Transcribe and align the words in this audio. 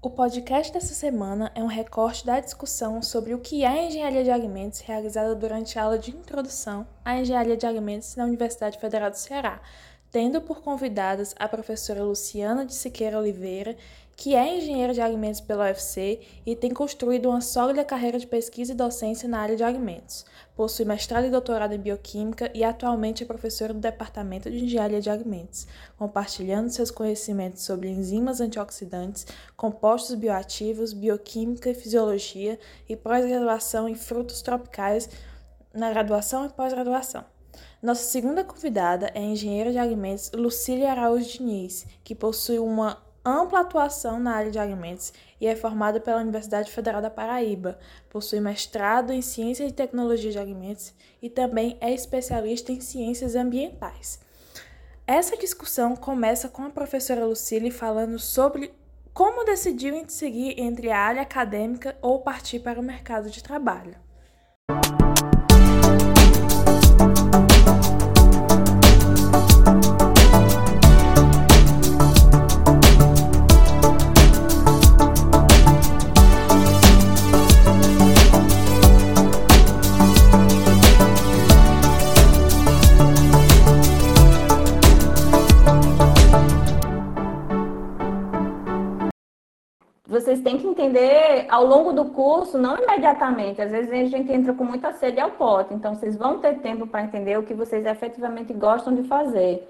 O 0.00 0.08
podcast 0.08 0.72
dessa 0.72 0.94
semana 0.94 1.50
é 1.56 1.60
um 1.60 1.66
recorte 1.66 2.24
da 2.24 2.38
discussão 2.38 3.02
sobre 3.02 3.34
o 3.34 3.40
que 3.40 3.64
é 3.64 3.66
a 3.66 3.82
engenharia 3.82 4.22
de 4.22 4.30
alimentos 4.30 4.78
realizada 4.78 5.34
durante 5.34 5.76
a 5.76 5.82
aula 5.82 5.98
de 5.98 6.12
introdução 6.12 6.86
à 7.04 7.18
engenharia 7.18 7.56
de 7.56 7.66
alimentos 7.66 8.14
na 8.14 8.24
Universidade 8.24 8.78
Federal 8.78 9.10
do 9.10 9.16
Ceará, 9.16 9.60
tendo 10.12 10.40
por 10.40 10.62
convidadas 10.62 11.34
a 11.36 11.48
professora 11.48 12.04
Luciana 12.04 12.64
de 12.64 12.74
Siqueira 12.74 13.18
Oliveira, 13.18 13.76
que 14.18 14.34
é 14.34 14.58
engenheira 14.58 14.92
de 14.92 15.00
alimentos 15.00 15.40
pela 15.40 15.66
UFC 15.66 16.18
e 16.44 16.56
tem 16.56 16.74
construído 16.74 17.28
uma 17.28 17.40
sólida 17.40 17.84
carreira 17.84 18.18
de 18.18 18.26
pesquisa 18.26 18.72
e 18.72 18.74
docência 18.74 19.28
na 19.28 19.38
área 19.38 19.54
de 19.54 19.62
alimentos. 19.62 20.26
Possui 20.56 20.84
mestrado 20.84 21.26
e 21.26 21.30
doutorado 21.30 21.72
em 21.72 21.78
bioquímica 21.78 22.50
e 22.52 22.64
atualmente 22.64 23.22
é 23.22 23.26
professora 23.26 23.72
do 23.72 23.78
Departamento 23.78 24.50
de 24.50 24.64
Engenharia 24.64 25.00
de 25.00 25.08
Alimentos, 25.08 25.68
compartilhando 25.96 26.68
seus 26.68 26.90
conhecimentos 26.90 27.62
sobre 27.62 27.90
enzimas 27.90 28.40
antioxidantes, 28.40 29.24
compostos 29.56 30.16
bioativos, 30.16 30.92
bioquímica 30.92 31.70
e 31.70 31.74
fisiologia 31.74 32.58
e 32.88 32.96
pós-graduação 32.96 33.88
em 33.88 33.94
frutos 33.94 34.42
tropicais 34.42 35.08
na 35.72 35.90
graduação 35.90 36.44
e 36.44 36.48
pós-graduação. 36.48 37.24
Nossa 37.80 38.02
segunda 38.02 38.42
convidada 38.42 39.12
é 39.14 39.20
a 39.20 39.22
engenheira 39.22 39.70
de 39.70 39.78
alimentos 39.78 40.32
Lucília 40.34 40.90
Araújo 40.90 41.38
Diniz, 41.38 41.86
que 42.02 42.16
possui 42.16 42.58
uma 42.58 43.06
ampla 43.28 43.60
atuação 43.60 44.18
na 44.18 44.34
área 44.34 44.50
de 44.50 44.58
alimentos 44.58 45.12
e 45.40 45.46
é 45.46 45.54
formada 45.54 46.00
pela 46.00 46.20
Universidade 46.20 46.70
Federal 46.70 47.02
da 47.02 47.10
Paraíba. 47.10 47.78
Possui 48.10 48.40
mestrado 48.40 49.12
em 49.12 49.22
Ciência 49.22 49.64
e 49.64 49.72
Tecnologia 49.72 50.30
de 50.30 50.38
Alimentos 50.38 50.94
e 51.20 51.28
também 51.28 51.76
é 51.80 51.92
especialista 51.92 52.72
em 52.72 52.80
Ciências 52.80 53.34
Ambientais. 53.34 54.20
Essa 55.06 55.36
discussão 55.36 55.96
começa 55.96 56.48
com 56.48 56.62
a 56.62 56.70
professora 56.70 57.24
Lucília 57.24 57.72
falando 57.72 58.18
sobre 58.18 58.74
como 59.14 59.44
decidiu 59.44 60.04
seguir 60.06 60.60
entre 60.60 60.90
a 60.90 60.98
área 60.98 61.22
acadêmica 61.22 61.96
ou 62.00 62.20
partir 62.20 62.60
para 62.60 62.78
o 62.78 62.82
mercado 62.82 63.30
de 63.30 63.42
trabalho. 63.42 63.96
Vocês 90.20 90.40
têm 90.40 90.58
que 90.58 90.66
entender 90.66 91.46
ao 91.48 91.64
longo 91.64 91.92
do 91.92 92.06
curso, 92.06 92.58
não 92.58 92.76
imediatamente. 92.76 93.62
Às 93.62 93.70
vezes 93.70 93.90
a 93.90 94.16
gente 94.16 94.32
entra 94.32 94.52
com 94.52 94.64
muita 94.64 94.92
sede 94.92 95.20
ao 95.20 95.30
pote. 95.32 95.74
Então, 95.74 95.94
vocês 95.94 96.16
vão 96.16 96.38
ter 96.38 96.58
tempo 96.60 96.86
para 96.86 97.02
entender 97.02 97.38
o 97.38 97.42
que 97.42 97.54
vocês 97.54 97.86
efetivamente 97.86 98.52
gostam 98.52 98.94
de 98.94 99.04
fazer. 99.04 99.68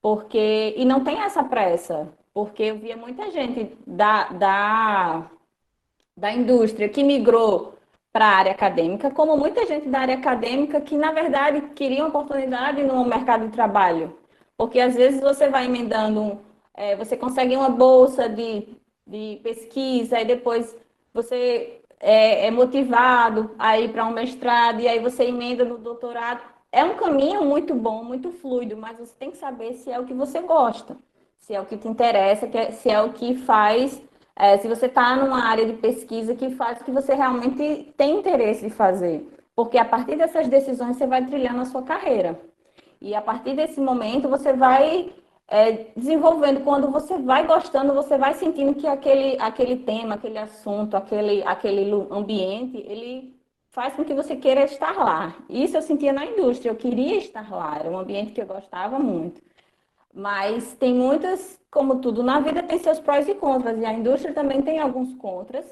Porque. 0.00 0.74
E 0.76 0.84
não 0.84 1.02
tem 1.02 1.20
essa 1.20 1.42
pressa. 1.42 2.08
Porque 2.32 2.62
eu 2.64 2.78
via 2.78 2.96
muita 2.96 3.30
gente 3.30 3.76
da, 3.86 4.28
da, 4.28 5.26
da 6.16 6.32
indústria 6.32 6.88
que 6.88 7.02
migrou 7.02 7.74
para 8.12 8.26
a 8.26 8.36
área 8.36 8.52
acadêmica, 8.52 9.10
como 9.10 9.36
muita 9.36 9.66
gente 9.66 9.88
da 9.88 10.00
área 10.00 10.14
acadêmica 10.14 10.80
que, 10.80 10.96
na 10.96 11.12
verdade, 11.12 11.60
queria 11.74 12.00
uma 12.00 12.08
oportunidade 12.08 12.82
no 12.82 13.04
mercado 13.04 13.46
de 13.46 13.52
trabalho. 13.52 14.16
Porque 14.56 14.80
às 14.80 14.94
vezes 14.94 15.20
você 15.20 15.48
vai 15.48 15.66
emendando, 15.66 16.40
é, 16.74 16.96
você 16.96 17.16
consegue 17.16 17.56
uma 17.56 17.68
bolsa 17.68 18.28
de 18.28 18.77
de 19.08 19.40
pesquisa, 19.42 20.20
e 20.20 20.24
depois 20.24 20.76
você 21.12 21.80
é, 21.98 22.46
é 22.46 22.50
motivado 22.50 23.50
a 23.58 23.78
ir 23.78 23.90
para 23.90 24.06
um 24.06 24.12
mestrado, 24.12 24.80
e 24.80 24.86
aí 24.86 25.00
você 25.00 25.24
emenda 25.24 25.64
no 25.64 25.78
doutorado. 25.78 26.42
É 26.70 26.84
um 26.84 26.96
caminho 26.96 27.44
muito 27.44 27.74
bom, 27.74 28.04
muito 28.04 28.30
fluido, 28.30 28.76
mas 28.76 28.98
você 28.98 29.14
tem 29.18 29.30
que 29.30 29.38
saber 29.38 29.72
se 29.72 29.90
é 29.90 29.98
o 29.98 30.04
que 30.04 30.12
você 30.12 30.40
gosta, 30.40 30.96
se 31.38 31.54
é 31.54 31.60
o 31.60 31.64
que 31.64 31.78
te 31.78 31.88
interessa, 31.88 32.48
é, 32.52 32.70
se 32.72 32.90
é 32.90 33.00
o 33.00 33.12
que 33.14 33.34
faz, 33.34 34.00
é, 34.36 34.58
se 34.58 34.68
você 34.68 34.86
está 34.86 35.16
numa 35.16 35.44
área 35.44 35.64
de 35.64 35.72
pesquisa 35.72 36.34
que 36.34 36.50
faz 36.50 36.80
o 36.80 36.84
que 36.84 36.90
você 36.90 37.14
realmente 37.14 37.92
tem 37.96 38.18
interesse 38.18 38.68
de 38.68 38.70
fazer. 38.70 39.26
Porque 39.56 39.78
a 39.78 39.84
partir 39.84 40.16
dessas 40.16 40.46
decisões 40.46 40.96
você 40.96 41.06
vai 41.06 41.24
trilhando 41.24 41.62
a 41.62 41.64
sua 41.64 41.82
carreira. 41.82 42.38
E 43.00 43.14
a 43.14 43.22
partir 43.22 43.56
desse 43.56 43.80
momento 43.80 44.28
você 44.28 44.52
vai 44.52 45.12
é, 45.48 45.86
desenvolvendo, 45.96 46.62
quando 46.62 46.90
você 46.90 47.16
vai 47.18 47.46
gostando, 47.46 47.94
você 47.94 48.18
vai 48.18 48.34
sentindo 48.34 48.74
que 48.74 48.86
aquele, 48.86 49.40
aquele 49.40 49.76
tema, 49.76 50.16
aquele 50.16 50.38
assunto, 50.38 50.94
aquele, 50.94 51.42
aquele 51.44 51.90
ambiente, 52.10 52.76
ele 52.86 53.34
faz 53.70 53.94
com 53.94 54.04
que 54.04 54.12
você 54.12 54.36
queira 54.36 54.64
estar 54.64 54.96
lá. 54.96 55.34
Isso 55.48 55.76
eu 55.76 55.82
sentia 55.82 56.12
na 56.12 56.26
indústria, 56.26 56.70
eu 56.70 56.76
queria 56.76 57.16
estar 57.16 57.50
lá, 57.50 57.78
era 57.78 57.90
um 57.90 57.98
ambiente 57.98 58.32
que 58.32 58.42
eu 58.42 58.46
gostava 58.46 58.98
muito. 58.98 59.40
Mas 60.12 60.74
tem 60.74 60.92
muitas, 60.92 61.58
como 61.70 62.00
tudo 62.00 62.22
na 62.22 62.40
vida, 62.40 62.62
tem 62.62 62.78
seus 62.78 63.00
prós 63.00 63.26
e 63.26 63.34
contras, 63.34 63.78
e 63.78 63.86
a 63.86 63.92
indústria 63.92 64.34
também 64.34 64.60
tem 64.60 64.78
alguns 64.78 65.14
contras, 65.14 65.64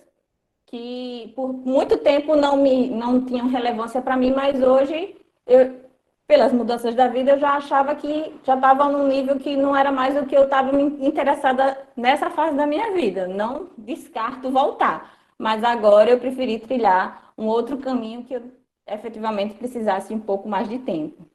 que 0.66 1.32
por 1.36 1.52
muito 1.52 1.98
tempo 1.98 2.34
não, 2.34 2.56
me, 2.56 2.88
não 2.88 3.24
tinham 3.24 3.46
relevância 3.48 4.00
para 4.00 4.16
mim, 4.16 4.32
mas 4.32 4.60
hoje 4.62 5.16
eu, 5.46 5.85
pelas 6.26 6.52
mudanças 6.52 6.94
da 6.94 7.06
vida, 7.06 7.32
eu 7.32 7.38
já 7.38 7.52
achava 7.52 7.94
que 7.94 8.34
já 8.44 8.54
estava 8.54 8.88
num 8.88 9.06
nível 9.06 9.38
que 9.38 9.56
não 9.56 9.76
era 9.76 9.92
mais 9.92 10.16
o 10.16 10.26
que 10.26 10.36
eu 10.36 10.44
estava 10.44 10.78
interessada 10.80 11.78
nessa 11.96 12.30
fase 12.30 12.56
da 12.56 12.66
minha 12.66 12.92
vida. 12.92 13.28
Não 13.28 13.68
descarto 13.78 14.50
voltar, 14.50 15.18
mas 15.38 15.62
agora 15.62 16.10
eu 16.10 16.18
preferi 16.18 16.58
trilhar 16.58 17.32
um 17.38 17.46
outro 17.46 17.78
caminho 17.78 18.24
que 18.24 18.34
eu 18.34 18.42
efetivamente 18.88 19.54
precisasse 19.54 20.12
um 20.12 20.18
pouco 20.18 20.48
mais 20.48 20.68
de 20.68 20.78
tempo. 20.78 21.26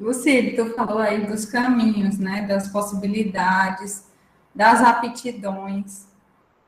Lucília, 0.00 0.56
tu 0.56 0.74
falou 0.74 0.98
aí 0.98 1.26
dos 1.26 1.44
caminhos, 1.44 2.18
né, 2.18 2.42
das 2.42 2.68
possibilidades, 2.68 4.10
das 4.54 4.82
aptidões. 4.82 6.08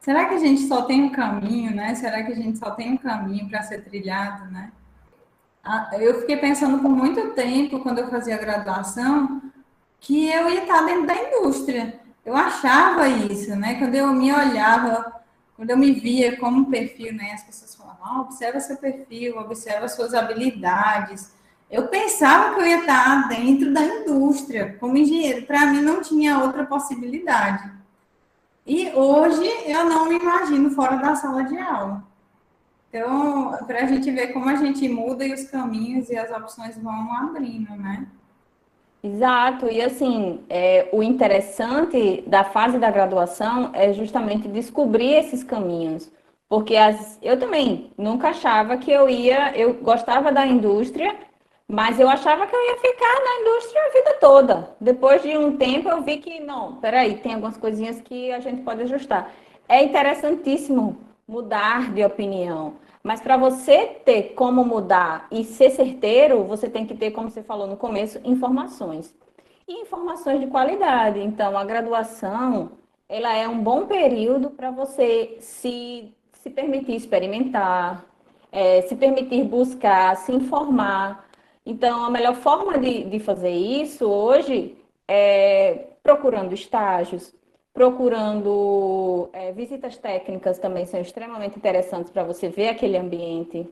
Será 0.00 0.26
que 0.26 0.34
a 0.34 0.38
gente 0.38 0.62
só 0.62 0.82
tem 0.82 1.02
um 1.02 1.10
caminho, 1.10 1.74
né? 1.74 1.92
Será 1.96 2.22
que 2.22 2.30
a 2.30 2.34
gente 2.36 2.58
só 2.58 2.70
tem 2.70 2.92
um 2.92 2.96
caminho 2.96 3.48
para 3.48 3.62
ser 3.64 3.82
trilhado, 3.82 4.44
né? 4.52 4.70
Eu 5.98 6.20
fiquei 6.20 6.36
pensando 6.36 6.78
por 6.78 6.90
muito 6.90 7.30
tempo, 7.30 7.80
quando 7.80 7.98
eu 7.98 8.08
fazia 8.08 8.36
graduação, 8.36 9.42
que 10.00 10.28
eu 10.28 10.48
ia 10.48 10.62
estar 10.62 10.82
dentro 10.82 11.06
da 11.06 11.14
indústria. 11.14 12.00
Eu 12.24 12.36
achava 12.36 13.08
isso, 13.08 13.54
né? 13.56 13.76
Quando 13.76 13.94
eu 13.94 14.12
me 14.12 14.32
olhava, 14.32 15.12
quando 15.56 15.70
eu 15.70 15.76
me 15.76 15.92
via 15.92 16.36
como 16.38 16.70
perfil, 16.70 17.14
né? 17.14 17.32
As 17.32 17.42
pessoas 17.44 17.74
falavam, 17.74 18.04
ah, 18.04 18.20
observa 18.20 18.60
seu 18.60 18.76
perfil, 18.76 19.38
observa 19.38 19.88
suas 19.88 20.14
habilidades. 20.14 21.32
Eu 21.70 21.88
pensava 21.88 22.54
que 22.54 22.60
eu 22.60 22.66
ia 22.66 22.80
estar 22.80 23.28
dentro 23.28 23.72
da 23.72 23.82
indústria, 23.82 24.76
como 24.78 24.96
engenheiro. 24.96 25.46
Para 25.46 25.66
mim, 25.66 25.80
não 25.80 26.00
tinha 26.00 26.38
outra 26.38 26.64
possibilidade. 26.64 27.70
E 28.66 28.90
hoje, 28.90 29.48
eu 29.64 29.84
não 29.84 30.08
me 30.08 30.16
imagino 30.16 30.70
fora 30.70 30.96
da 30.96 31.14
sala 31.14 31.44
de 31.44 31.58
aula. 31.58 32.04
Então, 32.96 33.52
para 33.66 33.80
a 33.80 33.86
gente 33.86 34.10
ver 34.10 34.28
como 34.28 34.48
a 34.48 34.56
gente 34.56 34.88
muda 34.88 35.22
e 35.26 35.34
os 35.34 35.44
caminhos 35.50 36.08
e 36.08 36.16
as 36.16 36.30
opções 36.30 36.78
vão 36.78 37.12
abrindo, 37.12 37.70
né? 37.76 38.06
Exato, 39.02 39.70
e 39.70 39.82
assim, 39.82 40.40
é, 40.48 40.88
o 40.90 41.02
interessante 41.02 42.24
da 42.26 42.42
fase 42.42 42.78
da 42.78 42.90
graduação 42.90 43.70
é 43.74 43.92
justamente 43.92 44.48
descobrir 44.48 45.12
esses 45.12 45.44
caminhos, 45.44 46.10
porque 46.48 46.74
as, 46.74 47.18
eu 47.22 47.38
também 47.38 47.92
nunca 47.98 48.30
achava 48.30 48.78
que 48.78 48.90
eu 48.90 49.10
ia, 49.10 49.54
eu 49.54 49.74
gostava 49.74 50.32
da 50.32 50.46
indústria, 50.46 51.14
mas 51.68 52.00
eu 52.00 52.08
achava 52.08 52.46
que 52.46 52.56
eu 52.56 52.66
ia 52.66 52.76
ficar 52.78 53.14
na 53.24 53.40
indústria 53.42 53.82
a 53.82 53.92
vida 53.92 54.16
toda. 54.18 54.70
Depois 54.80 55.22
de 55.22 55.36
um 55.36 55.54
tempo 55.58 55.90
eu 55.90 56.00
vi 56.00 56.16
que 56.16 56.40
não, 56.40 56.76
peraí, 56.76 57.18
tem 57.18 57.34
algumas 57.34 57.58
coisinhas 57.58 58.00
que 58.00 58.32
a 58.32 58.40
gente 58.40 58.62
pode 58.62 58.82
ajustar. 58.82 59.30
É 59.68 59.84
interessantíssimo 59.84 60.96
mudar 61.28 61.92
de 61.92 62.02
opinião. 62.04 62.74
Mas 63.06 63.20
para 63.20 63.36
você 63.36 63.86
ter 64.04 64.34
como 64.34 64.64
mudar 64.64 65.28
e 65.30 65.44
ser 65.44 65.70
certeiro, 65.70 66.42
você 66.42 66.68
tem 66.68 66.84
que 66.84 66.92
ter, 66.92 67.12
como 67.12 67.30
você 67.30 67.40
falou 67.40 67.68
no 67.68 67.76
começo, 67.76 68.20
informações. 68.24 69.14
E 69.68 69.80
informações 69.82 70.40
de 70.40 70.48
qualidade. 70.48 71.20
Então, 71.20 71.56
a 71.56 71.64
graduação, 71.64 72.72
ela 73.08 73.32
é 73.32 73.46
um 73.46 73.62
bom 73.62 73.86
período 73.86 74.50
para 74.50 74.72
você 74.72 75.36
se, 75.38 76.12
se 76.32 76.50
permitir 76.50 76.96
experimentar, 76.96 78.04
é, 78.50 78.82
se 78.82 78.96
permitir 78.96 79.44
buscar, 79.44 80.16
se 80.16 80.32
informar. 80.32 81.28
Então, 81.64 82.04
a 82.04 82.10
melhor 82.10 82.34
forma 82.34 82.76
de, 82.76 83.04
de 83.04 83.20
fazer 83.20 83.52
isso 83.52 84.04
hoje 84.04 84.76
é 85.06 85.90
procurando 86.02 86.52
estágios, 86.52 87.32
procurando 87.76 89.28
é, 89.34 89.52
visitas 89.52 89.98
técnicas 89.98 90.58
também 90.58 90.86
são 90.86 90.98
extremamente 90.98 91.58
interessantes 91.58 92.10
para 92.10 92.24
você 92.24 92.48
ver 92.48 92.68
aquele 92.70 92.96
ambiente, 92.96 93.68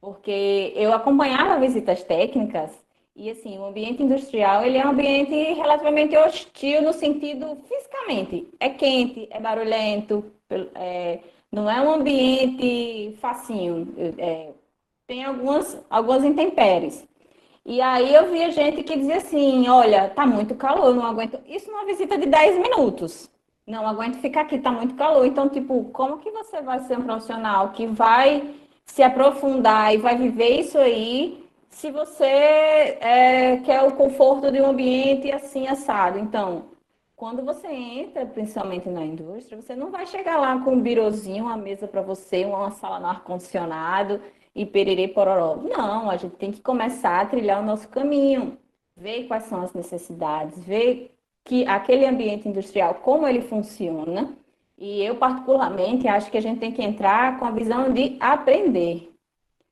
porque 0.00 0.72
eu 0.76 0.92
acompanhava 0.92 1.58
visitas 1.58 2.02
técnicas 2.04 2.70
E 3.16 3.28
assim, 3.30 3.58
o 3.58 3.66
ambiente 3.66 4.02
industrial, 4.02 4.64
ele 4.64 4.78
é 4.78 4.86
um 4.86 4.90
ambiente 4.90 5.34
relativamente 5.54 6.16
hostil 6.16 6.80
no 6.82 6.92
sentido 6.92 7.56
fisicamente. 7.68 8.48
É 8.60 8.70
quente, 8.70 9.28
é 9.30 9.40
barulhento, 9.40 10.24
é, 10.74 11.18
não 11.52 11.68
é 11.68 11.80
um 11.82 11.90
ambiente 11.92 13.16
facinho. 13.20 13.92
É, 14.18 14.52
tem 15.08 15.24
algumas, 15.24 15.78
algumas 15.90 16.24
intempéries. 16.24 17.04
E 17.64 17.80
aí 17.80 18.14
eu 18.14 18.30
via 18.30 18.50
gente 18.52 18.82
que 18.84 18.96
dizia 18.96 19.16
assim, 19.18 19.68
olha, 19.68 20.08
tá 20.10 20.26
muito 20.26 20.54
calor, 20.54 20.94
não 20.94 21.04
aguento. 21.06 21.40
Isso 21.46 21.70
numa 21.70 21.84
visita 21.84 22.16
de 22.16 22.26
10 22.26 22.58
minutos. 22.58 23.30
Não 23.70 23.86
aguento 23.86 24.16
ficar 24.16 24.40
aqui, 24.40 24.58
tá 24.58 24.72
muito 24.72 24.96
calor. 24.96 25.24
Então, 25.24 25.48
tipo, 25.48 25.84
como 25.92 26.18
que 26.18 26.28
você 26.32 26.60
vai 26.60 26.80
ser 26.80 26.98
um 26.98 27.02
profissional 27.02 27.70
que 27.70 27.86
vai 27.86 28.52
se 28.84 29.00
aprofundar 29.00 29.94
e 29.94 29.96
vai 29.96 30.16
viver 30.16 30.58
isso 30.58 30.76
aí 30.76 31.48
se 31.68 31.92
você 31.92 32.24
é, 32.24 33.58
quer 33.64 33.82
o 33.84 33.92
conforto 33.92 34.50
de 34.50 34.60
um 34.60 34.66
ambiente 34.70 35.30
assim 35.30 35.68
assado? 35.68 36.18
Então, 36.18 36.64
quando 37.14 37.44
você 37.44 37.68
entra, 37.68 38.26
principalmente 38.26 38.88
na 38.88 39.04
indústria, 39.04 39.62
você 39.62 39.76
não 39.76 39.92
vai 39.92 40.04
chegar 40.04 40.36
lá 40.36 40.58
com 40.58 40.72
um 40.72 40.80
birozinho, 40.80 41.44
uma 41.44 41.56
mesa 41.56 41.86
para 41.86 42.02
você, 42.02 42.44
uma 42.44 42.72
sala 42.72 42.98
no 42.98 43.06
ar-condicionado 43.06 44.20
e 44.52 44.66
pererê 44.66 45.06
pororó. 45.06 45.54
Não, 45.62 46.10
a 46.10 46.16
gente 46.16 46.34
tem 46.34 46.50
que 46.50 46.60
começar 46.60 47.20
a 47.20 47.26
trilhar 47.26 47.62
o 47.62 47.66
nosso 47.66 47.88
caminho, 47.88 48.58
ver 48.96 49.28
quais 49.28 49.44
são 49.44 49.62
as 49.62 49.72
necessidades, 49.72 50.58
ver 50.64 51.14
que 51.44 51.66
aquele 51.66 52.06
ambiente 52.06 52.48
industrial, 52.48 52.94
como 52.96 53.26
ele 53.26 53.42
funciona. 53.42 54.36
E 54.76 55.02
eu, 55.02 55.16
particularmente, 55.16 56.08
acho 56.08 56.30
que 56.30 56.38
a 56.38 56.42
gente 56.42 56.58
tem 56.58 56.72
que 56.72 56.82
entrar 56.82 57.38
com 57.38 57.44
a 57.44 57.50
visão 57.50 57.92
de 57.92 58.16
aprender. 58.18 59.12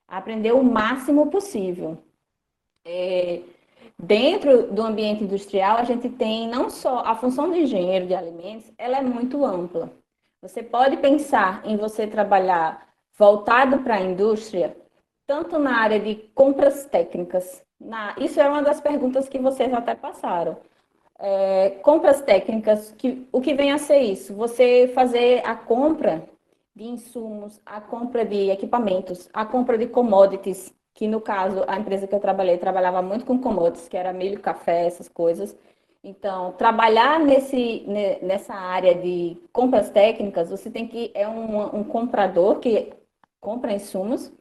Aprender 0.06 0.52
o 0.52 0.62
máximo 0.62 1.30
possível. 1.30 1.98
É, 2.84 3.40
dentro 3.98 4.70
do 4.72 4.82
ambiente 4.82 5.24
industrial, 5.24 5.78
a 5.78 5.84
gente 5.84 6.08
tem 6.08 6.48
não 6.48 6.70
só 6.70 7.00
a 7.00 7.14
função 7.14 7.50
de 7.50 7.60
engenheiro 7.60 8.06
de 8.06 8.14
alimentos, 8.14 8.70
ela 8.76 8.98
é 8.98 9.02
muito 9.02 9.44
ampla. 9.44 9.92
Você 10.40 10.62
pode 10.62 10.98
pensar 10.98 11.62
em 11.64 11.76
você 11.76 12.06
trabalhar 12.06 12.86
voltado 13.18 13.78
para 13.80 13.96
a 13.96 14.00
indústria, 14.00 14.76
tanto 15.26 15.58
na 15.58 15.78
área 15.78 15.98
de 15.98 16.14
compras 16.34 16.84
técnicas. 16.86 17.62
Na, 17.80 18.14
isso 18.18 18.40
é 18.40 18.48
uma 18.48 18.62
das 18.62 18.80
perguntas 18.80 19.28
que 19.28 19.38
vocês 19.38 19.72
até 19.72 19.94
passaram. 19.94 20.56
É, 21.18 21.70
compras 21.82 22.22
técnicas, 22.22 22.92
que, 22.96 23.26
o 23.32 23.40
que 23.40 23.54
vem 23.54 23.72
a 23.72 23.78
ser 23.78 23.98
isso? 23.98 24.34
Você 24.34 24.88
fazer 24.94 25.42
a 25.44 25.54
compra 25.56 26.28
de 26.74 26.84
insumos, 26.84 27.60
a 27.66 27.80
compra 27.80 28.24
de 28.24 28.50
equipamentos, 28.50 29.28
a 29.32 29.44
compra 29.44 29.76
de 29.76 29.86
commodities, 29.88 30.72
que 30.94 31.08
no 31.08 31.20
caso, 31.20 31.64
a 31.66 31.78
empresa 31.78 32.06
que 32.06 32.14
eu 32.14 32.20
trabalhei, 32.20 32.56
trabalhava 32.58 33.02
muito 33.02 33.24
com 33.24 33.38
commodities, 33.38 33.88
que 33.88 33.96
era 33.96 34.12
milho, 34.12 34.40
café, 34.40 34.86
essas 34.86 35.08
coisas. 35.08 35.56
Então, 36.02 36.52
trabalhar 36.52 37.18
nesse, 37.18 37.84
nessa 38.22 38.54
área 38.54 38.94
de 38.94 39.36
compras 39.52 39.90
técnicas, 39.90 40.50
você 40.50 40.70
tem 40.70 40.86
que, 40.86 41.10
é 41.14 41.26
um, 41.26 41.80
um 41.80 41.84
comprador 41.84 42.60
que 42.60 42.92
compra 43.40 43.72
insumos, 43.72 44.32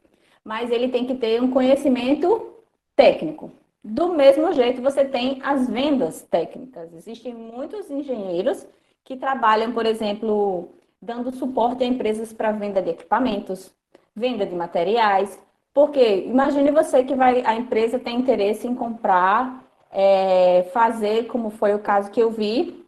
mas 0.44 0.70
ele 0.70 0.88
tem 0.88 1.04
que 1.04 1.14
ter 1.14 1.42
um 1.42 1.50
conhecimento 1.50 2.54
técnico. 2.94 3.50
Do 3.82 4.12
mesmo 4.12 4.52
jeito, 4.52 4.82
você 4.82 5.04
tem 5.04 5.40
as 5.42 5.68
vendas 5.68 6.22
técnicas. 6.22 6.92
Existem 6.92 7.34
muitos 7.34 7.90
engenheiros 7.90 8.66
que 9.04 9.16
trabalham, 9.16 9.72
por 9.72 9.86
exemplo, 9.86 10.68
dando 11.00 11.32
suporte 11.32 11.84
a 11.84 11.86
empresas 11.86 12.32
para 12.32 12.52
venda 12.52 12.82
de 12.82 12.90
equipamentos, 12.90 13.72
venda 14.14 14.44
de 14.44 14.54
materiais. 14.54 15.40
Porque 15.72 16.24
imagine 16.26 16.70
você 16.70 17.04
que 17.04 17.14
vai, 17.14 17.42
a 17.46 17.54
empresa 17.54 17.98
tem 17.98 18.18
interesse 18.18 18.66
em 18.66 18.74
comprar, 18.74 19.64
é, 19.90 20.64
fazer, 20.72 21.26
como 21.28 21.50
foi 21.50 21.74
o 21.74 21.78
caso 21.78 22.10
que 22.10 22.20
eu 22.20 22.30
vi, 22.30 22.84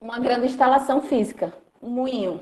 uma 0.00 0.18
grande 0.18 0.46
instalação 0.46 1.00
física, 1.00 1.54
um 1.80 1.88
moinho. 1.88 2.40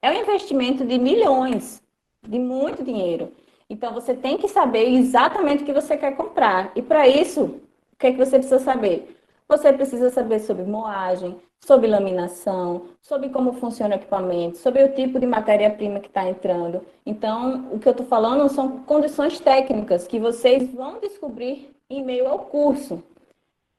É 0.00 0.10
um 0.10 0.20
investimento 0.20 0.84
de 0.84 0.98
milhões 0.98 1.82
de 2.26 2.38
muito 2.38 2.82
dinheiro. 2.82 3.32
Então 3.68 3.92
você 3.92 4.14
tem 4.14 4.36
que 4.36 4.48
saber 4.48 4.88
exatamente 4.90 5.62
o 5.62 5.66
que 5.66 5.72
você 5.72 5.96
quer 5.96 6.16
comprar. 6.16 6.70
E 6.76 6.82
para 6.82 7.08
isso, 7.08 7.42
o 7.44 7.96
que 7.98 8.08
é 8.08 8.12
que 8.12 8.18
você 8.18 8.38
precisa 8.38 8.58
saber? 8.58 9.16
Você 9.48 9.72
precisa 9.72 10.10
saber 10.10 10.40
sobre 10.40 10.64
moagem, 10.64 11.36
sobre 11.60 11.86
laminação, 11.86 12.86
sobre 13.00 13.28
como 13.28 13.52
funciona 13.54 13.94
o 13.94 13.98
equipamento, 13.98 14.58
sobre 14.58 14.82
o 14.84 14.94
tipo 14.94 15.18
de 15.18 15.26
matéria-prima 15.26 16.00
que 16.00 16.08
está 16.08 16.28
entrando. 16.28 16.82
Então, 17.04 17.68
o 17.72 17.78
que 17.78 17.88
eu 17.88 17.92
estou 17.92 18.06
falando 18.06 18.48
são 18.48 18.80
condições 18.80 19.40
técnicas 19.40 20.06
que 20.06 20.18
vocês 20.18 20.72
vão 20.72 20.98
descobrir 20.98 21.74
em 21.88 22.02
meio 22.04 22.26
ao 22.28 22.40
curso. 22.40 23.02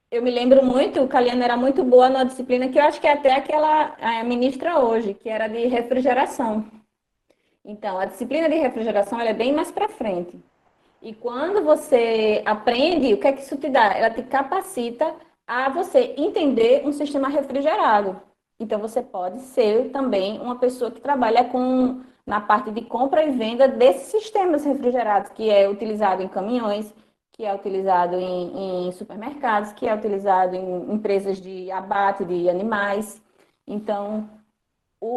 Eu 0.08 0.22
me 0.22 0.30
lembro 0.30 0.64
muito, 0.64 1.02
o 1.02 1.08
Caliano 1.08 1.42
era 1.42 1.56
muito 1.56 1.82
boa 1.82 2.08
na 2.08 2.22
disciplina 2.22 2.68
que 2.68 2.78
eu 2.78 2.84
acho 2.84 3.00
que 3.00 3.06
é 3.08 3.12
até 3.12 3.34
aquela 3.34 3.96
ministra 4.24 4.78
hoje, 4.78 5.14
que 5.14 5.28
era 5.28 5.48
de 5.48 5.66
refrigeração. 5.66 6.64
Então, 7.66 7.98
a 7.98 8.04
disciplina 8.04 8.48
de 8.48 8.54
refrigeração 8.54 9.20
é 9.20 9.34
bem 9.34 9.52
mais 9.52 9.72
para 9.72 9.88
frente. 9.88 10.38
E 11.02 11.12
quando 11.12 11.64
você 11.64 12.40
aprende, 12.46 13.12
o 13.12 13.18
que 13.18 13.26
é 13.26 13.32
que 13.32 13.42
isso 13.42 13.56
te 13.56 13.68
dá? 13.68 13.92
Ela 13.92 14.08
te 14.08 14.22
capacita 14.22 15.12
a 15.44 15.68
você 15.68 16.14
entender 16.16 16.86
um 16.86 16.92
sistema 16.92 17.28
refrigerado. 17.28 18.22
Então, 18.60 18.78
você 18.78 19.02
pode 19.02 19.40
ser 19.40 19.90
também 19.90 20.40
uma 20.40 20.56
pessoa 20.56 20.92
que 20.92 21.00
trabalha 21.00 21.44
com 21.44 22.00
na 22.24 22.40
parte 22.40 22.70
de 22.70 22.82
compra 22.82 23.24
e 23.24 23.30
venda 23.30 23.68
desses 23.68 24.08
sistemas 24.08 24.64
refrigerados, 24.64 25.30
que 25.30 25.48
é 25.48 25.68
utilizado 25.68 26.22
em 26.22 26.28
caminhões, 26.28 26.92
que 27.32 27.44
é 27.44 27.54
utilizado 27.54 28.16
em, 28.16 28.88
em 28.88 28.92
supermercados, 28.92 29.72
que 29.72 29.86
é 29.86 29.94
utilizado 29.94 30.56
em 30.56 30.92
empresas 30.92 31.40
de 31.40 31.70
abate 31.70 32.24
de 32.24 32.48
animais. 32.48 33.22
Então, 33.66 34.28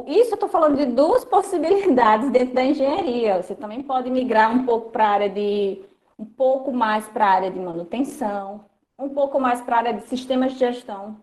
isso 0.08 0.32
eu 0.32 0.36
estou 0.36 0.50
falando 0.50 0.78
de 0.78 0.86
duas 0.88 1.24
possibilidades 1.24 2.30
dentro 2.32 2.54
da 2.54 2.64
engenharia. 2.64 3.42
Você 3.42 3.56
também 3.56 3.82
pode 3.82 4.10
migrar 4.10 4.52
um 4.52 4.66
pouco 4.66 4.92
para 4.92 5.06
a 5.06 5.10
área 5.10 5.30
de 5.30 5.82
um 6.18 6.26
pouco 6.26 6.72
mais 6.74 7.08
para 7.08 7.26
a 7.26 7.30
área 7.30 7.52
de 7.52 7.60
manutenção, 7.60 8.66
um 8.98 9.10
pouco 9.10 9.40
mais 9.40 9.62
para 9.62 9.76
a 9.78 9.80
área 9.80 9.94
de 9.94 10.02
sistemas 10.04 10.52
de 10.54 10.60
gestão, 10.60 11.16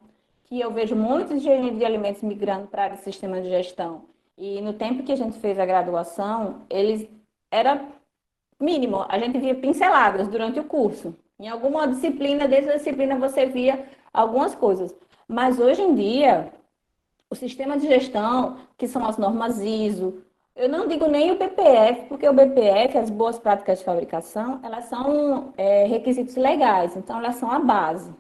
que 0.45 0.59
eu 0.59 0.73
vejo 0.73 0.97
muitos 0.97 1.33
engenheiros 1.33 1.79
de 1.79 1.85
alimentos 1.85 2.23
migrando 2.23 2.67
para 2.69 2.83
a 2.83 2.85
área 2.87 2.97
de 2.97 3.03
sistemas 3.03 3.43
de 3.43 3.51
gestão. 3.51 4.05
E 4.39 4.61
no 4.63 4.73
tempo 4.73 5.03
que 5.03 5.13
a 5.13 5.17
gente 5.17 5.39
fez 5.39 5.59
a 5.59 5.67
graduação, 5.67 6.63
eles 6.71 7.07
era 7.51 7.87
mínimo, 8.59 9.05
a 9.09 9.19
gente 9.19 9.39
via 9.39 9.55
pinceladas 9.55 10.29
durante 10.29 10.59
o 10.59 10.65
curso. 10.65 11.15
Em 11.39 11.49
alguma 11.49 11.87
disciplina, 11.87 12.49
dentro 12.49 12.69
da 12.69 12.77
disciplina, 12.77 13.19
você 13.19 13.45
via 13.45 13.87
algumas 14.13 14.55
coisas. 14.55 14.95
Mas 15.29 15.61
hoje 15.61 15.83
em 15.83 15.95
dia, 15.95 16.51
o 17.31 17.35
sistema 17.35 17.77
de 17.79 17.87
gestão, 17.87 18.57
que 18.77 18.87
são 18.87 19.07
as 19.07 19.19
normas 19.19 19.61
ISO, 19.61 20.23
eu 20.55 20.69
não 20.71 20.89
digo 20.89 21.07
nem 21.07 21.31
o 21.33 21.39
BPF, 21.39 22.07
porque 22.09 22.27
o 22.27 22.33
BPF, 22.33 22.97
as 22.97 23.11
boas 23.11 23.39
práticas 23.39 23.81
de 23.81 23.85
fabricação, 23.85 24.59
elas 24.63 24.87
são 24.87 25.53
é, 25.57 25.85
requisitos 25.85 26.35
legais, 26.37 26.97
então 26.97 27.19
elas 27.19 27.37
são 27.37 27.51
a 27.51 27.59
base. 27.59 28.11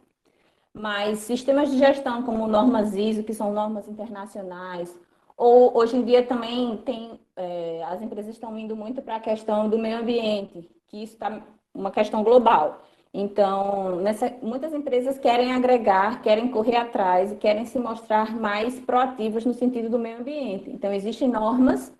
Mas 0.74 1.20
sistemas 1.20 1.70
de 1.70 1.78
gestão 1.78 2.22
como 2.22 2.46
normas 2.46 2.94
ISO, 2.94 3.22
que 3.22 3.32
são 3.32 3.52
normas 3.52 3.88
internacionais, 3.88 4.94
ou 5.34 5.76
hoje 5.76 5.96
em 5.96 6.04
dia 6.04 6.22
também 6.26 6.76
tem, 6.78 7.18
é, 7.36 7.82
as 7.84 8.02
empresas 8.02 8.34
estão 8.34 8.58
indo 8.58 8.76
muito 8.76 9.00
para 9.00 9.16
a 9.16 9.20
questão 9.20 9.68
do 9.68 9.78
meio 9.78 9.98
ambiente, 9.98 10.68
que 10.88 11.02
isso 11.02 11.14
está 11.14 11.42
uma 11.74 11.90
questão 11.90 12.22
global. 12.22 12.82
Então, 13.18 13.96
nessa, 13.96 14.30
muitas 14.42 14.74
empresas 14.74 15.18
querem 15.18 15.50
agregar, 15.54 16.20
querem 16.20 16.48
correr 16.48 16.76
atrás 16.76 17.32
e 17.32 17.36
querem 17.36 17.64
se 17.64 17.78
mostrar 17.78 18.38
mais 18.38 18.78
proativas 18.78 19.42
no 19.42 19.54
sentido 19.54 19.88
do 19.88 19.98
meio 19.98 20.18
ambiente. 20.18 20.68
Então, 20.70 20.92
existem 20.92 21.26
normas 21.26 21.90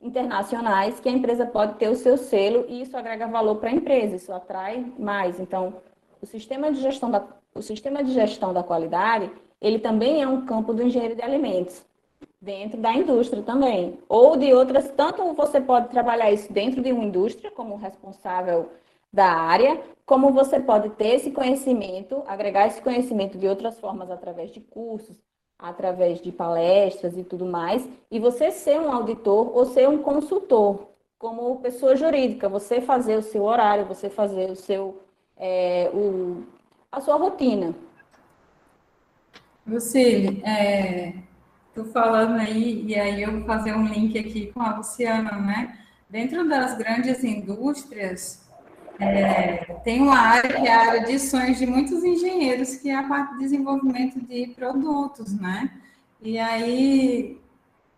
internacionais 0.00 1.00
que 1.00 1.08
a 1.08 1.12
empresa 1.12 1.44
pode 1.44 1.74
ter 1.80 1.88
o 1.88 1.96
seu 1.96 2.16
selo 2.16 2.64
e 2.68 2.80
isso 2.80 2.96
agrega 2.96 3.26
valor 3.26 3.56
para 3.56 3.70
a 3.70 3.72
empresa, 3.72 4.14
isso 4.14 4.32
atrai 4.32 4.86
mais. 4.96 5.40
Então, 5.40 5.74
o 6.20 6.26
sistema 6.26 6.70
de 6.70 6.80
gestão 6.80 7.10
da, 7.10 7.24
o 7.52 7.60
sistema 7.60 8.04
de 8.04 8.12
gestão 8.12 8.52
da 8.52 8.62
qualidade, 8.62 9.32
ele 9.60 9.80
também 9.80 10.22
é 10.22 10.28
um 10.28 10.46
campo 10.46 10.72
do 10.72 10.84
engenheiro 10.84 11.16
de 11.16 11.22
alimentos, 11.22 11.84
dentro 12.40 12.80
da 12.80 12.94
indústria 12.94 13.42
também, 13.42 13.98
ou 14.08 14.36
de 14.36 14.54
outras, 14.54 14.88
tanto 14.96 15.24
você 15.34 15.60
pode 15.60 15.88
trabalhar 15.88 16.30
isso 16.30 16.52
dentro 16.52 16.80
de 16.80 16.92
uma 16.92 17.02
indústria 17.02 17.50
como 17.50 17.74
responsável 17.74 18.70
da 19.12 19.26
área, 19.26 19.80
como 20.06 20.32
você 20.32 20.58
pode 20.58 20.90
ter 20.90 21.14
esse 21.14 21.30
conhecimento, 21.30 22.22
agregar 22.26 22.66
esse 22.66 22.80
conhecimento 22.80 23.38
de 23.38 23.46
outras 23.46 23.78
formas 23.78 24.10
através 24.10 24.50
de 24.50 24.60
cursos, 24.60 25.16
através 25.58 26.20
de 26.20 26.32
palestras 26.32 27.16
e 27.16 27.22
tudo 27.22 27.46
mais, 27.46 27.86
e 28.10 28.18
você 28.18 28.50
ser 28.50 28.80
um 28.80 28.90
auditor 28.90 29.56
ou 29.56 29.66
ser 29.66 29.88
um 29.88 29.98
consultor, 29.98 30.88
como 31.18 31.60
pessoa 31.60 31.94
jurídica, 31.94 32.48
você 32.48 32.80
fazer 32.80 33.16
o 33.16 33.22
seu 33.22 33.44
horário, 33.44 33.86
você 33.86 34.10
fazer 34.10 34.50
o 34.50 34.56
seu 34.56 35.00
é, 35.36 35.90
o, 35.94 36.44
a 36.90 37.00
sua 37.00 37.16
rotina. 37.16 37.74
Lucille, 39.66 40.42
é, 40.44 41.14
falando 41.92 42.40
aí, 42.40 42.84
e 42.84 42.98
aí 42.98 43.22
eu 43.22 43.32
vou 43.32 43.44
fazer 43.44 43.72
um 43.72 43.86
link 43.86 44.18
aqui 44.18 44.52
com 44.52 44.60
a 44.60 44.76
Luciana, 44.76 45.32
né? 45.38 45.78
Dentro 46.10 46.46
das 46.48 46.76
grandes 46.76 47.22
indústrias, 47.24 48.41
tem 49.84 50.00
uma 50.00 50.18
área 50.18 50.60
que 50.60 50.66
é 50.66 50.74
a 50.74 50.80
área 50.80 51.04
de 51.04 51.18
sonhos 51.18 51.58
de 51.58 51.66
muitos 51.66 52.04
engenheiros, 52.04 52.76
que 52.76 52.90
é 52.90 52.96
a 52.96 53.02
parte 53.02 53.34
de 53.34 53.40
desenvolvimento 53.40 54.20
de 54.20 54.48
produtos, 54.48 55.32
né? 55.38 55.70
E 56.20 56.38
aí, 56.38 57.40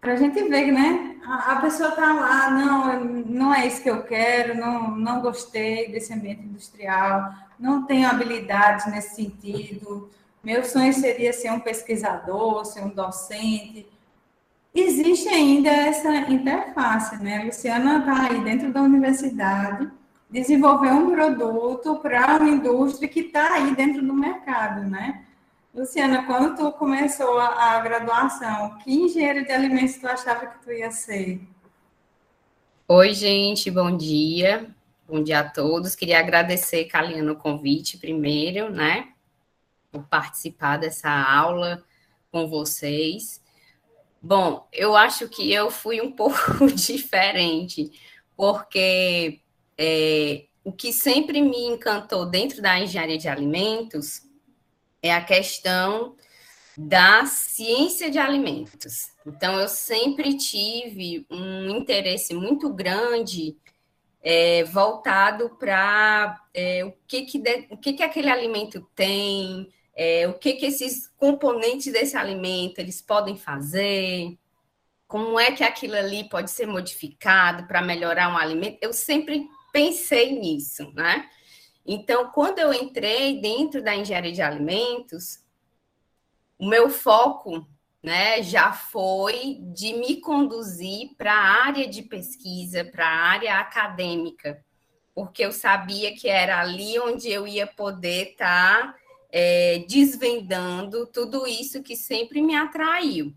para 0.01 0.15
a 0.15 0.17
gente 0.17 0.43
ver, 0.45 0.73
né? 0.73 1.17
A, 1.27 1.53
a 1.53 1.61
pessoa 1.61 1.91
está 1.91 2.13
lá, 2.13 2.51
não, 2.51 3.05
não 3.05 3.55
é 3.55 3.67
isso 3.67 3.83
que 3.83 3.91
eu 3.91 4.03
quero, 4.03 4.57
não, 4.57 4.91
não 4.97 5.21
gostei 5.21 5.91
desse 5.91 6.13
ambiente 6.13 6.43
industrial, 6.43 7.33
não 7.59 7.85
tenho 7.85 8.09
habilidades 8.09 8.87
nesse 8.87 9.17
sentido. 9.17 10.11
Meu 10.43 10.65
sonho 10.65 10.93
seria 10.93 11.33
ser 11.33 11.51
um 11.53 11.61
pesquisador, 11.61 12.65
ser 12.65 12.83
um 12.83 12.91
docente. 12.91 13.87
Existe 14.75 15.29
ainda 15.29 15.71
essa 15.71 16.13
interface, 16.31 17.23
né? 17.23 17.39
A 17.39 17.45
Luciana 17.45 17.99
está 17.99 18.29
aí 18.29 18.43
dentro 18.43 18.73
da 18.73 18.83
universidade, 18.83 19.91
desenvolver 20.35 20.91
um 20.91 21.15
produto 21.15 21.97
para 22.01 22.39
uma 22.39 22.51
indústria 22.51 23.09
que 23.09 23.21
está 23.21 23.55
aí 23.55 23.73
dentro 23.77 24.05
do 24.05 24.13
mercado, 24.13 24.83
né? 24.83 25.25
Luciana, 25.73 26.27
quando 26.27 26.57
tu 26.57 26.73
começou 26.73 27.39
a, 27.39 27.77
a 27.77 27.81
graduação, 27.81 28.77
que 28.79 28.93
engenheiro 28.93 29.45
de 29.45 29.53
alimentos 29.53 29.97
tu 29.97 30.09
achava 30.09 30.47
que 30.47 30.59
tu 30.61 30.73
ia 30.73 30.91
ser? 30.91 31.41
Oi, 32.89 33.15
gente, 33.15 33.71
bom 33.71 33.97
dia. 33.97 34.75
Bom 35.09 35.23
dia 35.23 35.39
a 35.39 35.49
todos. 35.49 35.95
Queria 35.95 36.19
agradecer, 36.19 36.87
Kaliana, 36.87 37.31
o 37.31 37.37
convite 37.37 37.97
primeiro, 37.97 38.71
né? 38.71 39.11
Por 39.93 40.03
participar 40.03 40.79
dessa 40.79 41.11
aula 41.11 41.85
com 42.33 42.49
vocês. 42.49 43.41
Bom, 44.21 44.67
eu 44.73 44.97
acho 44.97 45.29
que 45.29 45.53
eu 45.53 45.71
fui 45.71 46.01
um 46.01 46.11
pouco 46.13 46.67
diferente, 46.75 47.93
porque 48.37 49.44
é, 49.79 50.47
o 50.63 50.73
que 50.73 50.93
sempre 50.93 51.41
me 51.41 51.67
encantou 51.67 52.27
dentro 52.27 52.63
da 52.63 52.79
engenharia 52.79 53.19
de 53.19 53.29
alimentos 53.29 54.23
é 55.03 55.13
a 55.13 55.23
questão 55.23 56.17
da 56.77 57.25
ciência 57.27 58.11
de 58.11 58.19
alimentos. 58.19 59.13
Então, 59.27 59.61
eu 59.61 59.69
sempre 59.69 60.37
tive 60.37 61.27
um 61.31 61.71
interesse 61.71 62.35
muito 62.35 62.73
grande 62.73 63.57
é, 64.23 64.65
voltado 64.65 65.51
para 65.51 66.41
é, 66.53 66.85
o, 66.85 66.93
que, 67.07 67.23
que, 67.23 67.39
de, 67.39 67.67
o 67.71 67.77
que, 67.77 67.93
que 67.93 68.03
aquele 68.03 68.31
alimento 68.31 68.81
tem, 68.95 69.69
é, 69.95 70.27
o 70.27 70.35
que, 70.35 70.55
que 70.55 70.67
esses 70.67 71.09
componentes 71.19 71.93
desse 71.93 72.17
alimento 72.17 72.79
eles 72.79 73.03
podem 73.03 73.37
fazer, 73.37 74.37
como 75.07 75.39
é 75.39 75.53
que 75.53 75.63
aquilo 75.63 75.95
ali 75.95 76.29
pode 76.29 76.51
ser 76.51 76.67
modificado 76.67 77.69
para 77.69 77.83
melhorar 77.83 78.33
um 78.33 78.39
alimento. 78.39 78.79
Eu 78.81 78.93
sempre 78.93 79.47
pensei 79.75 80.39
nisso, 80.39 80.93
né? 80.93 81.29
Então, 81.85 82.31
quando 82.31 82.61
eu 82.61 82.73
entrei 82.73 83.41
dentro 83.41 83.83
da 83.83 83.95
engenharia 83.95 84.33
de 84.33 84.41
alimentos, 84.41 85.41
o 86.57 86.69
meu 86.69 86.89
foco 86.89 87.67
né, 88.01 88.41
já 88.41 88.73
foi 88.73 89.59
de 89.75 89.95
me 89.95 90.21
conduzir 90.21 91.11
para 91.19 91.33
a 91.33 91.65
área 91.65 91.89
de 91.89 92.03
pesquisa, 92.03 92.85
para 92.85 93.05
a 93.05 93.17
área 93.17 93.59
acadêmica, 93.59 94.65
porque 95.13 95.45
eu 95.45 95.51
sabia 95.51 96.15
que 96.15 96.29
era 96.29 96.61
ali 96.61 96.97
onde 97.01 97.29
eu 97.29 97.45
ia 97.45 97.67
poder 97.67 98.31
estar 98.31 98.93
tá, 98.93 98.99
é, 99.29 99.81
desvendando 99.89 101.05
tudo 101.07 101.49
isso 101.49 101.83
que 101.83 101.97
sempre 101.97 102.41
me 102.41 102.55
atraiu, 102.55 103.35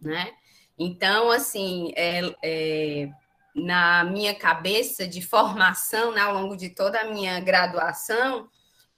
né? 0.00 0.32
Então, 0.76 1.30
assim, 1.30 1.92
é, 1.94 2.34
é, 2.42 3.10
na 3.54 4.04
minha 4.04 4.34
cabeça 4.34 5.06
de 5.06 5.20
formação, 5.20 6.12
né, 6.12 6.20
ao 6.20 6.34
longo 6.34 6.56
de 6.56 6.70
toda 6.70 7.00
a 7.00 7.10
minha 7.10 7.38
graduação, 7.40 8.48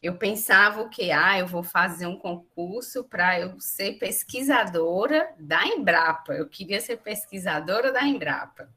eu 0.02 0.16
pensava 0.16 0.86
que 0.88 1.10
ah, 1.10 1.38
eu 1.38 1.46
vou 1.46 1.62
fazer 1.62 2.06
um 2.06 2.18
concurso 2.18 3.04
para 3.04 3.40
eu 3.40 3.58
ser 3.58 3.92
pesquisadora 3.92 5.34
da 5.38 5.66
Embrapa. 5.66 6.34
Eu 6.34 6.46
queria 6.46 6.78
ser 6.78 6.98
pesquisadora 6.98 7.90
da 7.90 8.04
Embrapa. 8.04 8.68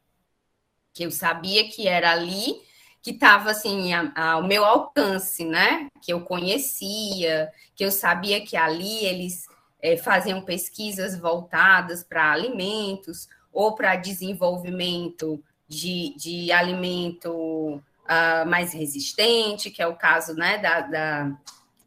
Que 0.93 1.03
eu 1.03 1.11
sabia 1.11 1.67
que 1.69 1.85
era 1.85 2.11
ali 2.11 2.61
que 3.01 3.11
estava 3.11 3.51
assim 3.51 3.91
ao 3.93 4.43
meu 4.43 4.65
alcance, 4.65 5.43
né? 5.43 5.87
Que 6.01 6.13
eu 6.13 6.21
conhecia, 6.21 7.51
que 7.75 7.83
eu 7.83 7.91
sabia 7.91 8.45
que 8.45 8.55
ali 8.55 9.05
eles 9.05 9.47
é, 9.81 9.97
faziam 9.97 10.41
pesquisas 10.41 11.17
voltadas 11.17 12.03
para 12.03 12.31
alimentos 12.31 13.27
ou 13.51 13.75
para 13.75 13.95
desenvolvimento 13.95 15.43
de, 15.67 16.15
de 16.17 16.51
alimento 16.51 17.31
uh, 17.33 18.47
mais 18.47 18.73
resistente, 18.73 19.69
que 19.69 19.81
é 19.81 19.87
o 19.87 19.95
caso 19.95 20.33
né, 20.33 20.57
da, 20.57 20.81
da 20.81 21.37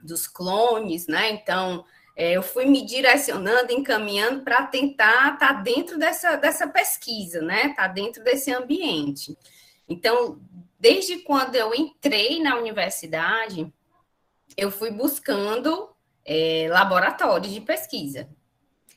dos 0.03 0.27
clones, 0.27 1.07
né? 1.07 1.31
Então, 1.31 1.85
é, 2.17 2.33
eu 2.33 2.43
fui 2.43 2.65
me 2.65 2.85
direcionando, 2.85 3.73
encaminhando 3.73 4.43
para 4.43 4.67
tentar 4.67 5.35
estar 5.35 5.39
tá 5.39 5.53
dentro 5.53 5.99
dessa, 5.99 6.37
dessa 6.37 6.67
pesquisa, 6.67 7.41
né? 7.43 7.75
Tá 7.75 7.87
dentro 7.87 8.23
desse 8.25 8.53
ambiente. 8.53 9.37
Então, 9.89 10.41
desde 10.79 11.19
quando 11.19 11.55
eu 11.55 11.75
entrei 11.75 12.43
na 12.43 12.57
universidade, 12.57 13.73
eu 14.57 14.71
fui 14.71 14.91
buscando 14.91 15.91
é, 16.25 16.67
laboratórios 16.71 17.53
de 17.53 17.61
pesquisa. 17.61 18.29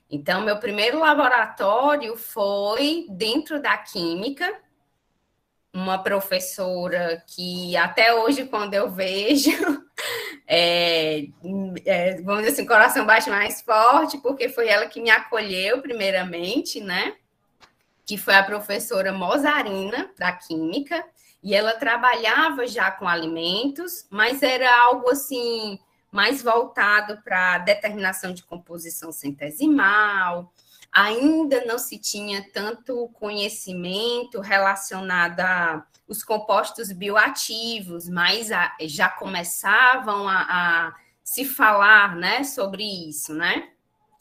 Então, 0.09 0.41
meu 0.41 0.57
primeiro 0.59 0.99
laboratório 0.99 2.15
foi 2.15 3.07
dentro 3.09 3.61
da 3.61 3.77
química, 3.77 4.62
uma 5.73 5.97
professora 5.97 7.23
que 7.25 7.75
até 7.75 8.13
hoje, 8.13 8.45
quando 8.45 8.75
eu 8.75 8.91
vejo, 8.91 9.49
é, 10.47 11.25
é, 11.85 12.21
vamos 12.21 12.43
dizer 12.43 12.53
assim, 12.53 12.65
coração 12.65 13.05
bate 13.05 13.29
mais 13.29 13.61
forte, 13.61 14.19
porque 14.19 14.49
foi 14.49 14.67
ela 14.67 14.85
que 14.85 15.01
me 15.01 15.09
acolheu 15.09 15.81
primeiramente, 15.81 16.79
né? 16.79 17.15
Que 18.05 18.17
foi 18.17 18.35
a 18.35 18.43
professora 18.43 19.11
Mozarina, 19.11 20.11
da 20.17 20.31
Química, 20.31 21.03
e 21.41 21.55
ela 21.55 21.73
trabalhava 21.73 22.67
já 22.67 22.91
com 22.91 23.07
alimentos, 23.07 24.05
mas 24.11 24.43
era 24.43 24.71
algo 24.85 25.09
assim 25.09 25.79
mais 26.11 26.43
voltado 26.43 27.19
para 27.23 27.57
determinação 27.57 28.31
de 28.31 28.43
composição 28.43 29.11
centesimal, 29.11 30.53
ainda 30.93 31.65
não 31.65 31.79
se 31.79 31.97
tinha 31.97 32.47
tanto 32.53 33.09
conhecimento 33.13 34.39
relacionado 34.39 35.39
a 35.39 35.85
os 36.07 36.23
compostos 36.23 36.91
bioativos, 36.91 38.07
mas 38.07 38.51
a, 38.51 38.75
já 38.81 39.09
começavam 39.09 40.27
a, 40.27 40.41
a, 40.41 40.95
se 41.23 41.45
falar, 41.45 42.15
né, 42.15 42.43
sobre 42.43 42.83
isso, 42.83 43.33
né? 43.33 43.69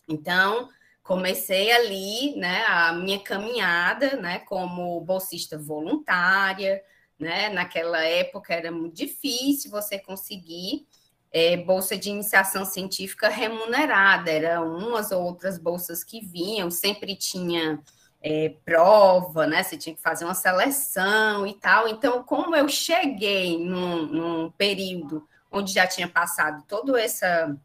Então, 0.08 0.68
comecei 1.02 1.72
ali, 1.72 2.36
né, 2.36 2.64
a 2.66 2.92
minha 2.92 3.18
caminhada, 3.18 4.16
né, 4.16 4.38
como 4.40 5.00
bolsista 5.00 5.58
voluntária, 5.58 6.82
né? 7.18 7.48
Naquela 7.50 8.02
época 8.04 8.54
era 8.54 8.70
muito 8.70 8.94
difícil 8.94 9.70
você 9.70 9.98
conseguir 9.98 10.86
é, 11.32 11.56
bolsa 11.56 11.96
de 11.96 12.10
iniciação 12.10 12.64
científica 12.64 13.28
remunerada, 13.28 14.30
eram 14.30 14.76
umas 14.76 15.10
ou 15.10 15.22
outras 15.22 15.58
bolsas 15.58 16.04
que 16.04 16.20
vinham, 16.20 16.70
sempre 16.70 17.16
tinha 17.16 17.80
é, 18.22 18.54
prova, 18.64 19.46
né? 19.46 19.62
Você 19.62 19.76
tinha 19.76 19.94
que 19.94 20.02
fazer 20.02 20.24
uma 20.24 20.34
seleção 20.34 21.46
e 21.46 21.54
tal. 21.54 21.88
Então, 21.88 22.22
como 22.22 22.54
eu 22.54 22.68
cheguei 22.68 23.58
num, 23.58 24.06
num 24.06 24.50
período 24.50 25.26
onde 25.50 25.72
já 25.72 25.86
tinha 25.86 26.08
passado 26.08 26.62
toda 26.66 27.00
essa 27.00 27.56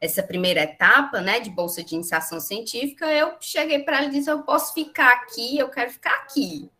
essa 0.00 0.22
primeira 0.22 0.62
etapa, 0.62 1.20
né, 1.20 1.40
de 1.40 1.50
bolsa 1.50 1.84
de 1.84 1.94
iniciação 1.94 2.40
científica, 2.40 3.04
eu 3.12 3.36
cheguei 3.38 3.80
para 3.80 3.98
ele 3.98 4.06
e 4.06 4.18
disse: 4.18 4.30
eu 4.30 4.42
posso 4.42 4.72
ficar 4.72 5.12
aqui, 5.12 5.58
eu 5.58 5.68
quero 5.68 5.90
ficar 5.90 6.14
aqui. 6.14 6.70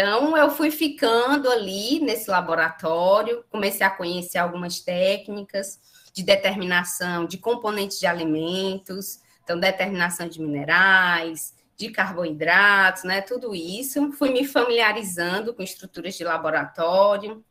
Então, 0.00 0.36
eu 0.36 0.48
fui 0.48 0.70
ficando 0.70 1.50
ali 1.50 1.98
nesse 1.98 2.30
laboratório, 2.30 3.44
comecei 3.50 3.84
a 3.84 3.90
conhecer 3.90 4.38
algumas 4.38 4.78
técnicas 4.78 5.80
de 6.12 6.22
determinação 6.22 7.26
de 7.26 7.36
componentes 7.36 7.98
de 7.98 8.06
alimentos, 8.06 9.18
então, 9.42 9.58
determinação 9.58 10.28
de 10.28 10.40
minerais, 10.40 11.52
de 11.76 11.90
carboidratos, 11.90 13.02
né? 13.02 13.20
Tudo 13.22 13.56
isso. 13.56 14.12
Fui 14.12 14.30
me 14.30 14.46
familiarizando 14.46 15.52
com 15.52 15.64
estruturas 15.64 16.14
de 16.14 16.22
laboratório. 16.22 17.44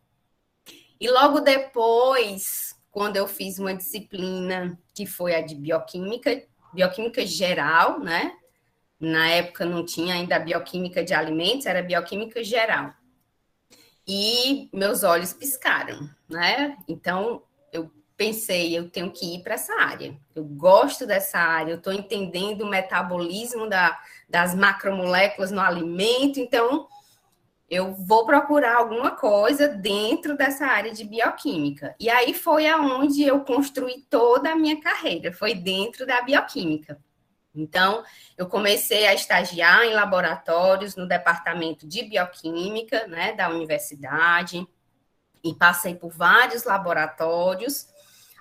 E 1.01 1.09
logo 1.09 1.41
depois, 1.41 2.77
quando 2.89 3.17
eu 3.17 3.27
fiz 3.27 3.59
uma 3.59 3.75
disciplina 3.75 4.79
que 4.93 5.05
foi 5.05 5.35
a 5.35 5.41
de 5.41 5.53
bioquímica, 5.53 6.43
bioquímica 6.73 7.25
geral, 7.25 7.99
né? 7.99 8.37
Na 8.99 9.29
época 9.29 9.65
não 9.65 9.85
tinha 9.85 10.15
ainda 10.15 10.39
bioquímica 10.39 11.03
de 11.03 11.13
alimentos, 11.13 11.65
era 11.65 11.83
bioquímica 11.83 12.43
geral. 12.43 12.93
E 14.07 14.69
meus 14.73 15.03
olhos 15.03 15.33
piscaram, 15.33 16.09
né? 16.29 16.77
Então 16.87 17.43
eu 17.71 17.91
pensei, 18.15 18.75
eu 18.75 18.89
tenho 18.89 19.11
que 19.11 19.35
ir 19.35 19.43
para 19.43 19.55
essa 19.55 19.73
área. 19.79 20.17
Eu 20.33 20.43
gosto 20.43 21.05
dessa 21.05 21.37
área, 21.37 21.71
eu 21.71 21.77
estou 21.77 21.93
entendendo 21.93 22.61
o 22.61 22.69
metabolismo 22.69 23.69
da, 23.69 23.99
das 24.27 24.55
macromoléculas 24.55 25.51
no 25.51 25.61
alimento, 25.61 26.39
então 26.39 26.87
eu 27.69 27.93
vou 27.93 28.25
procurar 28.25 28.77
alguma 28.77 29.11
coisa 29.11 29.67
dentro 29.67 30.37
dessa 30.37 30.65
área 30.65 30.91
de 30.91 31.03
bioquímica. 31.03 31.93
E 31.99 32.09
aí 32.09 32.33
foi 32.33 32.65
aonde 32.65 33.23
eu 33.23 33.41
construí 33.41 34.05
toda 34.09 34.51
a 34.51 34.55
minha 34.55 34.79
carreira, 34.79 35.33
foi 35.33 35.53
dentro 35.53 36.05
da 36.05 36.21
bioquímica. 36.21 36.97
Então, 37.61 38.03
eu 38.37 38.47
comecei 38.47 39.07
a 39.07 39.13
estagiar 39.13 39.83
em 39.83 39.93
laboratórios 39.93 40.95
no 40.95 41.07
departamento 41.07 41.87
de 41.87 42.03
bioquímica, 42.03 43.07
né, 43.07 43.33
da 43.33 43.49
universidade, 43.49 44.67
e 45.43 45.53
passei 45.53 45.95
por 45.95 46.11
vários 46.11 46.63
laboratórios, 46.63 47.87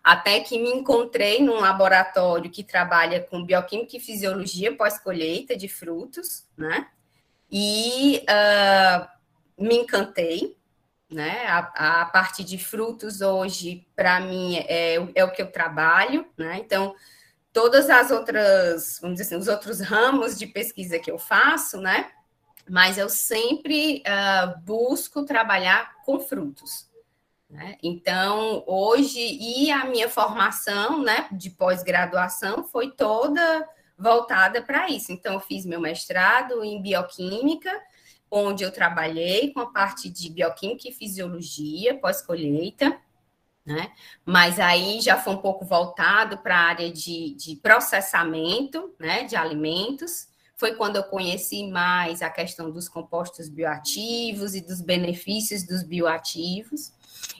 até 0.02 0.40
que 0.40 0.58
me 0.58 0.70
encontrei 0.70 1.42
num 1.42 1.58
laboratório 1.58 2.50
que 2.50 2.62
trabalha 2.62 3.20
com 3.20 3.44
bioquímica 3.44 3.96
e 3.96 4.00
fisiologia 4.00 4.76
pós-colheita 4.76 5.56
de 5.56 5.68
frutos, 5.68 6.46
né? 6.56 6.88
E 7.50 8.24
uh, 8.24 9.64
me 9.64 9.76
encantei, 9.76 10.56
né? 11.10 11.46
A, 11.46 12.02
a 12.02 12.04
parte 12.06 12.44
de 12.44 12.56
frutos 12.56 13.20
hoje, 13.20 13.86
para 13.96 14.20
mim, 14.20 14.56
é, 14.68 14.94
é 15.14 15.24
o 15.24 15.32
que 15.32 15.42
eu 15.42 15.50
trabalho, 15.50 16.24
né? 16.36 16.58
Então, 16.58 16.94
todas 17.56 17.88
as 17.88 18.10
outras, 18.10 18.98
vamos 19.00 19.16
dizer 19.16 19.34
assim, 19.34 19.42
os 19.42 19.48
outros 19.48 19.80
ramos 19.80 20.38
de 20.38 20.46
pesquisa 20.46 20.98
que 20.98 21.10
eu 21.10 21.18
faço, 21.18 21.80
né? 21.80 22.10
Mas 22.68 22.98
eu 22.98 23.08
sempre 23.08 24.02
uh, 24.02 24.60
busco 24.60 25.24
trabalhar 25.24 25.96
com 26.04 26.20
frutos. 26.20 26.86
Né? 27.48 27.78
Então, 27.82 28.62
hoje, 28.66 29.20
e 29.20 29.70
a 29.70 29.86
minha 29.86 30.06
formação 30.06 31.02
né, 31.02 31.28
de 31.32 31.48
pós-graduação 31.48 32.62
foi 32.62 32.90
toda 32.90 33.66
voltada 33.96 34.60
para 34.60 34.90
isso. 34.90 35.10
Então, 35.10 35.32
eu 35.32 35.40
fiz 35.40 35.64
meu 35.64 35.80
mestrado 35.80 36.62
em 36.62 36.82
bioquímica, 36.82 37.72
onde 38.30 38.64
eu 38.64 38.70
trabalhei 38.70 39.50
com 39.54 39.60
a 39.60 39.72
parte 39.72 40.10
de 40.10 40.28
bioquímica 40.28 40.90
e 40.90 40.92
fisiologia 40.92 41.98
pós-colheita, 41.98 43.00
né? 43.66 43.90
Mas 44.24 44.60
aí 44.60 45.00
já 45.00 45.16
foi 45.16 45.34
um 45.34 45.38
pouco 45.38 45.64
voltado 45.64 46.38
para 46.38 46.56
a 46.56 46.68
área 46.68 46.90
de, 46.90 47.34
de 47.34 47.56
processamento, 47.56 48.94
né, 48.98 49.24
de 49.24 49.34
alimentos. 49.34 50.28
Foi 50.56 50.76
quando 50.76 50.96
eu 50.96 51.04
conheci 51.04 51.68
mais 51.68 52.22
a 52.22 52.30
questão 52.30 52.70
dos 52.70 52.88
compostos 52.88 53.48
bioativos 53.48 54.54
e 54.54 54.60
dos 54.60 54.80
benefícios 54.80 55.66
dos 55.66 55.82
bioativos. 55.82 56.92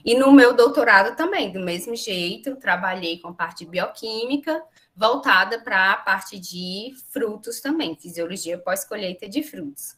E 0.03 0.15
no 0.15 0.31
meu 0.31 0.53
doutorado 0.53 1.15
também, 1.15 1.51
do 1.51 1.61
mesmo 1.61 1.95
jeito, 1.95 2.57
trabalhei 2.57 3.19
com 3.19 3.33
parte 3.33 3.65
bioquímica, 3.65 4.61
voltada 4.95 5.59
para 5.61 5.93
a 5.93 5.97
parte 5.97 6.37
de 6.37 6.93
frutos 7.11 7.61
também, 7.61 7.95
fisiologia 7.95 8.57
pós-colheita 8.57 9.29
de 9.29 9.43
frutos. 9.43 9.95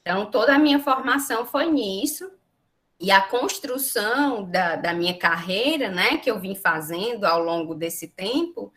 Então, 0.00 0.30
toda 0.30 0.54
a 0.54 0.58
minha 0.58 0.80
formação 0.80 1.44
foi 1.46 1.70
nisso, 1.70 2.30
e 3.02 3.10
a 3.10 3.20
construção 3.20 4.48
da, 4.48 4.76
da 4.76 4.94
minha 4.94 5.18
carreira, 5.18 5.90
né, 5.90 6.18
que 6.18 6.30
eu 6.30 6.38
vim 6.38 6.54
fazendo 6.54 7.24
ao 7.24 7.42
longo 7.42 7.74
desse 7.74 8.06
tempo, 8.06 8.72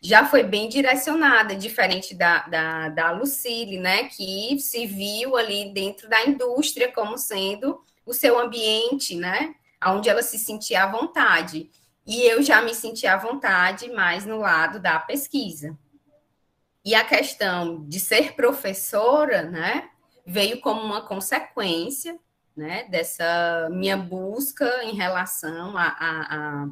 já 0.00 0.24
foi 0.24 0.42
bem 0.42 0.66
direcionada, 0.66 1.54
diferente 1.54 2.14
da, 2.14 2.38
da, 2.46 2.88
da 2.88 3.10
Lucille, 3.10 3.76
né, 3.76 4.04
que 4.04 4.58
se 4.58 4.86
viu 4.86 5.36
ali 5.36 5.74
dentro 5.74 6.08
da 6.08 6.24
indústria 6.24 6.90
como 6.90 7.18
sendo 7.18 7.78
o 8.06 8.14
seu 8.14 8.38
ambiente, 8.38 9.14
né, 9.14 9.54
onde 9.84 10.08
ela 10.08 10.22
se 10.22 10.38
sentia 10.38 10.84
à 10.84 10.90
vontade. 10.90 11.70
E 12.06 12.22
eu 12.22 12.42
já 12.42 12.62
me 12.62 12.74
sentia 12.74 13.12
à 13.12 13.18
vontade 13.18 13.90
mais 13.90 14.24
no 14.24 14.38
lado 14.38 14.80
da 14.80 14.98
pesquisa. 14.98 15.76
E 16.82 16.94
a 16.94 17.04
questão 17.04 17.86
de 17.86 18.00
ser 18.00 18.32
professora, 18.32 19.42
né, 19.42 19.90
veio 20.24 20.62
como 20.62 20.80
uma 20.80 21.02
consequência 21.02 22.18
né, 22.56 22.84
dessa 22.88 23.68
minha 23.70 23.96
busca 23.96 24.82
em 24.84 24.94
relação 24.94 25.76
à 25.76 25.84
a, 25.98 26.36
a, 26.36 26.68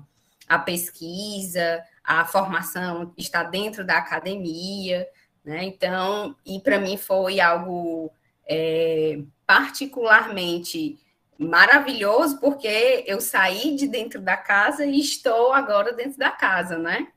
a, 0.49 0.59
pesquisa, 0.59 1.83
a 2.03 2.25
formação 2.25 3.13
está 3.17 3.43
dentro 3.43 3.85
da 3.85 3.99
academia, 3.99 5.07
né? 5.45 5.63
Então, 5.65 6.35
e 6.45 6.59
para 6.59 6.79
mim 6.79 6.97
foi 6.97 7.39
algo 7.39 8.11
é, 8.49 9.21
particularmente 9.47 10.99
maravilhoso, 11.39 12.41
porque 12.41 13.05
eu 13.07 13.21
saí 13.21 13.77
de 13.77 13.87
dentro 13.87 14.23
da 14.23 14.37
casa 14.37 14.87
e 14.87 14.99
estou 14.99 15.53
agora 15.53 15.93
dentro 15.93 16.19
da 16.19 16.31
casa, 16.31 16.79
né? 16.79 17.09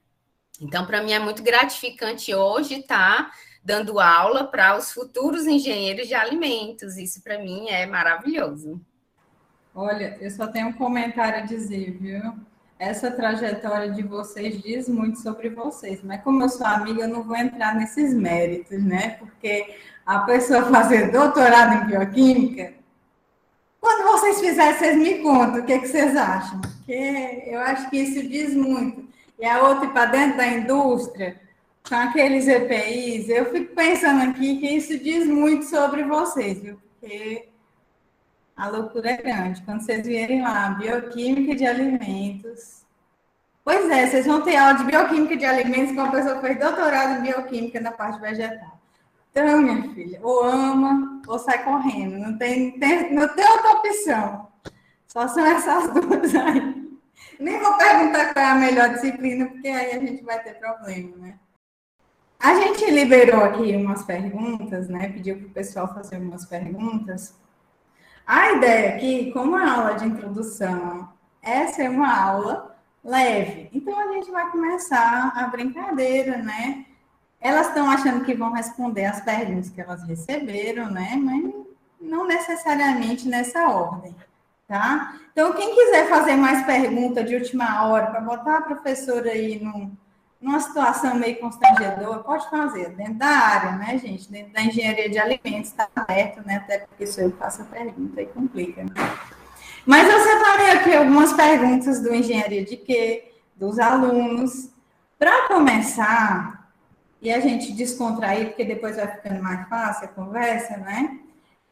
Então, 0.59 0.85
para 0.85 1.01
mim 1.01 1.13
é 1.13 1.19
muito 1.19 1.43
gratificante 1.43 2.33
hoje 2.33 2.75
estar 2.75 3.25
tá 3.25 3.31
dando 3.67 3.99
aula 3.99 4.45
para 4.45 4.77
os 4.77 4.93
futuros 4.93 5.45
engenheiros 5.45 6.07
de 6.07 6.15
alimentos. 6.15 6.95
Isso 6.95 7.21
para 7.21 7.37
mim 7.37 7.67
é 7.67 7.85
maravilhoso. 7.85 8.79
Olha, 9.75 10.17
eu 10.21 10.31
só 10.31 10.47
tenho 10.47 10.69
um 10.69 10.73
comentário 10.73 11.39
a 11.39 11.45
dizer, 11.45 11.97
viu? 11.99 12.33
Essa 12.79 13.11
trajetória 13.11 13.91
de 13.91 14.03
vocês 14.03 14.61
diz 14.61 14.87
muito 14.87 15.19
sobre 15.19 15.49
vocês, 15.49 16.01
mas 16.01 16.21
como 16.23 16.43
eu 16.43 16.47
sou 16.47 16.65
amiga, 16.65 17.01
eu 17.01 17.09
não 17.09 17.23
vou 17.23 17.35
entrar 17.35 17.75
nesses 17.75 18.13
méritos, 18.13 18.81
né? 18.81 19.17
Porque 19.19 19.75
a 20.05 20.19
pessoa 20.19 20.63
fazer 20.71 21.11
doutorado 21.11 21.83
em 21.83 21.87
bioquímica, 21.87 22.73
quando 23.81 24.11
vocês 24.13 24.39
fizerem, 24.39 24.77
vocês 24.77 24.97
me 24.97 25.15
contam 25.21 25.59
o 25.59 25.65
que, 25.65 25.73
é 25.73 25.79
que 25.79 25.89
vocês 25.89 26.15
acham. 26.15 26.61
Porque 26.61 27.43
eu 27.47 27.59
acho 27.59 27.89
que 27.89 27.97
isso 27.97 28.25
diz 28.29 28.55
muito. 28.55 29.05
E 29.37 29.45
a 29.45 29.61
outra 29.61 29.89
para 29.89 30.05
dentro 30.05 30.37
da 30.37 30.47
indústria, 30.47 31.46
com 31.87 31.95
aqueles 31.95 32.47
EPIs, 32.47 33.29
eu 33.29 33.51
fico 33.51 33.73
pensando 33.73 34.29
aqui 34.29 34.57
que 34.57 34.67
isso 34.67 34.97
diz 34.99 35.25
muito 35.25 35.65
sobre 35.65 36.03
vocês, 36.03 36.59
viu? 36.59 36.79
Porque 36.99 37.49
a 38.55 38.67
loucura 38.67 39.11
é 39.11 39.17
grande. 39.17 39.61
Quando 39.61 39.81
vocês 39.81 40.05
vierem 40.05 40.41
lá, 40.41 40.71
bioquímica 40.71 41.55
de 41.55 41.65
alimentos. 41.65 42.85
Pois 43.63 43.89
é, 43.89 44.07
vocês 44.07 44.25
vão 44.25 44.41
ter 44.41 44.55
aula 44.57 44.77
de 44.77 44.83
bioquímica 44.85 45.37
de 45.37 45.45
alimentos 45.45 45.95
com 45.95 46.01
uma 46.01 46.11
pessoa 46.11 46.35
que 46.35 46.41
fez 46.41 46.59
doutorado 46.59 47.19
em 47.19 47.21
bioquímica 47.21 47.79
na 47.79 47.91
parte 47.91 48.19
vegetal. 48.19 48.79
Então, 49.31 49.61
minha 49.61 49.83
filha, 49.93 50.19
ou 50.23 50.43
ama 50.43 51.21
ou 51.27 51.37
sai 51.37 51.63
correndo. 51.63 52.17
Não 52.17 52.37
tem, 52.37 52.79
tem, 52.79 53.13
não 53.13 53.27
tem 53.27 53.45
outra 53.45 53.71
opção. 53.73 54.47
Só 55.07 55.27
são 55.27 55.45
essas 55.45 55.91
duas 55.93 56.35
aí. 56.35 56.87
Nem 57.39 57.59
vou 57.59 57.77
perguntar 57.77 58.33
qual 58.33 58.45
é 58.45 58.49
a 58.49 58.55
melhor 58.55 58.89
disciplina, 58.89 59.45
porque 59.45 59.67
aí 59.67 59.91
a 59.91 59.99
gente 59.99 60.23
vai 60.23 60.41
ter 60.41 60.55
problema, 60.55 61.15
né? 61.17 61.39
A 62.39 62.55
gente 62.55 62.89
liberou 62.91 63.43
aqui 63.43 63.75
umas 63.75 64.03
perguntas, 64.03 64.87
né? 64.87 65.09
Pediu 65.09 65.37
para 65.37 65.47
o 65.47 65.51
pessoal 65.51 65.93
fazer 65.93 66.17
umas 66.17 66.45
perguntas. 66.45 67.35
A 68.25 68.51
ideia 68.53 68.95
aqui, 68.95 69.31
como 69.31 69.55
a 69.55 69.71
aula 69.71 69.93
de 69.93 70.05
introdução, 70.05 71.09
essa 71.41 71.83
é 71.83 71.89
uma 71.89 72.15
aula 72.15 72.75
leve. 73.03 73.69
Então 73.73 73.97
a 73.97 74.13
gente 74.13 74.29
vai 74.29 74.51
começar 74.51 75.33
a 75.35 75.47
brincadeira, 75.47 76.37
né? 76.37 76.85
Elas 77.39 77.67
estão 77.67 77.89
achando 77.89 78.25
que 78.25 78.33
vão 78.33 78.51
responder 78.51 79.05
as 79.05 79.21
perguntas 79.21 79.69
que 79.69 79.81
elas 79.81 80.03
receberam, 80.03 80.91
né? 80.91 81.15
Mas 81.15 81.53
não 81.99 82.27
necessariamente 82.27 83.27
nessa 83.27 83.67
ordem, 83.67 84.15
tá? 84.67 85.15
Então, 85.31 85.53
quem 85.53 85.73
quiser 85.73 86.09
fazer 86.09 86.35
mais 86.35 86.65
pergunta 86.65 87.23
de 87.23 87.35
última 87.35 87.87
hora, 87.87 88.07
para 88.07 88.21
botar 88.21 88.57
a 88.57 88.61
professora 88.61 89.29
aí 89.29 89.63
no, 89.63 89.91
numa 90.39 90.59
situação 90.59 91.15
meio 91.15 91.39
constrangedora, 91.39 92.19
pode 92.19 92.49
fazer, 92.49 92.89
dentro 92.89 93.15
da 93.15 93.27
área, 93.27 93.71
né, 93.73 93.97
gente? 93.97 94.31
Dentro 94.31 94.53
da 94.53 94.61
engenharia 94.61 95.09
de 95.09 95.17
alimentos, 95.17 95.71
está 95.71 95.87
aberto, 95.95 96.45
né? 96.45 96.57
Até 96.57 96.79
porque 96.79 97.07
se 97.07 97.21
eu 97.21 97.31
faço 97.31 97.63
a 97.63 97.65
pergunta 97.65 98.21
e 98.21 98.25
complica, 98.27 98.83
né? 98.83 98.91
Mas 99.85 100.09
eu 100.09 100.19
separei 100.19 100.71
aqui 100.71 100.95
algumas 100.95 101.33
perguntas 101.33 102.01
do 102.01 102.13
engenharia 102.13 102.63
de 102.63 102.77
quê, 102.77 103.31
dos 103.55 103.79
alunos. 103.79 104.69
Para 105.17 105.47
começar, 105.47 106.71
e 107.21 107.31
a 107.31 107.39
gente 107.39 107.71
descontrair, 107.71 108.49
porque 108.49 108.63
depois 108.63 108.95
vai 108.95 109.07
ficando 109.07 109.41
mais 109.41 109.67
fácil 109.67 110.05
a 110.05 110.09
conversa, 110.09 110.77
né? 110.77 111.19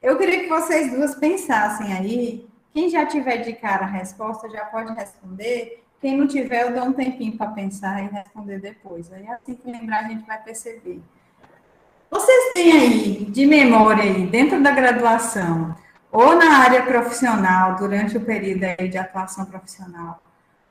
Eu 0.02 0.18
queria 0.18 0.44
que 0.44 0.50
vocês 0.50 0.92
duas 0.92 1.16
pensassem 1.16 1.94
aí. 1.94 2.48
Quem 2.74 2.90
já 2.90 3.06
tiver 3.06 3.38
de 3.38 3.54
cara 3.54 3.86
a 3.86 3.90
resposta 3.90 4.50
já 4.50 4.66
pode 4.66 4.94
responder 4.94 5.85
quem 6.02 6.18
não 6.18 6.28
tiver, 6.28 6.64
eu 6.64 6.74
dou 6.74 6.86
um 6.86 6.94
tempinho 6.94 7.38
para 7.38 7.52
pensar 7.52 8.04
e 8.04 8.08
responder 8.08 8.60
depois. 8.60 9.12
Aí, 9.12 9.28
assim 9.28 9.56
que 9.56 9.72
lembrar, 9.72 10.06
a 10.06 10.08
gente 10.08 10.26
vai 10.26 10.42
perceber. 10.42 11.02
Vocês 12.10 12.54
têm 12.54 12.72
aí, 12.72 13.26
de 13.26 13.46
memória 13.46 14.04
aí, 14.04 14.28
dentro 14.28 14.62
da 14.62 14.72
graduação, 14.72 15.76
ou 16.12 16.36
na 16.36 16.60
área 16.60 16.84
profissional, 16.84 17.76
durante 17.76 18.16
o 18.18 18.22
período 18.22 18.64
aí 18.64 18.88
de 18.88 18.98
atuação 18.98 19.46
profissional, 19.46 20.22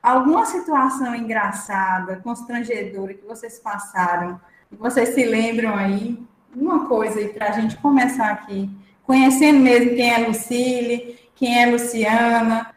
alguma 0.01 0.45
situação 0.45 1.15
engraçada, 1.15 2.15
constrangedora 2.23 3.13
que 3.13 3.25
vocês 3.25 3.59
passaram, 3.59 4.39
que 4.69 4.75
vocês 4.75 5.09
se 5.09 5.23
lembram 5.23 5.75
aí? 5.75 6.17
Uma 6.55 6.87
coisa 6.87 7.19
aí 7.19 7.27
para 7.27 7.49
a 7.49 7.51
gente 7.51 7.77
começar 7.77 8.31
aqui, 8.31 8.69
conhecendo 9.03 9.59
mesmo 9.59 9.95
quem 9.95 10.13
é 10.13 10.27
Lucille, 10.27 11.19
quem 11.35 11.61
é 11.61 11.65
Luciana, 11.65 12.74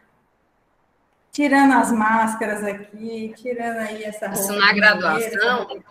tirando 1.39 1.71
as 1.71 1.89
máscaras 1.89 2.65
aqui, 2.65 3.33
tirando 3.37 3.77
aí 3.77 4.03
essa 4.03 4.27
roupa. 4.27 4.41
Isso 4.41 4.51
na 4.51 4.73
graduação? 4.73 5.83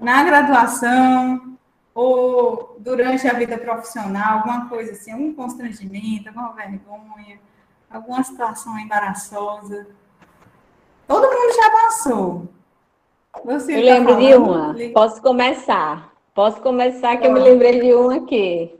Na 0.00 0.24
graduação, 0.24 1.58
ou 1.94 2.76
durante 2.80 3.28
a 3.28 3.34
vida 3.34 3.56
profissional, 3.56 4.38
alguma 4.38 4.68
coisa 4.68 4.90
assim, 4.90 5.12
algum 5.12 5.32
constrangimento, 5.32 6.28
alguma 6.28 6.52
vergonha, 6.54 7.38
alguma 7.88 8.20
situação 8.24 8.76
embaraçosa? 8.80 9.86
Todo 11.06 11.22
mundo 11.22 11.54
já 11.54 11.70
passou. 11.70 12.48
Você 13.44 13.76
eu 13.76 13.76
tá 13.76 13.94
lembro 13.94 14.14
falando? 14.14 14.74
de 14.74 14.84
uma. 14.84 14.92
Posso 14.92 15.22
começar? 15.22 16.12
Posso 16.34 16.60
começar 16.60 17.16
que 17.16 17.28
eu 17.28 17.32
me 17.32 17.38
lembrei 17.38 17.80
de 17.80 17.94
uma 17.94 18.16
aqui. 18.16 18.74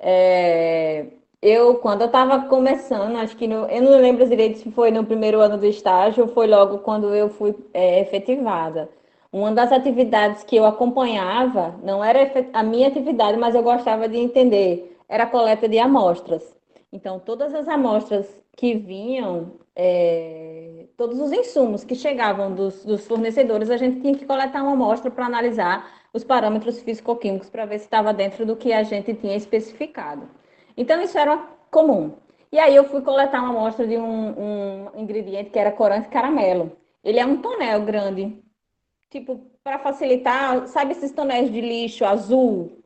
É, 0.00 1.06
eu, 1.44 1.74
quando 1.74 2.00
eu 2.00 2.06
estava 2.06 2.48
começando, 2.48 3.16
acho 3.16 3.36
que 3.36 3.46
no, 3.46 3.66
eu 3.66 3.82
não 3.82 3.98
lembro 3.98 4.26
direito 4.26 4.60
se 4.60 4.70
foi 4.70 4.90
no 4.90 5.04
primeiro 5.04 5.40
ano 5.40 5.58
do 5.58 5.66
estágio 5.66 6.24
ou 6.24 6.28
foi 6.30 6.46
logo 6.46 6.78
quando 6.78 7.14
eu 7.14 7.28
fui 7.28 7.54
é, 7.74 8.00
efetivada. 8.00 8.88
Uma 9.30 9.52
das 9.52 9.70
atividades 9.70 10.42
que 10.42 10.56
eu 10.56 10.64
acompanhava, 10.64 11.74
não 11.82 12.02
era 12.02 12.32
a 12.50 12.62
minha 12.62 12.88
atividade, 12.88 13.36
mas 13.36 13.54
eu 13.54 13.62
gostava 13.62 14.08
de 14.08 14.16
entender, 14.16 14.96
era 15.06 15.24
a 15.24 15.26
coleta 15.26 15.68
de 15.68 15.78
amostras. 15.78 16.56
Então, 16.90 17.18
todas 17.18 17.54
as 17.54 17.68
amostras 17.68 18.26
que 18.56 18.74
vinham, 18.74 19.52
é, 19.76 20.86
todos 20.96 21.20
os 21.20 21.30
insumos 21.30 21.84
que 21.84 21.94
chegavam 21.94 22.54
dos, 22.54 22.86
dos, 22.86 23.06
fornecedores, 23.06 23.68
a 23.68 23.76
gente 23.76 24.00
tinha 24.00 24.14
que 24.14 24.24
coletar 24.24 24.62
uma 24.62 24.72
amostra 24.72 25.10
para 25.10 25.26
analisar 25.26 25.92
os 26.10 26.24
parâmetros 26.24 26.80
físico-químicos 26.80 27.50
para 27.50 27.66
ver 27.66 27.80
se 27.80 27.84
estava 27.84 28.14
dentro 28.14 28.46
do 28.46 28.56
que 28.56 28.72
a 28.72 28.82
gente 28.82 29.12
tinha 29.12 29.36
especificado. 29.36 30.26
Então, 30.76 31.00
isso 31.02 31.18
era 31.18 31.36
comum. 31.70 32.16
E 32.50 32.58
aí 32.58 32.74
eu 32.74 32.84
fui 32.84 33.02
coletar 33.02 33.40
uma 33.40 33.50
amostra 33.50 33.86
de 33.86 33.96
um, 33.96 34.28
um 34.38 34.90
ingrediente 34.96 35.50
que 35.50 35.58
era 35.58 35.72
corante 35.72 36.08
caramelo. 36.08 36.76
Ele 37.02 37.18
é 37.18 37.26
um 37.26 37.42
tonel 37.42 37.84
grande, 37.84 38.38
tipo, 39.10 39.50
para 39.62 39.78
facilitar, 39.78 40.66
sabe 40.68 40.92
esses 40.92 41.10
tonéis 41.12 41.50
de 41.50 41.60
lixo 41.60 42.04
azul 42.04 42.84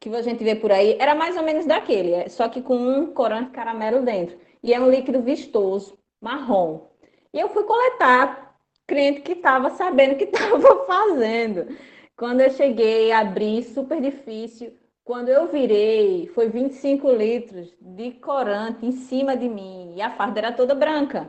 que 0.00 0.08
a 0.08 0.22
gente 0.22 0.42
vê 0.42 0.54
por 0.54 0.72
aí? 0.72 0.96
Era 0.98 1.14
mais 1.14 1.36
ou 1.36 1.42
menos 1.42 1.66
daquele, 1.66 2.12
é, 2.12 2.28
só 2.28 2.48
que 2.48 2.62
com 2.62 2.76
um 2.76 3.12
corante 3.12 3.50
caramelo 3.50 4.02
dentro. 4.02 4.38
E 4.62 4.72
é 4.72 4.80
um 4.80 4.90
líquido 4.90 5.20
vistoso, 5.20 5.98
marrom. 6.20 6.88
E 7.32 7.38
eu 7.38 7.48
fui 7.50 7.62
coletar 7.64 8.56
cliente 8.86 9.20
que 9.20 9.32
estava 9.32 9.70
sabendo 9.70 10.14
o 10.14 10.16
que 10.16 10.24
estava 10.32 10.86
fazendo. 10.86 11.76
Quando 12.16 12.40
eu 12.40 12.50
cheguei, 12.50 13.12
abri, 13.12 13.62
super 13.62 14.00
difícil. 14.00 14.72
Quando 15.10 15.28
eu 15.28 15.48
virei, 15.48 16.28
foi 16.36 16.48
25 16.48 17.10
litros 17.10 17.74
de 17.80 18.12
corante 18.12 18.86
em 18.86 18.92
cima 18.92 19.36
de 19.36 19.48
mim. 19.48 19.92
E 19.96 20.00
a 20.00 20.12
farda 20.12 20.38
era 20.38 20.52
toda 20.52 20.72
branca. 20.72 21.28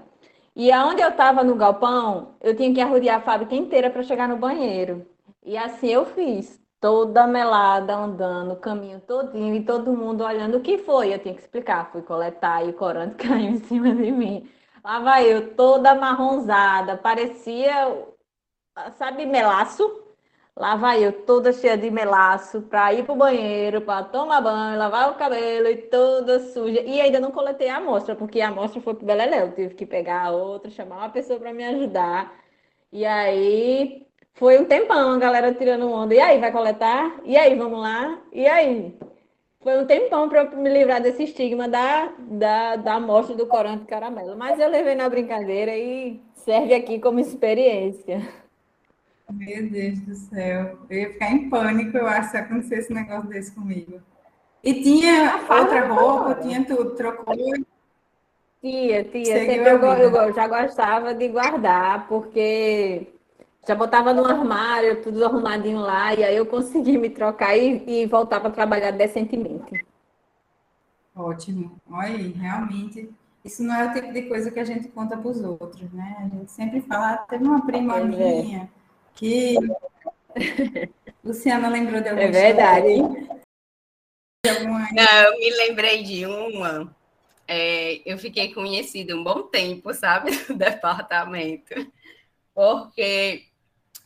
E 0.55 0.71
aonde 0.71 1.01
eu 1.01 1.09
estava 1.09 1.43
no 1.43 1.55
galpão, 1.55 2.35
eu 2.41 2.55
tinha 2.55 2.71
que 2.71 2.79
arrodear 2.79 3.17
a 3.17 3.21
fábrica 3.23 3.55
inteira 3.55 3.89
para 3.89 4.03
chegar 4.03 4.29
no 4.29 4.37
banheiro. 4.37 5.03
E 5.43 5.57
assim 5.57 5.87
eu 5.87 6.05
fiz, 6.05 6.61
toda 6.79 7.25
melada, 7.25 7.95
andando, 7.95 8.55
caminho 8.57 9.01
todinho, 9.01 9.55
e 9.55 9.65
todo 9.65 9.97
mundo 9.97 10.23
olhando 10.23 10.57
o 10.57 10.61
que 10.61 10.77
foi. 10.77 11.11
Eu 11.11 11.17
tinha 11.17 11.33
que 11.33 11.41
explicar, 11.41 11.91
fui 11.91 12.03
coletar 12.03 12.63
e 12.63 12.69
o 12.69 12.73
corante 12.73 13.15
caiu 13.27 13.49
em 13.49 13.57
cima 13.61 13.95
de 13.95 14.11
mim. 14.11 14.47
Lá 14.83 14.99
vai 14.99 15.25
eu, 15.25 15.55
toda 15.55 15.95
marronzada, 15.95 16.97
parecia, 16.97 17.97
sabe, 18.93 19.25
melaço? 19.25 20.10
Lá 20.55 20.75
vai 20.75 21.03
eu, 21.03 21.13
toda 21.25 21.53
cheia 21.53 21.77
de 21.77 21.89
melaço, 21.89 22.61
para 22.63 22.93
ir 22.93 23.03
para 23.05 23.13
o 23.13 23.17
banheiro, 23.17 23.81
para 23.81 24.03
tomar 24.05 24.41
banho, 24.41 24.77
lavar 24.77 25.11
o 25.11 25.15
cabelo 25.15 25.67
e 25.67 25.77
toda 25.77 26.39
suja. 26.39 26.81
E 26.81 26.99
ainda 27.01 27.19
não 27.19 27.31
coletei 27.31 27.69
a 27.69 27.77
amostra, 27.77 28.15
porque 28.15 28.41
a 28.41 28.49
amostra 28.49 28.81
foi 28.81 28.93
para 28.93 29.03
o 29.03 29.07
Beleléu. 29.07 29.51
Tive 29.53 29.73
que 29.75 29.85
pegar 29.85 30.25
a 30.25 30.31
outra, 30.31 30.69
chamar 30.69 30.97
uma 30.97 31.09
pessoa 31.09 31.39
para 31.39 31.53
me 31.53 31.63
ajudar. 31.63 32.35
E 32.91 33.05
aí 33.05 34.05
foi 34.33 34.59
um 34.59 34.65
tempão 34.65 35.11
a 35.13 35.17
galera 35.19 35.53
tirando 35.53 35.89
onda. 35.91 36.13
E 36.15 36.19
aí, 36.19 36.39
vai 36.39 36.51
coletar? 36.51 37.21
E 37.23 37.37
aí, 37.37 37.55
vamos 37.55 37.79
lá? 37.81 38.21
E 38.31 38.45
aí? 38.47 38.97
Foi 39.61 39.77
um 39.79 39.85
tempão 39.85 40.27
para 40.27 40.43
me 40.55 40.69
livrar 40.69 41.01
desse 41.01 41.23
estigma 41.23 41.67
da, 41.67 42.13
da, 42.19 42.75
da 42.77 42.93
amostra 42.95 43.35
do 43.35 43.47
corante 43.47 43.85
caramelo. 43.85 44.35
Mas 44.37 44.59
eu 44.59 44.69
levei 44.69 44.95
na 44.95 45.07
brincadeira 45.09 45.75
e 45.77 46.21
serve 46.33 46.73
aqui 46.73 46.99
como 46.99 47.19
experiência. 47.19 48.19
Meu 49.31 49.69
Deus 49.69 49.99
do 50.01 50.15
céu. 50.15 50.77
Eu 50.89 50.99
ia 50.99 51.13
ficar 51.13 51.31
em 51.31 51.49
pânico, 51.49 51.97
eu 51.97 52.07
acho, 52.07 52.31
se 52.31 52.37
acontecesse 52.37 52.91
um 52.91 52.95
negócio 52.95 53.29
desse 53.29 53.51
comigo. 53.51 54.01
E 54.63 54.81
tinha 54.81 55.39
outra 55.49 55.87
roupa, 55.87 56.35
tinha 56.35 56.63
tudo, 56.63 56.91
trocou. 56.91 57.35
Tinha, 58.61 59.03
tinha. 59.03 59.25
Sempre 59.25 59.69
eu, 59.69 59.79
eu, 59.79 60.33
já 60.33 60.47
gostava 60.47 61.15
de 61.15 61.27
guardar, 61.29 62.07
porque 62.07 63.07
já 63.67 63.73
botava 63.73 64.13
no 64.13 64.25
armário, 64.25 65.01
tudo 65.01 65.25
arrumadinho 65.25 65.79
lá, 65.79 66.13
e 66.13 66.23
aí 66.23 66.35
eu 66.35 66.45
consegui 66.45 66.97
me 66.97 67.09
trocar 67.09 67.57
e, 67.57 67.83
e 67.87 68.05
voltar 68.05 68.39
para 68.39 68.51
trabalhar 68.51 68.91
decentemente. 68.91 69.83
Ótimo. 71.15 71.71
Olha 71.89 72.07
aí, 72.07 72.31
realmente, 72.31 73.09
isso 73.43 73.63
não 73.63 73.73
é 73.75 73.87
o 73.87 73.93
tipo 73.93 74.13
de 74.13 74.21
coisa 74.23 74.51
que 74.51 74.59
a 74.59 74.63
gente 74.63 74.87
conta 74.89 75.17
para 75.17 75.29
os 75.29 75.43
outros, 75.43 75.91
né? 75.91 76.17
A 76.19 76.35
gente 76.35 76.51
sempre 76.51 76.81
fala, 76.81 77.13
ah, 77.13 77.17
teve 77.17 77.43
uma 77.43 77.65
prima 77.65 77.97
é. 77.97 78.03
minha 78.03 78.69
que 79.15 79.55
Luciana 81.23 81.69
lembrou 81.69 82.01
de 82.01 82.09
alguma 82.09 82.27
É 82.27 82.31
verdade. 82.31 82.97
Não, 84.43 85.23
eu 85.23 85.39
me 85.39 85.49
lembrei 85.51 86.03
de 86.03 86.25
uma. 86.25 86.95
É, 87.47 88.01
eu 88.05 88.17
fiquei 88.17 88.53
conhecida 88.53 89.15
um 89.15 89.23
bom 89.23 89.43
tempo, 89.43 89.93
sabe, 89.93 90.31
do 90.47 90.55
departamento, 90.55 91.73
porque 92.53 93.45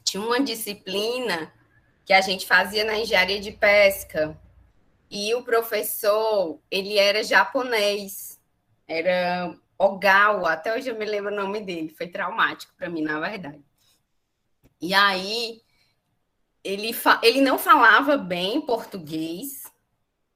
tinha 0.04 0.22
uma 0.22 0.40
disciplina 0.40 1.54
que 2.06 2.14
a 2.14 2.22
gente 2.22 2.46
fazia 2.46 2.84
na 2.84 2.98
engenharia 2.98 3.40
de 3.40 3.52
pesca 3.52 4.38
e 5.10 5.34
o 5.36 5.44
professor 5.44 6.60
ele 6.70 6.98
era 6.98 7.24
japonês, 7.24 8.40
era 8.88 9.56
Ogawa, 9.78 10.54
até 10.54 10.76
hoje 10.76 10.90
eu 10.90 10.96
me 10.96 11.06
lembro 11.06 11.32
o 11.32 11.36
nome 11.36 11.62
dele, 11.62 11.90
foi 11.90 12.08
traumático 12.08 12.74
para 12.78 12.90
mim, 12.90 13.02
na 13.02 13.20
verdade. 13.20 13.64
E 14.86 14.94
aí 14.94 15.62
ele, 16.64 16.92
ele 17.24 17.42
não 17.42 17.58
falava 17.58 18.18
bem 18.18 18.62
português. 18.62 19.64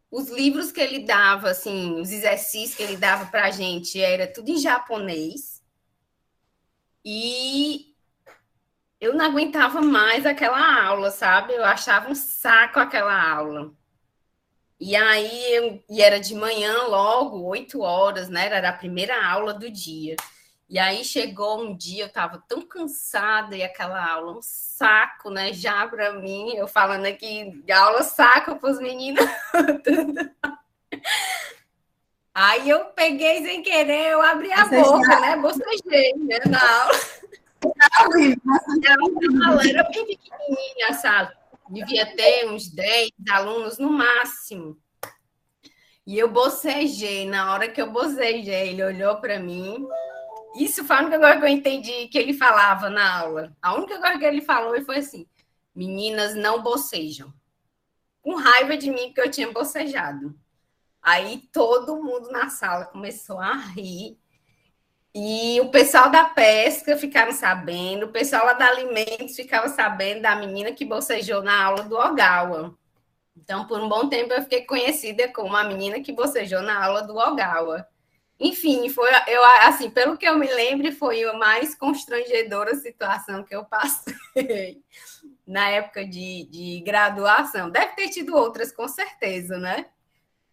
Os 0.10 0.30
livros 0.30 0.72
que 0.72 0.82
ele 0.82 1.00
dava, 1.06 1.52
assim, 1.52 2.00
os 2.02 2.12
exercícios 2.12 2.76
que 2.76 2.82
ele 2.82 2.98
dava 2.98 3.28
para 3.28 3.46
a 3.46 3.52
gente 3.52 4.02
era 4.02 4.26
tudo 4.26 4.50
em 4.50 4.58
japonês. 4.58 5.64
E 7.06 7.96
eu 9.00 9.14
não 9.14 9.26
aguentava 9.26 9.82
mais 9.82 10.26
aquela 10.26 10.84
aula, 10.84 11.12
sabe? 11.12 11.54
Eu 11.54 11.64
achava 11.64 12.10
um 12.10 12.16
saco 12.16 12.80
aquela 12.80 13.32
aula. 13.32 13.72
E 14.80 14.96
aí, 14.96 15.54
eu, 15.54 15.84
e 15.88 16.02
era 16.02 16.20
de 16.20 16.34
manhã 16.34 16.84
logo, 16.88 17.44
oito 17.44 17.82
horas, 17.82 18.30
né? 18.30 18.48
Era 18.48 18.70
a 18.70 18.74
primeira 18.74 19.24
aula 19.24 19.54
do 19.54 19.70
dia. 19.70 20.16
E 20.70 20.78
aí 20.78 21.04
chegou 21.04 21.64
um 21.64 21.76
dia, 21.76 22.04
eu 22.04 22.08
estava 22.08 22.38
tão 22.48 22.62
cansada 22.62 23.58
e 23.58 23.64
aquela 23.64 24.08
aula, 24.08 24.38
um 24.38 24.42
saco, 24.44 25.32
né? 25.32 25.52
Já 25.52 25.88
para 25.88 26.14
mim, 26.14 26.56
eu 26.56 26.68
falando 26.68 27.08
aqui 27.08 27.64
aula 27.72 28.04
saco 28.04 28.56
para 28.56 28.70
os 28.70 28.78
meninos. 28.78 29.26
aí 32.36 32.70
eu 32.70 32.86
peguei 32.86 33.42
sem 33.42 33.64
querer, 33.64 34.12
eu 34.12 34.22
abri 34.22 34.54
a 34.54 34.66
Você 34.66 34.80
boca, 34.80 35.08
já... 35.08 35.20
né? 35.20 35.38
Bocejei 35.38 36.14
né, 36.18 36.38
na 36.48 36.84
aula. 36.84 37.00
Era 39.68 39.84
bem 39.90 40.06
pequenininha, 40.06 40.94
sabe? 41.02 41.34
Devia 41.68 42.06
ter 42.16 42.48
uns 42.48 42.70
10 42.70 43.10
alunos 43.32 43.80
no 43.80 43.92
máximo. 43.92 44.78
E 46.06 46.20
eu 46.20 46.30
bocejei. 46.30 47.28
Na 47.28 47.54
hora 47.54 47.70
que 47.70 47.82
eu 47.82 47.92
bocejei, 47.92 48.70
ele 48.70 48.84
olhou 48.84 49.20
para 49.20 49.40
mim 49.40 49.88
isso 50.60 50.84
foi 50.84 50.96
a 50.96 51.00
única 51.02 51.20
coisa 51.20 51.38
que 51.38 51.46
eu 51.46 51.50
entendi 51.50 52.08
que 52.08 52.18
ele 52.18 52.34
falava 52.34 52.90
na 52.90 53.20
aula. 53.20 53.56
A 53.62 53.76
única 53.76 54.00
coisa 54.00 54.18
que 54.20 54.26
ele 54.26 54.42
falou 54.42 54.80
foi 54.84 54.98
assim: 54.98 55.28
meninas 55.74 56.36
não 56.36 56.62
bocejam. 56.62 57.34
Com 58.22 58.36
raiva 58.36 58.76
de 58.76 58.92
mim 58.92 59.14
que 59.14 59.22
eu 59.22 59.32
tinha 59.32 59.52
bocejado. 59.52 60.36
Aí 61.02 61.50
todo 61.54 62.04
mundo 62.04 62.30
na 62.32 62.50
sala 62.50 62.86
começou 62.86 63.40
a 63.40 63.54
rir. 63.54 64.18
E 65.16 65.60
o 65.62 65.72
pessoal 65.72 66.12
da 66.12 66.26
pesca 66.26 66.96
ficaram 66.96 67.32
sabendo, 67.32 68.06
o 68.06 68.12
pessoal 68.12 68.46
lá 68.46 68.54
da 68.54 68.68
alimentos 68.68 69.36
ficava 69.36 69.68
sabendo 69.68 70.22
da 70.22 70.36
menina 70.36 70.72
que 70.72 70.86
bocejou 70.86 71.42
na 71.42 71.64
aula 71.64 71.84
do 71.84 71.96
Ogawa. 71.98 72.78
Então, 73.36 73.66
por 73.66 73.82
um 73.82 73.90
bom 73.90 74.08
tempo, 74.08 74.34
eu 74.34 74.44
fiquei 74.44 74.66
conhecida 74.66 75.28
como 75.30 75.56
a 75.56 75.64
menina 75.64 76.02
que 76.02 76.12
bocejou 76.12 76.62
na 76.62 76.86
aula 76.86 77.02
do 77.02 77.16
Ogawa. 77.18 77.88
Enfim, 78.40 78.88
foi 78.88 79.10
eu 79.28 79.44
assim, 79.64 79.90
pelo 79.90 80.18
que 80.18 80.26
eu 80.26 80.38
me 80.38 80.48
lembro, 80.48 80.90
foi 80.94 81.24
a 81.26 81.34
mais 81.34 81.76
constrangedora 81.76 82.74
situação 82.76 83.44
que 83.44 83.54
eu 83.54 83.66
passei 83.66 84.16
na 85.46 85.68
época 85.70 86.06
de, 86.06 86.48
de 86.50 86.80
graduação. 86.86 87.70
Deve 87.70 87.96
ter 87.96 88.10
tido 88.10 88.36
outras, 88.36 88.72
com 88.72 88.88
certeza, 88.88 89.58
né? 89.58 89.88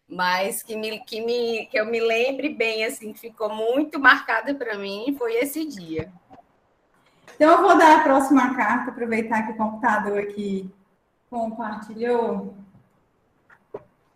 Mas 0.08 0.62
que, 0.62 0.76
me, 0.76 0.98
que, 1.00 1.20
me, 1.20 1.66
que 1.66 1.78
eu 1.78 1.86
me 1.86 2.00
lembre 2.00 2.48
bem, 2.48 2.84
assim, 2.84 3.14
ficou 3.14 3.54
muito 3.54 4.00
marcada 4.00 4.52
para 4.54 4.76
mim, 4.76 5.14
foi 5.16 5.36
esse 5.36 5.64
dia. 5.64 6.12
Então, 7.36 7.52
eu 7.52 7.62
vou 7.62 7.76
dar 7.76 8.00
a 8.00 8.02
próxima 8.02 8.54
carta, 8.56 8.90
aproveitar 8.90 9.46
que 9.46 9.52
o 9.52 9.56
computador 9.56 10.18
aqui 10.18 10.68
compartilhou. 11.28 12.54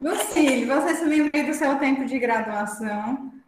Lucille, 0.00 0.64
você 0.64 0.94
se 0.94 1.04
lembra 1.04 1.44
do 1.44 1.54
seu 1.54 1.78
tempo 1.78 2.04
de 2.04 2.18
graduação? 2.18 3.39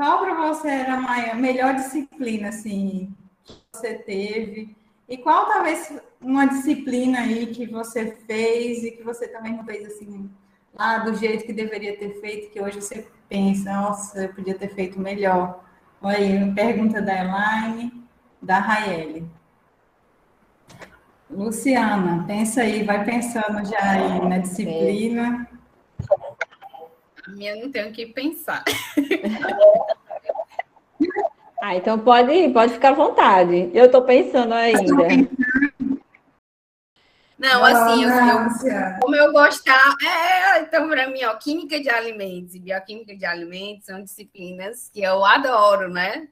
Qual 0.00 0.20
para 0.20 0.34
você 0.34 0.66
era 0.66 0.94
a 0.94 0.96
maior, 1.02 1.36
melhor 1.36 1.74
disciplina 1.74 2.48
assim, 2.48 3.14
que 3.44 3.54
você 3.70 3.96
teve? 3.96 4.74
E 5.06 5.18
qual 5.18 5.44
talvez 5.44 5.92
uma 6.22 6.46
disciplina 6.46 7.20
aí 7.20 7.48
que 7.48 7.66
você 7.66 8.16
fez 8.26 8.82
e 8.82 8.92
que 8.92 9.02
você 9.02 9.28
também 9.28 9.54
não 9.54 9.62
fez 9.62 9.86
assim 9.86 10.30
lá 10.72 11.00
do 11.00 11.14
jeito 11.14 11.44
que 11.44 11.52
deveria 11.52 11.98
ter 11.98 12.18
feito, 12.18 12.50
que 12.50 12.62
hoje 12.62 12.80
você 12.80 13.06
pensa, 13.28 13.74
nossa, 13.74 14.22
eu 14.22 14.32
podia 14.32 14.54
ter 14.54 14.74
feito 14.74 14.98
melhor. 14.98 15.62
Olha 16.00 16.16
aí, 16.16 16.54
pergunta 16.54 17.02
da 17.02 17.22
Elaine, 17.22 17.92
da 18.40 18.58
Raeli. 18.58 19.26
Luciana, 21.28 22.24
pensa 22.26 22.62
aí, 22.62 22.84
vai 22.84 23.04
pensando 23.04 23.62
já 23.66 23.82
aí 23.82 24.26
na 24.26 24.38
disciplina. 24.38 25.46
Minha 27.32 27.56
não 27.56 27.70
tenho 27.70 27.88
o 27.88 27.92
que 27.92 28.06
pensar. 28.06 28.64
ah, 31.62 31.76
então 31.76 31.98
pode, 31.98 32.48
pode 32.50 32.74
ficar 32.74 32.90
à 32.90 32.94
vontade. 32.94 33.70
Eu 33.74 33.86
estou 33.86 34.02
pensando 34.02 34.54
ainda. 34.54 34.94
Não, 37.40 37.64
assim, 37.64 38.04
eu, 38.04 39.00
como 39.00 39.16
eu 39.16 39.32
gostar, 39.32 39.94
é, 40.02 40.60
então 40.60 40.86
para 40.90 41.08
mim, 41.08 41.24
ó, 41.24 41.34
química 41.36 41.80
de 41.80 41.88
alimentos 41.88 42.54
e 42.54 42.60
bioquímica 42.60 43.16
de 43.16 43.24
alimentos 43.24 43.86
são 43.86 44.02
disciplinas 44.02 44.90
que 44.92 45.02
eu 45.02 45.24
adoro, 45.24 45.88
né? 45.88 46.28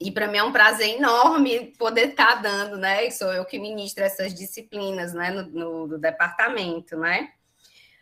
E 0.00 0.12
para 0.12 0.28
mim 0.28 0.38
é 0.38 0.44
um 0.44 0.52
prazer 0.52 0.96
enorme 0.96 1.74
poder 1.76 2.10
estar 2.10 2.36
tá 2.36 2.42
dando, 2.42 2.76
né? 2.76 3.10
Sou 3.10 3.32
eu 3.32 3.44
que 3.44 3.58
ministro 3.58 4.04
essas 4.04 4.32
disciplinas, 4.32 5.12
né, 5.12 5.32
no, 5.32 5.42
no, 5.50 5.86
no 5.88 5.98
departamento, 5.98 6.96
né? 6.96 7.30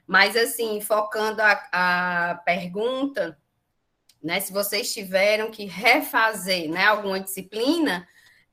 Mas 0.08 0.36
assim, 0.36 0.80
focando 0.80 1.40
a, 1.40 1.68
a 1.70 2.34
pergunta, 2.44 3.38
né? 4.20 4.40
Se 4.40 4.52
vocês 4.52 4.92
tiveram 4.92 5.52
que 5.52 5.66
refazer, 5.66 6.68
né, 6.68 6.86
alguma 6.86 7.20
disciplina, 7.20 8.08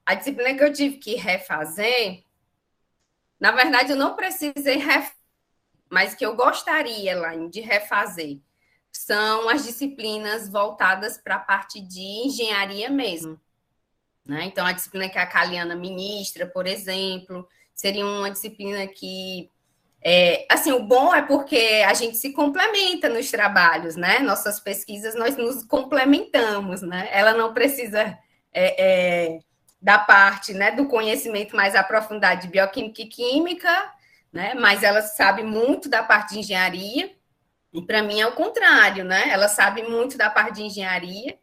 a 0.05 0.13
disciplina 0.13 0.55
que 0.55 0.63
eu 0.63 0.71
tive 0.71 0.97
que 0.97 1.15
refazer 1.15 2.25
na 3.39 3.51
verdade, 3.51 3.91
eu 3.91 3.97
não 3.97 4.15
precisei, 4.15 4.77
ref... 4.77 5.11
mas 5.89 6.15
que 6.15 6.25
eu 6.25 6.35
gostaria, 6.35 7.11
Elaine, 7.11 7.49
de 7.49 7.61
refazer, 7.61 8.39
são 8.91 9.49
as 9.49 9.63
disciplinas 9.65 10.49
voltadas 10.49 11.17
para 11.17 11.35
a 11.35 11.39
parte 11.39 11.81
de 11.81 12.01
engenharia 12.01 12.89
mesmo. 12.89 13.39
Né? 14.25 14.45
Então, 14.45 14.65
a 14.65 14.71
disciplina 14.71 15.09
que 15.09 15.19
a 15.19 15.27
Caliana 15.27 15.75
ministra, 15.75 16.47
por 16.47 16.65
exemplo, 16.65 17.47
seria 17.73 18.05
uma 18.05 18.31
disciplina 18.31 18.87
que. 18.87 19.51
É, 20.07 20.45
assim, 20.51 20.71
o 20.71 20.83
bom 20.83 21.15
é 21.15 21.23
porque 21.23 21.83
a 21.87 21.93
gente 21.95 22.15
se 22.17 22.31
complementa 22.31 23.09
nos 23.09 23.31
trabalhos, 23.31 23.95
né? 23.95 24.19
Nossas 24.19 24.59
pesquisas, 24.59 25.15
nós 25.15 25.35
nos 25.35 25.63
complementamos, 25.63 26.83
né? 26.83 27.09
Ela 27.11 27.33
não 27.33 27.53
precisa 27.55 28.15
é, 28.53 28.85
é, 29.33 29.39
da 29.81 29.99
parte 29.99 30.53
né, 30.53 30.71
do 30.71 30.87
conhecimento 30.87 31.55
mais 31.55 31.75
aprofundado 31.75 32.41
de 32.41 32.47
bioquímica 32.47 33.01
e 33.03 33.05
química, 33.07 33.93
né, 34.33 34.53
mas 34.55 34.81
ela 34.81 35.01
sabe 35.01 35.43
muito 35.43 35.87
da 35.87 36.01
parte 36.01 36.33
de 36.33 36.39
engenharia, 36.39 37.11
e 37.73 37.81
para 37.81 38.01
mim 38.01 38.19
é 38.19 38.25
o 38.25 38.31
contrário, 38.31 39.03
né? 39.03 39.29
Ela 39.29 39.47
sabe 39.47 39.83
muito 39.83 40.17
da 40.17 40.29
parte 40.29 40.55
de 40.55 40.63
engenharia, 40.63 41.37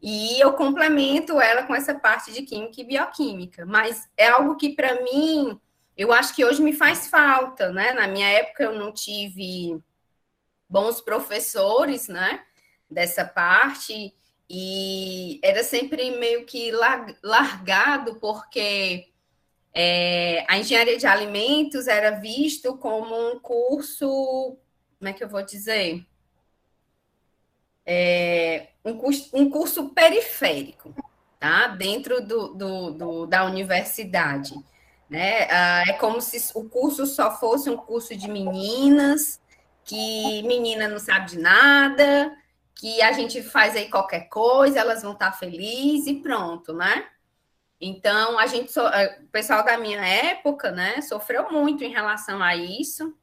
e 0.00 0.38
eu 0.40 0.52
complemento 0.52 1.40
ela 1.40 1.64
com 1.64 1.74
essa 1.74 1.94
parte 1.94 2.32
de 2.32 2.42
química 2.42 2.80
e 2.80 2.84
bioquímica, 2.84 3.66
mas 3.66 4.08
é 4.16 4.28
algo 4.28 4.56
que 4.56 4.74
para 4.76 5.02
mim, 5.02 5.58
eu 5.98 6.12
acho 6.12 6.32
que 6.34 6.44
hoje 6.44 6.62
me 6.62 6.72
faz 6.72 7.08
falta, 7.08 7.72
né? 7.72 7.92
Na 7.92 8.06
minha 8.06 8.28
época 8.28 8.62
eu 8.62 8.78
não 8.78 8.92
tive 8.92 9.82
bons 10.68 11.00
professores, 11.00 12.06
né? 12.06 12.44
Dessa 12.88 13.24
parte, 13.24 14.14
e 14.48 15.40
era 15.42 15.64
sempre 15.64 16.12
meio 16.12 16.46
que 16.46 16.70
largado, 17.22 18.14
porque 18.20 19.08
é, 19.74 20.44
a 20.48 20.56
engenharia 20.56 20.96
de 20.96 21.06
alimentos 21.06 21.88
era 21.88 22.12
visto 22.12 22.76
como 22.76 23.14
um 23.32 23.40
curso, 23.40 24.56
como 24.98 25.08
é 25.08 25.12
que 25.12 25.22
eu 25.22 25.28
vou 25.28 25.42
dizer? 25.42 26.06
É, 27.84 28.68
um, 28.84 28.96
curso, 28.96 29.30
um 29.34 29.50
curso 29.50 29.88
periférico, 29.90 30.94
tá? 31.40 31.66
Dentro 31.66 32.24
do, 32.24 32.54
do, 32.54 32.90
do, 32.92 33.26
da 33.26 33.44
universidade. 33.44 34.54
Né? 35.08 35.48
Ah, 35.50 35.84
é 35.88 35.92
como 35.94 36.20
se 36.20 36.38
o 36.54 36.68
curso 36.68 37.06
só 37.06 37.34
fosse 37.38 37.70
um 37.70 37.76
curso 37.76 38.14
de 38.14 38.28
meninas, 38.28 39.40
que 39.84 40.42
menina 40.42 40.86
não 40.86 40.98
sabe 40.98 41.30
de 41.30 41.38
nada, 41.38 42.36
que 42.74 43.00
a 43.02 43.12
gente 43.12 43.42
faz 43.42 43.74
aí 43.74 43.88
qualquer 43.88 44.28
coisa, 44.28 44.78
elas 44.78 45.02
vão 45.02 45.12
estar 45.12 45.32
felizes 45.32 46.06
e 46.06 46.14
pronto, 46.16 46.72
né? 46.74 47.06
Então, 47.80 48.38
a 48.38 48.46
gente, 48.46 48.72
eh, 48.78 49.20
o 49.22 49.28
pessoal 49.28 49.64
da 49.64 49.78
minha 49.78 50.04
época, 50.04 50.70
né, 50.70 51.00
sofreu 51.00 51.50
muito 51.50 51.84
em 51.84 51.92
relação 51.92 52.42
a 52.42 52.56
isso, 52.56 53.16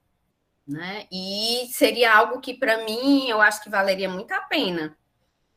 né? 0.67 1.06
E 1.12 1.67
seria 1.71 2.15
algo 2.15 2.39
que, 2.41 2.54
para 2.54 2.84
mim, 2.86 3.30
eu 3.30 3.41
acho 3.41 3.62
que 3.62 3.69
valeria 3.69 4.10
muito 4.10 4.34
a 4.34 4.41
pena. 4.41 4.98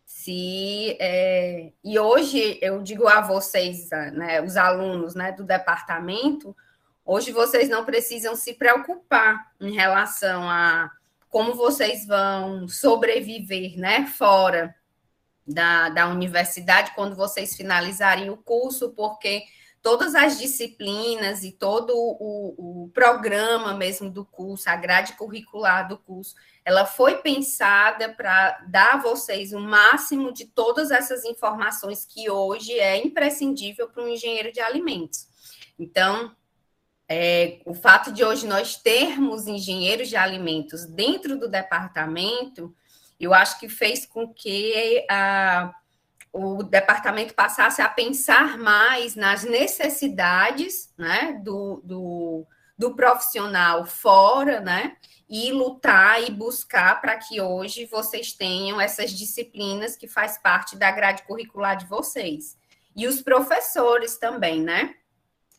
Se, 0.09 0.97
é... 0.99 1.71
E 1.85 1.99
hoje, 1.99 2.59
eu 2.63 2.83
digo 2.83 3.07
a 3.07 3.21
vocês, 3.21 3.91
né, 4.15 4.41
os 4.41 4.57
alunos 4.57 5.15
né, 5.15 5.33
do 5.33 5.45
departamento, 5.45 6.57
hoje 7.05 7.31
vocês 7.31 7.69
não 7.69 7.85
precisam 7.85 8.35
se 8.35 8.55
preocupar 8.55 9.53
em 9.61 9.75
relação 9.75 10.49
a 10.49 10.91
como 11.29 11.53
vocês 11.53 12.07
vão 12.07 12.67
sobreviver, 12.67 13.79
né, 13.79 14.07
fora 14.07 14.75
da, 15.47 15.91
da 15.91 16.09
universidade 16.09 16.95
quando 16.95 17.15
vocês 17.15 17.55
finalizarem 17.55 18.31
o 18.31 18.37
curso, 18.39 18.95
porque 18.95 19.45
todas 19.83 20.15
as 20.15 20.39
disciplinas 20.39 21.45
e 21.45 21.53
todo 21.53 21.93
o, 21.95 22.85
o, 22.85 22.91
programa 22.95 23.75
mesmo 23.75 24.11
do 24.11 24.25
curso, 24.25 24.71
a 24.71 24.77
grade 24.77 25.15
curricular 25.15 25.87
do 25.87 25.99
curso, 25.99 26.35
ela 26.69 26.85
foi 26.85 27.17
pensada 27.17 28.11
para 28.11 28.63
dar 28.69 28.97
a 28.97 28.99
vocês 28.99 29.55
o 29.55 29.59
máximo 29.59 30.31
de 30.31 30.45
todas 30.45 30.91
essas 30.91 31.25
informações 31.25 32.05
que 32.05 32.29
hoje 32.29 32.79
é 32.79 32.99
imprescindível 32.99 33.89
para 33.89 34.03
um 34.03 34.09
engenheiro 34.09 34.53
de 34.53 34.61
alimentos. 34.61 35.27
Então, 35.79 36.37
é, 37.09 37.63
o 37.65 37.73
fato 37.73 38.13
de 38.13 38.23
hoje 38.23 38.47
nós 38.47 38.77
termos 38.77 39.47
engenheiros 39.47 40.11
de 40.11 40.17
alimentos 40.17 40.85
dentro 40.85 41.39
do 41.39 41.49
departamento, 41.49 42.77
eu 43.19 43.33
acho 43.33 43.59
que 43.59 43.71
fez 43.71 44.05
com 44.05 44.29
que 44.29 45.07
a, 45.11 45.73
o 46.31 46.63
departamento 46.63 47.33
passasse 47.33 47.81
a 47.81 47.89
pensar 47.89 48.59
mais 48.59 49.17
nas 49.17 49.43
necessidades 49.43 50.93
né, 50.99 51.41
do, 51.43 51.81
do, 51.83 52.47
do 52.77 52.95
profissional 52.95 53.87
fora, 53.87 54.61
né? 54.61 54.99
E 55.29 55.53
lutar 55.53 56.23
e 56.23 56.31
buscar 56.31 57.01
para 57.01 57.17
que 57.17 57.41
hoje 57.41 57.85
vocês 57.87 58.33
tenham 58.33 58.81
essas 58.81 59.11
disciplinas 59.11 59.97
que 59.97 60.09
faz 60.09 60.39
parte 60.39 60.77
da 60.77 60.91
grade 60.91 61.25
curricular 61.25 61.77
de 61.77 61.87
vocês. 61.87 62.57
E 62.97 63.07
os 63.07 63.21
professores 63.21 64.17
também, 64.17 64.63
né? 64.63 64.95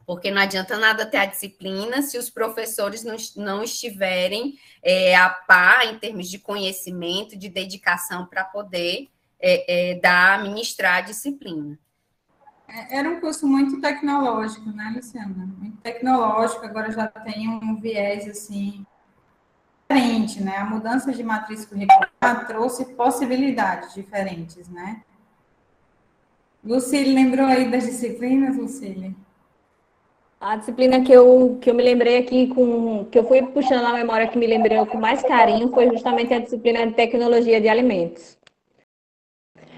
porque 0.10 0.32
não 0.32 0.42
adianta 0.42 0.76
nada 0.76 1.06
ter 1.06 1.18
a 1.18 1.26
disciplina 1.28 2.02
se 2.02 2.18
os 2.18 2.32
professores 2.32 3.04
não, 3.04 3.16
não 3.36 3.62
estiverem 3.62 4.58
é, 4.82 5.16
a 5.16 5.30
par 5.30 5.86
em 5.86 6.00
termos 6.00 6.28
de 6.28 6.40
conhecimento, 6.40 7.38
de 7.38 7.48
dedicação 7.48 8.26
para 8.26 8.44
poder 8.44 9.08
é, 9.40 9.92
é, 9.92 10.00
dar, 10.00 10.42
ministrar 10.42 10.96
a 10.96 11.02
disciplina. 11.02 11.78
É, 12.68 12.98
era 12.98 13.08
um 13.08 13.20
curso 13.20 13.46
muito 13.46 13.80
tecnológico, 13.80 14.72
né, 14.72 14.92
Luciana? 14.96 15.48
Muito 15.60 15.78
tecnológico, 15.78 16.66
agora 16.66 16.92
já 16.92 17.06
tem 17.08 17.48
um 17.48 17.80
viés 17.80 18.28
assim 18.28 18.84
diferente, 19.90 20.44
né? 20.44 20.58
A 20.58 20.66
mudança 20.66 21.12
de 21.12 21.24
matriz 21.24 21.66
curricular 21.66 22.48
trouxe 22.48 22.86
possibilidades 22.94 23.94
diferentes, 23.96 24.70
né? 24.70 25.02
Lucille, 26.64 27.14
lembrou 27.14 27.46
aí 27.46 27.70
das 27.72 27.86
disciplinas, 27.86 28.56
Lucille? 28.56 29.16
A 30.40 30.56
disciplina 30.56 31.02
que 31.02 31.12
eu, 31.12 31.58
que 31.60 31.70
eu 31.70 31.74
me 31.74 31.84
lembrei 31.84 32.18
aqui, 32.18 32.48
com, 32.48 33.06
que 33.06 33.18
eu 33.18 33.24
fui 33.26 33.42
puxando 33.42 33.82
na 33.82 33.94
memória 33.94 34.28
que 34.28 34.38
me 34.38 34.48
lembrei 34.48 34.86
com 34.86 34.98
mais 34.98 35.22
carinho, 35.24 35.70
foi 35.70 35.90
justamente 35.90 36.34
a 36.34 36.40
disciplina 36.40 36.86
de 36.86 36.94
tecnologia 36.94 37.60
de 37.60 37.68
alimentos. 37.68 38.38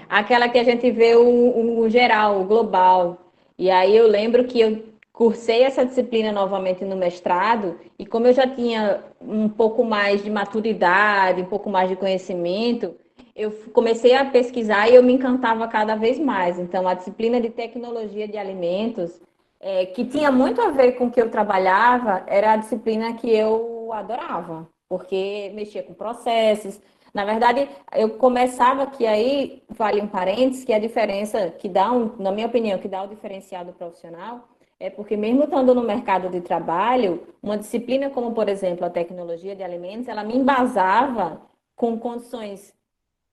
Aquela 0.08 0.48
que 0.48 0.58
a 0.58 0.64
gente 0.64 0.90
vê 0.90 1.16
o, 1.16 1.80
o 1.80 1.88
geral, 1.88 2.42
o 2.42 2.44
global. 2.44 3.32
E 3.58 3.70
aí 3.70 3.96
eu 3.96 4.06
lembro 4.06 4.44
que 4.44 4.60
eu 4.60 4.91
cursei 5.12 5.62
essa 5.62 5.84
disciplina 5.84 6.32
novamente 6.32 6.84
no 6.84 6.96
mestrado, 6.96 7.78
e 7.98 8.06
como 8.06 8.26
eu 8.26 8.32
já 8.32 8.46
tinha 8.46 9.04
um 9.20 9.48
pouco 9.48 9.84
mais 9.84 10.22
de 10.22 10.30
maturidade, 10.30 11.42
um 11.42 11.46
pouco 11.46 11.68
mais 11.70 11.88
de 11.88 11.96
conhecimento, 11.96 12.94
eu 13.36 13.50
comecei 13.72 14.14
a 14.14 14.24
pesquisar 14.24 14.88
e 14.88 14.94
eu 14.94 15.02
me 15.02 15.12
encantava 15.12 15.66
cada 15.68 15.94
vez 15.96 16.18
mais. 16.18 16.58
Então, 16.58 16.88
a 16.88 16.94
disciplina 16.94 17.40
de 17.40 17.50
tecnologia 17.50 18.26
de 18.26 18.38
alimentos 18.38 19.20
é, 19.60 19.86
que 19.86 20.04
tinha 20.04 20.30
muito 20.32 20.60
a 20.60 20.70
ver 20.70 20.92
com 20.92 21.06
o 21.06 21.10
que 21.10 21.20
eu 21.20 21.30
trabalhava, 21.30 22.24
era 22.26 22.52
a 22.52 22.56
disciplina 22.56 23.14
que 23.14 23.30
eu 23.30 23.90
adorava. 23.92 24.68
porque 24.88 25.50
mexia 25.54 25.82
com 25.82 25.94
processos. 25.94 26.78
Na 27.14 27.24
verdade, 27.24 27.66
eu 27.94 28.10
começava 28.10 28.86
que 28.86 29.06
aí, 29.06 29.62
vale 29.70 30.02
um 30.02 30.06
parênteses, 30.06 30.64
que 30.64 30.72
a 30.72 30.78
diferença 30.78 31.50
que 31.50 31.66
dá, 31.66 31.90
um, 31.90 32.14
na 32.18 32.30
minha 32.30 32.46
opinião, 32.46 32.78
que 32.78 32.88
dá 32.88 33.02
o 33.02 33.08
diferenciado 33.08 33.72
profissional, 33.72 34.48
é 34.82 34.90
porque 34.90 35.16
mesmo 35.16 35.44
estando 35.44 35.72
no 35.76 35.82
mercado 35.84 36.28
de 36.28 36.40
trabalho, 36.40 37.22
uma 37.40 37.56
disciplina 37.56 38.10
como, 38.10 38.32
por 38.32 38.48
exemplo, 38.48 38.84
a 38.84 38.90
tecnologia 38.90 39.54
de 39.54 39.62
alimentos, 39.62 40.08
ela 40.08 40.24
me 40.24 40.36
embasava 40.36 41.40
com 41.76 41.96
condições, 41.96 42.74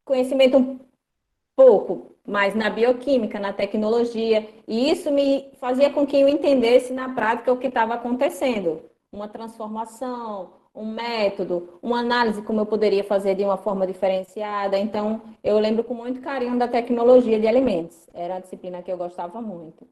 conhecimento 0.06 0.58
um 0.58 0.80
pouco 1.56 2.16
mais 2.24 2.54
na 2.54 2.70
bioquímica, 2.70 3.40
na 3.40 3.52
tecnologia, 3.52 4.48
e 4.68 4.92
isso 4.92 5.12
me 5.12 5.50
fazia 5.60 5.90
com 5.90 6.06
que 6.06 6.22
eu 6.22 6.30
entendesse 6.30 6.94
na 6.94 7.16
prática 7.16 7.52
o 7.52 7.58
que 7.58 7.66
estava 7.66 7.96
acontecendo. 7.96 8.84
Uma 9.12 9.28
transformação, 9.28 10.54
um 10.76 10.86
método, 10.86 11.80
uma 11.82 12.00
análise 12.02 12.44
como 12.44 12.60
eu 12.60 12.66
poderia 12.68 13.04
fazer 13.04 13.34
de 13.34 13.44
uma 13.44 13.58
forma 13.58 13.88
diferenciada. 13.88 14.78
Então, 14.78 15.20
eu 15.44 15.58
lembro 15.58 15.84
com 15.84 15.96
muito 15.96 16.22
carinho 16.22 16.60
da 16.60 16.68
tecnologia 16.68 17.40
de 17.40 17.48
alimentos. 17.48 18.08
Era 18.14 18.36
a 18.36 18.40
disciplina 18.40 18.84
que 18.84 18.92
eu 18.92 18.98
gostava 18.98 19.42
muito. 19.42 19.88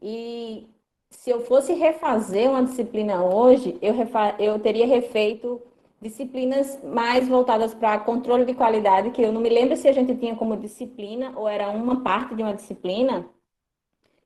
E 0.00 0.68
se 1.12 1.30
eu 1.30 1.42
fosse 1.42 1.72
refazer 1.74 2.50
uma 2.50 2.64
disciplina 2.64 3.22
hoje, 3.22 3.78
eu, 3.80 3.94
refa 3.94 4.34
eu 4.38 4.58
teria 4.58 4.86
refeito 4.86 5.60
disciplinas 6.00 6.82
mais 6.82 7.28
voltadas 7.28 7.72
para 7.72 8.00
controle 8.00 8.44
de 8.44 8.54
qualidade, 8.54 9.10
que 9.10 9.22
eu 9.22 9.32
não 9.32 9.40
me 9.40 9.48
lembro 9.48 9.76
se 9.76 9.86
a 9.86 9.92
gente 9.92 10.14
tinha 10.16 10.34
como 10.34 10.56
disciplina 10.56 11.32
ou 11.36 11.48
era 11.48 11.70
uma 11.70 12.02
parte 12.02 12.34
de 12.34 12.42
uma 12.42 12.54
disciplina 12.54 13.24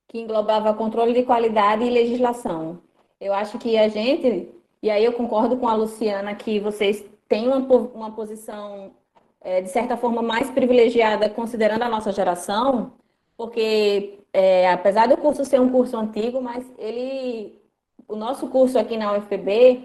que 0.08 0.18
englobava 0.18 0.72
controle 0.72 1.12
de 1.12 1.24
qualidade 1.24 1.84
e 1.84 1.90
legislação. 1.90 2.78
Eu 3.20 3.34
acho 3.34 3.58
que 3.58 3.76
a 3.76 3.88
gente, 3.88 4.48
e 4.82 4.88
aí 4.88 5.04
eu 5.04 5.12
concordo 5.12 5.56
com 5.56 5.68
a 5.68 5.74
Luciana, 5.74 6.34
que 6.34 6.60
vocês 6.60 7.04
têm 7.28 7.48
uma, 7.48 7.58
uma 7.58 8.12
posição, 8.12 8.92
é, 9.40 9.60
de 9.60 9.68
certa 9.68 9.96
forma, 9.96 10.22
mais 10.22 10.48
privilegiada 10.50 11.28
considerando 11.28 11.82
a 11.82 11.88
nossa 11.88 12.12
geração, 12.12 12.92
porque 13.36 14.20
é, 14.36 14.70
apesar 14.70 15.08
do 15.08 15.16
curso 15.16 15.46
ser 15.46 15.58
um 15.58 15.70
curso 15.70 15.96
antigo, 15.96 16.42
mas 16.42 16.62
ele, 16.76 17.58
o 18.06 18.14
nosso 18.14 18.46
curso 18.48 18.78
aqui 18.78 18.94
na 18.94 19.16
UFPB, 19.16 19.80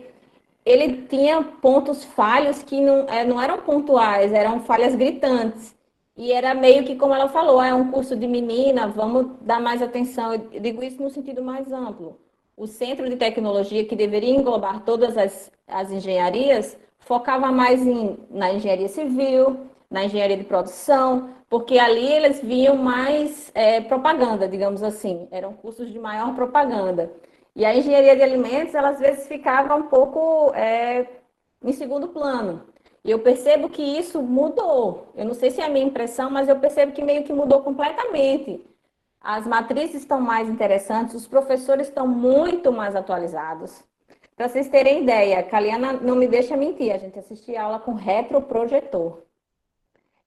ele 0.66 1.04
tinha 1.04 1.42
pontos 1.42 2.04
falhos 2.04 2.62
que 2.62 2.82
não, 2.82 3.08
é, 3.08 3.24
não 3.24 3.42
eram 3.42 3.62
pontuais, 3.62 4.34
eram 4.34 4.60
falhas 4.60 4.94
gritantes. 4.94 5.74
E 6.18 6.34
era 6.34 6.54
meio 6.54 6.84
que, 6.84 6.98
como 6.98 7.14
ela 7.14 7.30
falou, 7.30 7.62
ah, 7.62 7.68
é 7.68 7.74
um 7.74 7.90
curso 7.92 8.14
de 8.14 8.28
menina, 8.28 8.88
vamos 8.88 9.28
dar 9.40 9.62
mais 9.62 9.82
atenção. 9.82 10.34
Eu 10.34 10.60
digo 10.60 10.84
isso 10.84 11.02
no 11.02 11.10
sentido 11.10 11.42
mais 11.42 11.72
amplo. 11.72 12.20
O 12.58 12.68
centro 12.68 13.10
de 13.10 13.16
tecnologia, 13.16 13.86
que 13.86 13.96
deveria 13.96 14.36
englobar 14.36 14.84
todas 14.84 15.18
as, 15.18 15.50
as 15.66 15.90
engenharias, 15.92 16.78
focava 17.00 17.54
mais 17.54 17.88
em, 17.88 18.18
na 18.30 18.52
engenharia 18.52 18.90
civil, 18.90 19.62
na 19.90 20.04
engenharia 20.04 20.36
de 20.36 20.44
produção, 20.44 21.30
porque 21.52 21.78
ali 21.78 22.08
eles 22.14 22.40
viam 22.42 22.78
mais 22.78 23.52
é, 23.54 23.82
propaganda, 23.82 24.48
digamos 24.48 24.82
assim, 24.82 25.28
eram 25.32 25.52
cursos 25.52 25.92
de 25.92 26.00
maior 26.00 26.34
propaganda. 26.34 27.12
E 27.54 27.66
a 27.66 27.76
engenharia 27.76 28.16
de 28.16 28.24
alimentos, 28.24 28.74
ela 28.74 28.92
às 28.92 29.00
vezes 29.02 29.28
ficava 29.28 29.76
um 29.76 29.90
pouco 29.90 30.54
é, 30.56 31.06
em 31.62 31.74
segundo 31.74 32.08
plano. 32.08 32.64
E 33.04 33.12
eu 33.12 33.20
percebo 33.20 33.68
que 33.68 33.82
isso 33.82 34.22
mudou. 34.22 35.12
Eu 35.14 35.26
não 35.26 35.34
sei 35.34 35.52
se 35.52 35.60
é 35.60 35.66
a 35.66 35.70
minha 35.70 35.86
impressão, 35.86 36.30
mas 36.30 36.48
eu 36.48 36.58
percebo 36.58 36.94
que 36.94 37.04
meio 37.04 37.26
que 37.26 37.34
mudou 37.34 37.62
completamente. 37.62 38.64
As 39.20 39.46
matrizes 39.46 40.04
estão 40.04 40.22
mais 40.22 40.48
interessantes, 40.48 41.16
os 41.16 41.28
professores 41.28 41.90
estão 41.90 42.08
muito 42.08 42.72
mais 42.72 42.96
atualizados. 42.96 43.84
Para 44.38 44.48
vocês 44.48 44.70
terem 44.70 45.04
ideia, 45.04 45.40
a 45.40 45.44
Caliana 45.44 45.92
não 45.92 46.16
me 46.16 46.30
deixa 46.30 46.56
mentir, 46.56 46.94
a 46.94 46.98
gente 46.98 47.20
assistia 47.20 47.62
aula 47.62 47.80
com 47.80 47.94
retroprojetor. 47.94 49.20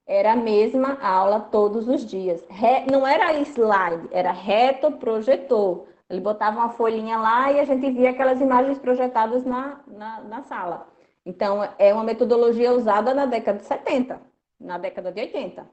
Era 0.07 0.33
a 0.33 0.37
mesma 0.37 0.99
aula 1.01 1.41
todos 1.41 1.89
os 1.89 2.05
dias. 2.05 2.45
Re... 2.49 2.87
Não 2.91 3.07
era 3.07 3.33
slide, 3.41 4.09
era 4.11 4.33
retroprojetor. 4.33 5.87
Ele 6.09 6.21
botava 6.21 6.59
uma 6.59 6.69
folhinha 6.69 7.19
lá 7.19 7.51
e 7.51 7.61
a 7.61 7.65
gente 7.65 7.91
via 7.91 8.11
aquelas 8.11 8.41
imagens 8.41 8.79
projetadas 8.79 9.45
na, 9.45 9.81
na, 9.87 10.21
na 10.21 10.43
sala. 10.43 10.87
Então, 11.25 11.67
é 11.79 11.93
uma 11.95 12.05
metodologia 12.05 12.73
usada 12.73 13.15
na 13.15 13.25
década 13.25 13.59
de 13.59 13.65
70, 13.65 14.21
na 14.61 14.77
década 14.77 15.11
de 15.11 15.23
80. 15.23 15.67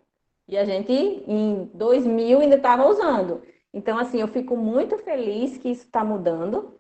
E 0.47 0.57
a 0.57 0.63
gente, 0.63 0.93
em 0.93 1.69
2000, 1.73 2.39
ainda 2.39 2.55
estava 2.55 2.87
usando. 2.87 3.41
Então, 3.73 3.97
assim, 3.97 4.21
eu 4.21 4.27
fico 4.27 4.55
muito 4.55 4.97
feliz 4.97 5.57
que 5.57 5.69
isso 5.69 5.83
está 5.83 6.03
mudando. 6.03 6.77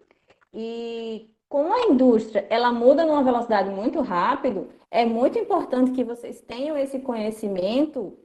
E 0.53 1.29
com 1.51 1.73
a 1.73 1.81
indústria, 1.81 2.47
ela 2.49 2.71
muda 2.71 3.05
numa 3.05 3.21
velocidade 3.21 3.69
muito 3.69 3.99
rápido, 3.99 4.69
é 4.89 5.03
muito 5.03 5.37
importante 5.37 5.91
que 5.91 6.01
vocês 6.01 6.39
tenham 6.39 6.77
esse 6.77 6.99
conhecimento 6.99 8.17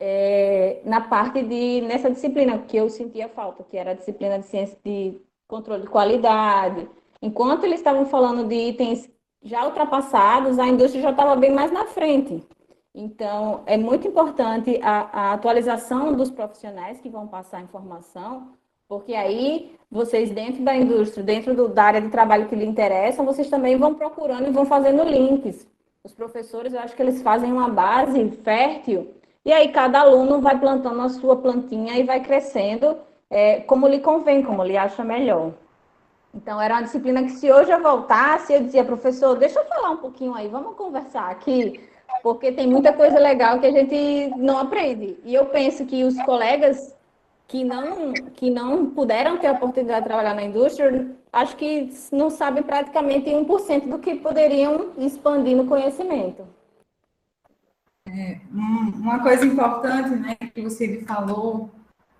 é, 0.00 0.80
na 0.84 1.00
parte 1.00 1.40
de 1.40 1.82
nessa 1.82 2.10
disciplina 2.10 2.58
que 2.58 2.76
eu 2.76 2.90
sentia 2.90 3.28
falta, 3.28 3.62
que 3.62 3.76
era 3.76 3.92
a 3.92 3.94
disciplina 3.94 4.40
de 4.40 4.46
ciência 4.46 4.76
de 4.84 5.20
controle 5.46 5.82
de 5.82 5.88
qualidade. 5.88 6.88
Enquanto 7.22 7.62
eles 7.62 7.78
estavam 7.78 8.06
falando 8.06 8.48
de 8.48 8.56
itens 8.56 9.08
já 9.40 9.64
ultrapassados, 9.64 10.58
a 10.58 10.66
indústria 10.66 11.00
já 11.00 11.10
estava 11.10 11.36
bem 11.36 11.52
mais 11.52 11.70
na 11.70 11.84
frente. 11.84 12.42
Então, 12.92 13.62
é 13.66 13.76
muito 13.76 14.08
importante 14.08 14.80
a, 14.82 15.28
a 15.30 15.32
atualização 15.34 16.12
dos 16.12 16.28
profissionais 16.28 17.00
que 17.00 17.08
vão 17.08 17.28
passar 17.28 17.58
a 17.58 17.62
informação 17.62 18.48
porque 18.88 19.14
aí 19.14 19.76
vocês 19.90 20.30
dentro 20.30 20.62
da 20.62 20.74
indústria, 20.74 21.22
dentro 21.22 21.54
do, 21.54 21.68
da 21.68 21.84
área 21.84 22.00
de 22.00 22.08
trabalho 22.08 22.48
que 22.48 22.56
lhe 22.56 22.66
interessa, 22.66 23.22
vocês 23.22 23.48
também 23.48 23.76
vão 23.76 23.94
procurando 23.94 24.48
e 24.48 24.52
vão 24.52 24.66
fazendo 24.66 25.04
links. 25.04 25.66
Os 26.02 26.12
professores, 26.12 26.72
eu 26.72 26.80
acho 26.80 26.94
que 26.94 27.02
eles 27.02 27.22
fazem 27.22 27.52
uma 27.52 27.68
base 27.68 28.30
fértil 28.42 29.14
e 29.44 29.52
aí 29.52 29.68
cada 29.68 30.00
aluno 30.00 30.40
vai 30.40 30.58
plantando 30.58 31.00
a 31.00 31.08
sua 31.08 31.36
plantinha 31.36 31.98
e 31.98 32.02
vai 32.02 32.20
crescendo 32.20 32.96
é, 33.30 33.60
como 33.60 33.86
lhe 33.86 34.00
convém, 34.00 34.42
como 34.42 34.64
lhe 34.64 34.76
acha 34.76 35.04
melhor. 35.04 35.52
Então, 36.34 36.60
era 36.60 36.74
uma 36.74 36.82
disciplina 36.82 37.22
que 37.22 37.30
se 37.30 37.50
hoje 37.52 37.70
eu 37.70 37.80
voltasse, 37.80 38.52
eu 38.52 38.62
dizia, 38.62 38.84
professor, 38.84 39.36
deixa 39.36 39.60
eu 39.60 39.64
falar 39.66 39.90
um 39.90 39.98
pouquinho 39.98 40.34
aí, 40.34 40.48
vamos 40.48 40.74
conversar 40.74 41.30
aqui, 41.30 41.80
porque 42.22 42.50
tem 42.50 42.66
muita 42.66 42.92
coisa 42.92 43.18
legal 43.18 43.60
que 43.60 43.66
a 43.66 43.70
gente 43.70 44.32
não 44.36 44.58
aprende. 44.58 45.16
E 45.24 45.34
eu 45.34 45.46
penso 45.46 45.86
que 45.86 46.02
os 46.02 46.20
colegas 46.22 46.94
que 47.46 47.64
não, 47.64 48.12
que 48.34 48.50
não 48.50 48.86
puderam 48.86 49.38
ter 49.38 49.48
a 49.48 49.52
oportunidade 49.52 50.02
de 50.02 50.08
trabalhar 50.08 50.34
na 50.34 50.44
indústria, 50.44 51.14
acho 51.32 51.56
que 51.56 51.92
não 52.12 52.30
sabem 52.30 52.62
praticamente 52.62 53.30
1% 53.30 53.88
do 53.88 53.98
que 53.98 54.14
poderiam 54.16 54.92
expandir 54.98 55.56
no 55.56 55.66
conhecimento. 55.66 56.46
É, 58.08 58.40
uma 58.52 59.20
coisa 59.20 59.44
importante, 59.44 60.10
né, 60.10 60.36
que 60.36 60.70
Cid 60.70 61.04
falou, 61.04 61.70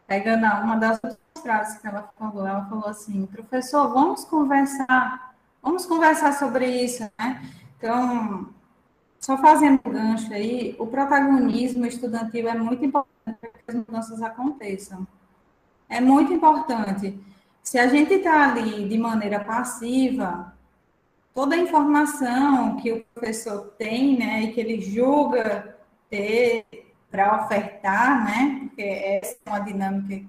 pegando 0.06 0.44
uma 0.62 0.76
das 0.76 1.00
frases 1.42 1.78
que 1.78 1.86
ela 1.86 2.10
falou, 2.18 2.46
ela 2.46 2.64
falou 2.66 2.88
assim, 2.88 3.26
professor, 3.26 3.92
vamos 3.92 4.24
conversar, 4.24 5.34
vamos 5.62 5.86
conversar 5.86 6.32
sobre 6.32 6.66
isso, 6.66 7.02
né? 7.18 7.42
Então, 7.76 8.48
só 9.24 9.38
fazendo 9.38 9.80
gancho 9.82 10.30
aí, 10.34 10.76
o 10.78 10.86
protagonismo 10.86 11.86
estudantil 11.86 12.46
é 12.46 12.54
muito 12.54 12.84
importante 12.84 13.38
para 13.40 13.50
que 13.50 13.64
as 13.68 13.74
mudanças 13.74 14.20
aconteçam. 14.20 15.06
É 15.88 15.98
muito 15.98 16.30
importante. 16.30 17.18
Se 17.62 17.78
a 17.78 17.88
gente 17.88 18.12
está 18.12 18.50
ali 18.50 18.86
de 18.86 18.98
maneira 18.98 19.40
passiva, 19.42 20.54
toda 21.32 21.54
a 21.54 21.58
informação 21.58 22.76
que 22.76 22.92
o 22.92 23.04
professor 23.14 23.72
tem, 23.78 24.18
né, 24.18 24.42
e 24.42 24.52
que 24.52 24.60
ele 24.60 24.82
julga 24.82 25.74
ter 26.10 26.66
para 27.10 27.44
ofertar, 27.44 28.26
né, 28.26 28.58
porque 28.60 28.82
essa 28.82 29.38
é 29.46 29.48
uma 29.48 29.60
dinâmica, 29.60 30.28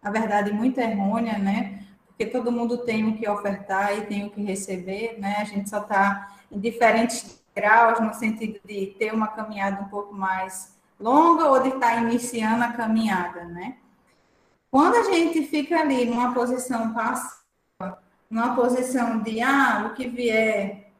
na 0.00 0.12
verdade, 0.12 0.52
muito 0.52 0.78
errônea, 0.78 1.38
né, 1.38 1.82
porque 2.06 2.24
todo 2.24 2.52
mundo 2.52 2.78
tem 2.84 3.08
o 3.08 3.16
que 3.16 3.28
ofertar 3.28 3.98
e 3.98 4.02
tem 4.02 4.26
o 4.26 4.30
que 4.30 4.44
receber, 4.44 5.18
né, 5.18 5.38
a 5.38 5.44
gente 5.44 5.68
só 5.68 5.78
está 5.78 6.38
em 6.52 6.60
diferentes 6.60 7.42
graus, 7.54 7.98
no 8.00 8.14
sentido 8.14 8.60
de 8.64 8.94
ter 8.98 9.12
uma 9.12 9.28
caminhada 9.28 9.82
um 9.82 9.88
pouco 9.88 10.14
mais 10.14 10.78
longa 11.00 11.48
ou 11.48 11.60
de 11.60 11.70
estar 11.70 12.02
iniciando 12.02 12.62
a 12.62 12.72
caminhada, 12.72 13.44
né. 13.44 13.76
Quando 14.70 14.96
a 14.96 15.02
gente 15.02 15.42
fica 15.46 15.80
ali 15.80 16.04
numa 16.06 16.32
posição 16.32 16.94
passiva, 16.94 17.42
numa 18.30 18.54
posição 18.54 19.20
de, 19.20 19.42
ah, 19.42 19.88
o 19.90 19.94
que 19.94 20.08
vier 20.08 20.92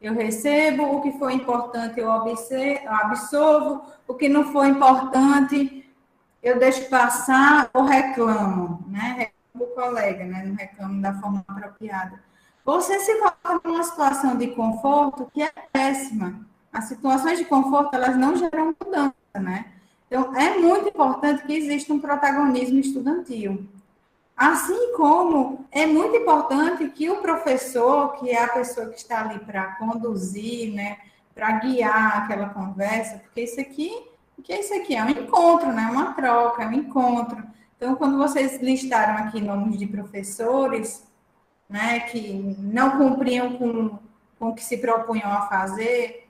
eu 0.00 0.12
recebo, 0.12 0.82
o 0.82 1.00
que 1.00 1.12
for 1.12 1.30
importante 1.30 1.98
eu 1.98 2.10
absorvo, 2.12 3.86
o 4.06 4.14
que 4.14 4.28
não 4.28 4.52
for 4.52 4.66
importante 4.66 5.90
eu 6.42 6.58
deixo 6.58 6.90
passar 6.90 7.70
ou 7.72 7.84
reclamo, 7.84 8.84
né? 8.86 9.32
Reclamo 9.52 9.72
o 9.72 9.74
colega, 9.74 10.24
né? 10.26 10.44
Não 10.44 10.54
reclamo 10.54 11.00
da 11.00 11.14
forma 11.14 11.42
apropriada. 11.48 12.22
Você 12.64 12.98
se 13.00 13.14
coloca 13.18 13.60
numa 13.68 13.82
situação 13.82 14.36
de 14.36 14.48
conforto 14.48 15.30
que 15.32 15.42
é 15.42 15.52
péssima. 15.72 16.46
As 16.72 16.84
situações 16.84 17.38
de 17.38 17.44
conforto, 17.44 17.94
elas 17.94 18.16
não 18.16 18.36
geram 18.36 18.74
mudança, 18.80 19.14
né? 19.34 19.66
Então, 20.06 20.34
é 20.34 20.58
muito 20.58 20.88
importante 20.88 21.44
que 21.44 21.52
exista 21.52 21.92
um 21.92 21.98
protagonismo 21.98 22.78
estudantil. 22.78 23.66
Assim 24.36 24.94
como 24.96 25.66
é 25.70 25.86
muito 25.86 26.16
importante 26.16 26.88
que 26.88 27.08
o 27.08 27.20
professor, 27.20 28.14
que 28.16 28.30
é 28.30 28.42
a 28.42 28.48
pessoa 28.48 28.88
que 28.88 28.96
está 28.96 29.20
ali 29.20 29.38
para 29.40 29.76
conduzir, 29.76 30.74
né, 30.74 30.98
para 31.34 31.52
guiar 31.52 32.24
aquela 32.24 32.48
conversa, 32.48 33.18
porque 33.18 33.42
isso 33.42 33.60
aqui, 33.60 33.92
que 34.42 34.52
é 34.52 34.60
isso 34.60 34.74
aqui? 34.74 34.94
É 34.94 35.02
um 35.02 35.08
encontro, 35.08 35.72
né? 35.72 35.88
Uma 35.90 36.12
troca, 36.12 36.62
é 36.62 36.66
um 36.66 36.72
encontro. 36.72 37.42
Então, 37.76 37.96
quando 37.96 38.18
vocês 38.18 38.60
listaram 38.60 39.24
aqui 39.24 39.40
nomes 39.40 39.78
de 39.78 39.86
professores, 39.86 41.06
né, 41.68 42.00
que 42.00 42.32
não 42.58 42.98
cumpriam 42.98 43.56
com, 43.56 43.98
com 44.38 44.48
o 44.48 44.54
que 44.54 44.62
se 44.62 44.78
propunham 44.78 45.30
a 45.30 45.42
fazer, 45.42 46.28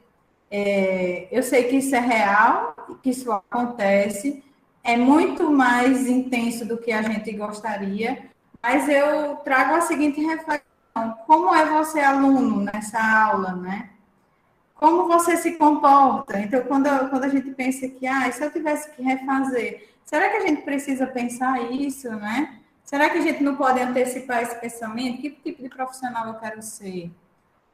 é, 0.50 1.26
eu 1.32 1.42
sei 1.42 1.64
que 1.64 1.76
isso 1.76 1.94
é 1.96 2.00
real, 2.00 2.76
que 3.02 3.10
isso 3.10 3.30
acontece, 3.32 4.44
é 4.84 4.96
muito 4.96 5.50
mais 5.50 6.06
intenso 6.06 6.64
do 6.64 6.78
que 6.78 6.92
a 6.92 7.02
gente 7.02 7.32
gostaria, 7.32 8.30
mas 8.62 8.88
eu 8.88 9.36
trago 9.36 9.74
a 9.74 9.80
seguinte 9.80 10.20
reflexão: 10.20 11.16
como 11.26 11.54
é 11.54 11.64
você 11.66 12.00
aluno 12.00 12.60
nessa 12.60 13.00
aula, 13.00 13.54
né? 13.56 13.90
Como 14.74 15.06
você 15.06 15.36
se 15.36 15.52
comporta? 15.52 16.38
Então, 16.38 16.62
quando, 16.64 16.88
quando 17.08 17.24
a 17.24 17.28
gente 17.28 17.50
pensa 17.52 17.88
que, 17.88 18.06
ah, 18.06 18.30
se 18.30 18.44
eu 18.44 18.50
tivesse 18.50 18.90
que 18.92 19.02
refazer, 19.02 19.88
será 20.04 20.28
que 20.28 20.36
a 20.36 20.46
gente 20.46 20.62
precisa 20.62 21.06
pensar 21.06 21.72
isso, 21.72 22.10
né? 22.10 22.60
Será 22.84 23.10
que 23.10 23.18
a 23.18 23.22
gente 23.22 23.42
não 23.42 23.56
pode 23.56 23.80
antecipar 23.80 24.42
esse 24.42 24.54
pensamento? 24.60 25.20
Que 25.20 25.30
tipo 25.30 25.62
de 25.62 25.68
profissional 25.68 26.28
eu 26.28 26.34
quero 26.34 26.62
ser? 26.62 27.10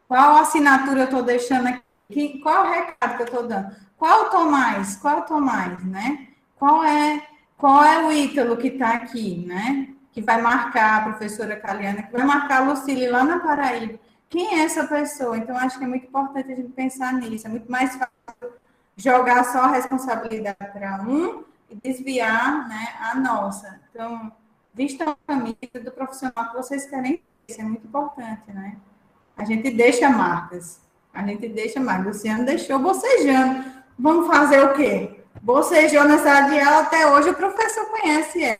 Qual 0.09 0.37
assinatura 0.37 1.01
eu 1.01 1.05
estou 1.05 1.23
deixando 1.23 1.67
aqui? 1.67 2.41
Qual 2.41 2.67
o 2.67 2.71
recado 2.71 3.17
que 3.17 3.23
eu 3.23 3.27
estou 3.27 3.47
dando? 3.47 3.77
Qual 3.99 4.25
eu 4.25 4.31
tô 4.31 4.45
mais? 4.47 4.97
Qual 4.97 5.19
eu 5.19 5.23
tô 5.23 5.41
mais, 5.41 5.85
né? 5.85 6.31
qual 6.61 6.85
é 6.85 7.27
qual 7.57 7.83
é 7.83 8.07
o 8.07 8.13
Ítalo 8.13 8.57
que 8.57 8.69
está 8.69 8.91
aqui, 8.95 9.45
né? 9.47 9.89
Que 10.13 10.21
vai 10.23 10.41
marcar 10.41 10.99
a 10.99 11.05
professora 11.11 11.57
Caliana, 11.57 12.03
que 12.03 12.13
vai 12.13 12.25
marcar 12.25 12.63
a 12.63 12.71
Lucília 12.71 13.11
lá 13.11 13.25
na 13.25 13.41
Paraíba. 13.41 13.99
Quem 14.29 14.61
é 14.61 14.65
essa 14.65 14.87
pessoa? 14.87 15.37
Então, 15.37 15.57
acho 15.57 15.79
que 15.79 15.85
é 15.85 15.89
muito 15.89 16.07
importante 16.07 16.53
a 16.53 16.55
gente 16.55 16.73
pensar 16.73 17.13
nisso. 17.15 17.47
É 17.47 17.51
muito 17.51 17.71
mais 17.71 17.97
fácil 17.97 18.55
jogar 18.97 19.45
só 19.45 19.63
a 19.63 19.73
responsabilidade 19.73 20.57
para 20.73 21.03
um 21.03 21.45
e 21.69 21.77
desviar 21.77 22.69
né, 22.69 22.95
a 23.01 23.15
nossa. 23.17 23.81
Então, 23.91 24.33
vista 24.75 25.11
a 25.11 25.16
camisa 25.27 25.57
do 25.85 25.91
profissional 25.91 26.51
que 26.51 26.57
vocês 26.57 26.87
querem. 26.87 27.23
Isso 27.49 27.61
é 27.61 27.64
muito 27.64 27.87
importante, 27.87 28.53
né? 28.53 28.77
A 29.37 29.45
gente 29.45 29.71
deixa 29.71 30.09
marcas. 30.11 30.81
A 31.12 31.27
gente 31.27 31.49
deixa 31.49 31.81
marcas. 31.81 32.16
Luciano 32.16 32.45
deixou 32.45 32.79
bocejando. 32.79 33.64
Vamos 33.99 34.27
fazer 34.27 34.64
o 34.64 34.75
quê? 34.75 35.21
bocejou 35.43 36.05
na 36.05 36.18
sala 36.18 36.49
de 36.51 36.61
aula, 36.61 36.81
até 36.81 37.07
hoje 37.07 37.31
o 37.31 37.35
professor 37.35 37.87
conhece 37.87 38.43
ela. 38.43 38.59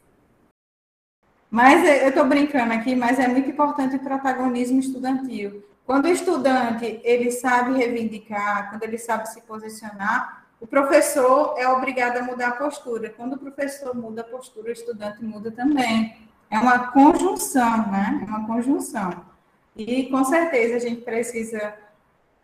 Mas 1.50 1.84
eu 2.02 2.08
estou 2.08 2.24
brincando 2.26 2.72
aqui, 2.72 2.94
mas 2.94 3.18
é 3.18 3.26
muito 3.26 3.50
importante 3.50 3.96
o 3.96 4.00
protagonismo 4.00 4.78
estudantil. 4.78 5.64
Quando 5.84 6.04
o 6.04 6.08
estudante 6.08 7.00
ele 7.02 7.32
sabe 7.32 7.76
reivindicar, 7.76 8.70
quando 8.70 8.84
ele 8.84 8.98
sabe 8.98 9.28
se 9.28 9.40
posicionar, 9.42 10.39
o 10.61 10.66
professor 10.66 11.54
é 11.56 11.66
obrigado 11.66 12.18
a 12.18 12.22
mudar 12.22 12.48
a 12.48 12.52
postura. 12.52 13.11
Quando 13.11 13.34
o 13.34 13.38
professor 13.38 13.94
muda 13.94 14.20
a 14.20 14.24
postura, 14.24 14.68
o 14.68 14.72
estudante 14.72 15.24
muda 15.24 15.50
também. 15.50 16.16
É 16.50 16.58
uma 16.58 16.90
conjunção, 16.92 17.90
né? 17.90 18.20
É 18.22 18.24
uma 18.28 18.46
conjunção. 18.46 19.24
E 19.74 20.11
com 20.11 20.22
certeza 20.24 20.76
a 20.76 20.78
gente 20.78 21.00
precisa 21.00 21.74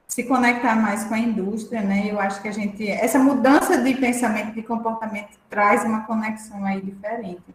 se 0.07 0.25
conectar 0.25 0.77
mais 0.77 1.05
com 1.05 1.15
a 1.15 1.19
indústria, 1.19 1.83
né? 1.83 2.11
Eu 2.11 2.19
acho 2.19 2.41
que 2.41 2.49
a 2.49 2.53
gente 2.53 2.89
essa 2.89 3.19
mudança 3.19 3.83
de 3.83 3.95
pensamento, 3.95 4.55
de 4.55 4.63
comportamento 4.63 5.37
traz 5.51 5.85
uma 5.85 6.07
conexão 6.07 6.65
aí 6.65 6.81
diferente. 6.81 7.55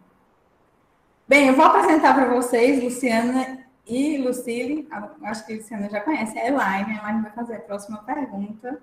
Bem, 1.27 1.47
eu 1.47 1.55
vou 1.55 1.65
apresentar 1.65 2.13
para 2.13 2.27
vocês 2.33 2.83
Luciana 2.83 3.65
e 3.87 4.17
Lucille. 4.17 4.87
Acho 5.23 5.45
que 5.45 5.53
a 5.53 5.55
Luciana 5.55 5.89
já 5.89 6.01
conhece 6.01 6.37
a 6.37 6.47
Elaine. 6.47 6.97
Elaine 6.97 7.21
vai 7.21 7.31
fazer 7.31 7.55
a 7.55 7.61
próxima 7.61 7.99
pergunta. 7.99 8.79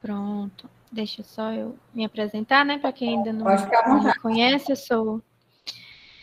Pronto. 0.00 0.79
Deixa 0.90 1.22
só 1.22 1.52
eu 1.52 1.78
me 1.94 2.04
apresentar, 2.04 2.64
né? 2.64 2.78
Para 2.78 2.92
quem 2.92 3.16
ainda 3.16 3.32
não, 3.32 3.44
não 3.44 4.04
me 4.04 4.18
conhece, 4.18 4.72
eu 4.72 4.76
sou 4.76 5.22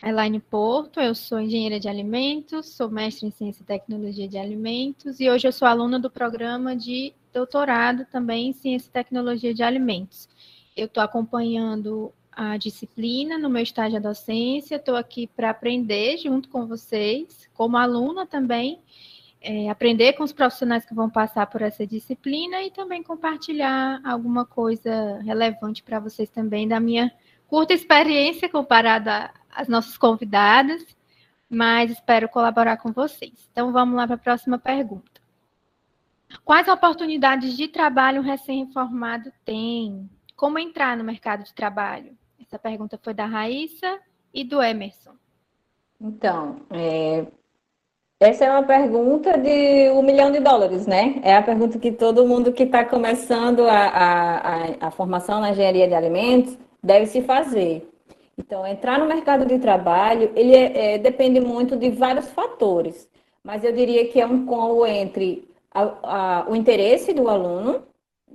Elaine 0.02 0.38
Porto, 0.38 1.00
eu 1.00 1.14
sou 1.14 1.40
engenheira 1.40 1.80
de 1.80 1.88
alimentos, 1.88 2.68
sou 2.74 2.88
mestre 2.88 3.26
em 3.26 3.30
ciência 3.30 3.62
e 3.62 3.66
tecnologia 3.66 4.28
de 4.28 4.38
alimentos 4.38 5.18
e 5.18 5.28
hoje 5.28 5.48
eu 5.48 5.52
sou 5.52 5.66
aluna 5.66 5.98
do 5.98 6.10
programa 6.10 6.76
de 6.76 7.12
doutorado 7.32 8.04
também 8.06 8.48
em 8.48 8.52
ciência 8.52 8.88
e 8.88 8.92
tecnologia 8.92 9.52
de 9.52 9.62
alimentos. 9.62 10.28
Eu 10.76 10.86
estou 10.86 11.02
acompanhando 11.02 12.12
a 12.30 12.56
disciplina 12.56 13.36
no 13.36 13.50
meu 13.50 13.62
estágio 13.62 13.98
de 13.98 14.06
docência, 14.06 14.76
estou 14.76 14.94
aqui 14.94 15.26
para 15.26 15.50
aprender 15.50 16.16
junto 16.18 16.48
com 16.48 16.66
vocês, 16.66 17.50
como 17.52 17.76
aluna 17.76 18.24
também, 18.24 18.78
é, 19.40 19.68
aprender 19.70 20.14
com 20.14 20.24
os 20.24 20.32
profissionais 20.32 20.84
que 20.84 20.94
vão 20.94 21.08
passar 21.08 21.46
por 21.46 21.62
essa 21.62 21.86
disciplina 21.86 22.62
e 22.62 22.70
também 22.70 23.02
compartilhar 23.02 24.00
alguma 24.04 24.44
coisa 24.44 25.20
relevante 25.22 25.82
para 25.82 26.00
vocês 26.00 26.28
também 26.30 26.66
da 26.66 26.80
minha 26.80 27.12
curta 27.46 27.72
experiência 27.72 28.48
comparada 28.48 29.32
as 29.50 29.68
nossas 29.68 29.96
convidadas, 29.96 30.84
mas 31.48 31.90
espero 31.90 32.28
colaborar 32.28 32.76
com 32.76 32.92
vocês. 32.92 33.48
Então, 33.50 33.72
vamos 33.72 33.96
lá 33.96 34.06
para 34.06 34.16
a 34.16 34.18
próxima 34.18 34.58
pergunta. 34.58 35.18
Quais 36.44 36.68
oportunidades 36.68 37.56
de 37.56 37.68
trabalho 37.68 38.20
um 38.20 38.24
recém-formado 38.24 39.32
tem? 39.44 40.08
Como 40.36 40.58
entrar 40.58 40.96
no 40.96 41.02
mercado 41.02 41.42
de 41.42 41.54
trabalho? 41.54 42.16
Essa 42.40 42.58
pergunta 42.58 42.98
foi 43.02 43.14
da 43.14 43.24
Raíssa 43.24 43.98
e 44.32 44.44
do 44.44 44.62
Emerson. 44.62 45.14
Então, 46.00 46.60
é, 46.70 47.26
essa 48.20 48.44
é 48.44 48.50
uma 48.50 48.64
pergunta 48.64 49.38
de 49.38 49.90
um 49.90 50.02
milhão 50.02 50.32
de 50.32 50.40
dólares, 50.40 50.86
né? 50.88 51.20
É 51.22 51.36
a 51.36 51.42
pergunta 51.42 51.78
que 51.78 51.92
todo 51.92 52.26
mundo 52.26 52.52
que 52.52 52.64
está 52.64 52.84
começando 52.84 53.60
a, 53.68 53.86
a, 53.86 54.88
a, 54.88 54.90
formação 54.90 55.40
na 55.40 55.50
engenharia 55.50 55.86
de 55.86 55.94
alimentos 55.94 56.58
deve 56.82 57.06
se 57.06 57.22
fazer. 57.22 57.88
Então, 58.36 58.66
entrar 58.66 58.98
no 58.98 59.06
mercado 59.06 59.46
de 59.46 59.58
trabalho, 59.60 60.32
ele 60.34 60.52
é, 60.54 60.94
é, 60.94 60.98
depende 60.98 61.38
muito 61.38 61.76
de 61.76 61.90
vários 61.90 62.28
fatores, 62.30 63.08
mas 63.42 63.62
eu 63.62 63.72
diria 63.72 64.08
que 64.08 64.20
é 64.20 64.26
um 64.26 64.44
combo 64.46 64.84
entre 64.84 65.48
a, 65.72 66.44
o 66.48 66.56
interesse 66.56 67.12
do 67.12 67.28
aluno, 67.28 67.84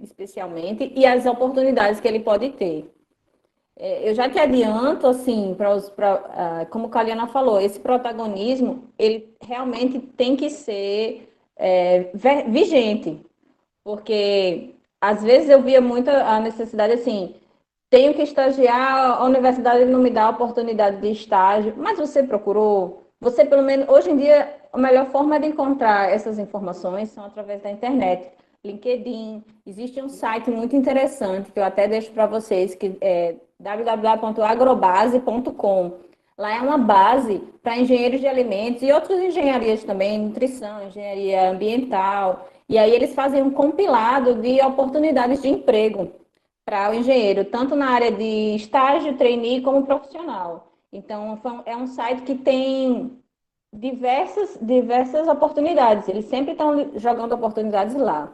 especialmente, 0.02 0.94
e 0.96 1.06
as 1.06 1.26
oportunidades 1.26 2.00
que 2.00 2.08
ele 2.08 2.22
pode 2.22 2.52
ter. 2.52 2.90
É, 3.78 4.10
eu 4.10 4.14
já 4.14 4.30
te 4.30 4.38
adianto, 4.38 5.08
assim, 5.08 5.56
para 5.56 5.76
os, 5.76 5.90
pra, 5.90 6.64
uh, 6.66 6.70
como 6.70 6.88
a 6.88 6.90
Caliana 6.90 7.28
falou, 7.28 7.60
esse 7.60 7.80
protagonismo, 7.80 8.84
ele 9.00 9.36
realmente 9.42 10.00
tem 10.00 10.36
que 10.36 10.50
ser 10.50 11.34
é, 11.58 12.12
vigente, 12.48 13.26
porque 13.84 14.76
às 15.02 15.24
vezes 15.24 15.50
eu 15.50 15.62
via 15.62 15.82
muito 15.82 16.10
a 16.10 16.40
necessidade, 16.40 16.94
assim, 16.94 17.36
tenho 17.90 18.14
que 18.14 18.22
estagiar, 18.22 19.22
a 19.22 19.26
universidade 19.26 19.86
não 19.86 20.00
me 20.00 20.10
dá 20.10 20.26
a 20.26 20.30
oportunidade 20.30 21.02
de 21.02 21.12
estágio, 21.12 21.74
mas 21.78 21.98
você 21.98 22.24
procurou? 22.24 23.04
Você, 23.20 23.46
pelo 23.46 23.64
menos, 23.64 23.88
hoje 23.88 24.12
em 24.12 24.18
dia, 24.18 24.56
a 24.72 24.78
melhor 24.78 25.08
forma 25.08 25.40
de 25.40 25.48
encontrar 25.48 26.12
essas 26.12 26.40
informações 26.40 27.10
são 27.10 27.26
através 27.26 27.62
da 27.62 27.72
internet. 27.72 28.32
LinkedIn, 28.66 29.44
existe 29.66 30.02
um 30.02 30.10
site 30.10 30.50
muito 30.50 30.76
interessante 30.76 31.52
que 31.52 31.60
eu 31.60 31.64
até 31.64 31.88
deixo 31.88 32.12
para 32.12 32.26
vocês, 32.26 32.74
que 32.74 32.98
é 33.02 33.36
www.agrobase.com. 33.64 35.94
Lá 36.38 36.58
é 36.58 36.62
uma 36.62 36.78
base 36.78 37.42
para 37.62 37.78
engenheiros 37.78 38.20
de 38.20 38.28
alimentos 38.28 38.84
e 38.84 38.92
outras 38.92 39.20
engenharias 39.20 39.84
também, 39.84 40.20
nutrição, 40.20 40.86
engenharia 40.86 41.50
ambiental. 41.50 42.50
E 42.68 42.78
aí 42.78 42.94
eles 42.94 43.16
fazem 43.16 43.42
um 43.42 43.52
compilado 43.52 44.36
de 44.36 44.62
oportunidades 44.62 45.42
de 45.42 45.48
emprego 45.48 46.12
para 46.66 46.92
o 46.92 46.94
engenheiro, 46.94 47.46
tanto 47.46 47.76
na 47.76 47.90
área 47.90 48.12
de 48.12 48.56
estágio, 48.56 49.18
trainee, 49.18 49.62
como 49.62 49.86
profissional. 49.86 50.74
Então, 50.92 51.40
é 51.66 51.76
um 51.76 51.88
site 51.88 52.24
que 52.24 52.36
tem 52.36 53.18
diversas, 53.72 54.58
diversas 54.62 55.28
oportunidades, 55.28 56.08
eles 56.08 56.26
sempre 56.26 56.52
estão 56.52 56.92
jogando 56.96 57.34
oportunidades 57.34 57.96
lá. 57.96 58.32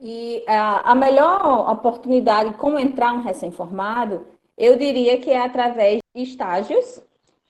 E 0.00 0.44
a, 0.46 0.92
a 0.92 0.94
melhor 0.94 1.70
oportunidade 1.70 2.54
como 2.54 2.78
entrar 2.78 3.12
um 3.12 3.22
recém-formado, 3.22 4.26
eu 4.56 4.76
diria 4.76 5.18
que 5.18 5.30
é 5.30 5.40
através 5.40 6.00
de 6.14 6.22
estágios 6.22 7.02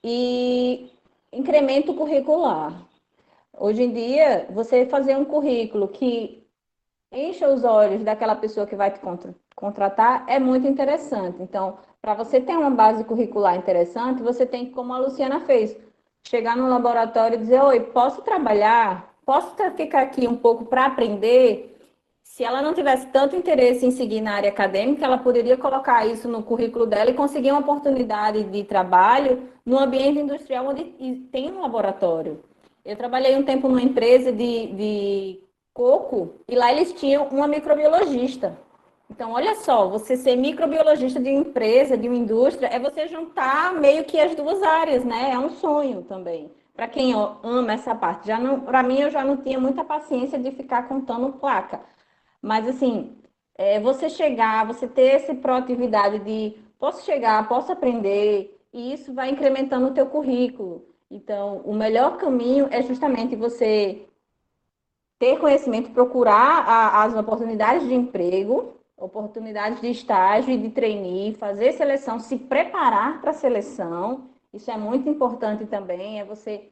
e 0.03 0.91
incremento 1.31 1.93
curricular. 1.93 2.73
Hoje 3.57 3.83
em 3.83 3.91
dia, 3.91 4.47
você 4.51 4.85
fazer 4.85 5.15
um 5.15 5.25
currículo 5.25 5.87
que 5.89 6.43
encha 7.11 7.47
os 7.47 7.63
olhos 7.63 8.03
daquela 8.03 8.35
pessoa 8.35 8.65
que 8.65 8.75
vai 8.75 8.91
te 8.91 8.99
contratar 9.55 10.25
é 10.27 10.39
muito 10.39 10.67
interessante. 10.67 11.41
Então, 11.41 11.77
para 12.01 12.13
você 12.13 12.39
ter 12.39 12.55
uma 12.57 12.69
base 12.69 13.03
curricular 13.03 13.55
interessante, 13.55 14.23
você 14.23 14.45
tem 14.45 14.65
que, 14.65 14.71
como 14.71 14.93
a 14.93 14.99
Luciana 14.99 15.41
fez, 15.41 15.75
chegar 16.23 16.55
no 16.55 16.69
laboratório 16.69 17.35
e 17.35 17.39
dizer: 17.39 17.61
Oi, 17.61 17.79
posso 17.81 18.21
trabalhar? 18.21 19.13
Posso 19.25 19.55
ficar 19.75 20.01
aqui 20.01 20.27
um 20.27 20.35
pouco 20.35 20.65
para 20.65 20.85
aprender? 20.85 21.78
Se 22.29 22.43
ela 22.43 22.61
não 22.61 22.75
tivesse 22.75 23.07
tanto 23.07 23.35
interesse 23.35 23.87
em 23.87 23.91
seguir 23.91 24.21
na 24.21 24.33
área 24.33 24.51
acadêmica, 24.51 25.03
ela 25.03 25.17
poderia 25.17 25.57
colocar 25.57 26.05
isso 26.05 26.27
no 26.27 26.43
currículo 26.43 26.85
dela 26.85 27.09
e 27.09 27.15
conseguir 27.15 27.51
uma 27.51 27.59
oportunidade 27.59 28.43
de 28.43 28.63
trabalho 28.63 29.49
no 29.65 29.79
ambiente 29.79 30.19
industrial 30.19 30.67
onde 30.67 30.83
tem 31.31 31.51
um 31.51 31.61
laboratório. 31.61 32.39
Eu 32.85 32.95
trabalhei 32.95 33.35
um 33.35 33.43
tempo 33.43 33.67
numa 33.67 33.81
empresa 33.81 34.31
de, 34.31 34.67
de 34.67 35.39
coco 35.73 36.35
e 36.47 36.55
lá 36.55 36.71
eles 36.71 36.93
tinham 36.93 37.27
uma 37.29 37.47
microbiologista. 37.47 38.55
Então, 39.09 39.31
olha 39.31 39.55
só, 39.55 39.89
você 39.89 40.15
ser 40.15 40.35
microbiologista 40.35 41.19
de 41.19 41.31
uma 41.31 41.41
empresa, 41.41 41.97
de 41.97 42.07
uma 42.07 42.17
indústria, 42.17 42.67
é 42.67 42.77
você 42.77 43.07
juntar 43.07 43.73
meio 43.73 44.05
que 44.05 44.19
as 44.19 44.35
duas 44.35 44.61
áreas, 44.61 45.03
né? 45.03 45.31
É 45.31 45.39
um 45.39 45.49
sonho 45.49 46.03
também. 46.03 46.51
Para 46.75 46.87
quem 46.87 47.11
ama 47.43 47.73
essa 47.73 47.95
parte. 47.95 48.27
Já 48.27 48.39
não, 48.39 48.59
para 48.59 48.83
mim, 48.83 48.99
eu 48.99 49.09
já 49.09 49.25
não 49.25 49.35
tinha 49.35 49.59
muita 49.59 49.83
paciência 49.83 50.37
de 50.37 50.51
ficar 50.51 50.87
contando 50.87 51.33
placa. 51.33 51.81
Mas, 52.41 52.67
assim, 52.67 53.17
é, 53.55 53.79
você 53.79 54.09
chegar, 54.09 54.65
você 54.65 54.87
ter 54.87 55.15
essa 55.15 55.35
proatividade 55.35 56.19
de 56.19 56.55
posso 56.77 57.05
chegar, 57.05 57.47
posso 57.47 57.71
aprender, 57.71 58.57
e 58.71 58.93
isso 58.93 59.13
vai 59.13 59.29
incrementando 59.29 59.87
o 59.87 59.93
teu 59.93 60.05
currículo. 60.05 60.85
Então, 61.11 61.61
o 61.65 61.73
melhor 61.73 62.17
caminho 62.17 62.67
é 62.71 62.81
justamente 62.81 63.35
você 63.35 64.05
ter 65.17 65.37
conhecimento, 65.37 65.91
procurar 65.91 66.63
a, 66.65 67.03
as 67.03 67.15
oportunidades 67.15 67.87
de 67.87 67.93
emprego, 67.93 68.75
oportunidades 68.95 69.81
de 69.81 69.89
estágio 69.89 70.53
e 70.53 70.57
de 70.57 70.69
trainee, 70.69 71.33
fazer 71.33 71.73
seleção, 71.73 72.19
se 72.19 72.37
preparar 72.37 73.19
para 73.19 73.31
a 73.31 73.33
seleção. 73.33 74.29
Isso 74.53 74.71
é 74.71 74.77
muito 74.77 75.09
importante 75.09 75.65
também, 75.65 76.19
é 76.19 76.25
você 76.25 76.69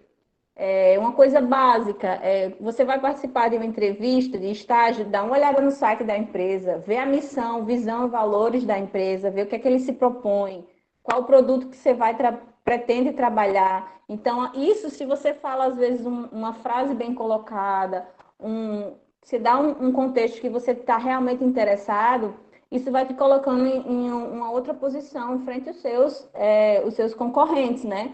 é 0.57 0.97
uma 0.97 1.11
coisa 1.11 1.39
básica, 1.39 2.07
é, 2.23 2.49
você 2.59 2.83
vai 2.83 2.99
participar 2.99 3.49
de 3.49 3.55
uma 3.55 3.65
entrevista, 3.65 4.39
de 4.39 4.49
estágio, 4.49 5.05
dá 5.05 5.23
uma 5.23 5.35
olhada 5.35 5.61
no 5.61 5.69
site 5.69 6.03
da 6.03 6.17
empresa, 6.17 6.83
vê 6.85 6.97
a 6.97 7.05
missão, 7.05 7.63
visão 7.63 8.07
e 8.07 8.09
valores 8.09 8.65
da 8.65 8.77
empresa, 8.77 9.29
vê 9.29 9.43
o 9.43 9.45
que 9.45 9.55
é 9.55 9.59
que 9.59 9.67
ele 9.67 9.79
se 9.79 9.93
propõe, 9.93 10.65
qual 11.03 11.21
o 11.21 11.25
produto 11.25 11.67
que 11.67 11.77
você 11.77 11.93
vai 11.93 12.15
tra 12.17 12.39
pretende 12.65 13.13
trabalhar. 13.13 14.01
Então, 14.09 14.51
isso 14.53 14.89
se 14.89 15.05
você 15.05 15.33
fala, 15.33 15.67
às 15.67 15.77
vezes, 15.77 16.05
um, 16.05 16.25
uma 16.31 16.53
frase 16.53 16.93
bem 16.95 17.13
colocada, 17.13 18.07
um, 18.39 18.93
se 19.21 19.37
dá 19.37 19.59
um, 19.59 19.87
um 19.87 19.91
contexto 19.91 20.41
que 20.41 20.49
você 20.49 20.71
está 20.71 20.97
realmente 20.97 21.43
interessado, 21.43 22.33
isso 22.71 22.91
vai 22.91 23.05
te 23.05 23.13
colocando 23.13 23.65
em, 23.65 23.87
em, 23.87 24.11
uma 24.11 24.51
outra 24.51 24.73
posição 24.73 25.39
frente 25.45 25.69
aos 25.69 25.77
seus, 25.77 26.27
é, 26.33 26.83
os 26.85 26.95
seus 26.95 27.13
concorrentes, 27.13 27.83
né? 27.83 28.13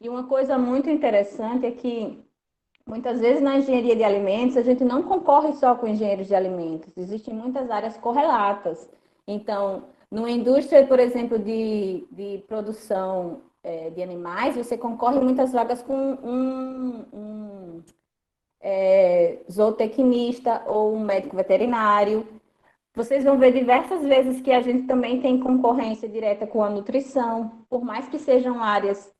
E 0.00 0.08
uma 0.08 0.24
coisa 0.24 0.56
muito 0.56 0.88
interessante 0.88 1.66
é 1.66 1.70
que 1.70 2.18
muitas 2.86 3.20
vezes 3.20 3.42
na 3.42 3.58
engenharia 3.58 3.94
de 3.94 4.02
alimentos 4.02 4.56
a 4.56 4.62
gente 4.62 4.82
não 4.82 5.02
concorre 5.02 5.52
só 5.52 5.74
com 5.74 5.86
engenheiros 5.86 6.26
de 6.26 6.34
alimentos, 6.34 6.96
existem 6.96 7.34
muitas 7.34 7.70
áreas 7.70 7.98
correlatas. 7.98 8.88
Então, 9.26 9.84
numa 10.10 10.30
indústria, 10.30 10.86
por 10.86 10.98
exemplo, 10.98 11.38
de, 11.38 12.06
de 12.10 12.42
produção 12.48 13.42
é, 13.62 13.90
de 13.90 14.02
animais, 14.02 14.56
você 14.56 14.76
concorre 14.78 15.20
muitas 15.20 15.52
vagas 15.52 15.82
com 15.82 15.94
um, 15.94 17.04
um 17.12 17.82
é, 18.60 19.38
zootecnista 19.52 20.62
ou 20.66 20.94
um 20.94 21.00
médico 21.00 21.36
veterinário. 21.36 22.26
Vocês 22.94 23.22
vão 23.22 23.38
ver 23.38 23.52
diversas 23.52 24.02
vezes 24.02 24.40
que 24.40 24.50
a 24.50 24.62
gente 24.62 24.86
também 24.86 25.20
tem 25.20 25.38
concorrência 25.38 26.08
direta 26.08 26.46
com 26.46 26.62
a 26.64 26.70
nutrição, 26.70 27.64
por 27.68 27.84
mais 27.84 28.08
que 28.08 28.18
sejam 28.18 28.62
áreas 28.62 29.12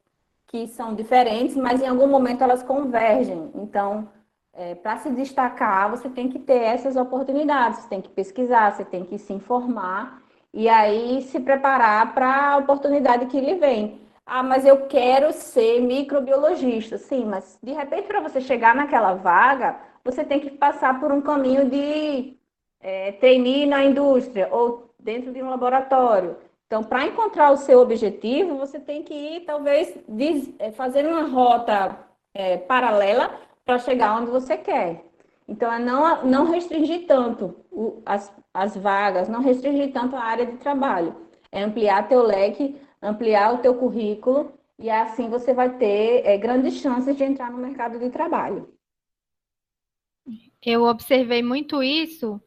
que 0.50 0.66
são 0.66 0.94
diferentes, 0.96 1.54
mas 1.56 1.80
em 1.80 1.86
algum 1.86 2.08
momento 2.08 2.42
elas 2.42 2.60
convergem. 2.60 3.52
Então, 3.54 4.08
é, 4.52 4.74
para 4.74 4.96
se 4.96 5.08
destacar, 5.10 5.88
você 5.88 6.08
tem 6.08 6.28
que 6.28 6.40
ter 6.40 6.60
essas 6.60 6.96
oportunidades, 6.96 7.80
você 7.80 7.88
tem 7.88 8.00
que 8.02 8.08
pesquisar, 8.08 8.72
você 8.72 8.84
tem 8.84 9.04
que 9.04 9.16
se 9.16 9.32
informar 9.32 10.20
e 10.52 10.68
aí 10.68 11.22
se 11.22 11.38
preparar 11.38 12.12
para 12.12 12.54
a 12.54 12.56
oportunidade 12.56 13.26
que 13.26 13.40
lhe 13.40 13.54
vem. 13.54 14.00
Ah, 14.26 14.42
mas 14.42 14.66
eu 14.66 14.88
quero 14.88 15.32
ser 15.32 15.80
microbiologista. 15.80 16.98
Sim, 16.98 17.26
mas 17.26 17.56
de 17.62 17.72
repente, 17.72 18.08
para 18.08 18.20
você 18.20 18.40
chegar 18.40 18.74
naquela 18.74 19.14
vaga, 19.14 19.76
você 20.04 20.24
tem 20.24 20.40
que 20.40 20.50
passar 20.50 20.98
por 20.98 21.12
um 21.12 21.20
caminho 21.20 21.70
de 21.70 22.36
é, 22.80 23.14
na 23.66 23.84
indústria 23.84 24.48
ou 24.50 24.92
dentro 24.98 25.32
de 25.32 25.40
um 25.42 25.48
laboratório. 25.48 26.36
Então, 26.70 26.84
para 26.84 27.04
encontrar 27.04 27.50
o 27.50 27.56
seu 27.56 27.80
objetivo, 27.80 28.56
você 28.56 28.78
tem 28.78 29.02
que 29.02 29.12
ir, 29.12 29.40
talvez, 29.40 29.92
é, 30.60 30.70
fazer 30.70 31.04
uma 31.04 31.24
rota 31.24 31.98
é, 32.32 32.58
paralela 32.58 33.40
para 33.64 33.80
chegar 33.80 34.16
onde 34.16 34.30
você 34.30 34.56
quer. 34.56 35.04
Então, 35.48 35.72
é 35.72 35.80
não, 35.80 36.24
não 36.24 36.44
restringir 36.44 37.08
tanto 37.08 37.56
o, 37.72 38.00
as, 38.06 38.32
as 38.54 38.76
vagas, 38.76 39.28
não 39.28 39.40
restringir 39.40 39.92
tanto 39.92 40.14
a 40.14 40.22
área 40.22 40.46
de 40.46 40.58
trabalho. 40.58 41.16
É 41.50 41.60
ampliar 41.60 42.08
teu 42.08 42.22
leque, 42.22 42.80
ampliar 43.02 43.52
o 43.52 43.58
teu 43.58 43.74
currículo, 43.74 44.52
e 44.78 44.88
assim 44.88 45.28
você 45.28 45.52
vai 45.52 45.76
ter 45.76 46.24
é, 46.24 46.38
grandes 46.38 46.74
chances 46.74 47.16
de 47.16 47.24
entrar 47.24 47.50
no 47.50 47.58
mercado 47.58 47.98
de 47.98 48.10
trabalho. 48.10 48.72
Eu 50.64 50.84
observei 50.84 51.42
muito 51.42 51.82
isso 51.82 52.40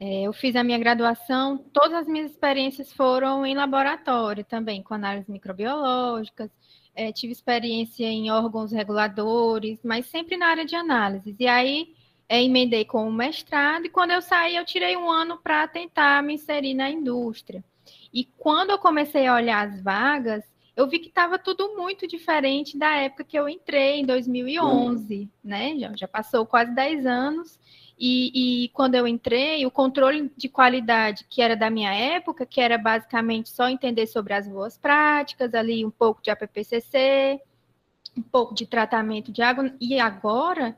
é, 0.00 0.22
eu 0.22 0.32
fiz 0.32 0.54
a 0.54 0.62
minha 0.62 0.78
graduação, 0.78 1.58
todas 1.72 1.94
as 1.94 2.06
minhas 2.06 2.30
experiências 2.30 2.92
foram 2.92 3.44
em 3.44 3.54
laboratório 3.54 4.44
também, 4.44 4.82
com 4.82 4.94
análises 4.94 5.28
microbiológicas, 5.28 6.50
é, 6.94 7.12
tive 7.12 7.32
experiência 7.32 8.06
em 8.06 8.30
órgãos 8.30 8.72
reguladores, 8.72 9.80
mas 9.84 10.06
sempre 10.06 10.36
na 10.36 10.46
área 10.46 10.64
de 10.64 10.76
análise. 10.76 11.34
E 11.38 11.46
aí 11.46 11.94
é, 12.28 12.42
emendei 12.42 12.84
com 12.84 13.08
o 13.08 13.12
mestrado, 13.12 13.86
e 13.86 13.88
quando 13.88 14.12
eu 14.12 14.22
saí, 14.22 14.56
eu 14.56 14.64
tirei 14.64 14.96
um 14.96 15.10
ano 15.10 15.38
para 15.38 15.66
tentar 15.66 16.22
me 16.22 16.34
inserir 16.34 16.74
na 16.74 16.90
indústria. 16.90 17.64
E 18.12 18.24
quando 18.36 18.70
eu 18.70 18.78
comecei 18.78 19.26
a 19.26 19.34
olhar 19.34 19.66
as 19.66 19.80
vagas, 19.82 20.44
eu 20.76 20.86
vi 20.86 21.00
que 21.00 21.08
estava 21.08 21.38
tudo 21.40 21.76
muito 21.76 22.06
diferente 22.06 22.78
da 22.78 22.94
época 22.94 23.24
que 23.24 23.36
eu 23.36 23.48
entrei, 23.48 24.00
em 24.00 24.06
2011, 24.06 25.14
uhum. 25.14 25.28
né? 25.42 25.76
Já, 25.76 25.96
já 25.96 26.06
passou 26.06 26.46
quase 26.46 26.72
10 26.72 27.04
anos. 27.04 27.58
E, 27.98 28.64
e, 28.64 28.68
quando 28.68 28.94
eu 28.94 29.08
entrei, 29.08 29.66
o 29.66 29.70
controle 29.70 30.30
de 30.36 30.48
qualidade, 30.48 31.26
que 31.28 31.42
era 31.42 31.56
da 31.56 31.68
minha 31.68 31.92
época, 31.92 32.46
que 32.46 32.60
era 32.60 32.78
basicamente 32.78 33.48
só 33.48 33.68
entender 33.68 34.06
sobre 34.06 34.34
as 34.34 34.46
boas 34.46 34.78
práticas, 34.78 35.52
ali 35.52 35.84
um 35.84 35.90
pouco 35.90 36.22
de 36.22 36.30
APPCC, 36.30 37.40
um 38.16 38.22
pouco 38.22 38.54
de 38.54 38.66
tratamento 38.66 39.32
de 39.32 39.42
água, 39.42 39.72
e 39.80 39.98
agora 39.98 40.76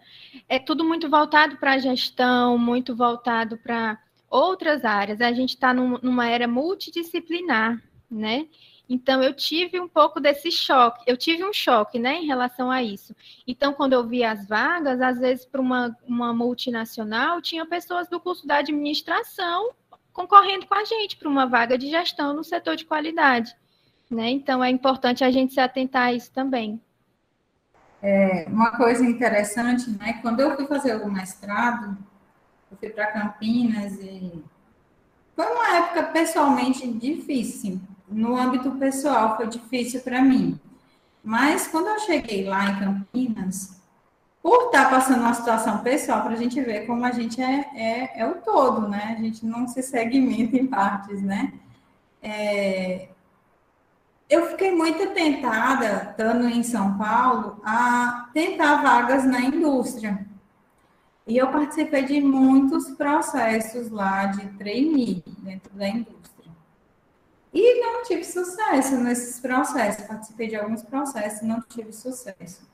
é 0.49 0.59
tudo 0.59 0.83
muito 0.83 1.11
voltado 1.11 1.57
para 1.59 1.73
a 1.73 1.79
gestão, 1.79 2.57
muito 2.57 2.97
voltado 2.97 3.59
para 3.59 3.99
outras 4.31 4.85
áreas. 4.85 5.21
A 5.21 5.33
gente 5.33 5.51
está 5.51 5.75
num, 5.75 5.99
numa 6.03 6.27
era 6.27 6.49
multidisciplinar, 6.49 7.83
né? 8.11 8.47
Então, 8.93 9.23
eu 9.23 9.33
tive 9.33 9.79
um 9.79 9.87
pouco 9.87 10.19
desse 10.19 10.51
choque, 10.51 11.05
eu 11.07 11.17
tive 11.17 11.45
um 11.45 11.53
choque, 11.53 11.97
né, 11.97 12.17
em 12.17 12.27
relação 12.27 12.73
a 12.73 12.83
isso. 12.83 13.15
Então, 13.47 13.73
quando 13.73 13.93
eu 13.93 14.05
vi 14.05 14.25
as 14.25 14.49
vagas, 14.49 15.01
às 15.01 15.17
vezes, 15.17 15.47
para 15.47 15.61
uma, 15.61 15.97
uma 16.05 16.35
multinacional, 16.35 17.41
tinha 17.41 17.65
pessoas 17.65 18.09
do 18.09 18.19
curso 18.19 18.49
da 18.49 18.57
administração 18.57 19.71
concorrendo 20.13 20.67
com 20.67 20.75
a 20.75 20.83
gente 20.83 21.17
para 21.17 21.29
uma 21.29 21.47
vaga 21.47 21.79
de 21.79 21.89
gestão 21.89 22.35
no 22.35 22.43
setor 22.43 22.75
de 22.75 22.85
qualidade. 22.85 23.55
Né? 24.11 24.31
Então, 24.31 24.63
é 24.63 24.69
importante 24.69 25.23
a 25.23 25.31
gente 25.31 25.55
se 25.55 25.61
atentar 25.61 26.09
a 26.09 26.13
isso 26.13 26.33
também. 26.33 26.81
É, 28.03 28.47
uma 28.49 28.77
coisa 28.77 29.05
interessante, 29.05 29.89
né? 29.91 30.15
Quando 30.21 30.41
eu 30.41 30.57
fui 30.57 30.67
fazer 30.67 30.97
o 30.97 31.09
mestrado, 31.09 31.97
eu 32.73 32.77
fui 32.77 32.91
para 32.91 33.13
Campinas 33.13 33.93
e 34.01 34.43
foi 35.37 35.47
uma 35.47 35.77
época 35.77 36.03
pessoalmente 36.05 36.91
difícil, 36.93 37.81
no 38.11 38.37
âmbito 38.37 38.73
pessoal 38.73 39.37
foi 39.37 39.47
difícil 39.47 40.01
para 40.01 40.21
mim. 40.23 40.59
Mas 41.23 41.69
quando 41.69 41.89
eu 41.89 41.99
cheguei 42.01 42.45
lá 42.45 42.71
em 42.71 42.79
Campinas, 42.79 43.81
por 44.43 44.67
estar 44.67 44.85
tá 44.85 44.91
passando 44.91 45.21
uma 45.21 45.35
situação 45.35 45.79
pessoal, 45.79 46.23
para 46.23 46.33
a 46.33 46.37
gente 46.37 46.61
ver 46.61 46.87
como 46.87 47.05
a 47.05 47.13
gente 47.13 47.41
é, 47.43 47.69
é, 47.75 48.21
é, 48.21 48.27
o 48.27 48.37
todo, 48.37 48.89
né? 48.89 49.17
A 49.19 49.21
gente 49.21 49.45
não 49.45 49.69
se 49.69 49.83
segmenta 49.83 50.57
em 50.57 50.67
partes, 50.67 51.23
né? 51.23 51.53
É, 52.23 53.09
eu 54.29 54.47
fiquei 54.51 54.75
muito 54.75 55.13
tentada, 55.13 56.11
estando 56.11 56.49
em 56.49 56.63
São 56.63 56.97
Paulo, 56.97 57.61
a 57.65 58.31
tentar 58.33 58.83
vagas 58.83 59.25
na 59.25 59.41
indústria. 59.41 60.27
E 61.27 61.37
eu 61.37 61.49
participei 61.49 62.05
de 62.05 62.21
muitos 62.21 62.91
processos 62.91 63.91
lá 63.91 64.27
de 64.27 64.47
trainee 64.57 65.23
dentro 65.39 65.73
da 65.75 65.89
indústria. 65.89 66.20
E 67.53 67.81
não 67.81 68.03
tive 68.05 68.25
sucesso 68.25 68.97
nesses 68.97 69.41
processos. 69.41 70.07
Participei 70.07 70.49
de 70.49 70.57
alguns 70.57 70.83
processos 70.83 71.43
e 71.43 71.47
não 71.47 71.61
tive 71.63 71.93
sucesso. 71.93 72.69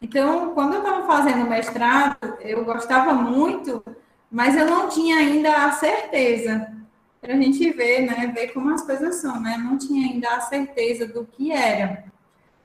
Então, 0.00 0.52
quando 0.52 0.74
eu 0.74 0.80
estava 0.82 1.06
fazendo 1.06 1.48
mestrado, 1.48 2.36
eu 2.40 2.64
gostava 2.64 3.14
muito, 3.14 3.82
mas 4.30 4.56
eu 4.56 4.66
não 4.66 4.88
tinha 4.88 5.16
ainda 5.16 5.64
a 5.64 5.72
certeza. 5.72 6.76
Para 7.20 7.34
a 7.34 7.36
gente 7.36 7.70
ver, 7.70 8.00
né? 8.00 8.32
Ver 8.34 8.48
como 8.48 8.74
as 8.74 8.82
coisas 8.82 9.16
são, 9.16 9.40
né? 9.40 9.56
Não 9.56 9.78
tinha 9.78 10.08
ainda 10.08 10.28
a 10.36 10.40
certeza 10.40 11.06
do 11.06 11.24
que 11.24 11.52
era. 11.52 12.04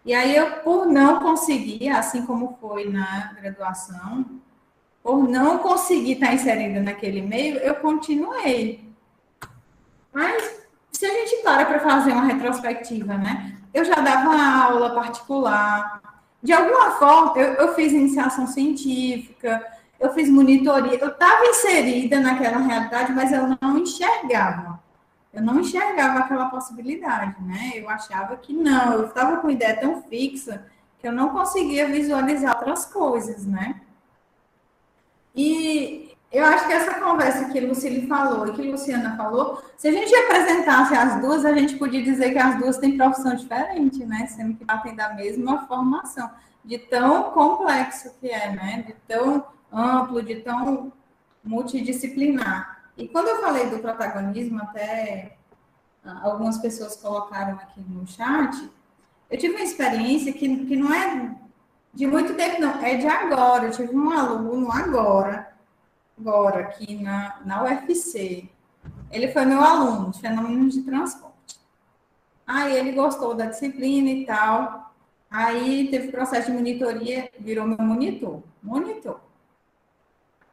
E 0.04 0.14
aí, 0.14 0.36
eu, 0.36 0.52
por 0.62 0.88
não 0.88 1.20
conseguir, 1.20 1.90
assim 1.90 2.26
como 2.26 2.58
foi 2.60 2.90
na 2.90 3.34
graduação, 3.40 4.26
por 5.04 5.28
não 5.30 5.60
conseguir 5.60 6.14
estar 6.14 6.34
inserida 6.34 6.82
naquele 6.82 7.22
meio, 7.22 7.58
eu 7.60 7.76
continuei. 7.76 8.90
Mas 10.12 10.57
se 10.98 11.06
a 11.06 11.14
gente 11.14 11.44
para 11.44 11.64
para 11.64 11.80
fazer 11.80 12.12
uma 12.12 12.26
retrospectiva, 12.26 13.14
né? 13.16 13.56
Eu 13.72 13.86
já 13.86 13.96
dava 13.96 14.36
aula 14.36 14.96
particular. 14.96 16.02
De 16.42 16.52
alguma 16.52 16.92
forma, 16.92 17.38
eu, 17.38 17.54
eu 17.54 17.76
fiz 17.76 17.94
iniciação 17.94 18.48
científica, 18.48 19.64
eu 20.00 20.12
fiz 20.14 20.28
monitoria. 20.28 20.98
Eu 20.98 21.10
estava 21.10 21.46
inserida 21.46 22.20
naquela 22.20 22.58
realidade, 22.58 23.12
mas 23.12 23.32
eu 23.32 23.56
não 23.62 23.78
enxergava. 23.78 24.80
Eu 25.32 25.44
não 25.44 25.60
enxergava 25.60 26.20
aquela 26.20 26.50
possibilidade, 26.50 27.36
né? 27.44 27.74
Eu 27.76 27.88
achava 27.88 28.36
que 28.36 28.52
não. 28.52 28.94
Eu 28.94 29.06
estava 29.06 29.38
com 29.38 29.52
ideia 29.52 29.80
tão 29.80 30.02
fixa 30.02 30.66
que 30.98 31.08
eu 31.08 31.12
não 31.12 31.30
conseguia 31.30 31.86
visualizar 31.86 32.56
outras 32.56 32.86
coisas, 32.86 33.46
né? 33.46 33.82
E 35.36 36.07
eu 36.32 36.46
acho 36.46 36.68
que 36.68 36.74
essa 36.74 37.00
conversa 37.00 37.46
que 37.46 37.60
Lucille 37.60 38.06
falou 38.06 38.48
e 38.48 38.52
que 38.52 38.62
Luciana 38.62 39.16
falou, 39.16 39.64
se 39.78 39.88
a 39.88 39.92
gente 39.92 40.14
apresentasse 40.14 40.94
as 40.94 41.22
duas, 41.22 41.46
a 41.46 41.54
gente 41.54 41.78
podia 41.78 42.04
dizer 42.04 42.32
que 42.32 42.38
as 42.38 42.58
duas 42.58 42.78
têm 42.78 42.98
profissão 42.98 43.34
diferente, 43.34 44.06
né? 44.06 44.28
Sendo 44.28 44.56
que 44.56 44.66
partem 44.66 44.96
da 44.96 45.14
mesma 45.14 45.66
formação, 45.68 46.30
de 46.66 46.78
tão 46.78 47.32
complexo 47.32 48.14
que 48.20 48.30
é, 48.30 48.52
né? 48.52 48.84
De 48.86 48.94
tão 49.08 49.46
amplo, 49.72 50.22
de 50.22 50.36
tão 50.42 50.92
multidisciplinar. 51.44 52.78
E 52.98 53.08
quando 53.08 53.30
eu 53.30 53.42
falei 53.42 53.70
do 53.70 53.80
protagonismo, 53.80 54.62
até 54.62 55.38
ah, 56.04 56.22
algumas 56.24 56.58
pessoas 56.58 56.98
colocaram 56.98 57.54
aqui 57.54 57.80
no 57.80 58.06
chat, 58.06 58.70
eu 59.30 59.38
tive 59.38 59.56
uma 59.56 59.64
experiência 59.64 60.34
que, 60.34 60.66
que 60.66 60.76
não 60.76 60.94
é 60.94 61.36
de 61.94 62.06
muito 62.06 62.34
tempo, 62.34 62.60
não, 62.60 62.82
é 62.84 62.96
de 62.96 63.08
agora. 63.08 63.68
Eu 63.68 63.72
tive 63.72 63.96
um 63.96 64.12
aluno 64.12 64.70
agora 64.72 65.47
agora 66.20 66.62
aqui 66.62 67.02
na, 67.02 67.40
na 67.46 67.64
UFC. 67.64 68.50
Ele 69.12 69.28
foi 69.30 69.46
meu 69.46 69.62
aluno 69.62 70.12
de 70.12 70.20
fenômenos 70.20 70.74
de 70.74 70.82
transporte. 70.82 71.60
Aí 72.46 72.76
ele 72.76 72.92
gostou 72.94 73.34
da 73.34 73.46
disciplina 73.46 74.10
e 74.10 74.26
tal. 74.26 74.94
Aí 75.30 75.90
teve 75.90 76.12
processo 76.12 76.48
de 76.48 76.58
monitoria, 76.58 77.30
virou 77.40 77.68
meu 77.68 77.78
monitor. 77.80 78.42
Monitor. 78.64 79.20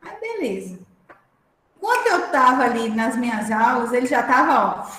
Aí 0.03 0.21
beleza. 0.21 0.79
Quando 1.81 2.07
eu 2.09 2.27
estava 2.27 2.65
ali 2.65 2.89
nas 2.89 3.17
minhas 3.17 3.51
aulas, 3.51 3.93
ele 3.93 4.07
já 4.07 4.21
estava, 4.21 4.81
ó, 4.81 4.91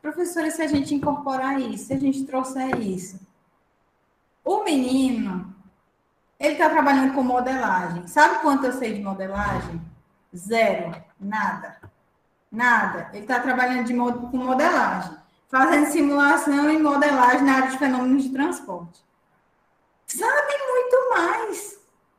professora, 0.00 0.50
se 0.50 0.62
a 0.62 0.66
gente 0.66 0.94
incorporar 0.94 1.60
isso, 1.60 1.86
se 1.86 1.94
a 1.94 1.98
gente 1.98 2.24
trouxer 2.24 2.80
isso. 2.80 3.18
O 4.44 4.62
menino, 4.62 5.51
ele 6.42 6.54
está 6.54 6.68
trabalhando 6.68 7.14
com 7.14 7.22
modelagem. 7.22 8.04
Sabe 8.08 8.40
quanto 8.40 8.66
eu 8.66 8.72
sei 8.72 8.94
de 8.94 9.00
modelagem? 9.00 9.80
Zero. 10.34 10.92
Nada. 11.20 11.80
Nada. 12.50 13.10
Ele 13.12 13.22
está 13.22 13.38
trabalhando 13.38 13.86
de 13.86 13.94
mod 13.94 14.18
com 14.28 14.38
modelagem, 14.38 15.16
fazendo 15.48 15.86
simulação 15.86 16.68
e 16.68 16.82
modelagem 16.82 17.42
na 17.42 17.54
área 17.54 17.70
de 17.70 17.78
fenômenos 17.78 18.24
de 18.24 18.30
transporte. 18.30 19.04
Sabe 20.04 20.52
muito 20.68 21.10
mais. 21.10 21.78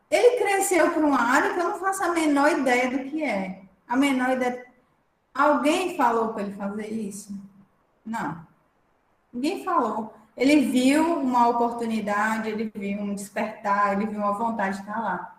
Ele 0.10 0.38
cresceu 0.38 0.90
para 0.92 1.06
uma 1.06 1.22
área 1.22 1.54
que 1.54 1.60
eu 1.60 1.70
não 1.70 1.80
faço 1.80 2.04
a 2.04 2.12
menor 2.12 2.50
ideia 2.50 2.90
do 2.90 3.10
que 3.10 3.24
é. 3.24 3.64
A 3.86 3.98
menor 3.98 4.30
ideia. 4.32 4.66
Alguém 5.34 5.98
falou 5.98 6.34
para 6.34 6.44
ele 6.44 6.56
fazer 6.56 6.88
isso? 6.88 7.38
Não. 8.06 8.48
Ninguém 9.34 9.66
falou. 9.66 10.14
Ele 10.36 10.62
viu 10.62 11.20
uma 11.20 11.48
oportunidade, 11.48 12.50
ele 12.50 12.72
viu 12.74 13.00
um 13.00 13.14
despertar, 13.14 13.94
ele 13.94 14.08
viu 14.08 14.20
uma 14.20 14.38
vontade 14.38 14.78
de 14.78 14.82
estar 14.82 15.00
lá. 15.00 15.36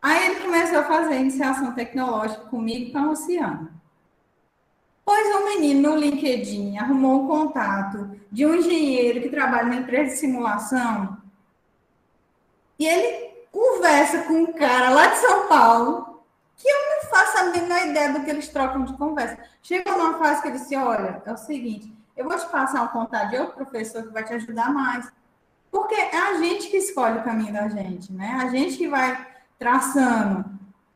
Aí 0.00 0.26
ele 0.26 0.40
começou 0.40 0.78
a 0.78 0.84
fazer 0.84 1.20
iniciação 1.20 1.74
tecnológica 1.74 2.44
comigo 2.46 2.88
e 2.88 2.92
com 2.92 2.98
a 2.98 3.06
Luciana. 3.06 3.72
Pois 5.04 5.34
o 5.34 5.44
menino 5.44 5.90
no 5.90 5.96
LinkedIn 5.96 6.78
arrumou 6.78 7.22
um 7.22 7.26
contato 7.26 8.10
de 8.30 8.46
um 8.46 8.54
engenheiro 8.54 9.20
que 9.20 9.28
trabalha 9.28 9.68
na 9.68 9.76
empresa 9.76 10.10
de 10.12 10.18
simulação 10.18 11.20
e 12.78 12.86
ele 12.86 13.32
conversa 13.52 14.22
com 14.22 14.34
um 14.34 14.52
cara 14.52 14.90
lá 14.90 15.08
de 15.08 15.18
São 15.18 15.46
Paulo 15.46 16.24
que 16.56 16.68
eu 16.68 16.76
não 16.90 17.10
faço 17.10 17.38
a 17.38 17.44
menor 17.44 17.86
ideia 17.88 18.12
do 18.12 18.24
que 18.24 18.30
eles 18.30 18.48
trocam 18.48 18.84
de 18.84 18.96
conversa. 18.96 19.38
Chegou 19.62 19.98
numa 19.98 20.18
fase 20.18 20.42
que 20.42 20.48
ele 20.48 20.58
disse, 20.58 20.76
olha, 20.76 21.22
é 21.24 21.32
o 21.32 21.36
seguinte, 21.36 21.92
eu 22.16 22.28
vou 22.28 22.36
te 22.38 22.46
passar 22.46 22.84
o 22.84 22.88
contato 22.90 23.30
de 23.30 23.38
outro 23.38 23.54
professor 23.54 24.02
que 24.02 24.12
vai 24.12 24.24
te 24.24 24.34
ajudar 24.34 24.72
mais. 24.72 25.10
Porque 25.70 25.94
é 25.94 26.16
a 26.16 26.34
gente 26.34 26.68
que 26.68 26.76
escolhe 26.76 27.18
o 27.18 27.24
caminho 27.24 27.52
da 27.52 27.68
gente, 27.68 28.12
né? 28.12 28.38
A 28.42 28.48
gente 28.48 28.76
que 28.76 28.88
vai 28.88 29.26
traçando. 29.58 30.44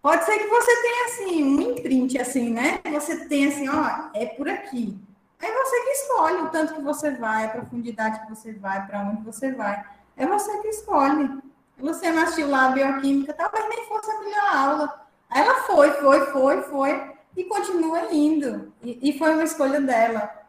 Pode 0.03 0.25
ser 0.25 0.39
que 0.39 0.47
você 0.47 0.83
tenha 0.83 1.05
assim, 1.07 1.45
um 1.45 1.61
imprint 1.73 2.19
assim, 2.21 2.53
né? 2.53 2.81
Você 2.93 3.27
tem 3.27 3.47
assim, 3.47 3.69
ó, 3.69 4.11
é 4.15 4.27
por 4.27 4.49
aqui. 4.49 4.99
É 5.41 5.53
você 5.53 5.81
que 5.81 5.91
escolhe 5.91 6.37
o 6.43 6.49
tanto 6.51 6.75
que 6.75 6.83
você 6.83 7.11
vai, 7.13 7.47
a 7.47 7.49
profundidade 7.49 8.21
que 8.21 8.31
você 8.31 8.53
vai, 8.53 8.87
para 8.87 9.01
onde 9.01 9.23
você 9.23 9.53
vai. 9.53 9.85
É 10.17 10.27
você 10.27 10.59
que 10.59 10.69
escolhe. 10.69 11.43
Você 11.79 12.11
nasceu 12.11 12.49
lá 12.49 12.67
a 12.67 12.71
bioquímica, 12.71 13.35
talvez 13.35 13.69
nem 13.69 13.87
fosse 13.87 14.11
a 14.11 14.21
melhor 14.21 14.57
aula. 14.57 15.07
Ela 15.31 15.55
foi, 15.65 15.91
foi, 15.93 16.21
foi, 16.27 16.63
foi, 16.63 17.13
e 17.37 17.45
continua 17.45 18.15
indo. 18.15 18.73
E, 18.83 19.11
e 19.11 19.19
foi 19.19 19.35
uma 19.35 19.45
escolha 19.45 19.81
dela 19.81 20.46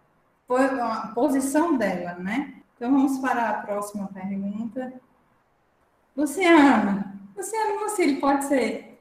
a 0.56 1.12
posição 1.14 1.78
dela, 1.78 2.16
né? 2.16 2.54
Então 2.76 2.91
vamos 2.91 3.20
para 3.20 3.50
a 3.50 3.54
próxima 3.62 4.08
pergunta. 4.08 4.93
Luciana, 6.16 7.16
Luciana 7.36 7.80
você 7.80 8.14
pode 8.14 8.45
ser. 8.45 9.00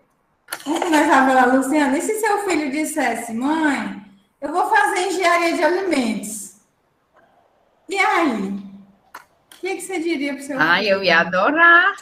Vamos 0.64 0.80
começar 0.80 1.26
pela 1.26 1.46
Luciana. 1.46 1.98
E 1.98 2.00
se 2.00 2.20
seu 2.20 2.38
filho 2.48 2.70
dissesse, 2.70 3.32
mãe, 3.32 4.02
eu 4.40 4.52
vou 4.52 4.68
fazer 4.68 5.08
engenharia 5.08 5.56
de 5.56 5.62
alimentos? 5.62 6.56
E 7.88 7.96
aí? 7.96 8.48
O 8.48 9.60
que, 9.60 9.76
que 9.76 9.80
você 9.80 10.00
diria 10.00 10.34
para 10.34 10.42
o 10.42 10.44
seu 10.44 10.56
ah, 10.58 10.60
filho? 10.60 10.72
Ah, 10.72 10.84
eu 10.84 11.02
ia 11.02 11.20
adorar. 11.20 11.96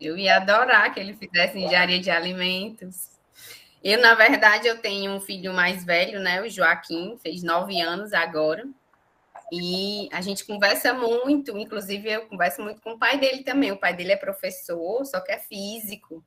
Eu 0.00 0.16
ia 0.16 0.36
adorar 0.36 0.92
que 0.92 1.00
ele 1.00 1.14
fizesse 1.14 1.58
engenharia 1.58 2.00
de 2.00 2.10
alimentos. 2.10 3.17
Eu, 3.82 4.00
na 4.00 4.14
verdade, 4.14 4.66
eu 4.66 4.78
tenho 4.78 5.12
um 5.12 5.20
filho 5.20 5.52
mais 5.52 5.84
velho, 5.84 6.20
né? 6.20 6.42
O 6.42 6.48
Joaquim, 6.48 7.16
fez 7.22 7.42
nove 7.42 7.80
anos 7.80 8.12
agora. 8.12 8.66
E 9.52 10.08
a 10.12 10.20
gente 10.20 10.44
conversa 10.44 10.92
muito, 10.92 11.56
inclusive 11.56 12.10
eu 12.10 12.26
converso 12.26 12.60
muito 12.62 12.82
com 12.82 12.92
o 12.92 12.98
pai 12.98 13.18
dele 13.18 13.42
também. 13.42 13.72
O 13.72 13.78
pai 13.78 13.94
dele 13.94 14.12
é 14.12 14.16
professor, 14.16 15.04
só 15.06 15.20
que 15.20 15.32
é 15.32 15.38
físico. 15.38 16.22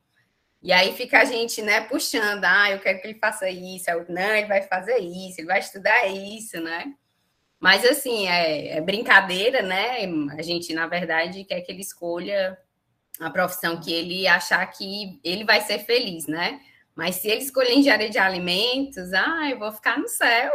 E 0.63 0.71
aí 0.71 0.93
fica 0.93 1.21
a 1.21 1.25
gente, 1.25 1.61
né, 1.61 1.81
puxando, 1.81 2.43
ah, 2.45 2.71
eu 2.71 2.79
quero 2.79 3.01
que 3.01 3.07
ele 3.07 3.19
faça 3.19 3.49
isso, 3.49 3.89
eu, 3.89 4.05
não, 4.07 4.35
ele 4.35 4.47
vai 4.47 4.61
fazer 4.61 4.99
isso, 4.99 5.41
ele 5.41 5.47
vai 5.47 5.59
estudar 5.59 6.07
isso, 6.07 6.59
né? 6.61 6.93
Mas 7.59 7.83
assim, 7.85 8.27
é, 8.27 8.77
é 8.77 8.81
brincadeira, 8.81 9.61
né? 9.63 10.05
A 10.37 10.41
gente, 10.41 10.73
na 10.73 10.87
verdade, 10.87 11.43
quer 11.45 11.61
que 11.61 11.71
ele 11.71 11.81
escolha 11.81 12.57
a 13.19 13.29
profissão 13.29 13.79
que 13.79 13.91
ele 13.91 14.27
achar 14.27 14.65
que 14.67 15.19
ele 15.23 15.43
vai 15.43 15.61
ser 15.61 15.79
feliz, 15.79 16.27
né? 16.27 16.59
Mas 16.95 17.15
se 17.15 17.29
ele 17.29 17.41
escolher 17.41 17.73
engenharia 17.73 18.09
de 18.09 18.17
alimentos, 18.17 19.13
ah, 19.13 19.49
eu 19.49 19.59
vou 19.59 19.71
ficar 19.71 19.97
no 19.97 20.07
céu. 20.07 20.51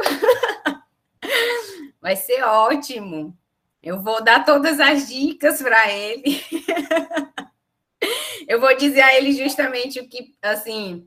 Vai 2.01 2.16
ser 2.16 2.43
ótimo. 2.45 3.37
Eu 3.82 4.03
vou 4.03 4.22
dar 4.22 4.45
todas 4.45 4.80
as 4.80 5.09
dicas 5.09 5.62
para 5.62 5.91
ele. 5.93 6.43
eu 8.49 8.61
vou 8.61 8.76
dizer 8.76 9.01
a 9.01 9.16
ele 9.16 9.32
justamente 9.32 10.01
o 10.01 10.09
que, 10.09 10.34
assim, 10.43 11.07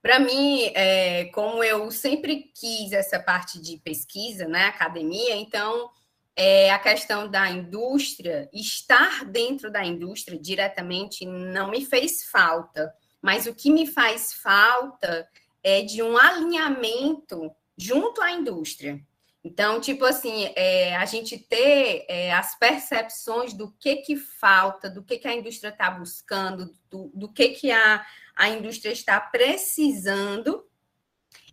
para 0.00 0.18
mim, 0.18 0.70
é, 0.74 1.26
como 1.26 1.62
eu 1.62 1.90
sempre 1.90 2.50
quis 2.54 2.92
essa 2.92 3.18
parte 3.18 3.60
de 3.60 3.78
pesquisa, 3.78 4.46
né, 4.46 4.64
academia, 4.64 5.36
então 5.36 5.90
é, 6.36 6.70
a 6.70 6.78
questão 6.78 7.28
da 7.28 7.50
indústria, 7.50 8.48
estar 8.52 9.24
dentro 9.24 9.72
da 9.72 9.84
indústria 9.84 10.38
diretamente 10.38 11.26
não 11.26 11.70
me 11.70 11.84
fez 11.84 12.24
falta. 12.30 12.94
Mas 13.20 13.46
o 13.46 13.54
que 13.54 13.70
me 13.70 13.86
faz 13.86 14.32
falta 14.32 15.28
é 15.62 15.82
de 15.82 16.02
um 16.02 16.16
alinhamento 16.16 17.50
junto 17.76 18.20
à 18.20 18.30
indústria. 18.30 19.00
Então, 19.44 19.80
tipo 19.80 20.04
assim, 20.04 20.52
é, 20.56 20.96
a 20.96 21.04
gente 21.04 21.38
ter 21.38 22.04
é, 22.08 22.32
as 22.32 22.58
percepções 22.58 23.52
do 23.52 23.70
que 23.72 23.96
que 23.96 24.16
falta, 24.16 24.90
do 24.90 25.02
que 25.02 25.16
que 25.16 25.28
a 25.28 25.34
indústria 25.34 25.70
está 25.70 25.90
buscando, 25.90 26.74
do, 26.90 27.10
do 27.14 27.32
que 27.32 27.50
que 27.50 27.70
a, 27.70 28.04
a 28.36 28.48
indústria 28.48 28.92
está 28.92 29.20
precisando, 29.20 30.68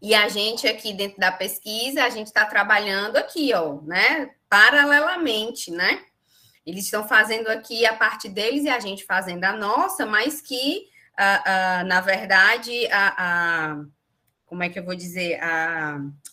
e 0.02 0.14
a 0.14 0.28
gente 0.28 0.68
aqui 0.68 0.94
dentro 0.94 1.20
da 1.20 1.32
pesquisa, 1.32 2.04
a 2.04 2.10
gente 2.10 2.28
está 2.28 2.46
trabalhando 2.46 3.18
aqui, 3.18 3.54
ó, 3.54 3.82
né, 3.82 4.32
paralelamente, 4.50 5.72
né? 5.72 6.04
Eles 6.66 6.86
estão 6.86 7.08
fazendo 7.08 7.48
aqui 7.48 7.86
a 7.86 7.96
parte 7.96 8.28
deles 8.28 8.66
e 8.66 8.70
a 8.70 8.80
gente 8.80 9.06
fazendo 9.06 9.44
a 9.44 9.54
nossa, 9.54 10.06
mas 10.06 10.42
que 10.42 10.90
a, 11.18 11.80
a, 11.80 11.84
na 11.84 12.02
verdade, 12.02 12.88
a, 12.92 13.82
como 14.46 14.64
é 14.64 14.70
que 14.70 14.80
eu 14.80 14.86
vou 14.86 14.96
dizer, 14.96 15.40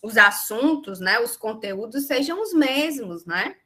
os 0.02 0.16
assuntos, 0.16 1.00
né, 1.00 1.18
os 1.18 1.36
conteúdos 1.36 2.06
sejam 2.06 2.40
os 2.40 2.52
mesmos, 2.52 3.24
né? 3.26 3.56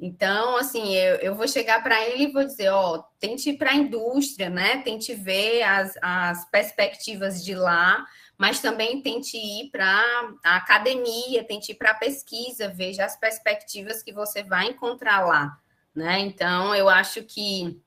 Então, 0.00 0.56
assim, 0.56 0.94
eu, 0.94 1.16
eu 1.16 1.34
vou 1.34 1.48
chegar 1.48 1.82
para 1.82 2.00
ele 2.08 2.24
e 2.24 2.32
vou 2.32 2.44
dizer, 2.44 2.68
ó, 2.68 3.02
tente 3.18 3.50
ir 3.50 3.58
para 3.58 3.72
a 3.72 3.74
indústria, 3.74 4.48
né? 4.48 4.80
Tente 4.82 5.12
ver 5.12 5.64
as, 5.64 5.98
as 6.00 6.48
perspectivas 6.48 7.44
de 7.44 7.56
lá, 7.56 8.06
mas 8.38 8.60
também 8.60 9.02
tente 9.02 9.36
ir 9.36 9.70
para 9.72 10.00
a 10.44 10.56
academia, 10.56 11.42
tente 11.42 11.72
ir 11.72 11.74
para 11.74 11.90
a 11.90 11.94
pesquisa, 11.94 12.68
veja 12.68 13.04
as 13.04 13.18
perspectivas 13.18 14.00
que 14.00 14.12
você 14.12 14.44
vai 14.44 14.68
encontrar 14.68 15.26
lá, 15.26 15.58
né? 15.92 16.20
Então, 16.20 16.72
eu 16.76 16.88
acho 16.88 17.24
que 17.24 17.82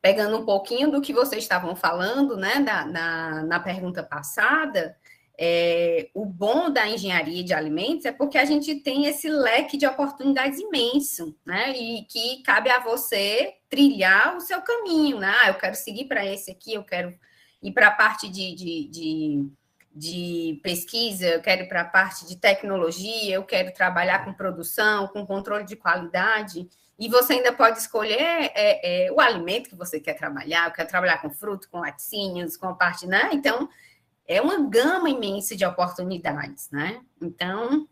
pegando 0.00 0.36
um 0.38 0.44
pouquinho 0.44 0.90
do 0.90 1.00
que 1.00 1.12
vocês 1.12 1.42
estavam 1.42 1.76
falando, 1.76 2.36
né, 2.36 2.60
da, 2.60 2.84
na, 2.86 3.42
na 3.42 3.60
pergunta 3.60 4.02
passada, 4.02 4.96
é, 5.42 6.10
o 6.12 6.26
bom 6.26 6.70
da 6.70 6.86
engenharia 6.86 7.42
de 7.42 7.54
alimentos 7.54 8.04
é 8.04 8.12
porque 8.12 8.36
a 8.36 8.44
gente 8.44 8.74
tem 8.74 9.06
esse 9.06 9.26
leque 9.26 9.78
de 9.78 9.86
oportunidades 9.86 10.60
imenso, 10.60 11.34
né? 11.46 11.70
E 11.74 12.04
que 12.04 12.42
cabe 12.42 12.68
a 12.68 12.80
você 12.80 13.54
trilhar 13.70 14.36
o 14.36 14.40
seu 14.40 14.60
caminho, 14.60 15.18
né? 15.18 15.34
Ah, 15.40 15.48
eu 15.48 15.54
quero 15.54 15.74
seguir 15.74 16.04
para 16.04 16.26
esse 16.26 16.50
aqui, 16.50 16.74
eu 16.74 16.84
quero 16.84 17.14
ir 17.62 17.72
para 17.72 17.86
a 17.88 17.90
parte 17.90 18.28
de, 18.28 18.54
de, 18.54 18.88
de, 18.88 19.50
de, 19.94 20.60
pesquisa, 20.62 21.26
eu 21.26 21.40
quero 21.40 21.62
ir 21.62 21.68
para 21.68 21.80
a 21.80 21.86
parte 21.86 22.26
de 22.26 22.36
tecnologia, 22.36 23.34
eu 23.34 23.42
quero 23.42 23.72
trabalhar 23.72 24.26
com 24.26 24.34
produção, 24.34 25.08
com 25.08 25.24
controle 25.24 25.64
de 25.64 25.74
qualidade. 25.74 26.68
E 27.00 27.08
você 27.08 27.32
ainda 27.32 27.50
pode 27.50 27.78
escolher 27.78 28.52
é, 28.54 29.06
é, 29.06 29.12
o 29.12 29.18
alimento 29.18 29.70
que 29.70 29.74
você 29.74 29.98
quer 29.98 30.12
trabalhar, 30.12 30.66
eu 30.66 30.72
quero 30.72 30.86
trabalhar 30.86 31.16
com 31.22 31.30
fruto, 31.30 31.66
com 31.70 31.80
laticínios, 31.80 32.58
com 32.58 32.68
a 32.68 32.74
parte, 32.74 33.06
né? 33.06 33.30
Então, 33.32 33.70
é 34.28 34.38
uma 34.42 34.68
gama 34.68 35.08
imensa 35.08 35.56
de 35.56 35.64
oportunidades, 35.64 36.70
né? 36.70 37.00
Então, 37.18 37.88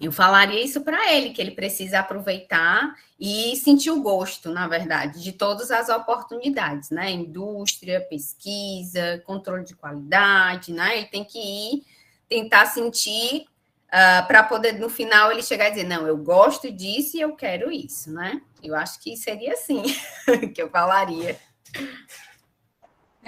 eu 0.00 0.10
falaria 0.10 0.64
isso 0.64 0.80
para 0.80 1.12
ele, 1.12 1.30
que 1.30 1.42
ele 1.42 1.50
precisa 1.50 1.98
aproveitar 1.98 2.96
e 3.20 3.54
sentir 3.56 3.90
o 3.90 4.00
gosto, 4.00 4.50
na 4.50 4.66
verdade, 4.66 5.22
de 5.22 5.32
todas 5.32 5.70
as 5.70 5.90
oportunidades, 5.90 6.88
né? 6.88 7.10
Indústria, 7.10 8.00
pesquisa, 8.00 9.22
controle 9.26 9.64
de 9.64 9.76
qualidade, 9.76 10.72
né? 10.72 10.96
Ele 10.96 11.06
tem 11.08 11.22
que 11.22 11.38
ir 11.38 11.84
tentar 12.30 12.64
sentir 12.64 13.46
uh, 13.88 14.20
ah, 14.20 14.24
para 14.26 14.42
poder, 14.42 14.72
no 14.72 14.88
final, 14.88 15.32
ele 15.32 15.42
chegar 15.42 15.68
e 15.68 15.70
dizer, 15.70 15.84
não, 15.84 16.06
eu 16.06 16.16
gosto 16.16 16.70
disso 16.70 17.16
e 17.16 17.20
eu 17.20 17.34
quero 17.34 17.70
isso, 17.70 18.12
né? 18.12 18.40
Eu 18.62 18.74
acho 18.74 19.00
que 19.00 19.16
seria 19.16 19.52
assim 19.52 19.82
que 20.54 20.62
eu 20.62 20.70
falaria. 20.70 21.38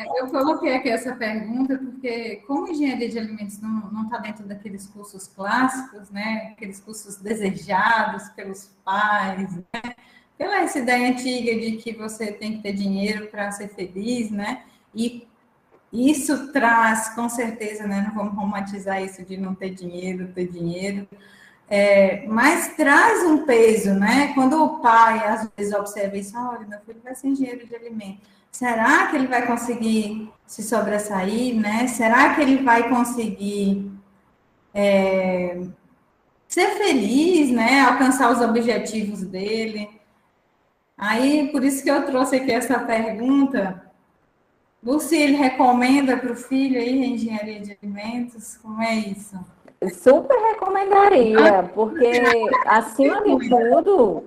É, 0.00 0.20
eu 0.20 0.28
coloquei 0.28 0.74
aqui 0.74 0.88
essa 0.88 1.14
pergunta 1.14 1.76
porque, 1.76 2.36
como 2.46 2.68
engenharia 2.68 3.08
de 3.08 3.18
alimentos 3.18 3.60
não 3.60 4.04
está 4.04 4.18
dentro 4.18 4.46
daqueles 4.46 4.86
cursos 4.86 5.26
clássicos, 5.26 6.10
né, 6.10 6.52
aqueles 6.52 6.80
cursos 6.80 7.16
desejados 7.16 8.28
pelos 8.30 8.70
pais, 8.82 9.54
né, 9.56 9.94
pela 10.38 10.60
essa 10.62 10.78
ideia 10.78 11.10
antiga 11.10 11.54
de 11.60 11.72
que 11.76 11.92
você 11.92 12.32
tem 12.32 12.56
que 12.56 12.62
ter 12.62 12.72
dinheiro 12.72 13.26
para 13.26 13.50
ser 13.52 13.68
feliz, 13.68 14.30
né, 14.30 14.64
e 14.94 15.28
isso 15.92 16.52
traz, 16.52 17.08
com 17.14 17.28
certeza, 17.28 17.86
né, 17.86 18.04
não 18.06 18.14
vamos 18.14 18.34
romantizar 18.34 19.02
isso 19.02 19.24
de 19.24 19.36
não 19.36 19.54
ter 19.54 19.70
dinheiro, 19.70 20.28
ter 20.28 20.46
dinheiro, 20.48 21.08
é, 21.68 22.24
mas 22.26 22.74
traz 22.76 23.24
um 23.24 23.44
peso, 23.44 23.94
né, 23.94 24.32
quando 24.34 24.62
o 24.62 24.80
pai, 24.80 25.26
às 25.26 25.48
vezes, 25.56 25.74
observa 25.74 26.16
isso, 26.16 26.36
olha, 26.36 26.66
meu 26.66 26.80
filho 26.80 27.00
vai 27.02 27.14
ser 27.14 27.28
engenheiro 27.28 27.66
de 27.66 27.74
alimentos, 27.74 28.20
será 28.50 29.06
que 29.06 29.16
ele 29.16 29.26
vai 29.26 29.46
conseguir 29.46 30.30
se 30.50 30.64
sobressair, 30.64 31.54
né? 31.54 31.86
Será 31.86 32.34
que 32.34 32.40
ele 32.40 32.64
vai 32.64 32.88
conseguir 32.88 33.88
é, 34.74 35.60
ser 36.48 36.70
feliz, 36.76 37.52
né? 37.52 37.82
Alcançar 37.82 38.32
os 38.32 38.40
objetivos 38.40 39.22
dele? 39.22 39.88
Aí, 40.98 41.48
por 41.52 41.62
isso 41.62 41.84
que 41.84 41.90
eu 41.90 42.04
trouxe 42.04 42.34
aqui 42.36 42.50
essa 42.50 42.80
pergunta. 42.80 43.89
Ele 45.12 45.36
recomenda 45.36 46.16
para 46.16 46.32
o 46.32 46.36
filho 46.36 46.80
aí 46.80 47.12
engenharia 47.12 47.60
de 47.60 47.76
alimentos? 47.80 48.56
Como 48.56 48.82
é 48.82 48.96
isso? 48.96 49.36
Super 49.92 50.36
recomendaria, 50.52 51.70
porque 51.74 52.06
acima 52.66 53.22
de 53.22 53.48
tudo, 53.48 54.24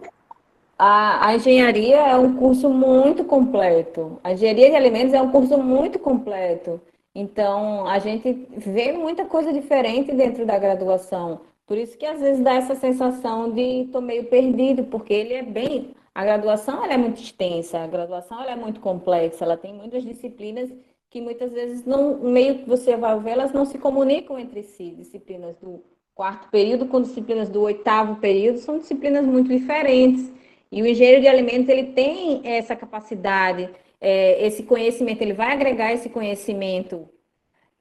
a, 0.77 1.27
a, 1.27 1.35
engenharia 1.35 1.97
é 1.97 2.15
um 2.15 2.35
curso 2.35 2.69
muito 2.69 3.23
completo. 3.23 4.19
A 4.23 4.33
engenharia 4.33 4.69
de 4.69 4.75
alimentos 4.75 5.13
é 5.13 5.21
um 5.21 5.31
curso 5.31 5.57
muito 5.57 5.99
completo. 5.99 6.81
Então, 7.15 7.87
a 7.87 7.99
gente 7.99 8.47
vê 8.57 8.91
muita 8.91 9.25
coisa 9.25 9.53
diferente 9.53 10.11
dentro 10.11 10.45
da 10.45 10.57
graduação. 10.57 11.41
Por 11.67 11.77
isso 11.77 11.97
que 11.97 12.05
às 12.05 12.19
vezes 12.19 12.43
dá 12.43 12.55
essa 12.55 12.75
sensação 12.75 13.51
de 13.51 13.83
estou 13.83 14.01
meio 14.01 14.25
perdido, 14.25 14.83
porque 14.85 15.13
ele 15.13 15.33
é 15.33 15.43
bem. 15.43 15.95
A 16.13 16.23
graduação 16.23 16.83
ela 16.83 16.93
é 16.93 16.97
muito 16.97 17.21
extensa, 17.21 17.79
a 17.79 17.87
graduação 17.87 18.41
ela 18.41 18.51
é 18.51 18.55
muito 18.55 18.79
complexa, 18.79 19.43
ela 19.43 19.57
tem 19.57 19.73
muitas 19.73 20.03
disciplinas 20.03 20.71
que 21.09 21.21
muitas 21.21 21.51
vezes 21.51 21.85
não, 21.85 22.19
meio 22.19 22.59
que 22.59 22.69
você 22.69 22.95
vai 22.95 23.19
ver, 23.19 23.31
elas 23.31 23.53
não 23.53 23.65
se 23.65 23.77
comunicam 23.77 24.37
entre 24.37 24.63
si. 24.63 24.91
Disciplinas 24.91 25.55
do 25.57 25.83
quarto 26.15 26.49
período 26.49 26.87
com 26.87 27.01
disciplinas 27.01 27.49
do 27.49 27.61
oitavo 27.61 28.15
período 28.17 28.59
são 28.59 28.79
disciplinas 28.79 29.25
muito 29.25 29.49
diferentes. 29.49 30.31
E 30.71 30.81
o 30.81 30.87
engenheiro 30.87 31.21
de 31.21 31.27
alimentos 31.27 31.69
ele 31.69 31.93
tem 31.93 32.41
essa 32.43 32.75
capacidade, 32.75 33.69
é, 34.01 34.45
esse 34.45 34.63
conhecimento, 34.63 35.21
ele 35.21 35.33
vai 35.33 35.51
agregar 35.51 35.93
esse 35.93 36.09
conhecimento. 36.09 37.07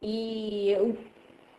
E 0.01 0.71
eu, 0.71 0.97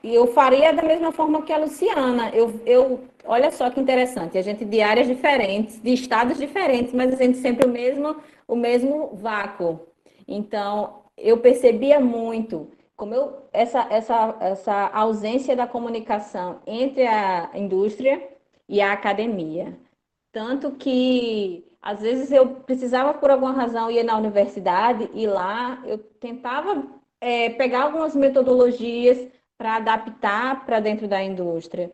eu 0.03 0.28
faria 0.28 0.71
da 0.74 0.84
mesma 0.84 1.11
forma 1.11 1.41
que 1.41 1.51
a 1.51 1.57
Luciana. 1.57 2.30
Eu, 2.36 2.61
eu, 2.65 3.03
olha 3.26 3.51
só 3.51 3.69
que 3.69 3.80
interessante, 3.80 4.38
a 4.38 4.41
gente 4.41 4.65
de 4.65 4.82
áreas 4.82 5.07
diferentes, 5.07 5.82
de 5.82 5.93
estados 5.93 6.38
diferentes, 6.38 6.93
mas 6.93 7.13
a 7.13 7.17
gente 7.17 7.38
sempre 7.38 7.65
o 7.65 7.69
mesmo, 7.69 8.15
o 8.47 8.55
mesmo 8.55 9.15
vácuo. 9.15 9.80
Então, 10.28 11.03
eu 11.17 11.38
percebia 11.39 11.99
muito 11.99 12.69
como 12.95 13.13
eu, 13.13 13.49
essa, 13.51 13.88
essa, 13.89 14.38
essa 14.39 14.88
ausência 14.93 15.55
da 15.55 15.67
comunicação 15.67 16.61
entre 16.65 17.05
a 17.05 17.49
indústria 17.53 18.30
e 18.67 18.82
a 18.82 18.93
academia. 18.93 19.78
Tanto 20.32 20.71
que, 20.71 21.65
às 21.82 22.01
vezes, 22.01 22.32
eu 22.32 22.47
precisava, 22.47 23.13
por 23.13 23.30
alguma 23.30 23.51
razão, 23.51 23.91
ir 23.91 24.03
na 24.03 24.17
universidade 24.17 25.09
e 25.13 25.28
lá 25.28 25.82
eu 25.86 25.97
tentava 25.97 26.86
é, 27.19 27.49
pegar 27.51 27.84
algumas 27.84 28.15
metodologias 28.15 29.28
para 29.57 29.76
adaptar 29.76 30.65
para 30.65 30.80
dentro 30.80 31.07
da 31.07 31.24
indústria. 31.24 31.91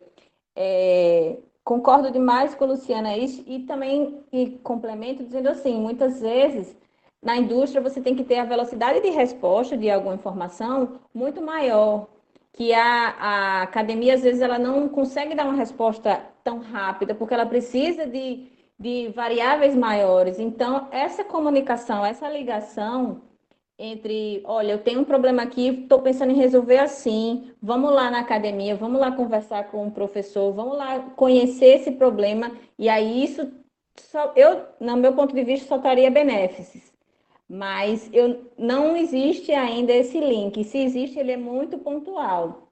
É, 0.62 1.38
concordo 1.64 2.10
demais 2.10 2.54
com 2.54 2.64
a 2.64 2.66
Luciana 2.66 3.16
isso 3.16 3.42
e 3.46 3.60
também 3.60 4.22
e 4.30 4.58
complemento 4.62 5.24
dizendo 5.24 5.48
assim, 5.48 5.80
muitas 5.80 6.20
vezes 6.20 6.76
na 7.22 7.34
indústria 7.36 7.80
você 7.80 7.98
tem 8.00 8.14
que 8.14 8.24
ter 8.24 8.38
a 8.38 8.44
velocidade 8.44 9.00
de 9.00 9.08
resposta 9.08 9.74
de 9.74 9.90
alguma 9.90 10.14
informação 10.14 11.00
muito 11.14 11.40
maior 11.40 12.06
que 12.52 12.74
a, 12.74 13.14
a 13.18 13.62
academia, 13.62 14.14
às 14.14 14.22
vezes, 14.22 14.42
ela 14.42 14.58
não 14.58 14.88
consegue 14.88 15.34
dar 15.34 15.44
uma 15.44 15.54
resposta 15.54 16.20
tão 16.44 16.58
rápida, 16.58 17.14
porque 17.14 17.32
ela 17.32 17.46
precisa 17.46 18.06
de, 18.06 18.48
de 18.78 19.08
variáveis 19.14 19.74
maiores. 19.74 20.38
Então, 20.38 20.88
essa 20.90 21.24
comunicação, 21.24 22.04
essa 22.04 22.28
ligação 22.28 23.22
entre, 23.80 24.42
olha, 24.44 24.72
eu 24.72 24.78
tenho 24.78 25.00
um 25.00 25.04
problema 25.04 25.42
aqui, 25.42 25.68
estou 25.68 26.00
pensando 26.00 26.32
em 26.32 26.36
resolver 26.36 26.78
assim, 26.78 27.50
vamos 27.62 27.92
lá 27.92 28.10
na 28.10 28.20
academia, 28.20 28.76
vamos 28.76 29.00
lá 29.00 29.10
conversar 29.10 29.70
com 29.70 29.86
o 29.86 29.90
professor, 29.90 30.52
vamos 30.52 30.76
lá 30.76 31.00
conhecer 31.16 31.76
esse 31.76 31.92
problema, 31.92 32.52
e 32.78 32.88
aí 32.88 33.24
isso, 33.24 33.50
só, 33.96 34.32
eu, 34.36 34.62
no 34.78 34.96
meu 34.96 35.14
ponto 35.14 35.34
de 35.34 35.42
vista, 35.42 35.66
só 35.66 35.78
traria 35.78 36.10
benefícios 36.10 36.90
mas 37.52 38.08
eu, 38.12 38.46
não 38.56 38.96
existe 38.96 39.50
ainda 39.50 39.92
esse 39.92 40.20
link. 40.20 40.62
Se 40.62 40.78
existe, 40.78 41.18
ele 41.18 41.32
é 41.32 41.36
muito 41.36 41.78
pontual. 41.78 42.68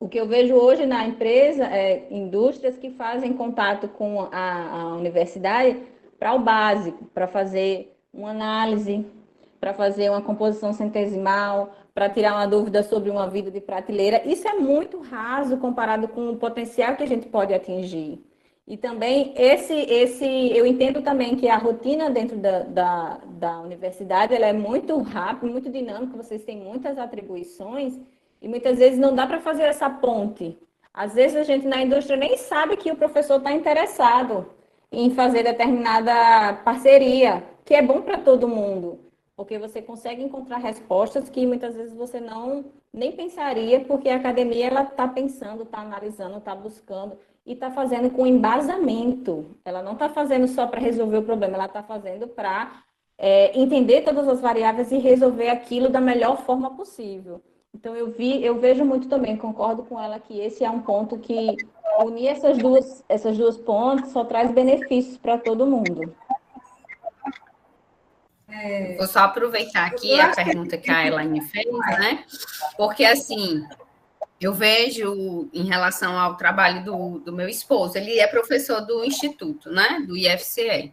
O 0.00 0.08
que 0.08 0.18
eu 0.18 0.26
vejo 0.26 0.52
hoje 0.54 0.84
na 0.84 1.06
empresa 1.06 1.64
é 1.64 2.08
indústrias 2.10 2.76
que 2.76 2.90
fazem 2.90 3.34
contato 3.34 3.86
com 3.86 4.22
a, 4.32 4.80
a 4.80 4.96
universidade 4.96 5.80
para 6.18 6.34
o 6.34 6.40
básico, 6.40 7.04
para 7.14 7.28
fazer 7.28 7.96
uma 8.12 8.30
análise, 8.30 9.06
para 9.60 9.74
fazer 9.74 10.10
uma 10.10 10.22
composição 10.22 10.72
centesimal, 10.72 11.74
para 11.94 12.08
tirar 12.10 12.34
uma 12.34 12.46
dúvida 12.46 12.82
sobre 12.82 13.10
uma 13.10 13.28
vida 13.28 13.50
de 13.50 13.60
prateleira. 13.60 14.22
Isso 14.24 14.46
é 14.46 14.54
muito 14.54 15.00
raso 15.00 15.56
comparado 15.56 16.08
com 16.08 16.30
o 16.30 16.36
potencial 16.36 16.96
que 16.96 17.02
a 17.02 17.06
gente 17.06 17.28
pode 17.28 17.54
atingir. 17.54 18.22
E 18.66 18.76
também 18.76 19.32
esse, 19.36 19.72
esse, 19.72 20.26
eu 20.26 20.66
entendo 20.66 21.00
também 21.00 21.36
que 21.36 21.48
a 21.48 21.56
rotina 21.56 22.10
dentro 22.10 22.36
da, 22.36 22.60
da, 22.64 23.20
da 23.24 23.60
universidade 23.60 24.34
ela 24.34 24.46
é 24.46 24.52
muito 24.52 25.00
rápida, 25.02 25.50
muito 25.50 25.70
dinâmica, 25.70 26.16
vocês 26.16 26.42
têm 26.42 26.58
muitas 26.58 26.98
atribuições 26.98 27.96
e 28.42 28.48
muitas 28.48 28.78
vezes 28.78 28.98
não 28.98 29.14
dá 29.14 29.24
para 29.26 29.40
fazer 29.40 29.62
essa 29.62 29.88
ponte. 29.88 30.58
Às 30.92 31.14
vezes 31.14 31.36
a 31.36 31.44
gente 31.44 31.66
na 31.66 31.80
indústria 31.80 32.16
nem 32.16 32.36
sabe 32.36 32.76
que 32.76 32.90
o 32.90 32.96
professor 32.96 33.36
está 33.36 33.52
interessado 33.52 34.46
em 34.90 35.10
fazer 35.10 35.44
determinada 35.44 36.54
parceria, 36.64 37.44
que 37.64 37.74
é 37.74 37.82
bom 37.82 38.02
para 38.02 38.18
todo 38.18 38.48
mundo. 38.48 38.98
Porque 39.36 39.58
você 39.58 39.82
consegue 39.82 40.22
encontrar 40.22 40.56
respostas 40.56 41.28
que 41.28 41.46
muitas 41.46 41.76
vezes 41.76 41.94
você 41.94 42.18
não 42.18 42.64
nem 42.92 43.12
pensaria, 43.12 43.80
porque 43.80 44.08
a 44.08 44.16
academia 44.16 44.68
ela 44.68 44.82
está 44.82 45.06
pensando, 45.06 45.64
está 45.64 45.80
analisando, 45.80 46.38
está 46.38 46.54
buscando 46.54 47.18
e 47.44 47.52
está 47.52 47.70
fazendo 47.70 48.10
com 48.10 48.26
embasamento. 48.26 49.44
Ela 49.62 49.82
não 49.82 49.92
está 49.92 50.08
fazendo 50.08 50.48
só 50.48 50.66
para 50.66 50.80
resolver 50.80 51.18
o 51.18 51.22
problema, 51.22 51.54
ela 51.54 51.66
está 51.66 51.82
fazendo 51.82 52.26
para 52.26 52.82
é, 53.18 53.58
entender 53.58 54.02
todas 54.02 54.26
as 54.26 54.40
variáveis 54.40 54.90
e 54.90 54.96
resolver 54.96 55.50
aquilo 55.50 55.90
da 55.90 56.00
melhor 56.00 56.38
forma 56.38 56.74
possível. 56.74 57.42
Então 57.74 57.94
eu 57.94 58.10
vi, 58.10 58.42
eu 58.42 58.58
vejo 58.58 58.86
muito 58.86 59.06
também, 59.06 59.36
concordo 59.36 59.82
com 59.82 60.00
ela 60.00 60.18
que 60.18 60.40
esse 60.40 60.64
é 60.64 60.70
um 60.70 60.80
ponto 60.80 61.18
que 61.18 61.56
unir 62.00 62.28
essas 62.28 62.56
duas, 62.56 63.04
essas 63.06 63.36
duas 63.36 63.58
pontes 63.58 64.12
só 64.12 64.24
traz 64.24 64.50
benefícios 64.50 65.18
para 65.18 65.36
todo 65.36 65.66
mundo. 65.66 66.14
É... 68.62 68.96
Vou 68.96 69.06
só 69.06 69.20
aproveitar 69.20 69.86
aqui 69.86 70.18
a 70.20 70.34
pergunta 70.34 70.76
que 70.76 70.90
a 70.90 71.06
Elaine 71.06 71.40
fez, 71.42 71.66
né? 71.98 72.24
Porque 72.76 73.04
assim, 73.04 73.66
eu 74.40 74.54
vejo 74.54 75.48
em 75.52 75.64
relação 75.64 76.18
ao 76.18 76.36
trabalho 76.36 76.84
do, 76.84 77.18
do 77.20 77.32
meu 77.32 77.48
esposo, 77.48 77.96
ele 77.96 78.18
é 78.18 78.26
professor 78.26 78.80
do 78.80 79.04
Instituto, 79.04 79.70
né? 79.70 80.04
Do 80.06 80.16
IFCE. 80.16 80.92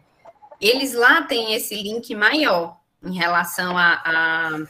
Eles 0.60 0.92
lá 0.94 1.22
têm 1.22 1.54
esse 1.54 1.74
link 1.74 2.14
maior 2.14 2.78
em 3.02 3.14
relação 3.14 3.76
a, 3.76 4.02
a 4.04 4.66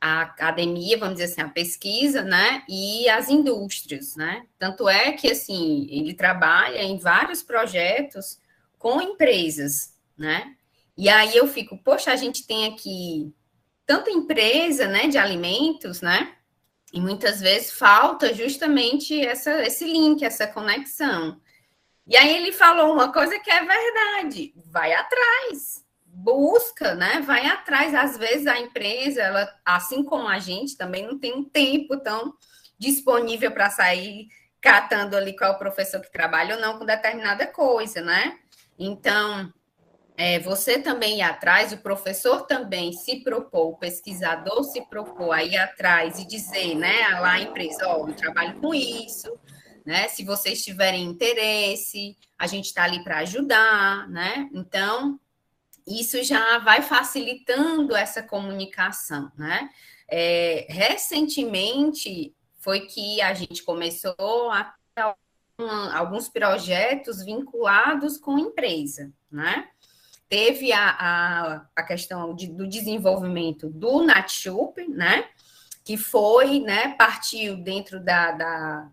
a 0.00 0.22
academia, 0.22 0.96
vamos 0.96 1.16
dizer 1.16 1.32
assim, 1.32 1.40
a 1.40 1.48
pesquisa, 1.48 2.22
né, 2.22 2.62
e 2.68 3.08
as 3.08 3.28
indústrias, 3.28 4.14
né? 4.14 4.46
Tanto 4.58 4.88
é 4.88 5.12
que, 5.12 5.30
assim, 5.30 5.88
ele 5.90 6.14
trabalha 6.14 6.82
em 6.82 6.98
vários 6.98 7.42
projetos 7.42 8.40
com 8.78 9.00
empresas, 9.02 9.96
né? 10.16 10.54
E 10.98 11.08
aí 11.08 11.36
eu 11.36 11.46
fico, 11.46 11.78
poxa, 11.78 12.10
a 12.10 12.16
gente 12.16 12.44
tem 12.44 12.66
aqui 12.66 13.32
tanta 13.86 14.10
empresa, 14.10 14.88
né, 14.88 15.06
de 15.06 15.16
alimentos, 15.16 16.00
né? 16.00 16.34
E 16.92 17.00
muitas 17.00 17.40
vezes 17.40 17.70
falta 17.70 18.34
justamente 18.34 19.18
essa, 19.24 19.62
esse 19.62 19.84
link, 19.84 20.24
essa 20.24 20.44
conexão. 20.48 21.40
E 22.04 22.16
aí 22.16 22.36
ele 22.36 22.50
falou 22.50 22.92
uma 22.92 23.12
coisa 23.12 23.38
que 23.38 23.48
é 23.48 23.64
verdade, 23.64 24.52
vai 24.56 24.92
atrás, 24.92 25.84
busca, 26.04 26.96
né? 26.96 27.20
Vai 27.20 27.46
atrás. 27.46 27.94
Às 27.94 28.16
vezes 28.16 28.48
a 28.48 28.58
empresa, 28.58 29.22
ela, 29.22 29.56
assim 29.64 30.02
como 30.02 30.26
a 30.26 30.40
gente, 30.40 30.76
também 30.76 31.06
não 31.06 31.16
tem 31.16 31.32
um 31.32 31.44
tempo 31.44 31.96
tão 32.00 32.34
disponível 32.76 33.52
para 33.52 33.70
sair 33.70 34.26
catando 34.60 35.16
ali 35.16 35.36
qual 35.36 35.52
é 35.52 35.54
o 35.54 35.58
professor 35.58 36.00
que 36.00 36.10
trabalha 36.10 36.56
ou 36.56 36.60
não 36.60 36.76
com 36.76 36.84
determinada 36.84 37.46
coisa, 37.46 38.00
né? 38.00 38.36
Então, 38.76 39.52
é, 40.20 40.40
você 40.40 40.80
também 40.80 41.18
ir 41.18 41.22
atrás, 41.22 41.72
o 41.72 41.78
professor 41.78 42.42
também 42.42 42.92
se 42.92 43.20
propor, 43.22 43.68
o 43.68 43.76
pesquisador 43.76 44.64
se 44.64 44.82
propor 44.86 45.30
a 45.30 45.44
ir 45.44 45.56
atrás 45.56 46.18
e 46.18 46.26
dizer, 46.26 46.74
né, 46.74 47.08
lá 47.20 47.34
a 47.34 47.40
empresa, 47.40 47.86
ó, 47.86 48.02
oh, 48.02 48.08
eu 48.08 48.16
trabalho 48.16 48.60
com 48.60 48.74
isso, 48.74 49.32
né? 49.86 50.08
Se 50.08 50.24
vocês 50.24 50.64
tiverem 50.64 51.04
interesse, 51.04 52.18
a 52.36 52.48
gente 52.48 52.64
está 52.64 52.82
ali 52.82 53.04
para 53.04 53.18
ajudar, 53.18 54.08
né? 54.08 54.50
Então, 54.52 55.20
isso 55.86 56.20
já 56.24 56.58
vai 56.58 56.82
facilitando 56.82 57.94
essa 57.94 58.20
comunicação, 58.20 59.30
né? 59.38 59.70
É, 60.10 60.66
recentemente 60.68 62.34
foi 62.58 62.80
que 62.86 63.20
a 63.22 63.32
gente 63.34 63.62
começou 63.62 64.50
a 64.50 64.74
ter 64.96 65.14
alguns 65.94 66.28
projetos 66.28 67.24
vinculados 67.24 68.18
com 68.18 68.36
empresa, 68.36 69.12
né? 69.30 69.68
Teve 70.28 70.72
a, 70.72 70.90
a, 70.90 71.66
a 71.74 71.82
questão 71.82 72.34
de, 72.34 72.46
do 72.46 72.66
desenvolvimento 72.66 73.68
do 73.68 74.02
Natshup, 74.02 74.86
né? 74.88 75.24
Que 75.84 75.96
foi, 75.96 76.60
né? 76.60 76.94
Partiu 76.96 77.56
dentro 77.56 77.98
da, 77.98 78.32
da, 78.32 78.88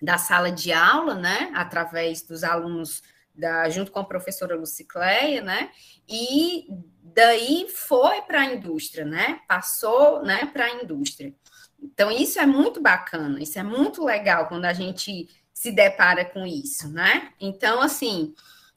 da 0.00 0.18
sala 0.18 0.52
de 0.52 0.72
aula, 0.72 1.14
né? 1.14 1.50
Através 1.54 2.22
dos 2.22 2.44
alunos 2.44 3.02
da, 3.34 3.68
junto 3.70 3.90
com 3.90 4.00
a 4.00 4.04
professora 4.04 4.56
Lucicleia, 4.56 5.40
né? 5.40 5.70
E 6.08 6.66
daí 7.02 7.66
foi 7.70 8.22
para 8.22 8.42
a 8.42 8.54
indústria, 8.54 9.04
né? 9.04 9.40
Passou, 9.48 10.22
né, 10.22 10.46
para 10.46 10.66
a 10.66 10.82
indústria. 10.82 11.34
Então 11.80 12.10
isso 12.10 12.38
é 12.38 12.46
muito 12.46 12.80
bacana, 12.80 13.42
isso 13.42 13.58
é 13.58 13.62
muito 13.62 14.04
legal 14.04 14.46
quando 14.46 14.66
a 14.66 14.72
gente 14.72 15.28
se 15.52 15.72
depara 15.72 16.24
com 16.24 16.46
isso, 16.46 16.88
né? 16.88 17.32
Então 17.40 17.80
assim, 17.80 18.34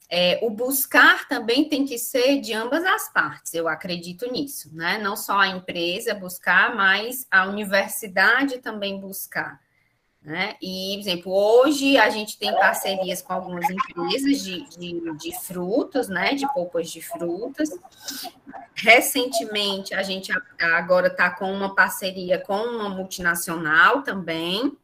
é, 0.08 0.38
o 0.42 0.50
buscar 0.50 1.26
também 1.28 1.68
tem 1.68 1.84
que 1.84 1.98
ser 1.98 2.40
de 2.40 2.52
ambas 2.52 2.84
as 2.84 3.12
partes, 3.12 3.54
eu 3.54 3.66
acredito 3.66 4.30
nisso, 4.30 4.70
né? 4.72 4.98
Não 4.98 5.16
só 5.16 5.40
a 5.40 5.48
empresa 5.48 6.14
buscar, 6.14 6.74
mas 6.76 7.26
a 7.30 7.46
universidade 7.46 8.58
também 8.58 9.00
buscar. 9.00 9.60
Né? 10.26 10.56
E, 10.60 10.94
por 10.94 11.00
exemplo, 11.00 11.32
hoje 11.32 11.96
a 11.96 12.10
gente 12.10 12.36
tem 12.36 12.52
parcerias 12.52 13.22
com 13.22 13.32
algumas 13.32 13.64
empresas 13.70 14.42
de, 14.42 14.68
de, 14.70 15.16
de 15.18 15.38
frutas, 15.40 16.08
né? 16.08 16.34
de 16.34 16.52
polpas 16.52 16.90
de 16.90 17.00
frutas. 17.00 17.70
Recentemente, 18.74 19.94
a 19.94 20.02
gente 20.02 20.32
agora 20.60 21.06
está 21.06 21.30
com 21.30 21.52
uma 21.52 21.76
parceria 21.76 22.40
com 22.40 22.56
uma 22.56 22.88
multinacional 22.88 24.02
também, 24.02 24.76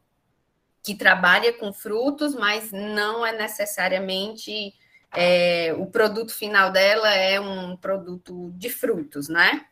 que 0.81 0.95
trabalha 0.95 1.51
com 1.51 1.73
frutos, 1.73 2.33
mas 2.35 2.71
não 2.71 3.25
é 3.25 3.33
necessariamente 3.33 4.73
é, 5.15 5.73
o 5.77 5.85
produto 5.85 6.33
final 6.33 6.71
dela 6.71 7.13
é 7.13 7.39
um 7.39 7.77
produto 7.77 8.51
de 8.55 8.69
frutos, 8.69 9.27
né? 9.29 9.65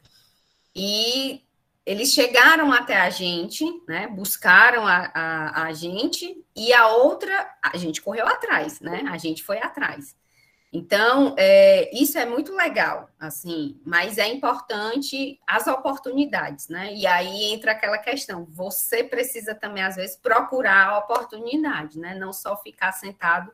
E 0.75 1.43
eles 1.85 2.13
chegaram 2.13 2.71
até 2.71 2.95
a 2.97 3.09
gente, 3.09 3.65
né? 3.87 4.07
Buscaram 4.07 4.85
a, 4.87 5.11
a, 5.13 5.63
a, 5.63 5.73
gente 5.73 6.45
e 6.55 6.71
a 6.73 6.87
outra, 6.87 7.49
a 7.61 7.75
gente 7.77 8.01
correu 8.01 8.27
atrás, 8.27 8.79
né? 8.79 9.03
A 9.09 9.17
gente 9.17 9.43
foi 9.43 9.57
atrás. 9.57 10.15
Então, 10.73 11.35
é, 11.37 11.89
isso 11.93 12.17
é 12.17 12.25
muito 12.25 12.53
legal, 12.55 13.09
assim, 13.19 13.77
mas 13.85 14.17
é 14.17 14.25
importante 14.27 15.37
as 15.45 15.67
oportunidades, 15.67 16.69
né? 16.69 16.93
E 16.93 17.05
aí 17.05 17.51
entra 17.51 17.73
aquela 17.73 17.97
questão: 17.97 18.45
você 18.49 19.03
precisa 19.03 19.53
também, 19.53 19.83
às 19.83 19.97
vezes, 19.97 20.15
procurar 20.15 20.87
a 20.87 20.99
oportunidade, 20.99 21.99
né? 21.99 22.15
Não 22.15 22.31
só 22.31 22.55
ficar 22.55 22.93
sentado 22.93 23.51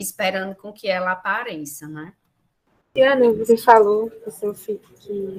esperando 0.00 0.54
com 0.54 0.72
que 0.72 0.88
ela 0.88 1.12
apareça, 1.12 1.86
né? 1.86 2.12
Ana, 2.96 3.32
você 3.32 3.56
falou 3.56 4.10
pro 4.10 4.32
seu 4.32 4.52
filho 4.52 4.80
que 4.98 5.38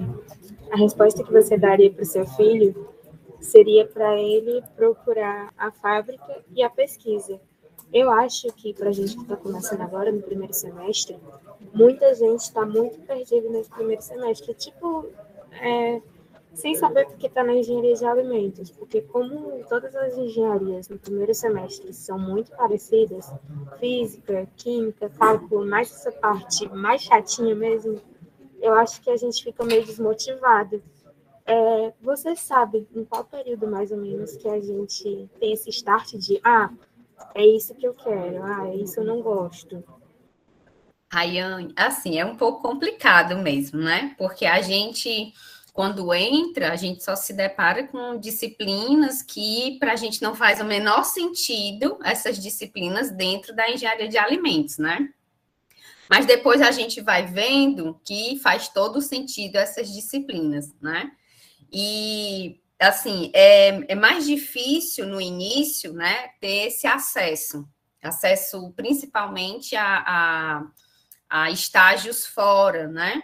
a 0.72 0.78
resposta 0.78 1.24
que 1.24 1.32
você 1.32 1.57
daria 1.57 1.91
para 1.91 2.03
o 2.03 2.05
seu 2.05 2.26
filho 2.26 2.89
seria 3.41 3.86
para 3.86 4.18
ele 4.18 4.64
procurar 4.76 5.51
a 5.57 5.72
fábrica 5.72 6.43
e 6.55 6.64
a 6.64 6.70
pesquisa. 6.70 7.41
Eu 7.91 8.09
acho 8.09 8.47
que 8.53 8.74
para 8.74 8.89
a 8.89 8.91
gente 8.93 9.16
que 9.16 9.22
está 9.24 9.36
começando 9.36 9.82
agora 9.82 10.12
no 10.12 10.22
primeiro 10.22 10.53
semestre, 10.53 11.18
muita 11.74 12.16
gente 12.16 12.39
está 12.39 12.66
muito 12.66 12.99
perdida 13.01 13.49
nesse 13.49 13.70
primeiro 13.70 14.01
semestre. 14.01 14.53
Tipo, 14.53 15.07
é, 15.59 16.01
sem 16.54 16.76
saber 16.76 17.06
porque 17.06 17.28
está 17.28 17.43
na 17.43 17.54
engenharia 17.54 17.95
de 17.95 18.06
alimentos, 18.06 18.70
porque 18.72 19.02
como 19.02 19.64
todas 19.70 19.95
as 19.95 20.18
engenharias 20.18 20.89
no 20.89 20.99
primeiro 20.99 21.34
semestre 21.34 21.93
são 21.93 22.20
muito 22.20 22.52
parecidas, 22.52 23.32
física, 23.80 24.47
química, 24.58 25.10
cálculo, 25.10 25.66
mais 25.66 25.91
essa 25.91 26.12
parte 26.12 26.68
mais 26.70 27.02
chatinha 27.02 27.56
mesmo, 27.56 28.02
eu 28.62 28.74
acho 28.74 29.02
que 29.02 29.10
a 29.10 29.18
gente 29.18 29.43
fica 29.43 29.64
meio 29.64 29.86
desmotivado. 29.86 30.84
É, 31.45 31.93
você 32.02 32.36
sabe 32.36 32.88
em 32.93 33.04
qual 33.04 33.24
período 33.24 33.68
mais 33.68 33.91
ou 33.91 33.97
menos 33.97 34.38
que 34.38 34.47
a 34.47 34.60
gente 34.60 35.30
tem 35.39 35.54
esse 35.54 35.70
start 35.70 36.14
de 36.14 36.39
ah, 36.43 36.70
é 37.34 37.45
isso 37.45 37.74
que 37.76 37.88
eu 37.88 37.93
quero, 37.93 38.43
ah, 38.43 38.68
é 38.68 38.76
isso 38.76 38.99
eu 38.99 39.06
não 39.06 39.22
gosto. 39.22 39.84
Rayane, 41.12 41.74
assim, 41.76 42.20
é 42.20 42.26
um 42.26 42.38
pouco 42.38 42.62
complicado 42.62 43.38
mesmo, 43.38 43.80
né? 43.80 44.16
Porque 44.18 44.45
a 44.45 44.62
gente 44.62 45.34
quando 45.74 46.14
entra, 46.14 46.72
a 46.72 46.76
gente 46.76 47.04
só 47.04 47.16
se 47.16 47.32
depara 47.32 47.88
com 47.88 48.20
disciplinas 48.20 49.22
que 49.22 49.78
para 49.80 49.94
a 49.94 49.96
gente 49.96 50.22
não 50.22 50.36
faz 50.36 50.60
o 50.60 50.66
menor 50.66 51.06
sentido 51.06 51.98
essas 52.04 52.38
disciplinas 52.38 53.10
dentro 53.10 53.56
da 53.56 53.70
engenharia 53.70 54.08
de 54.08 54.18
alimentos, 54.18 54.78
né? 54.78 55.10
Mas 56.10 56.26
depois 56.26 56.62
a 56.62 56.72
gente 56.72 57.00
vai 57.00 57.26
vendo 57.26 58.00
que 58.04 58.38
faz 58.40 58.68
todo 58.68 59.02
sentido 59.02 59.56
essas 59.56 59.90
disciplinas, 59.90 60.74
né? 60.82 61.10
E 61.72 62.60
assim 62.78 63.32
é, 63.34 63.94
é 63.94 63.96
mais 63.96 64.26
difícil 64.26 65.08
no 65.08 65.22
início, 65.22 65.94
né, 65.94 66.30
ter 66.42 66.68
esse 66.68 66.86
acesso, 66.86 67.66
acesso 68.04 68.74
principalmente 68.76 69.76
a, 69.76 70.04
a, 70.06 70.64
a 71.30 71.52
estágios 71.52 72.26
fora, 72.26 72.90
né? 72.90 73.24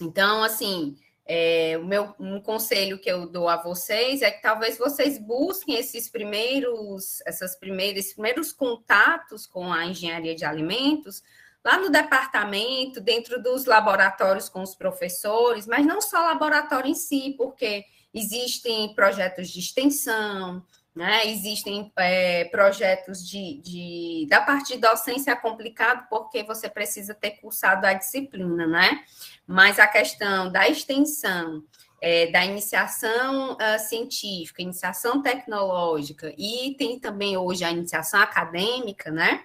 Então, 0.00 0.44
assim, 0.44 0.96
é, 1.34 1.78
o 1.78 1.84
meu 1.86 2.14
um 2.20 2.38
conselho 2.42 2.98
que 2.98 3.10
eu 3.10 3.26
dou 3.26 3.48
a 3.48 3.56
vocês 3.56 4.20
é 4.20 4.30
que 4.30 4.42
talvez 4.42 4.76
vocês 4.76 5.16
busquem 5.16 5.76
esses 5.76 6.06
primeiros, 6.06 7.22
essas 7.24 7.56
primeiras, 7.56 8.00
esses 8.00 8.12
primeiros 8.12 8.52
contatos 8.52 9.46
com 9.46 9.72
a 9.72 9.86
engenharia 9.86 10.34
de 10.34 10.44
alimentos, 10.44 11.22
lá 11.64 11.78
no 11.78 11.88
departamento, 11.88 13.00
dentro 13.00 13.42
dos 13.42 13.64
laboratórios 13.64 14.50
com 14.50 14.60
os 14.60 14.74
professores, 14.74 15.66
mas 15.66 15.86
não 15.86 16.02
só 16.02 16.20
laboratório 16.20 16.90
em 16.90 16.94
si, 16.94 17.34
porque 17.38 17.86
existem 18.12 18.94
projetos 18.94 19.48
de 19.48 19.60
extensão, 19.60 20.62
né? 20.94 21.26
Existem 21.28 21.90
é, 21.96 22.44
projetos 22.44 23.26
de, 23.26 23.58
de, 23.62 24.26
da 24.28 24.42
parte 24.42 24.74
de 24.74 24.80
docência 24.80 25.30
é 25.30 25.36
complicado 25.36 26.06
porque 26.10 26.42
você 26.42 26.68
precisa 26.68 27.14
ter 27.14 27.32
cursado 27.40 27.86
a 27.86 27.94
disciplina, 27.94 28.66
né? 28.66 29.02
Mas 29.46 29.78
a 29.78 29.86
questão 29.86 30.50
da 30.50 30.68
extensão, 30.68 31.64
é, 32.00 32.30
da 32.30 32.44
iniciação 32.44 33.52
uh, 33.52 33.78
científica, 33.78 34.62
iniciação 34.62 35.22
tecnológica 35.22 36.34
e 36.36 36.74
tem 36.76 36.98
também 36.98 37.36
hoje 37.36 37.64
a 37.64 37.70
iniciação 37.70 38.20
acadêmica, 38.20 39.10
né? 39.10 39.44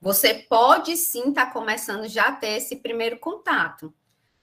Você 0.00 0.34
pode 0.34 0.96
sim 0.96 1.30
estar 1.30 1.46
tá 1.46 1.52
começando 1.52 2.06
já 2.06 2.28
a 2.28 2.32
ter 2.32 2.58
esse 2.58 2.76
primeiro 2.76 3.18
contato. 3.18 3.92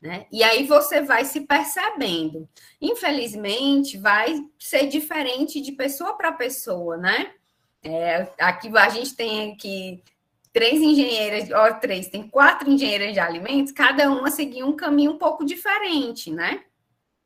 Né? 0.01 0.25
E 0.29 0.43
aí 0.43 0.67
você 0.67 1.01
vai 1.01 1.23
se 1.23 1.41
percebendo. 1.41 2.49
Infelizmente, 2.81 3.97
vai 3.97 4.35
ser 4.59 4.87
diferente 4.87 5.61
de 5.61 5.71
pessoa 5.71 6.17
para 6.17 6.33
pessoa, 6.33 6.97
né? 6.97 7.31
É, 7.81 8.27
aqui 8.37 8.69
a 8.77 8.89
gente 8.89 9.15
tem 9.15 9.53
aqui 9.53 10.03
três 10.53 10.79
engenheiras, 10.79 11.49
ó, 11.51 11.73
três, 11.73 12.07
tem 12.07 12.29
quatro 12.29 12.69
engenheiras 12.69 13.11
de 13.13 13.19
alimentos, 13.19 13.73
cada 13.73 14.09
uma 14.09 14.29
seguir 14.29 14.63
um 14.63 14.75
caminho 14.75 15.13
um 15.13 15.17
pouco 15.17 15.43
diferente, 15.43 16.31
né? 16.31 16.63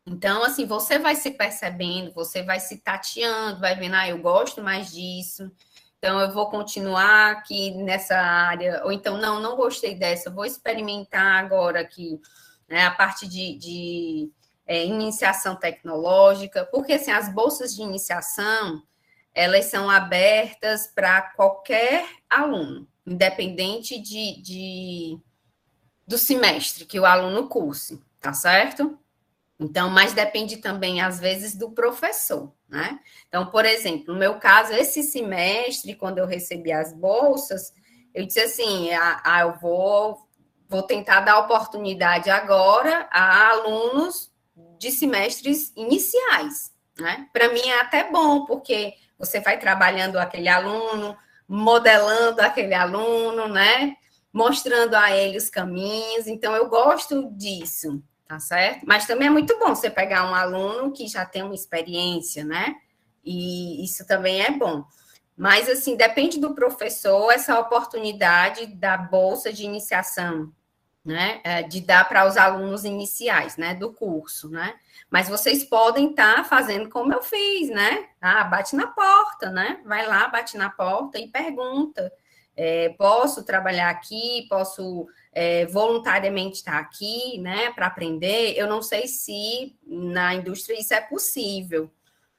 Então, 0.07 0.41
assim, 0.41 0.65
você 0.65 0.97
vai 0.97 1.15
se 1.15 1.31
percebendo, 1.31 2.13
você 2.13 2.41
vai 2.41 2.61
se 2.61 2.77
tateando, 2.77 3.59
vai 3.59 3.75
vendo, 3.75 3.95
ah, 3.95 4.07
eu 4.07 4.19
gosto 4.19 4.63
mais 4.63 4.93
disso, 4.93 5.51
então 5.97 6.19
eu 6.21 6.31
vou 6.31 6.49
continuar 6.49 7.31
aqui 7.31 7.71
nessa 7.71 8.15
área, 8.17 8.81
ou 8.85 8.91
então, 8.93 9.17
não, 9.17 9.41
não 9.41 9.57
gostei 9.57 9.93
dessa, 9.93 10.31
vou 10.31 10.45
experimentar 10.45 11.43
agora 11.43 11.81
aqui 11.81 12.21
né, 12.69 12.85
a 12.85 12.91
parte 12.91 13.27
de, 13.27 13.57
de 13.57 14.31
é, 14.65 14.85
iniciação 14.85 15.57
tecnológica, 15.57 16.65
porque 16.71 16.93
assim, 16.93 17.11
as 17.11 17.27
bolsas 17.33 17.75
de 17.75 17.81
iniciação 17.81 18.81
elas 19.33 19.65
são 19.65 19.89
abertas 19.89 20.87
para 20.87 21.21
qualquer 21.21 22.07
aluno, 22.29 22.87
independente 23.07 23.97
de, 23.97 24.41
de, 24.41 25.17
do 26.05 26.17
semestre 26.17 26.85
que 26.85 26.99
o 26.99 27.05
aluno 27.05 27.47
curse, 27.47 28.03
tá 28.19 28.33
certo? 28.33 28.99
Então, 29.57 29.89
mas 29.89 30.13
depende 30.13 30.57
também, 30.57 31.01
às 31.01 31.19
vezes, 31.19 31.55
do 31.55 31.71
professor, 31.71 32.53
né? 32.67 32.99
Então, 33.27 33.47
por 33.47 33.65
exemplo, 33.65 34.13
no 34.13 34.19
meu 34.19 34.35
caso, 34.35 34.73
esse 34.73 35.01
semestre, 35.01 35.95
quando 35.95 36.19
eu 36.19 36.27
recebi 36.27 36.71
as 36.71 36.93
bolsas, 36.93 37.73
eu 38.13 38.25
disse 38.25 38.41
assim: 38.41 38.91
ah, 38.93 39.21
ah 39.23 39.41
eu 39.41 39.57
vou 39.57 40.27
vou 40.69 40.83
tentar 40.83 41.21
dar 41.21 41.39
oportunidade 41.39 42.29
agora 42.29 43.07
a 43.09 43.51
alunos 43.51 44.29
de 44.77 44.91
semestres 44.91 45.71
iniciais, 45.75 46.73
né? 46.99 47.27
Para 47.31 47.49
mim 47.53 47.61
é 47.61 47.79
até 47.79 48.11
bom, 48.11 48.45
porque 48.45 48.93
você 49.17 49.39
vai 49.39 49.57
trabalhando 49.57 50.17
aquele 50.17 50.49
aluno, 50.49 51.17
modelando 51.47 52.41
aquele 52.41 52.73
aluno, 52.73 53.47
né? 53.47 53.95
Mostrando 54.31 54.95
a 54.95 55.11
ele 55.11 55.37
os 55.37 55.49
caminhos. 55.49 56.27
Então, 56.27 56.55
eu 56.55 56.67
gosto 56.67 57.31
disso, 57.31 58.01
tá 58.27 58.39
certo? 58.39 58.85
Mas 58.85 59.07
também 59.07 59.27
é 59.27 59.31
muito 59.31 59.57
bom 59.57 59.73
você 59.73 59.89
pegar 59.89 60.29
um 60.29 60.35
aluno 60.35 60.91
que 60.91 61.07
já 61.07 61.25
tem 61.25 61.43
uma 61.43 61.55
experiência, 61.55 62.43
né? 62.43 62.75
E 63.23 63.83
isso 63.83 64.05
também 64.05 64.41
é 64.41 64.51
bom. 64.51 64.83
Mas, 65.35 65.69
assim, 65.69 65.95
depende 65.95 66.39
do 66.39 66.55
professor, 66.55 67.31
essa 67.31 67.59
oportunidade 67.59 68.65
da 68.65 68.97
bolsa 68.97 69.53
de 69.53 69.63
iniciação 69.63 70.51
né, 71.07 71.39
é, 71.45 71.63
de 71.63 71.79
dar 71.79 72.07
para 72.09 72.27
os 72.27 72.35
alunos 72.35 72.83
iniciais, 72.83 73.55
né, 73.55 73.73
do 73.73 73.93
curso, 73.93 74.49
né? 74.49 74.75
Mas 75.09 75.29
vocês 75.29 75.63
podem 75.63 76.09
estar 76.09 76.37
tá 76.37 76.43
fazendo 76.43 76.89
como 76.89 77.13
eu 77.13 77.21
fiz, 77.21 77.69
né? 77.69 78.07
Ah, 78.21 78.43
bate 78.43 78.75
na 78.75 78.87
porta, 78.87 79.49
né? 79.49 79.79
Vai 79.85 80.05
lá, 80.05 80.27
bate 80.27 80.57
na 80.57 80.69
porta 80.69 81.17
e 81.17 81.27
pergunta: 81.27 82.11
é, 82.55 82.89
posso 82.97 83.43
trabalhar 83.43 83.89
aqui? 83.89 84.45
Posso 84.49 85.07
é, 85.31 85.65
voluntariamente 85.67 86.57
estar 86.57 86.77
aqui, 86.77 87.37
né, 87.39 87.71
para 87.71 87.87
aprender? 87.87 88.53
Eu 88.57 88.67
não 88.67 88.81
sei 88.81 89.07
se 89.07 89.77
na 89.85 90.33
indústria 90.33 90.79
isso 90.79 90.93
é 90.93 91.01
possível, 91.01 91.89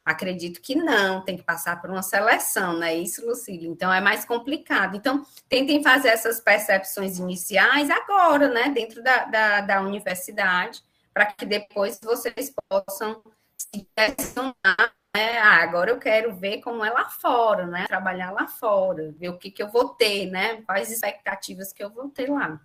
Acredito 0.09 0.63
que 0.63 0.75
não, 0.75 1.21
tem 1.21 1.37
que 1.37 1.43
passar 1.43 1.83
por 1.83 1.91
uma 1.91 2.03
seleção, 2.03 2.73
não 2.73 2.83
é 2.83 2.95
isso, 2.95 3.27
Lucília? 3.27 3.69
Então 3.69 3.93
é 3.93 4.01
mais 4.01 4.25
complicado. 4.25 4.97
Então, 4.97 5.23
tentem 5.51 5.83
fazer 5.83 6.09
essas 6.09 6.41
percepções 6.41 7.19
iniciais 7.19 7.91
agora, 7.91 8.49
né, 8.49 8.71
dentro 8.71 9.03
da, 9.03 9.27
da, 9.27 9.61
da 9.61 9.83
universidade, 9.83 10.83
para 11.19 11.27
que 11.27 11.45
depois 11.45 11.99
vocês 12.01 12.55
possam 12.71 13.21
se 13.57 13.85
direcionar. 13.97 14.93
Né? 15.17 15.39
Ah, 15.39 15.65
agora 15.65 15.91
eu 15.91 15.99
quero 15.99 16.37
ver 16.37 16.61
como 16.61 16.85
é 16.85 16.91
lá 16.91 17.07
fora, 17.07 17.67
né? 17.67 17.87
Trabalhar 17.89 18.31
lá 18.31 18.47
fora, 18.47 19.13
ver 19.19 19.29
o 19.31 19.37
que, 19.37 19.51
que 19.51 19.61
eu 19.61 19.67
vou 19.67 19.89
ter, 19.89 20.31
né? 20.31 20.63
Quais 20.63 20.93
expectativas 20.93 21.73
que 21.73 21.83
eu 21.83 21.91
vou 21.91 22.09
ter 22.09 22.31
lá. 22.31 22.61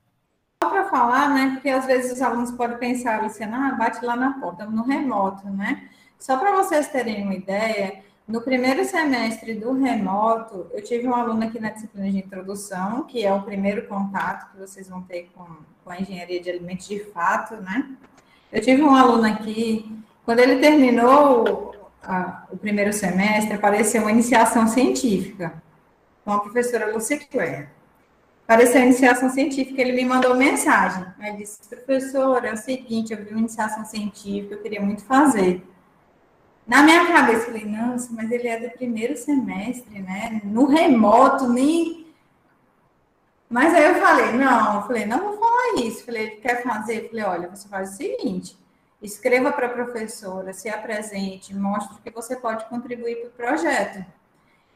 Só 0.62 0.70
para 0.70 0.88
falar, 0.88 1.34
né? 1.34 1.54
Porque 1.56 1.68
às 1.68 1.88
vezes 1.88 2.12
os 2.12 2.22
alunos 2.22 2.51
podem 2.51 2.78
pensar, 2.78 3.24
Luciana, 3.24 3.70
ah, 3.70 3.76
bate 3.76 4.06
lá 4.06 4.16
na 4.16 4.39
porta, 4.39 4.68
no 4.68 4.84
remoto, 4.84 5.49
né? 5.49 5.89
Só 6.20 6.38
para 6.38 6.51
vocês 6.51 6.89
terem 6.89 7.24
uma 7.24 7.34
ideia, 7.34 8.04
no 8.28 8.39
primeiro 8.41 8.86
semestre 8.86 9.56
do 9.56 9.74
remoto, 9.74 10.70
eu 10.74 10.84
tive 10.84 11.08
um 11.08 11.16
aluno 11.16 11.43
aqui 11.43 11.60
na 11.60 11.72
disciplina 11.72 12.12
de 12.12 12.20
introdução, 12.20 13.04
que 13.06 13.26
é 13.26 13.34
o 13.34 13.41
primeiro 13.41 13.88
contato 13.88 14.51
que 14.51 14.60
vocês 14.60 14.88
vão 14.88 15.01
ter 15.01 15.32
com, 15.34 15.47
com 15.84 15.89
a 15.89 15.99
engenharia 15.99 16.39
de 16.39 16.51
alimentos 16.51 16.88
de 16.88 16.99
fato, 16.99 17.56
né? 17.56 17.97
Eu 18.54 18.62
tive 18.62 18.84
um 18.84 18.95
aluno 18.95 19.26
aqui, 19.26 19.91
quando 20.24 20.38
ele 20.38 20.58
terminou 20.58 21.76
a, 22.04 22.45
o 22.51 22.56
primeiro 22.56 22.93
semestre, 22.93 23.56
apareceu 23.56 24.01
uma 24.04 24.12
iniciação 24.12 24.68
científica 24.68 25.62
com 26.24 26.32
a 26.32 26.39
professora 26.39 26.93
Lucia 26.93 27.20
Claire. 27.20 27.70
Apareceu 28.43 28.80
a 28.80 28.86
iniciação 28.86 29.32
científica, 29.32 29.82
ele 29.82 29.93
me 29.93 30.06
mandou 30.06 30.36
mensagem. 30.36 31.04
Ele 31.20 31.38
disse, 31.38 31.68
professora, 31.68 32.49
é 32.49 32.54
o 32.54 32.58
seguinte, 32.58 33.12
eu 33.12 33.26
vi 33.26 33.32
uma 33.32 33.39
iniciação 33.39 33.84
científica, 33.86 34.54
eu 34.54 34.62
queria 34.62 34.82
muito 34.82 35.04
fazer. 35.04 35.64
Na 36.68 36.84
minha 36.84 37.08
cabeça, 37.08 37.39
eu 37.39 37.45
falei, 37.45 37.66
nossa, 37.66 38.14
mas 38.14 38.30
ele 38.30 38.47
é 38.47 38.60
do 38.60 38.70
primeiro 38.70 39.18
semestre, 39.18 39.99
né? 39.99 40.41
No 40.43 40.68
remoto, 40.68 41.49
nem. 41.49 42.03
Mas 43.54 43.72
aí 43.76 43.84
eu 43.84 44.01
falei, 44.01 44.32
não, 44.32 44.78
eu 44.78 44.82
falei, 44.82 45.06
não 45.06 45.20
vou 45.20 45.38
falar 45.38 45.76
isso. 45.76 46.04
falei, 46.04 46.32
quer 46.38 46.64
fazer? 46.64 47.08
Falei, 47.10 47.24
olha, 47.24 47.47
você 47.49 47.68
faz 47.68 47.91
o 47.91 47.97
seguinte: 47.97 48.58
escreva 48.99 49.51
para 49.51 49.68
a 49.68 49.70
professora, 49.70 50.51
se 50.54 50.68
apresente, 50.68 51.56
mostre 51.56 52.01
que 52.04 52.10
você 52.10 52.36
pode 52.36 52.66
contribuir 52.66 53.18
para 53.18 53.28
o 53.28 53.32
projeto. 53.32 54.04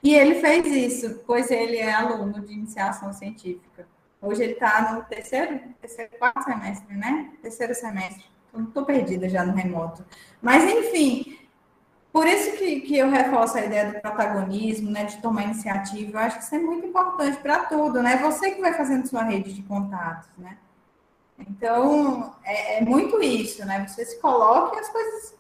E 0.04 0.14
ele 0.14 0.36
fez 0.36 0.68
isso, 0.68 1.24
pois 1.26 1.50
ele 1.50 1.78
é 1.78 1.92
aluno 1.92 2.40
de 2.40 2.54
iniciação 2.54 3.12
científica. 3.14 3.88
Hoje 4.22 4.44
ele 4.44 4.54
está 4.54 4.94
no 4.94 5.04
terceiro, 5.06 5.60
terceiro, 5.82 6.12
quarto 6.20 6.44
semestre, 6.44 6.96
né? 6.96 7.32
Terceiro 7.42 7.74
semestre. 7.74 8.26
Estou 8.56 8.86
perdida 8.86 9.28
já 9.28 9.44
no 9.44 9.54
remoto. 9.54 10.06
Mas, 10.40 10.64
enfim, 10.64 11.40
por 12.12 12.26
isso 12.26 12.58
que, 12.58 12.82
que 12.82 12.98
eu 12.98 13.10
reforço 13.10 13.58
a 13.58 13.66
ideia 13.66 13.92
do 13.92 14.00
protagonismo, 14.00 14.90
né, 14.90 15.06
de 15.06 15.18
tomar 15.18 15.44
iniciativa. 15.44 16.12
Eu 16.12 16.20
acho 16.20 16.38
que 16.38 16.44
isso 16.44 16.56
é 16.56 16.60
muito 16.60 16.88
importante 16.88 17.38
para 17.38 17.66
tudo, 17.66 18.02
né? 18.02 18.18
Você 18.18 18.52
que 18.52 18.62
vai 18.62 18.74
fazendo 18.74 19.08
sua 19.08 19.24
rede 19.24 19.54
de 19.54 19.62
contatos, 19.64 20.30
né? 20.38 20.58
Então, 21.40 22.34
é, 22.44 22.80
é 22.80 22.82
muito 22.82 23.22
isso, 23.22 23.64
né? 23.66 23.86
Você 23.88 24.04
se 24.06 24.20
coloca 24.20 24.76
e 24.76 24.80
as 24.80 24.90
coisas 24.90 25.36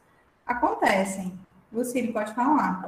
acontecem. 0.46 1.34
Lucílio, 1.72 2.14
pode 2.14 2.34
falar. 2.34 2.88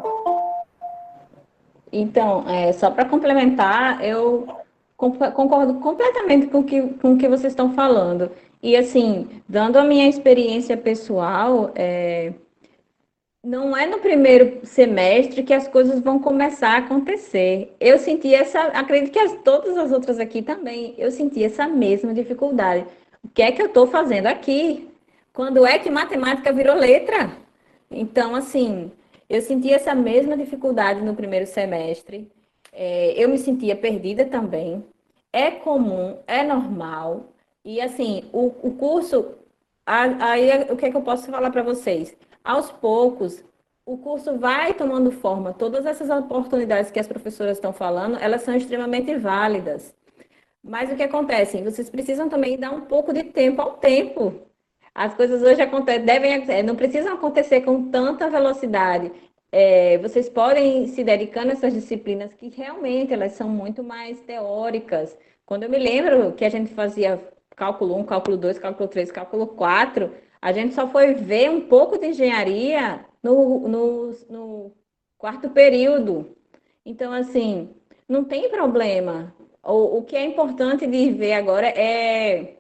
Então, 1.92 2.48
é, 2.48 2.72
só 2.72 2.92
para 2.92 3.06
complementar, 3.06 4.04
eu 4.04 4.48
concordo 4.96 5.76
completamente 5.76 6.48
com 6.48 6.64
que, 6.64 6.82
com 6.94 7.14
o 7.14 7.18
que 7.18 7.28
vocês 7.28 7.54
estão 7.54 7.74
falando. 7.74 8.32
E, 8.62 8.76
assim, 8.76 9.42
dando 9.48 9.80
a 9.80 9.84
minha 9.84 10.08
experiência 10.08 10.78
pessoal, 10.78 11.72
é, 11.76 12.34
não 13.44 13.76
é 13.76 13.86
no 13.86 14.00
primeiro 14.00 14.66
semestre 14.66 15.44
que 15.44 15.54
as 15.54 15.68
coisas 15.68 16.02
vão 16.02 16.20
começar 16.20 16.72
a 16.72 16.78
acontecer. 16.78 17.76
Eu 17.80 17.98
senti 17.98 18.34
essa, 18.34 18.62
acredito 18.68 19.12
que 19.12 19.20
as, 19.20 19.34
todas 19.44 19.78
as 19.78 19.92
outras 19.92 20.20
aqui 20.20 20.42
também, 20.42 20.94
eu 20.98 21.10
senti 21.12 21.44
essa 21.44 21.68
mesma 21.68 22.14
dificuldade. 22.14 22.86
O 23.24 23.30
que 23.30 23.42
é 23.42 23.52
que 23.52 23.62
eu 23.62 23.68
estou 23.68 23.88
fazendo 23.88 24.28
aqui? 24.28 24.90
Quando 25.34 25.66
é 25.66 25.80
que 25.80 25.90
matemática 25.90 26.52
virou 26.52 26.76
letra? 26.76 27.32
Então, 27.90 28.36
assim, 28.36 28.92
eu 29.30 29.42
senti 29.42 29.74
essa 29.74 29.96
mesma 29.96 30.36
dificuldade 30.38 31.02
no 31.02 31.16
primeiro 31.16 31.46
semestre. 31.48 32.30
É, 32.74 33.14
eu 33.18 33.30
me 33.30 33.38
sentia 33.38 33.76
perdida 33.76 34.26
também. 34.26 34.84
É 35.32 35.52
comum, 35.52 36.18
é 36.28 36.44
normal. 36.44 37.30
E, 37.64 37.80
assim, 37.82 38.26
o, 38.34 38.48
o 38.64 38.76
curso, 38.76 39.36
aí 39.86 40.50
o 40.72 40.76
que 40.76 40.86
é 40.88 40.92
que 40.92 40.98
eu 40.98 41.02
posso 41.02 41.30
falar 41.32 41.52
para 41.52 41.64
vocês? 41.64 42.16
Aos 42.44 42.72
poucos, 42.72 43.44
o 43.86 43.98
curso 43.98 44.38
vai 44.38 44.74
tomando 44.74 45.12
forma. 45.12 45.54
Todas 45.54 45.86
essas 45.86 46.10
oportunidades 46.10 46.92
que 46.92 47.00
as 47.00 47.08
professoras 47.08 47.58
estão 47.58 47.74
falando, 47.74 48.18
elas 48.20 48.44
são 48.44 48.56
extremamente 48.56 49.16
válidas. 49.16 49.96
Mas 50.64 50.92
o 50.92 50.96
que 50.96 51.04
acontece? 51.04 51.62
Vocês 51.62 51.90
precisam 51.90 52.30
também 52.30 52.58
dar 52.58 52.72
um 52.72 52.82
pouco 52.82 53.14
de 53.14 53.24
tempo 53.24 53.62
ao 53.62 53.78
tempo. 53.78 54.42
As 54.94 55.14
coisas 55.14 55.42
hoje 55.42 55.62
acontecem, 55.62 56.06
devem, 56.06 56.64
não 56.64 56.76
precisam 56.76 57.14
acontecer 57.14 57.62
com 57.62 57.90
tanta 57.90 58.30
velocidade. 58.30 59.12
É, 59.52 59.98
vocês 59.98 60.30
podem 60.30 60.88
se 60.88 61.04
dedicando 61.04 61.50
a 61.50 61.54
essas 61.54 61.74
disciplinas 61.74 62.34
que 62.34 62.50
realmente 62.50 63.14
elas 63.14 63.32
são 63.32 63.50
muito 63.50 63.84
mais 63.84 64.20
teóricas. 64.22 65.18
Quando 65.46 65.64
eu 65.64 65.70
me 65.70 65.80
lembro 65.80 66.34
que 66.34 66.46
a 66.46 66.50
gente 66.50 66.74
fazia 66.74 67.20
cálculo 67.56 67.96
1, 67.98 68.04
cálculo 68.04 68.38
2, 68.38 68.60
cálculo 68.60 68.88
3, 68.88 69.12
cálculo 69.12 69.48
4, 69.48 70.12
a 70.42 70.52
gente 70.52 70.74
só 70.74 70.88
foi 70.88 71.14
ver 71.14 71.50
um 71.50 71.62
pouco 71.62 71.98
de 71.98 72.08
engenharia 72.08 73.06
no, 73.22 73.68
no, 73.68 74.12
no 74.30 74.72
quarto 75.18 75.50
período. 75.50 76.36
Então, 76.86 77.12
assim, 77.12 77.70
não 78.08 78.24
tem 78.24 78.50
problema. 78.50 79.36
O, 79.64 79.98
o 79.98 80.04
que 80.04 80.16
é 80.16 80.24
importante 80.24 80.88
de 80.88 81.12
ver 81.12 81.34
agora 81.34 81.68
é 81.68 82.60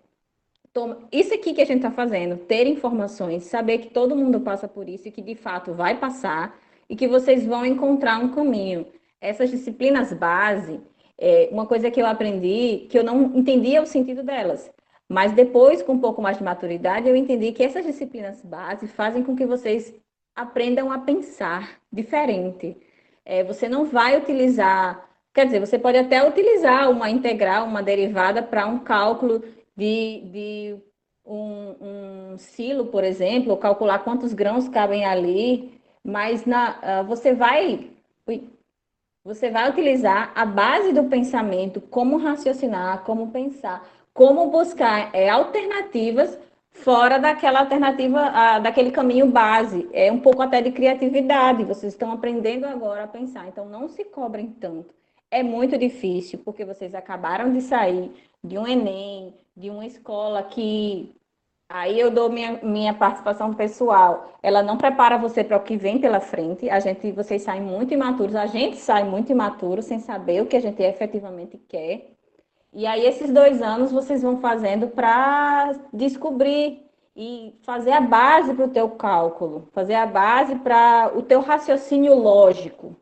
isso 1.12 1.34
aqui 1.34 1.54
que 1.54 1.62
a 1.62 1.66
gente 1.66 1.78
está 1.78 1.92
fazendo, 1.92 2.38
ter 2.38 2.68
informações, 2.68 3.44
saber 3.46 3.80
que 3.80 3.90
todo 3.90 4.16
mundo 4.16 4.40
passa 4.40 4.68
por 4.68 4.88
isso 4.88 5.08
e 5.08 5.12
que 5.12 5.22
de 5.22 5.36
fato 5.36 5.74
vai 5.74 6.00
passar 6.00 6.58
e 6.88 6.96
que 6.96 7.08
vocês 7.08 7.46
vão 7.46 7.66
encontrar 7.66 8.20
um 8.20 8.30
caminho. 8.30 8.86
Essas 9.20 9.50
disciplinas 9.50 10.14
base, 10.14 10.80
é, 11.18 11.50
uma 11.52 11.66
coisa 11.66 11.92
que 11.92 12.02
eu 12.02 12.06
aprendi, 12.06 12.88
que 12.90 12.98
eu 12.98 13.04
não 13.04 13.36
entendia 13.36 13.82
o 13.82 13.86
sentido 13.86 14.24
delas, 14.24 14.72
mas 15.10 15.34
depois, 15.34 15.82
com 15.82 15.94
um 15.94 16.00
pouco 16.00 16.22
mais 16.22 16.38
de 16.38 16.44
maturidade, 16.44 17.10
eu 17.10 17.16
entendi 17.16 17.52
que 17.52 17.64
essas 17.64 17.86
disciplinas 17.86 18.42
base 18.44 18.88
fazem 18.88 19.24
com 19.24 19.36
que 19.36 19.46
vocês 19.46 19.94
aprendam 20.36 20.92
a 20.92 21.00
pensar 21.00 21.80
diferente. 21.92 22.78
É, 23.26 23.44
você 23.44 23.68
não 23.68 23.86
vai 23.86 24.18
utilizar 24.18 25.10
Quer 25.34 25.46
dizer, 25.46 25.60
você 25.60 25.78
pode 25.78 25.98
até 25.98 26.28
utilizar 26.28 26.90
uma 26.90 27.10
integral, 27.10 27.66
uma 27.66 27.84
derivada 27.84 28.42
para 28.42 28.66
um 28.66 28.80
cálculo 28.80 29.44
de, 29.76 30.22
de 30.32 30.78
um, 31.26 31.76
um, 32.34 32.38
silo, 32.38 32.88
por 32.88 33.04
exemplo, 33.04 33.56
calcular 33.58 34.00
quantos 34.00 34.34
grãos 34.34 34.68
cabem 34.68 35.06
ali, 35.06 35.80
mas 36.04 36.46
na, 36.46 37.02
uh, 37.02 37.04
você 37.06 37.34
vai 37.34 37.92
ui, 38.28 38.50
você 39.24 39.52
vai 39.52 39.70
utilizar 39.70 40.32
a 40.36 40.46
base 40.46 40.92
do 40.92 41.04
pensamento, 41.04 41.80
como 41.80 42.18
raciocinar, 42.18 43.04
como 43.04 43.32
pensar, 43.32 43.88
como 44.20 44.52
buscar 44.52 45.10
é, 45.14 45.30
alternativas 45.30 46.38
fora 46.72 47.18
daquela 47.18 47.62
alternativa, 47.62 48.22
uh, 48.30 48.62
daquele 48.62 48.92
caminho 48.92 49.28
base. 49.28 49.90
É 49.94 50.12
um 50.12 50.20
pouco 50.20 50.42
até 50.42 50.62
de 50.62 50.72
criatividade. 50.72 51.64
Vocês 51.64 51.94
estão 51.94 52.12
aprendendo 52.12 52.66
agora 52.66 53.06
a 53.06 53.08
pensar, 53.08 53.48
então 53.48 53.66
não 53.68 53.88
se 53.88 54.04
cobrem 54.04 54.48
tanto 54.48 55.00
é 55.32 55.44
muito 55.44 55.78
difícil, 55.78 56.40
porque 56.40 56.66
vocês 56.66 56.96
acabaram 56.96 57.52
de 57.54 57.62
sair 57.62 58.12
de 58.44 58.58
um 58.58 58.68
Enem, 58.68 59.34
de 59.56 59.70
uma 59.70 59.86
escola 59.86 60.44
que. 60.44 61.16
Aí 61.72 62.00
eu 62.00 62.10
dou 62.10 62.32
minha, 62.32 62.60
minha 62.64 62.96
participação 62.96 63.54
pessoal. 63.54 64.34
Ela 64.42 64.64
não 64.64 64.76
prepara 64.76 65.20
você 65.20 65.44
para 65.44 65.58
o 65.58 65.64
que 65.64 65.78
vem 65.78 66.00
pela 66.00 66.20
frente. 66.20 66.68
A 66.68 66.80
gente, 66.80 67.12
vocês 67.12 67.44
saem 67.44 67.62
muito 67.62 67.94
imaturos, 67.94 68.36
a 68.36 68.48
gente 68.48 68.78
sai 68.78 69.04
muito 69.04 69.32
imaturo, 69.32 69.84
sem 69.84 70.00
saber 70.00 70.42
o 70.42 70.48
que 70.48 70.58
a 70.58 70.60
gente 70.60 70.82
efetivamente 70.82 71.60
quer. 71.68 72.14
E 72.74 72.86
aí, 72.86 73.06
esses 73.06 73.32
dois 73.32 73.62
anos 73.62 73.92
vocês 73.92 74.22
vão 74.22 74.38
fazendo 74.38 74.88
para 74.88 75.76
descobrir 75.92 76.86
e 77.16 77.54
fazer 77.64 77.92
a 77.92 78.02
base 78.02 78.54
para 78.54 78.66
o 78.66 78.70
teu 78.70 78.90
cálculo, 78.92 79.68
fazer 79.74 79.96
a 79.96 80.06
base 80.06 80.56
para 80.56 81.12
o 81.16 81.22
teu 81.22 81.42
raciocínio 81.42 82.14
lógico, 82.14 82.96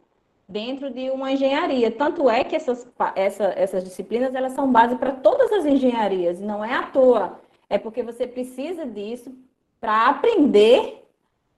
dentro 0.47 0.89
de 0.89 1.09
uma 1.09 1.31
engenharia. 1.31 1.91
Tanto 1.91 2.29
é 2.29 2.43
que 2.43 2.55
essas, 2.55 2.87
essa, 3.15 3.43
essas 3.55 3.83
disciplinas 3.83 4.33
elas 4.33 4.53
são 4.53 4.71
base 4.71 4.95
para 4.95 5.11
todas 5.11 5.51
as 5.51 5.65
engenharias, 5.65 6.39
não 6.39 6.63
é 6.63 6.73
à 6.73 6.83
toa. 6.83 7.39
É 7.69 7.77
porque 7.77 8.01
você 8.01 8.25
precisa 8.25 8.85
disso 8.85 9.31
para 9.79 10.07
aprender 10.07 11.03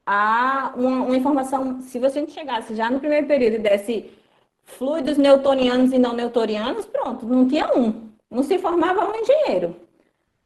a 0.06 0.74
uma, 0.76 1.04
uma, 1.04 1.16
informação. 1.16 1.82
Se 1.82 2.00
você 2.00 2.28
chegasse 2.28 2.76
já 2.76 2.90
no 2.90 3.00
primeiro 3.00 3.28
período 3.28 3.56
e 3.56 3.60
desse 3.60 4.12
fluidos 4.70 5.18
newtonianos 5.18 5.92
e 5.92 6.00
não 6.00 6.14
newtonianos, 6.14 6.86
pronto, 6.86 7.26
não 7.26 7.48
tinha 7.48 7.76
um. 7.76 8.10
Não 8.30 8.44
se 8.44 8.58
formava 8.58 9.10
um 9.10 9.16
engenheiro. 9.16 9.76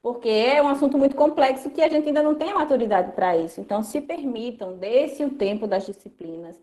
Porque 0.02 0.30
é 0.30 0.62
um 0.62 0.68
assunto 0.68 0.98
muito 0.98 1.16
complexo 1.16 1.70
que 1.70 1.82
a 1.82 1.90
gente 1.90 2.08
ainda 2.08 2.22
não 2.22 2.36
tem 2.36 2.52
a 2.52 2.56
maturidade 2.56 3.14
para 3.14 3.38
isso. 3.38 3.62
Então, 3.62 3.82
se 3.84 4.02
permitam, 4.02 4.76
desse 4.76 5.24
o 5.24 5.30
tempo 5.30 5.66
das 5.66 5.86
disciplinas 5.86 6.60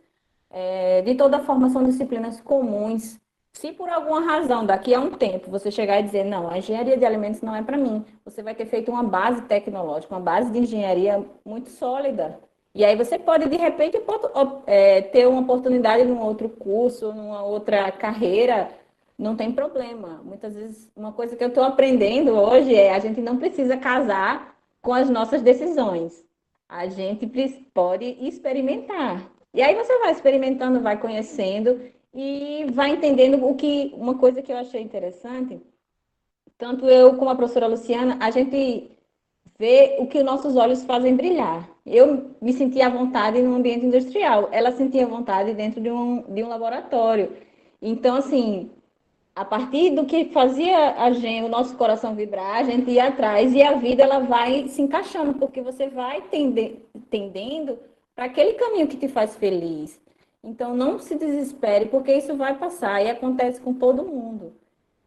é, 0.50 1.00
de 1.02 1.14
toda 1.14 1.40
forma, 1.40 1.70
são 1.70 1.84
disciplinas 1.84 2.40
comuns. 2.40 3.18
Se 3.52 3.72
por 3.72 3.88
alguma 3.88 4.20
razão, 4.20 4.64
daqui 4.66 4.94
a 4.94 5.00
um 5.00 5.12
tempo, 5.12 5.50
você 5.50 5.70
chegar 5.70 6.00
e 6.00 6.02
dizer, 6.02 6.24
não, 6.24 6.48
a 6.50 6.58
engenharia 6.58 6.96
de 6.96 7.04
alimentos 7.04 7.40
não 7.40 7.54
é 7.54 7.62
para 7.62 7.76
mim, 7.76 8.04
você 8.24 8.42
vai 8.42 8.54
ter 8.54 8.66
feito 8.66 8.90
uma 8.90 9.02
base 9.02 9.42
tecnológica, 9.42 10.14
uma 10.14 10.20
base 10.20 10.50
de 10.52 10.58
engenharia 10.58 11.24
muito 11.44 11.70
sólida. 11.70 12.38
E 12.74 12.84
aí 12.84 12.96
você 12.96 13.18
pode, 13.18 13.48
de 13.48 13.56
repente, 13.56 14.00
é, 14.66 15.02
ter 15.02 15.26
uma 15.26 15.40
oportunidade 15.40 16.04
num 16.04 16.20
outro 16.20 16.48
curso, 16.48 17.12
numa 17.12 17.42
outra 17.42 17.90
carreira, 17.90 18.70
não 19.18 19.36
tem 19.36 19.52
problema. 19.52 20.20
Muitas 20.24 20.54
vezes, 20.54 20.90
uma 20.96 21.12
coisa 21.12 21.36
que 21.36 21.42
eu 21.42 21.48
estou 21.48 21.64
aprendendo 21.64 22.32
hoje 22.32 22.74
é 22.74 22.94
a 22.94 22.98
gente 22.98 23.20
não 23.20 23.36
precisa 23.36 23.76
casar 23.76 24.56
com 24.80 24.94
as 24.94 25.10
nossas 25.10 25.42
decisões. 25.42 26.24
A 26.68 26.86
gente 26.86 27.26
pode 27.74 28.04
experimentar. 28.20 29.28
E 29.52 29.60
aí 29.60 29.74
você 29.74 29.98
vai 29.98 30.12
experimentando, 30.12 30.80
vai 30.80 30.96
conhecendo 30.96 31.80
e 32.14 32.66
vai 32.72 32.90
entendendo 32.90 33.44
o 33.44 33.54
que 33.56 33.92
uma 33.96 34.16
coisa 34.16 34.40
que 34.40 34.52
eu 34.52 34.56
achei 34.56 34.80
interessante, 34.80 35.60
tanto 36.56 36.86
eu 36.86 37.16
como 37.16 37.30
a 37.30 37.34
professora 37.34 37.66
Luciana, 37.66 38.16
a 38.20 38.30
gente 38.30 38.90
vê 39.60 39.96
o 39.98 40.06
que 40.06 40.22
nossos 40.22 40.56
olhos 40.56 40.82
fazem 40.84 41.14
brilhar. 41.14 41.68
Eu 41.84 42.30
me 42.40 42.50
sentia 42.50 42.86
à 42.86 42.88
vontade 42.88 43.42
no 43.42 43.54
ambiente 43.54 43.84
industrial, 43.84 44.48
ela 44.50 44.72
sentia 44.72 45.06
vontade 45.06 45.52
dentro 45.52 45.82
de 45.82 45.90
um, 45.90 46.22
de 46.22 46.42
um 46.42 46.48
laboratório. 46.48 47.30
Então, 47.82 48.16
assim, 48.16 48.70
a 49.36 49.44
partir 49.44 49.90
do 49.90 50.06
que 50.06 50.30
fazia 50.30 50.94
a 50.96 51.12
gente, 51.12 51.44
o 51.44 51.50
nosso 51.50 51.76
coração 51.76 52.14
vibrar, 52.14 52.56
a 52.56 52.62
gente 52.62 52.90
ia 52.90 53.08
atrás 53.08 53.52
e 53.52 53.62
a 53.62 53.74
vida 53.74 54.02
ela 54.02 54.20
vai 54.20 54.66
se 54.66 54.80
encaixando, 54.80 55.34
porque 55.34 55.60
você 55.60 55.88
vai 55.88 56.22
tende, 56.22 56.76
tendendo 57.10 57.78
para 58.16 58.24
aquele 58.24 58.54
caminho 58.54 58.88
que 58.88 58.96
te 58.96 59.08
faz 59.08 59.36
feliz. 59.36 60.00
Então, 60.42 60.74
não 60.74 60.98
se 60.98 61.16
desespere, 61.16 61.84
porque 61.84 62.14
isso 62.14 62.34
vai 62.34 62.56
passar 62.56 63.04
e 63.04 63.10
acontece 63.10 63.60
com 63.60 63.74
todo 63.74 64.06
mundo. 64.06 64.54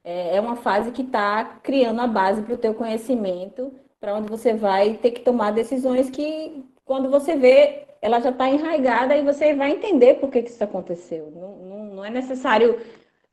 É, 0.04 0.36
é 0.36 0.39
uma 0.39 0.58
fase 0.58 0.91
que 0.91 1.01
está 1.01 1.43
criando 1.64 2.01
a 2.01 2.08
base 2.08 2.43
para 2.43 2.54
o 2.54 2.58
teu 2.58 2.76
conhecimento, 2.76 3.72
para 4.04 4.16
onde 4.16 4.30
você 4.30 4.54
vai 4.54 4.95
ter 4.95 5.12
que 5.12 5.22
tomar 5.22 5.51
decisões 5.51 6.10
que, 6.10 6.66
quando 6.84 7.10
você 7.10 7.38
vê, 7.38 7.86
ela 8.01 8.20
já 8.20 8.32
está 8.32 8.49
enraigada 8.49 9.16
e 9.16 9.24
você 9.24 9.54
vai 9.54 9.72
entender 9.72 10.16
por 10.16 10.30
que, 10.30 10.41
que 10.41 10.49
isso 10.49 10.62
aconteceu. 10.62 11.32
Não, 11.34 11.56
não, 11.56 11.86
não 11.95 12.06
é 12.06 12.10
necessário 12.10 12.82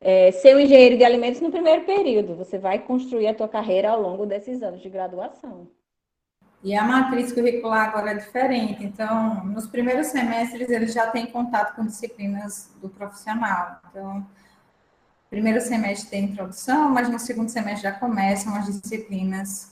é, 0.01 0.31
ser 0.31 0.55
um 0.55 0.61
engenheiro 0.61 0.97
de 0.97 1.03
alimentos 1.03 1.41
no 1.41 1.51
primeiro 1.51 1.83
período. 1.83 2.37
Você 2.37 2.57
vai 2.57 2.79
construir 2.79 3.27
a 3.27 3.35
tua 3.35 3.49
carreira 3.49 3.91
ao 3.91 4.01
longo 4.01 4.25
desses 4.25 4.63
anos 4.63 4.81
de 4.81 4.89
graduação. 4.89 5.67
E 6.63 6.73
a 6.73 6.85
matriz 6.85 7.33
curricular 7.33 7.89
agora 7.89 8.13
é 8.13 8.15
diferente. 8.15 8.85
Então, 8.85 9.45
nos 9.47 9.67
primeiros 9.67 10.07
semestres, 10.07 10.71
eles 10.71 10.95
já 10.95 11.09
têm 11.09 11.27
contato 11.27 11.75
com 11.75 11.85
disciplinas 11.85 12.71
do 12.81 12.89
profissional. 12.89 13.81
Então, 13.91 14.25
primeiro 15.29 15.61
semestre 15.61 16.11
tem 16.11 16.27
introdução, 16.27 16.91
mas 16.91 17.09
no 17.09 17.19
segundo 17.19 17.49
semestre 17.49 17.91
já 17.91 17.93
começam 17.93 18.55
as 18.55 18.67
disciplinas 18.67 19.70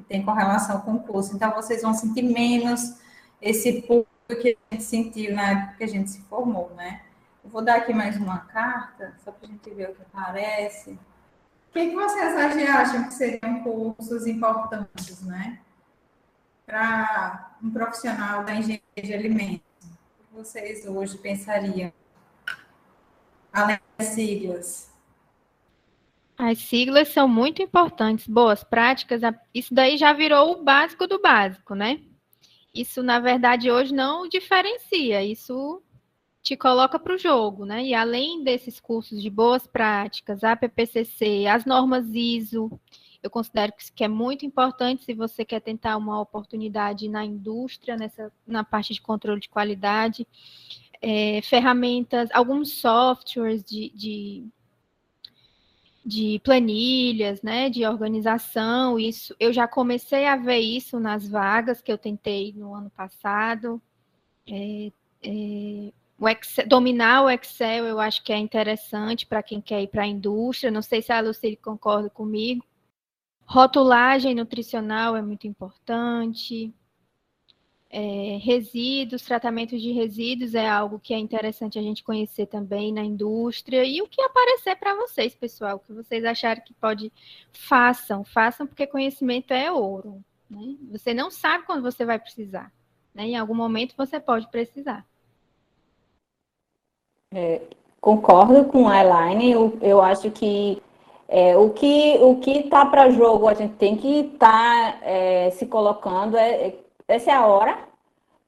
que 0.00 0.08
têm 0.08 0.24
correlação 0.24 0.80
com 0.80 0.94
o 0.94 1.00
curso. 1.00 1.34
Então, 1.34 1.52
vocês 1.52 1.82
vão 1.82 1.94
sentir 1.94 2.22
menos 2.22 2.98
esse 3.40 3.82
público 3.82 4.08
que 4.28 4.56
a 4.70 4.74
gente 4.74 4.84
sentiu 4.84 5.34
na 5.34 5.50
época 5.50 5.76
que 5.78 5.84
a 5.84 5.88
gente 5.88 6.10
se 6.10 6.22
formou, 6.22 6.70
né? 6.76 7.02
Eu 7.42 7.50
vou 7.50 7.62
dar 7.62 7.76
aqui 7.76 7.92
mais 7.92 8.16
uma 8.16 8.38
carta, 8.38 9.14
só 9.24 9.32
para 9.32 9.48
a 9.48 9.50
gente 9.50 9.70
ver 9.70 9.90
o 9.90 9.94
que 9.94 10.02
aparece. 10.02 10.90
O 10.90 11.72
que, 11.72 11.88
que 11.88 11.94
vocês 11.94 12.36
acham 12.68 13.04
que 13.04 13.14
seriam 13.14 13.62
cursos 13.62 14.26
importantes, 14.26 15.22
né? 15.22 15.58
para 16.70 17.56
um 17.60 17.68
profissional 17.70 18.44
da 18.44 18.54
engenharia 18.54 19.02
de 19.02 19.12
alimentos? 19.12 19.66
O 19.82 20.22
que 20.22 20.34
vocês 20.34 20.86
hoje 20.86 21.18
pensariam? 21.18 21.92
Além 23.52 23.80
das 23.98 24.08
siglas. 24.08 24.89
As 26.42 26.56
siglas 26.56 27.08
são 27.08 27.28
muito 27.28 27.60
importantes, 27.60 28.26
boas 28.26 28.64
práticas. 28.64 29.20
Isso 29.52 29.74
daí 29.74 29.98
já 29.98 30.14
virou 30.14 30.52
o 30.52 30.64
básico 30.64 31.06
do 31.06 31.20
básico, 31.20 31.74
né? 31.74 32.00
Isso, 32.74 33.02
na 33.02 33.20
verdade, 33.20 33.70
hoje 33.70 33.92
não 33.92 34.26
diferencia. 34.26 35.22
Isso 35.22 35.82
te 36.42 36.56
coloca 36.56 36.98
para 36.98 37.14
o 37.14 37.18
jogo, 37.18 37.66
né? 37.66 37.84
E 37.84 37.92
além 37.92 38.42
desses 38.42 38.80
cursos 38.80 39.20
de 39.20 39.28
boas 39.28 39.66
práticas, 39.66 40.42
a 40.42 40.56
PPCC, 40.56 41.46
as 41.46 41.66
normas 41.66 42.06
ISO, 42.14 42.70
eu 43.22 43.28
considero 43.28 43.74
que 43.94 44.02
é 44.02 44.08
muito 44.08 44.46
importante 44.46 45.04
se 45.04 45.12
você 45.12 45.44
quer 45.44 45.60
tentar 45.60 45.98
uma 45.98 46.18
oportunidade 46.18 47.06
na 47.06 47.22
indústria, 47.22 47.98
nessa, 47.98 48.32
na 48.46 48.64
parte 48.64 48.94
de 48.94 49.02
controle 49.02 49.40
de 49.40 49.50
qualidade, 49.50 50.26
é, 51.02 51.42
ferramentas, 51.42 52.30
alguns 52.32 52.80
softwares 52.80 53.62
de, 53.62 53.90
de 53.90 54.48
de 56.04 56.40
planilhas, 56.42 57.42
né, 57.42 57.68
de 57.68 57.86
organização. 57.86 58.98
Isso 58.98 59.34
eu 59.38 59.52
já 59.52 59.68
comecei 59.68 60.26
a 60.26 60.36
ver 60.36 60.58
isso 60.58 60.98
nas 60.98 61.28
vagas 61.28 61.82
que 61.82 61.92
eu 61.92 61.98
tentei 61.98 62.52
no 62.56 62.74
ano 62.74 62.90
passado. 62.90 63.80
É, 64.46 64.92
é, 65.22 65.92
o 66.18 66.28
Excel, 66.28 66.68
dominar 66.68 67.22
o 67.24 67.30
Excel 67.30 67.86
eu 67.86 68.00
acho 68.00 68.22
que 68.22 68.32
é 68.32 68.38
interessante 68.38 69.26
para 69.26 69.42
quem 69.42 69.60
quer 69.60 69.82
ir 69.82 69.88
para 69.88 70.02
a 70.02 70.06
indústria. 70.06 70.70
Não 70.70 70.82
sei 70.82 71.02
se 71.02 71.12
a 71.12 71.20
Lucille 71.20 71.56
concorda 71.56 72.10
comigo. 72.10 72.64
Rotulagem 73.44 74.34
nutricional 74.34 75.16
é 75.16 75.22
muito 75.22 75.46
importante 75.46 76.72
é, 77.92 78.38
resíduos, 78.40 79.22
tratamento 79.22 79.76
de 79.76 79.90
resíduos 79.90 80.54
é 80.54 80.68
algo 80.68 81.00
que 81.00 81.12
é 81.12 81.18
interessante 81.18 81.76
a 81.76 81.82
gente 81.82 82.04
conhecer 82.04 82.46
também 82.46 82.92
na 82.92 83.02
indústria 83.02 83.84
e 83.84 84.00
o 84.00 84.06
que 84.06 84.22
aparecer 84.22 84.76
para 84.76 84.94
vocês, 84.94 85.34
pessoal, 85.34 85.76
o 85.76 85.80
que 85.80 85.92
vocês 85.92 86.24
acharem 86.24 86.62
que 86.62 86.72
pode, 86.72 87.12
façam, 87.52 88.24
façam 88.24 88.66
porque 88.66 88.86
conhecimento 88.86 89.52
é 89.52 89.72
ouro. 89.72 90.22
Né? 90.48 90.76
Você 90.92 91.12
não 91.12 91.30
sabe 91.32 91.66
quando 91.66 91.82
você 91.82 92.04
vai 92.04 92.18
precisar, 92.18 92.72
né? 93.12 93.24
em 93.24 93.36
algum 93.36 93.54
momento 93.54 93.96
você 93.96 94.20
pode 94.20 94.48
precisar. 94.48 95.04
É, 97.34 97.60
concordo 98.00 98.64
com 98.66 98.88
a 98.88 99.00
Elaine, 99.00 99.50
eu, 99.50 99.76
eu 99.82 100.00
acho 100.00 100.30
que 100.30 100.80
é, 101.28 101.56
o 101.56 101.70
que 101.70 102.18
o 102.20 102.36
que 102.40 102.50
está 102.58 102.84
para 102.84 103.10
jogo 103.10 103.46
a 103.46 103.54
gente 103.54 103.74
tem 103.74 103.96
que 103.96 104.32
estar 104.32 104.92
tá, 104.92 104.98
é, 105.02 105.50
se 105.50 105.66
colocando 105.66 106.36
é, 106.36 106.74
essa 107.10 107.30
é 107.30 107.34
a 107.34 107.46
hora, 107.46 107.78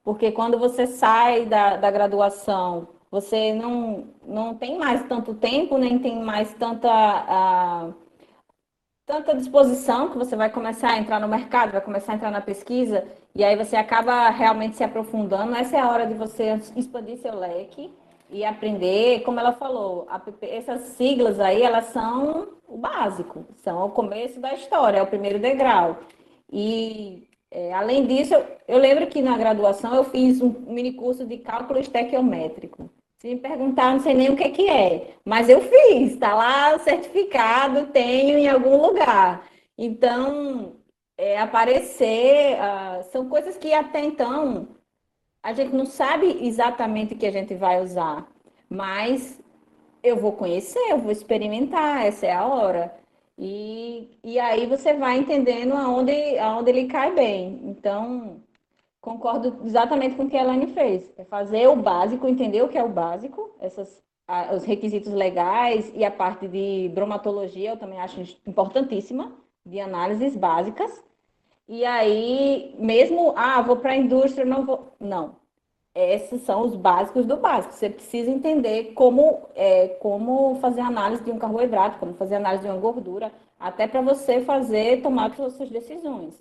porque 0.04 0.32
quando 0.32 0.58
você 0.58 0.86
sai 0.86 1.46
da, 1.46 1.76
da 1.76 1.90
graduação, 1.90 2.88
você 3.10 3.52
não, 3.52 4.06
não 4.24 4.54
tem 4.54 4.78
mais 4.78 5.02
tanto 5.06 5.34
tempo, 5.34 5.76
nem 5.76 5.98
tem 5.98 6.22
mais 6.22 6.54
tanta, 6.54 7.92
tanta 9.04 9.36
disposição 9.36 10.08
que 10.08 10.16
você 10.16 10.34
vai 10.34 10.50
começar 10.50 10.92
a 10.92 10.98
entrar 10.98 11.20
no 11.20 11.28
mercado, 11.28 11.72
vai 11.72 11.80
começar 11.80 12.12
a 12.12 12.14
entrar 12.16 12.30
na 12.30 12.40
pesquisa, 12.40 13.06
e 13.34 13.44
aí 13.44 13.56
você 13.56 13.76
acaba 13.76 14.30
realmente 14.30 14.76
se 14.76 14.84
aprofundando. 14.84 15.54
Essa 15.54 15.76
é 15.76 15.80
a 15.80 15.90
hora 15.90 16.06
de 16.06 16.14
você 16.14 16.58
expandir 16.74 17.18
seu 17.18 17.38
leque 17.38 17.92
e 18.30 18.44
aprender, 18.44 19.20
como 19.24 19.38
ela 19.38 19.52
falou, 19.52 20.08
essas 20.40 20.80
siglas 20.96 21.38
aí, 21.38 21.62
elas 21.62 21.86
são 21.86 22.48
o 22.66 22.78
básico, 22.78 23.44
são 23.56 23.84
o 23.84 23.90
começo 23.90 24.40
da 24.40 24.54
história, 24.54 24.98
é 24.98 25.02
o 25.02 25.06
primeiro 25.06 25.38
degrau. 25.38 25.98
E 26.50 27.28
é, 27.52 27.72
além 27.74 28.06
disso, 28.06 28.32
eu, 28.32 28.46
eu, 28.66 28.78
lembro 28.78 29.06
que 29.06 29.20
na 29.20 29.36
graduação 29.36 29.94
eu 29.94 30.04
fiz 30.04 30.40
um 30.40 30.48
mini 30.66 30.94
curso 30.94 31.26
de 31.26 31.36
cálculo 31.36 31.78
estequiométrico. 31.78 32.88
Se 33.18 33.28
me 33.28 33.36
perguntar, 33.36 33.92
não 33.92 34.00
sei 34.00 34.14
nem 34.14 34.30
o 34.30 34.36
que, 34.36 34.48
que 34.48 34.68
é, 34.68 35.14
mas 35.24 35.48
eu 35.48 35.60
fiz, 35.60 36.14
está 36.14 36.34
lá 36.34 36.78
certificado, 36.78 37.88
tenho 37.92 38.38
em 38.38 38.48
algum 38.48 38.80
lugar. 38.80 39.46
Então, 39.76 40.76
é, 41.16 41.38
aparecer, 41.38 42.56
uh, 42.56 43.02
são 43.12 43.28
coisas 43.28 43.56
que 43.58 43.72
até 43.72 44.02
então 44.02 44.68
a 45.42 45.52
gente 45.52 45.74
não 45.74 45.84
sabe 45.84 46.46
exatamente 46.46 47.14
o 47.14 47.18
que 47.18 47.26
a 47.26 47.30
gente 47.30 47.54
vai 47.54 47.82
usar, 47.82 48.26
mas 48.68 49.40
eu 50.02 50.16
vou 50.16 50.32
conhecer, 50.32 50.80
eu 50.90 50.98
vou 50.98 51.12
experimentar, 51.12 52.06
essa 52.06 52.26
é 52.26 52.32
a 52.32 52.46
hora. 52.46 53.01
E, 53.44 54.20
e 54.22 54.38
aí 54.38 54.66
você 54.66 54.94
vai 54.94 55.18
entendendo 55.18 55.72
aonde, 55.74 56.38
aonde 56.38 56.70
ele 56.70 56.86
cai 56.86 57.12
bem. 57.12 57.60
Então, 57.64 58.40
concordo 59.00 59.60
exatamente 59.64 60.14
com 60.14 60.22
o 60.22 60.30
que 60.30 60.36
a 60.36 60.42
Elaine 60.42 60.68
fez. 60.68 61.12
É 61.18 61.24
fazer 61.24 61.66
o 61.66 61.74
básico, 61.74 62.28
entender 62.28 62.62
o 62.62 62.68
que 62.68 62.78
é 62.78 62.84
o 62.84 62.88
básico, 62.88 63.50
essas, 63.58 64.00
a, 64.28 64.54
os 64.54 64.62
requisitos 64.64 65.12
legais 65.12 65.90
e 65.92 66.04
a 66.04 66.10
parte 66.10 66.46
de 66.46 66.88
bromatologia, 66.94 67.70
eu 67.70 67.76
também 67.76 67.98
acho 67.98 68.20
importantíssima, 68.46 69.32
de 69.66 69.80
análises 69.80 70.36
básicas. 70.36 71.02
E 71.66 71.84
aí, 71.84 72.76
mesmo, 72.78 73.34
ah, 73.36 73.60
vou 73.60 73.76
para 73.76 73.90
a 73.90 73.96
indústria, 73.96 74.44
não 74.44 74.64
vou. 74.64 74.94
Não, 75.00 75.34
esses 75.94 76.42
são 76.42 76.62
os 76.62 76.74
básicos 76.74 77.26
do 77.26 77.36
básico. 77.36 77.74
Você 77.74 77.90
precisa 77.90 78.30
entender 78.30 78.92
como, 78.94 79.48
é, 79.54 79.88
como 80.00 80.56
fazer 80.56 80.80
análise 80.80 81.22
de 81.22 81.30
um 81.30 81.38
carboidrato, 81.38 81.98
como 81.98 82.14
fazer 82.14 82.36
análise 82.36 82.64
de 82.64 82.70
uma 82.70 82.80
gordura, 82.80 83.32
até 83.58 83.86
para 83.86 84.00
você 84.00 84.40
fazer, 84.40 85.02
tomar 85.02 85.30
as 85.30 85.36
suas 85.36 85.70
decisões. 85.70 86.34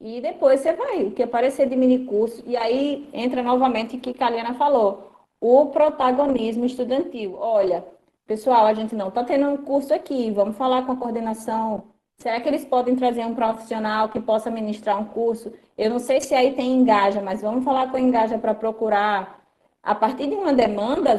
E 0.00 0.20
depois 0.20 0.60
você 0.60 0.72
vai, 0.72 1.04
o 1.04 1.10
que 1.10 1.22
aparecer 1.22 1.68
de 1.68 1.76
mini 1.76 2.04
curso, 2.06 2.42
e 2.46 2.56
aí 2.56 3.08
entra 3.12 3.42
novamente 3.42 3.96
o 3.96 4.00
que 4.00 4.10
a 4.10 4.14
Kaliana 4.14 4.54
falou, 4.54 5.10
o 5.40 5.66
protagonismo 5.66 6.64
estudantil. 6.64 7.36
Olha, 7.38 7.84
pessoal, 8.26 8.66
a 8.66 8.74
gente 8.74 8.94
não 8.94 9.08
está 9.08 9.24
tendo 9.24 9.48
um 9.48 9.56
curso 9.56 9.92
aqui, 9.92 10.30
vamos 10.30 10.56
falar 10.56 10.86
com 10.86 10.92
a 10.92 10.96
coordenação 10.96 11.84
Será 12.18 12.40
que 12.40 12.48
eles 12.48 12.64
podem 12.64 12.96
trazer 12.96 13.24
um 13.24 13.34
profissional 13.34 14.08
que 14.08 14.20
possa 14.20 14.50
ministrar 14.50 15.00
um 15.00 15.04
curso? 15.04 15.52
Eu 15.78 15.90
não 15.90 16.00
sei 16.00 16.20
se 16.20 16.34
aí 16.34 16.54
tem 16.54 16.72
engaja, 16.72 17.22
mas 17.22 17.40
vamos 17.40 17.64
falar 17.64 17.88
com 17.88 17.96
a 17.96 18.00
engaja 18.00 18.36
para 18.36 18.52
procurar. 18.52 19.38
A 19.80 19.94
partir 19.94 20.26
de 20.26 20.34
uma 20.34 20.52
demanda, 20.52 21.16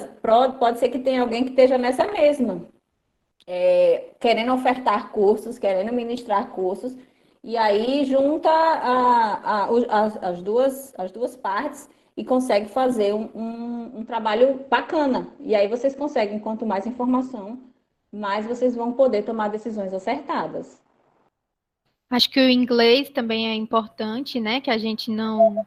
pode 0.60 0.80
ser 0.80 0.90
que 0.90 1.00
tenha 1.00 1.22
alguém 1.22 1.46
que 1.46 1.52
esteja 1.52 1.78
nessa 1.78 2.06
mesma, 2.06 2.68
é, 3.48 4.10
querendo 4.20 4.54
ofertar 4.54 5.12
cursos, 5.12 5.58
querendo 5.58 5.94
ministrar 5.94 6.50
cursos, 6.50 6.96
e 7.42 7.56
aí 7.56 8.04
junta 8.04 8.50
a, 8.50 9.34
a, 9.34 9.64
a, 9.64 10.30
as, 10.30 10.42
duas, 10.42 10.94
as 10.98 11.10
duas 11.10 11.38
partes 11.38 11.90
e 12.18 12.26
consegue 12.26 12.68
fazer 12.68 13.14
um, 13.14 13.30
um, 13.34 14.00
um 14.00 14.06
trabalho 14.06 14.66
bacana. 14.70 15.30
E 15.40 15.56
aí 15.56 15.70
vocês 15.70 15.96
conseguem, 15.96 16.38
quanto 16.38 16.66
mais 16.66 16.86
informação, 16.86 17.58
mais 18.12 18.46
vocês 18.46 18.76
vão 18.76 18.92
poder 18.92 19.24
tomar 19.24 19.48
decisões 19.48 19.94
acertadas. 19.94 20.82
Acho 22.10 22.30
que 22.30 22.40
o 22.40 22.50
inglês 22.50 23.10
também 23.10 23.50
é 23.50 23.54
importante, 23.54 24.40
né? 24.40 24.60
Que 24.60 24.72
a 24.72 24.78
gente 24.78 25.12
não, 25.12 25.66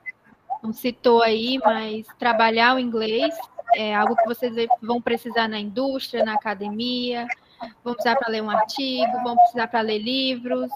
não 0.63 0.73
citou 0.73 1.23
aí, 1.23 1.59
mas 1.65 2.07
trabalhar 2.19 2.75
o 2.75 2.79
inglês 2.81 3.35
é 3.75 3.95
algo 3.95 4.17
que 4.17 4.27
vocês 4.27 4.53
vão 4.83 5.01
precisar 5.01 5.49
na 5.49 5.59
indústria, 5.59 6.25
na 6.25 6.35
academia, 6.35 7.27
vão 7.85 7.95
precisar 7.95 8.17
para 8.17 8.29
ler 8.29 8.43
um 8.43 8.51
artigo, 8.51 9.23
vão 9.23 9.37
precisar 9.37 9.69
para 9.69 9.81
ler 9.81 9.99
livros, 9.99 10.71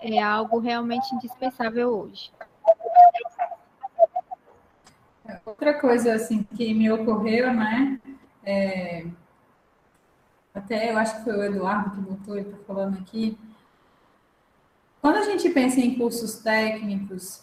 é 0.00 0.20
algo 0.20 0.58
realmente 0.58 1.14
indispensável 1.14 1.90
hoje. 1.90 2.30
Outra 5.46 5.80
coisa 5.80 6.14
assim 6.14 6.42
que 6.42 6.74
me 6.74 6.90
ocorreu, 6.90 7.52
né? 7.52 8.00
É, 8.44 9.06
até 10.52 10.92
eu 10.92 10.98
acho 10.98 11.16
que 11.16 11.24
foi 11.24 11.36
o 11.36 11.42
Eduardo 11.44 11.90
que 11.92 12.00
botou, 12.00 12.36
ele 12.36 12.48
está 12.50 12.62
falando 12.66 12.98
aqui, 12.98 13.38
quando 15.04 15.16
a 15.16 15.22
gente 15.24 15.50
pensa 15.50 15.80
em 15.80 15.96
cursos 15.96 16.36
técnicos, 16.36 17.42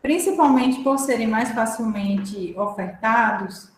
principalmente 0.00 0.82
por 0.82 0.98
serem 0.98 1.26
mais 1.26 1.50
facilmente 1.50 2.54
ofertados, 2.56 3.70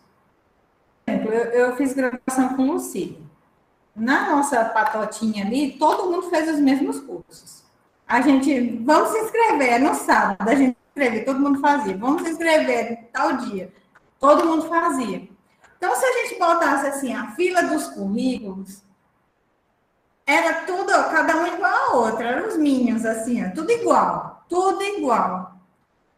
por 1.03 1.11
exemplo, 1.11 1.33
eu, 1.33 1.43
eu 1.51 1.75
fiz 1.75 1.91
graduação 1.91 2.55
com 2.55 2.71
Lucília. 2.71 3.19
Na 3.93 4.29
nossa 4.29 4.63
patotinha 4.63 5.45
ali, 5.45 5.73
todo 5.73 6.09
mundo 6.09 6.29
fez 6.29 6.49
os 6.49 6.61
mesmos 6.61 7.01
cursos. 7.01 7.65
A 8.07 8.21
gente, 8.21 8.81
vamos 8.85 9.09
se 9.09 9.19
inscrever 9.19 9.81
no 9.81 9.93
sábado, 9.93 10.47
a 10.47 10.55
gente 10.55 10.77
inscrevia, 10.87 11.25
todo 11.25 11.41
mundo 11.41 11.59
fazia. 11.59 11.97
Vamos 11.97 12.21
se 12.21 12.29
inscrever 12.29 13.09
tal 13.11 13.35
dia, 13.35 13.69
todo 14.17 14.45
mundo 14.45 14.61
fazia. 14.69 15.27
Então, 15.77 15.93
se 15.93 16.05
a 16.05 16.13
gente 16.23 16.39
botasse 16.39 16.87
assim 16.87 17.13
a 17.13 17.31
fila 17.31 17.63
dos 17.63 17.87
currículos, 17.87 18.81
era 20.27 20.65
tudo, 20.65 20.91
cada 20.91 21.37
um 21.37 21.47
igual 21.47 21.73
a 21.73 21.95
outra, 21.95 22.27
eram 22.27 22.49
os 22.49 22.57
Minions, 22.57 23.05
assim, 23.05 23.45
ó, 23.45 23.49
tudo 23.51 23.71
igual, 23.71 24.43
tudo 24.49 24.83
igual. 24.83 25.55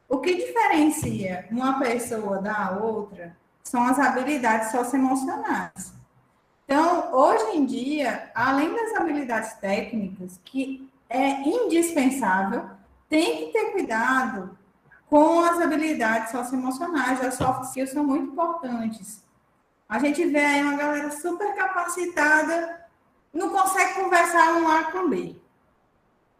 O 0.09 0.17
que 0.17 0.33
diferencia 0.33 1.47
uma 1.51 1.79
pessoa 1.79 2.39
da 2.39 2.71
outra 2.71 3.37
são 3.63 3.85
as 3.85 3.99
habilidades 3.99 4.71
socioemocionais. 4.71 5.93
Então, 6.65 7.13
hoje 7.13 7.57
em 7.57 7.65
dia, 7.65 8.31
além 8.33 8.73
das 8.73 8.95
habilidades 8.95 9.53
técnicas, 9.53 10.39
que 10.43 10.91
é 11.07 11.41
indispensável, 11.41 12.65
tem 13.07 13.45
que 13.45 13.53
ter 13.53 13.71
cuidado 13.71 14.57
com 15.07 15.41
as 15.41 15.59
habilidades 15.59 16.31
socioemocionais. 16.31 17.23
As 17.23 17.35
soft 17.35 17.65
skills 17.65 17.91
são 17.91 18.03
muito 18.03 18.31
importantes. 18.31 19.23
A 19.87 19.99
gente 19.99 20.25
vê 20.25 20.39
aí 20.39 20.63
uma 20.63 20.77
galera 20.77 21.11
super 21.11 21.55
capacitada 21.55 22.78
não 23.33 23.49
consegue 23.49 23.93
conversar 23.93 24.53
um 24.55 24.67
A 24.67 24.91
com 24.91 25.09
B, 25.09 25.35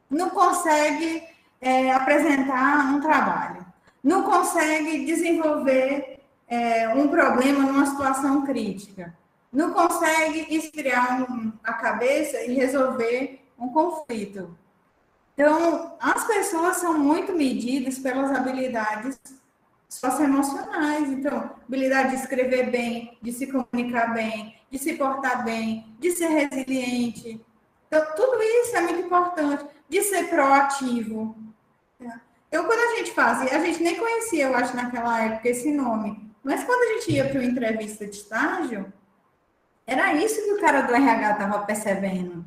não 0.10 0.30
consegue 0.30 1.24
é, 1.62 1.92
apresentar 1.92 2.94
um 2.94 3.00
trabalho, 3.00 3.66
não 4.04 4.24
consegue 4.24 5.06
desenvolver 5.06 6.20
é, 6.48 6.90
um 6.90 7.08
problema 7.08 7.64
numa 7.64 7.86
situação 7.86 8.46
crítica, 8.46 9.16
não 9.52 9.72
consegue 9.74 10.56
esfriar 10.56 11.32
um, 11.32 11.54
a 11.64 11.74
cabeça 11.74 12.42
e 12.44 12.54
resolver 12.54 13.46
um 13.58 13.70
conflito. 13.70 14.58
Então, 15.34 15.96
as 16.00 16.26
pessoas 16.26 16.78
são 16.78 16.98
muito 16.98 17.34
medidas 17.34 17.98
pelas 18.00 18.32
habilidades 18.36 19.18
socioemocionais. 19.88 21.10
Então, 21.10 21.52
habilidade 21.68 22.10
de 22.10 22.16
escrever 22.18 22.70
bem, 22.70 23.18
de 23.22 23.32
se 23.32 23.48
comunicar 23.48 24.14
bem, 24.14 24.59
de 24.70 24.78
se 24.78 24.94
portar 24.94 25.44
bem, 25.44 25.96
de 26.00 26.12
ser 26.12 26.28
resiliente. 26.28 27.42
Então, 27.88 28.06
tudo 28.16 28.42
isso 28.42 28.76
é 28.76 28.82
muito 28.82 29.00
importante, 29.02 29.66
de 29.88 30.02
ser 30.04 30.30
proativo. 30.30 31.36
Eu, 32.52 32.66
quando 32.66 32.80
a 32.80 32.96
gente 32.98 33.12
fazia, 33.12 33.56
a 33.56 33.60
gente 33.60 33.82
nem 33.82 33.98
conhecia, 33.98 34.46
eu 34.46 34.56
acho, 34.56 34.76
naquela 34.76 35.22
época, 35.24 35.50
esse 35.50 35.72
nome. 35.72 36.30
Mas 36.44 36.64
quando 36.64 36.82
a 36.82 36.94
gente 36.96 37.12
ia 37.12 37.28
para 37.28 37.40
uma 37.40 37.50
entrevista 37.50 38.06
de 38.06 38.16
estágio, 38.16 38.92
era 39.86 40.14
isso 40.14 40.44
que 40.44 40.54
o 40.54 40.62
cara 40.62 40.82
do 40.82 40.94
RH 40.94 41.32
estava 41.32 41.66
percebendo. 41.66 42.46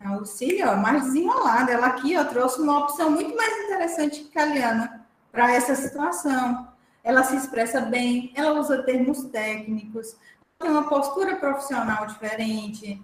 A 0.00 0.14
Lucília, 0.14 0.70
ó, 0.70 0.76
mais 0.76 1.04
desenrolada. 1.04 1.72
Ela 1.72 1.88
aqui 1.88 2.16
ó, 2.16 2.24
trouxe 2.24 2.60
uma 2.60 2.78
opção 2.80 3.10
muito 3.10 3.34
mais 3.34 3.64
interessante 3.64 4.24
que 4.24 4.38
a 4.38 4.44
Liana 4.44 5.06
para 5.32 5.52
essa 5.52 5.74
situação. 5.74 6.68
Ela 7.02 7.24
se 7.24 7.36
expressa 7.36 7.80
bem, 7.80 8.32
ela 8.34 8.58
usa 8.60 8.82
termos 8.82 9.24
técnicos, 9.24 10.16
tem 10.58 10.70
uma 10.70 10.88
postura 10.88 11.36
profissional 11.36 12.06
diferente, 12.06 13.00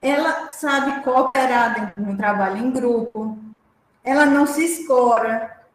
ela 0.00 0.50
sabe 0.52 1.02
cooperar 1.02 1.92
de 1.94 2.00
um 2.00 2.16
trabalho 2.16 2.58
em 2.58 2.70
grupo, 2.70 3.38
ela 4.04 4.24
não 4.24 4.46
se 4.46 4.64
escora. 4.64 5.66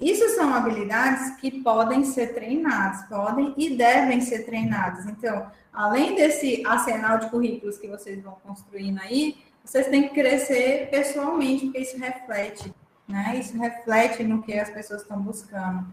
Isso 0.00 0.28
são 0.30 0.52
habilidades 0.52 1.36
que 1.36 1.62
podem 1.62 2.04
ser 2.04 2.34
treinadas, 2.34 3.06
podem 3.08 3.54
e 3.56 3.76
devem 3.76 4.20
ser 4.20 4.44
treinadas. 4.44 5.06
Então, 5.06 5.46
além 5.72 6.16
desse 6.16 6.66
arsenal 6.66 7.18
de 7.18 7.30
currículos 7.30 7.78
que 7.78 7.86
vocês 7.86 8.20
vão 8.22 8.36
construindo 8.42 9.00
aí, 9.00 9.38
vocês 9.64 9.86
têm 9.86 10.08
que 10.08 10.14
crescer 10.14 10.88
pessoalmente, 10.90 11.66
porque 11.66 11.80
isso 11.80 11.98
reflete, 11.98 12.74
né? 13.06 13.36
Isso 13.38 13.56
reflete 13.56 14.24
no 14.24 14.42
que 14.42 14.58
as 14.58 14.70
pessoas 14.70 15.02
estão 15.02 15.20
buscando. 15.20 15.86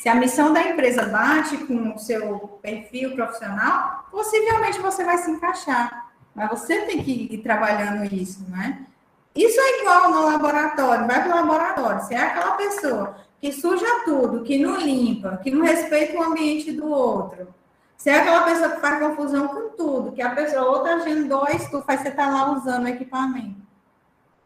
Se 0.00 0.08
a 0.08 0.14
missão 0.14 0.50
da 0.50 0.62
empresa 0.62 1.04
bate 1.04 1.58
com 1.58 1.94
o 1.94 1.98
seu 1.98 2.58
perfil 2.62 3.14
profissional, 3.14 4.06
possivelmente 4.10 4.80
você 4.80 5.04
vai 5.04 5.18
se 5.18 5.30
encaixar. 5.30 6.10
Mas 6.34 6.48
você 6.48 6.86
tem 6.86 7.04
que 7.04 7.28
ir 7.30 7.42
trabalhando 7.42 8.02
isso, 8.06 8.42
né? 8.48 8.86
Isso 9.34 9.60
é 9.60 9.80
igual 9.82 10.10
no 10.10 10.24
laboratório. 10.24 11.06
Vai 11.06 11.22
para 11.22 11.32
o 11.34 11.36
laboratório. 11.36 12.00
Você 12.00 12.14
é 12.14 12.22
aquela 12.22 12.52
pessoa 12.52 13.16
que 13.38 13.52
suja 13.52 14.02
tudo, 14.06 14.42
que 14.42 14.58
não 14.58 14.78
limpa, 14.78 15.36
que 15.36 15.50
não 15.50 15.66
respeita 15.66 16.16
o 16.18 16.22
ambiente 16.22 16.72
do 16.72 16.88
outro. 16.88 17.48
Você 17.94 18.08
é 18.08 18.20
aquela 18.20 18.44
pessoa 18.44 18.70
que 18.70 18.80
faz 18.80 19.06
confusão 19.06 19.48
com 19.48 19.68
tudo, 19.76 20.12
que 20.12 20.22
a 20.22 20.34
pessoa 20.34 20.78
outra 20.78 20.94
agendou 20.94 21.44
a 21.44 21.52
estufa, 21.52 21.84
faz 21.84 22.00
você 22.00 22.08
estar 22.08 22.24
tá 22.24 22.30
lá 22.30 22.52
usando 22.52 22.86
o 22.86 22.88
equipamento. 22.88 23.60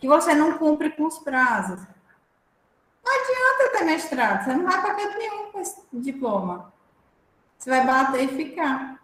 Que 0.01 0.09
você 0.09 0.35
não 0.35 0.59
cumpre 0.59 0.91
com 0.91 1.05
os 1.05 1.21
prazos. 1.21 1.81
Não 3.05 3.13
adianta 3.13 3.79
ter 3.79 3.85
mestrado, 3.85 4.45
você 4.45 4.55
não 4.55 4.65
vai 4.65 4.81
para 4.81 4.95
canto 4.95 5.19
nenhum 5.19 5.53
com 5.53 5.61
esse 5.61 5.81
diploma. 5.93 6.73
Você 7.59 7.71
vai 7.71 7.87
bater 7.87 8.25
e 8.25 8.29
ficar. 8.29 9.01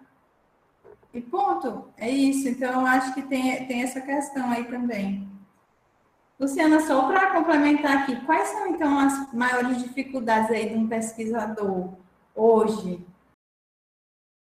E 1.12 1.20
ponto. 1.20 1.92
É 1.96 2.08
isso. 2.08 2.48
Então, 2.48 2.80
eu 2.80 2.86
acho 2.86 3.14
que 3.14 3.22
tem, 3.22 3.66
tem 3.66 3.82
essa 3.82 4.00
questão 4.00 4.50
aí 4.50 4.64
também. 4.64 5.28
Luciana, 6.38 6.80
só 6.80 7.06
para 7.06 7.32
complementar 7.32 7.98
aqui, 7.98 8.16
quais 8.24 8.48
são 8.48 8.68
então 8.68 8.98
as 8.98 9.32
maiores 9.34 9.82
dificuldades 9.82 10.50
aí 10.50 10.70
de 10.70 10.74
um 10.74 10.88
pesquisador 10.88 11.92
hoje? 12.34 13.04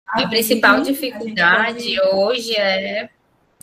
A, 0.07 0.21
a 0.21 0.27
principal 0.29 0.81
dificuldade 0.81 1.99
a 1.99 2.15
hoje 2.15 2.55
é 2.55 3.09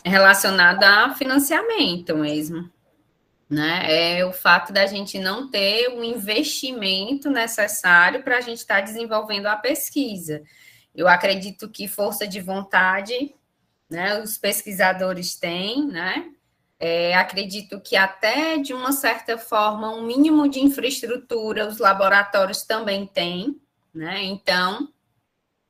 relacionada 0.04 1.04
a 1.04 1.14
financiamento 1.14 2.16
mesmo 2.16 2.68
né? 3.54 4.16
É 4.18 4.26
o 4.26 4.32
fato 4.32 4.72
da 4.72 4.84
gente 4.84 5.16
não 5.18 5.48
ter 5.48 5.88
o 5.88 6.02
investimento 6.02 7.30
necessário 7.30 8.22
para 8.24 8.38
a 8.38 8.40
gente 8.40 8.58
estar 8.58 8.76
tá 8.76 8.80
desenvolvendo 8.80 9.46
a 9.46 9.56
pesquisa. 9.56 10.42
Eu 10.92 11.06
acredito 11.06 11.68
que 11.68 11.86
força 11.86 12.26
de 12.26 12.40
vontade, 12.40 13.32
né? 13.88 14.20
Os 14.20 14.36
pesquisadores 14.36 15.36
têm, 15.36 15.86
né? 15.86 16.30
É, 16.80 17.14
acredito 17.14 17.80
que 17.80 17.96
até 17.96 18.58
de 18.58 18.74
uma 18.74 18.90
certa 18.90 19.38
forma 19.38 19.94
um 19.94 20.02
mínimo 20.04 20.48
de 20.48 20.58
infraestrutura 20.60 21.68
os 21.68 21.78
laboratórios 21.78 22.64
também 22.64 23.06
têm, 23.06 23.60
né? 23.94 24.20
Então 24.24 24.92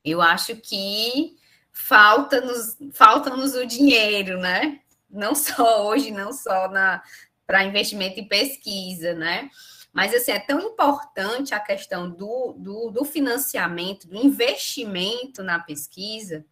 eu 0.02 0.22
acho 0.22 0.56
que 0.56 1.36
falta-nos 1.70 2.78
falta-nos 2.94 3.54
o 3.54 3.66
dinheiro, 3.66 4.38
né? 4.38 4.80
Não 5.10 5.34
só 5.34 5.86
hoje, 5.86 6.10
não 6.10 6.32
só 6.32 6.68
na, 6.68 7.02
para 7.46 7.64
investimento 7.64 8.18
em 8.18 8.28
pesquisa, 8.28 9.14
né? 9.14 9.50
Mas, 9.92 10.12
assim, 10.12 10.32
é 10.32 10.40
tão 10.40 10.60
importante 10.60 11.54
a 11.54 11.60
questão 11.60 12.10
do, 12.10 12.54
do, 12.58 12.90
do 12.90 13.04
financiamento, 13.04 14.08
do 14.08 14.16
investimento 14.16 15.42
na 15.42 15.60
pesquisa. 15.60 16.44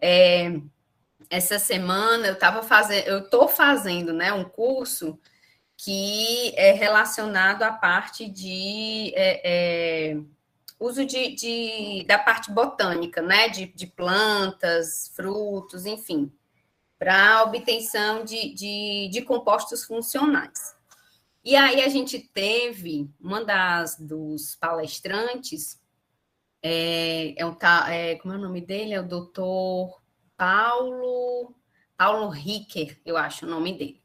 É, 0.00 0.60
essa 1.28 1.58
semana 1.58 2.26
eu 2.26 2.32
estava 2.34 2.62
fazendo, 2.64 3.06
eu 3.06 3.18
estou 3.20 3.46
fazendo 3.46 4.12
né, 4.12 4.32
um 4.32 4.42
curso 4.42 5.18
que 5.76 6.52
é 6.56 6.72
relacionado 6.72 7.62
à 7.62 7.72
parte 7.72 8.28
de 8.28 9.12
é, 9.14 9.40
é, 9.44 10.16
uso 10.78 11.06
de, 11.06 11.34
de, 11.36 12.04
da 12.08 12.18
parte 12.18 12.50
botânica, 12.50 13.22
né? 13.22 13.48
De, 13.48 13.66
de 13.66 13.86
plantas, 13.86 15.12
frutos, 15.14 15.86
enfim 15.86 16.32
para 17.00 17.38
a 17.38 17.44
obtenção 17.44 18.22
de, 18.22 18.52
de, 18.54 19.08
de, 19.10 19.22
compostos 19.22 19.84
funcionais. 19.84 20.76
E 21.42 21.56
aí 21.56 21.80
a 21.80 21.88
gente 21.88 22.18
teve 22.18 23.10
uma 23.18 23.42
das 23.42 23.98
dos 23.98 24.54
palestrantes, 24.56 25.80
é, 26.62 27.32
é, 27.38 27.46
um, 27.46 27.56
é 27.88 28.16
como 28.16 28.34
é 28.34 28.36
o 28.36 28.40
nome 28.40 28.60
dele? 28.60 28.92
É 28.92 29.00
o 29.00 29.08
doutor 29.08 29.98
Paulo, 30.36 31.54
Paulo 31.96 32.28
Ricker, 32.28 33.00
eu 33.06 33.16
acho 33.16 33.46
o 33.46 33.48
nome 33.48 33.72
dele. 33.72 34.02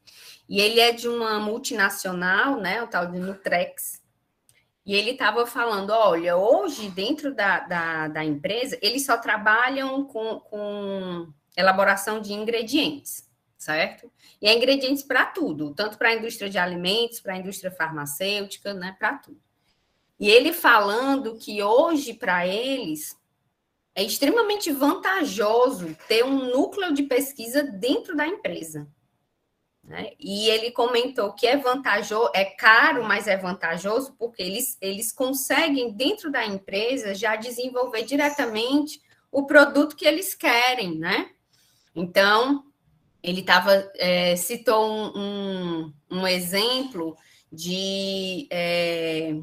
E 0.48 0.58
ele 0.58 0.80
é 0.80 0.90
de 0.90 1.06
uma 1.06 1.38
multinacional, 1.38 2.58
né, 2.58 2.82
o 2.82 2.86
tal 2.86 3.10
de 3.10 3.18
Nutrex, 3.18 4.00
e 4.86 4.94
ele 4.94 5.10
estava 5.10 5.44
falando: 5.44 5.90
olha, 5.90 6.36
hoje, 6.36 6.88
dentro 6.88 7.34
da, 7.34 7.60
da, 7.60 8.08
da, 8.08 8.24
empresa, 8.24 8.78
eles 8.80 9.04
só 9.04 9.18
trabalham 9.18 10.04
com, 10.04 10.38
com 10.40 11.28
elaboração 11.56 12.20
de 12.20 12.32
ingredientes, 12.32 13.28
certo? 13.56 14.12
E 14.40 14.46
é 14.46 14.54
ingredientes 14.54 15.02
para 15.02 15.24
tudo, 15.24 15.74
tanto 15.74 15.96
para 15.96 16.10
a 16.10 16.14
indústria 16.14 16.50
de 16.50 16.58
alimentos, 16.58 17.20
para 17.20 17.34
a 17.34 17.38
indústria 17.38 17.70
farmacêutica, 17.70 18.74
né, 18.74 18.94
para 18.98 19.14
tudo. 19.14 19.40
E 20.18 20.28
ele 20.30 20.52
falando 20.52 21.36
que 21.36 21.62
hoje, 21.62 22.14
para 22.14 22.46
eles, 22.46 23.16
é 23.94 24.02
extremamente 24.02 24.70
vantajoso 24.72 25.96
ter 26.06 26.24
um 26.24 26.50
núcleo 26.50 26.92
de 26.92 27.02
pesquisa 27.02 27.62
dentro 27.62 28.16
da 28.16 28.26
empresa. 28.26 28.86
Né? 29.82 30.12
E 30.18 30.48
ele 30.50 30.72
comentou 30.72 31.32
que 31.32 31.46
é 31.46 31.56
vantajoso, 31.56 32.30
é 32.34 32.44
caro, 32.44 33.04
mas 33.04 33.28
é 33.28 33.36
vantajoso, 33.36 34.14
porque 34.18 34.42
eles, 34.42 34.76
eles 34.80 35.12
conseguem, 35.12 35.92
dentro 35.92 36.30
da 36.30 36.44
empresa, 36.44 37.14
já 37.14 37.36
desenvolver 37.36 38.02
diretamente 38.02 39.00
o 39.30 39.46
produto 39.46 39.94
que 39.94 40.06
eles 40.06 40.34
querem, 40.34 40.98
né? 40.98 41.30
Então, 41.96 42.62
ele 43.22 43.42
tava, 43.42 43.90
é, 43.96 44.36
citou 44.36 44.86
um, 44.86 45.12
um, 45.18 45.94
um, 46.10 46.26
exemplo 46.28 47.16
de, 47.50 48.46
é, 48.50 49.34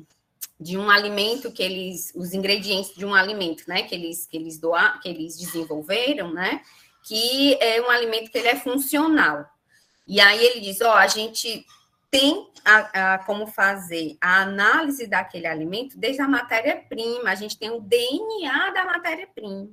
de 0.59 0.77
um 0.77 0.88
alimento 0.88 1.51
que 1.51 1.63
eles, 1.63 2.13
os 2.15 2.31
ingredientes 2.31 2.93
de 2.95 3.05
um 3.05 3.15
alimento, 3.15 3.63
né, 3.67 3.81
que 3.81 3.95
eles, 3.95 4.27
que 4.27 4.38
eles 4.38 4.59
doar, 4.59 5.01
que 5.01 5.09
eles 5.09 5.35
desenvolveram, 5.35 6.31
né, 6.31 6.61
que 7.03 7.55
é 7.55 7.81
um 7.81 7.89
alimento 7.89 8.31
que 8.31 8.38
ele 8.38 8.49
é 8.49 8.55
funcional. 8.55 9.45
E 10.07 10.21
aí 10.21 10.45
ele 10.45 10.59
diz, 10.59 10.80
ó, 10.81 10.93
oh, 10.93 10.97
a 10.97 11.07
gente 11.07 11.65
tem 12.11 12.47
a, 12.63 13.15
a, 13.15 13.17
como 13.19 13.47
fazer 13.47 14.15
a 14.21 14.43
análise 14.43 15.07
daquele 15.07 15.47
alimento 15.47 15.97
desde 15.97 16.21
a 16.21 16.27
matéria-prima, 16.27 17.31
a 17.31 17.35
gente 17.35 17.57
tem 17.57 17.71
o 17.71 17.81
DNA 17.81 18.69
da 18.69 18.85
matéria-prima. 18.85 19.69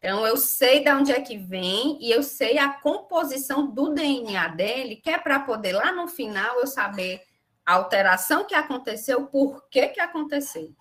Então, 0.00 0.26
eu 0.26 0.38
sei 0.38 0.82
de 0.82 0.90
onde 0.90 1.12
é 1.12 1.20
que 1.20 1.36
vem 1.36 1.98
e 2.00 2.10
eu 2.10 2.22
sei 2.22 2.56
a 2.56 2.70
composição 2.70 3.66
do 3.70 3.92
DNA 3.92 4.48
dele, 4.48 4.96
que 4.96 5.10
é 5.10 5.18
para 5.18 5.38
poder, 5.40 5.72
lá 5.72 5.92
no 5.92 6.08
final, 6.08 6.58
eu 6.58 6.66
saber 6.66 7.20
a 7.66 7.74
alteração 7.74 8.46
que 8.46 8.54
aconteceu, 8.54 9.26
por 9.26 9.68
que, 9.68 9.88
que 9.88 10.00
aconteceu. 10.00 10.74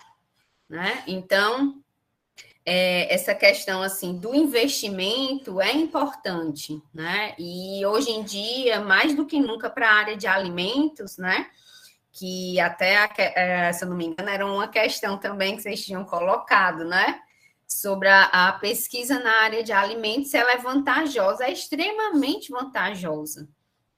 Né? 0.70 1.04
Então, 1.06 1.84
é, 2.66 3.14
essa 3.14 3.36
questão 3.36 3.82
assim 3.82 4.18
do 4.18 4.34
investimento 4.34 5.60
é 5.60 5.74
importante, 5.74 6.82
né? 6.94 7.34
E 7.38 7.86
hoje 7.86 8.12
em 8.12 8.24
dia, 8.24 8.80
mais 8.80 9.16
do 9.16 9.26
que 9.26 9.40
nunca 9.40 9.70
para 9.70 9.90
a 9.90 9.94
área 9.96 10.16
de 10.16 10.28
alimentos, 10.28 11.18
né? 11.18 11.50
Que 12.12 12.60
até, 12.60 13.10
é, 13.18 13.74
se 13.74 13.84
eu 13.84 13.90
não 13.90 13.98
me 13.98 14.06
engano, 14.06 14.30
era 14.30 14.46
uma 14.46 14.68
questão 14.68 15.18
também 15.18 15.56
que 15.56 15.64
vocês 15.64 15.84
tinham 15.84 16.06
colocado, 16.06 16.86
né? 16.86 17.20
Sobre 17.70 18.08
a, 18.08 18.24
a, 18.24 18.54
pesquisa 18.54 19.20
na 19.20 19.44
área 19.44 19.64
de 19.64 19.72
alimentos, 19.72 20.34
ela 20.34 20.54
é 20.54 20.58
vantajosa, 20.58 21.46
é 21.46 21.54
extremamente 21.54 22.52
vantajosa. 22.52 23.48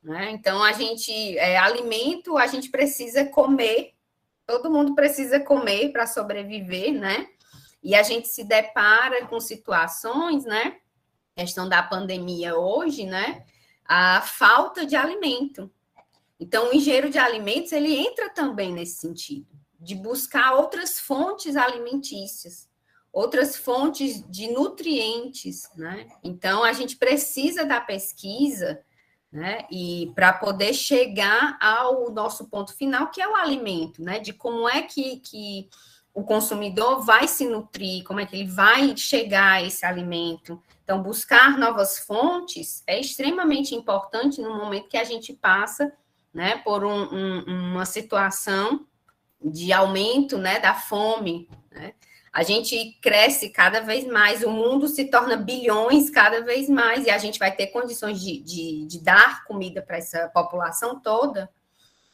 Né? 0.03 0.31
Então, 0.31 0.61
a 0.61 0.73
gente, 0.73 1.37
é, 1.37 1.57
alimento, 1.57 2.37
a 2.37 2.47
gente 2.47 2.69
precisa 2.69 3.25
comer, 3.25 3.93
todo 4.45 4.69
mundo 4.69 4.93
precisa 4.93 5.39
comer 5.39 5.91
para 5.91 6.05
sobreviver, 6.05 6.91
né? 6.91 7.27
E 7.81 7.95
a 7.95 8.03
gente 8.03 8.27
se 8.27 8.43
depara 8.43 9.25
com 9.25 9.39
situações, 9.39 10.43
né? 10.43 10.77
questão 11.35 11.67
da 11.67 11.81
pandemia 11.81 12.55
hoje, 12.57 13.05
né? 13.05 13.45
A 13.85 14.21
falta 14.21 14.85
de 14.85 14.95
alimento. 14.95 15.71
Então, 16.39 16.69
o 16.69 16.73
engenheiro 16.73 17.09
de 17.09 17.17
alimentos, 17.17 17.71
ele 17.71 17.95
entra 17.95 18.29
também 18.29 18.73
nesse 18.73 18.99
sentido, 18.99 19.47
de 19.79 19.95
buscar 19.95 20.55
outras 20.55 20.99
fontes 20.99 21.55
alimentícias, 21.55 22.69
outras 23.11 23.55
fontes 23.55 24.23
de 24.29 24.47
nutrientes, 24.47 25.69
né? 25.75 26.07
Então, 26.23 26.63
a 26.63 26.73
gente 26.73 26.95
precisa 26.95 27.65
da 27.65 27.81
pesquisa, 27.81 28.81
né? 29.31 29.65
E 29.69 30.11
para 30.15 30.33
poder 30.33 30.73
chegar 30.73 31.57
ao 31.61 32.09
nosso 32.11 32.47
ponto 32.47 32.75
final, 32.75 33.09
que 33.11 33.21
é 33.21 33.27
o 33.27 33.35
alimento, 33.35 34.01
né? 34.01 34.19
De 34.19 34.33
como 34.33 34.67
é 34.67 34.81
que, 34.81 35.17
que 35.19 35.69
o 36.13 36.23
consumidor 36.23 37.03
vai 37.03 37.27
se 37.27 37.45
nutrir, 37.45 38.03
como 38.03 38.19
é 38.19 38.25
que 38.25 38.35
ele 38.35 38.49
vai 38.49 38.95
chegar 38.95 39.53
a 39.53 39.63
esse 39.63 39.85
alimento. 39.85 40.61
Então, 40.83 41.01
buscar 41.01 41.57
novas 41.57 41.99
fontes 41.99 42.83
é 42.85 42.99
extremamente 42.99 43.73
importante 43.73 44.41
no 44.41 44.57
momento 44.57 44.89
que 44.89 44.97
a 44.97 45.03
gente 45.03 45.33
passa 45.33 45.91
né, 46.33 46.57
por 46.57 46.83
um, 46.83 47.03
um, 47.13 47.71
uma 47.71 47.85
situação 47.85 48.85
de 49.43 49.71
aumento 49.71 50.37
né, 50.37 50.59
da 50.59 50.73
fome. 50.73 51.49
Né? 51.71 51.93
A 52.31 52.43
gente 52.43 52.97
cresce 53.01 53.49
cada 53.49 53.81
vez 53.81 54.07
mais, 54.07 54.41
o 54.41 54.49
mundo 54.49 54.87
se 54.87 55.05
torna 55.05 55.35
bilhões 55.35 56.09
cada 56.09 56.41
vez 56.41 56.69
mais, 56.69 57.05
e 57.05 57.09
a 57.09 57.17
gente 57.17 57.37
vai 57.37 57.53
ter 57.53 57.67
condições 57.67 58.21
de, 58.21 58.39
de, 58.39 58.85
de 58.85 58.99
dar 58.99 59.43
comida 59.43 59.81
para 59.81 59.97
essa 59.97 60.29
população 60.29 60.97
toda. 60.97 61.49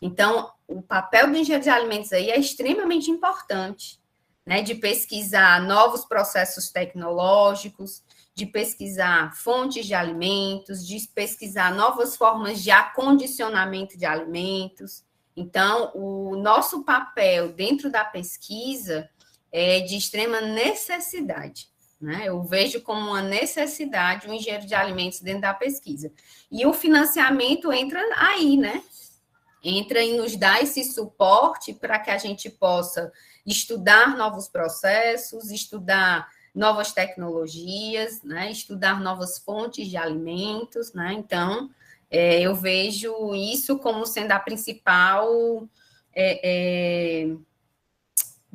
Então, 0.02 0.52
o 0.68 0.82
papel 0.82 1.30
do 1.30 1.38
engenheiro 1.38 1.64
de 1.64 1.70
alimentos 1.70 2.12
aí 2.12 2.32
é 2.32 2.40
extremamente 2.40 3.12
importante, 3.12 4.00
né? 4.46 4.62
De 4.62 4.74
pesquisar 4.76 5.62
novos 5.62 6.04
processos 6.04 6.70
tecnológicos, 6.70 8.04
de 8.34 8.46
pesquisar 8.46 9.36
fontes 9.36 9.86
de 9.86 9.94
alimentos, 9.94 10.86
de 10.86 11.00
pesquisar 11.14 11.74
novas 11.74 12.16
formas 12.16 12.62
de 12.62 12.72
acondicionamento 12.72 13.98
de 13.98 14.06
alimentos. 14.06 15.04
Então, 15.36 15.92
o 15.96 16.36
nosso 16.36 16.84
papel 16.84 17.52
dentro 17.54 17.92
da 17.92 18.04
pesquisa 18.04 19.10
é 19.52 19.80
de 19.82 19.98
extrema 19.98 20.42
necessidade. 20.42 21.68
Né? 22.00 22.24
Eu 22.26 22.44
vejo 22.44 22.82
como 22.82 23.00
uma 23.00 23.22
necessidade 23.22 24.28
o 24.28 24.34
engenheiro 24.34 24.68
de 24.68 24.76
alimentos 24.76 25.20
dentro 25.20 25.42
da 25.42 25.54
pesquisa. 25.54 26.12
E 26.52 26.66
o 26.66 26.74
financiamento 26.74 27.72
entra 27.72 28.00
aí, 28.18 28.56
né? 28.56 28.84
entra 29.64 30.02
em 30.02 30.16
nos 30.16 30.36
dar 30.36 30.62
esse 30.62 30.84
suporte 30.84 31.74
para 31.74 32.00
que 32.00 32.10
a 32.10 32.18
gente 32.18 32.50
possa 32.50 33.12
estudar 33.46 34.16
novos 34.16 34.48
processos, 34.48 35.52
estudar 35.52 36.28
novas 36.54 36.92
tecnologias, 36.92 38.22
né? 38.24 38.52
estudar 38.52 39.02
novas 39.02 39.40
fontes 39.40 39.88
de 39.88 39.98
alimentos, 39.98 40.94
né? 40.94 41.14
Então, 41.14 41.70
é, 42.10 42.42
eu 42.42 42.56
vejo 42.56 43.36
isso 43.36 43.78
como 43.80 44.06
sendo 44.06 44.32
a 44.32 44.40
principal. 44.40 45.68
É, 46.16 46.40
é, 47.24 47.36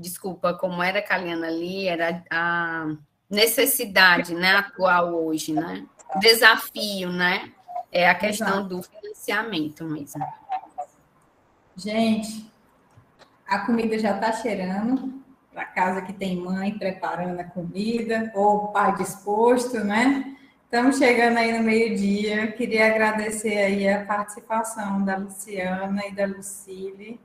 desculpa, 0.02 0.52
como 0.54 0.82
era 0.82 0.98
a 0.98 1.02
Caliana 1.02 1.46
ali, 1.46 1.88
era 1.88 2.22
a 2.30 2.94
necessidade 3.30 4.34
né, 4.34 4.56
atual 4.56 5.14
hoje, 5.14 5.54
né? 5.54 5.86
Desafio, 6.20 7.10
né? 7.10 7.50
É 7.90 8.08
a 8.08 8.14
questão 8.14 8.48
Exato. 8.48 8.68
do 8.68 8.82
financiamento 8.82 9.84
mesmo. 9.84 10.22
Gente, 11.76 12.50
a 13.46 13.60
comida 13.60 13.98
já 13.98 14.14
está 14.14 14.32
cheirando 14.32 15.22
para 15.52 15.64
casa 15.64 16.02
que 16.02 16.12
tem 16.12 16.36
mãe 16.36 16.76
preparando 16.76 17.40
a 17.40 17.44
comida, 17.44 18.30
ou 18.34 18.68
pai 18.68 18.94
disposto, 18.96 19.78
né? 19.80 20.36
Estamos 20.64 20.96
chegando 20.96 21.36
aí 21.36 21.56
no 21.56 21.62
meio-dia. 21.62 22.52
Queria 22.52 22.86
agradecer 22.86 23.58
aí 23.58 23.88
a 23.88 24.04
participação 24.04 25.04
da 25.04 25.16
Luciana 25.16 26.06
e 26.06 26.12
da 26.12 26.26
Lucile 26.26 27.20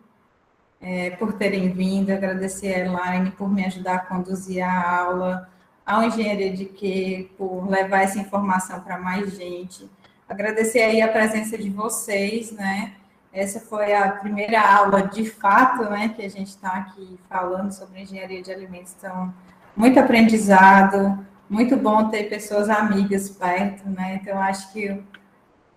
é, 0.82 1.12
por 1.12 1.34
terem 1.34 1.72
vindo, 1.72 2.12
agradecer 2.12 2.74
a 2.74 2.80
Elaine 2.80 3.32
por 3.32 3.50
me 3.50 3.66
ajudar 3.66 3.96
a 3.96 4.00
conduzir 4.00 4.64
a 4.64 5.00
aula, 5.00 5.50
ao 5.86 6.04
Engenharia 6.04 6.52
de 6.52 6.66
Que 6.66 7.32
por 7.38 7.68
levar 7.70 8.04
essa 8.04 8.20
informação 8.20 8.80
para 8.82 8.98
mais 8.98 9.36
gente. 9.36 9.90
Agradecer 10.28 10.82
aí 10.82 11.02
a 11.02 11.08
presença 11.08 11.58
de 11.58 11.70
vocês, 11.70 12.52
né? 12.52 12.94
Essa 13.32 13.60
foi 13.60 13.94
a 13.94 14.12
primeira 14.12 14.60
aula 14.60 15.04
de 15.04 15.30
fato, 15.30 15.84
né, 15.90 16.10
que 16.10 16.26
a 16.26 16.30
gente 16.30 16.48
está 16.48 16.72
aqui 16.72 17.20
falando 17.30 17.72
sobre 17.72 18.02
engenharia 18.02 18.42
de 18.42 18.52
alimentos. 18.52 18.96
Então, 18.98 19.34
muito 19.76 20.00
aprendizado, 20.00 21.26
muito 21.50 21.78
bom 21.78 22.10
ter 22.10 22.30
pessoas 22.30 22.68
amigas 22.70 23.30
perto, 23.30 23.88
né? 23.90 24.20
Então, 24.22 24.40
acho 24.42 24.74
que 24.74 25.02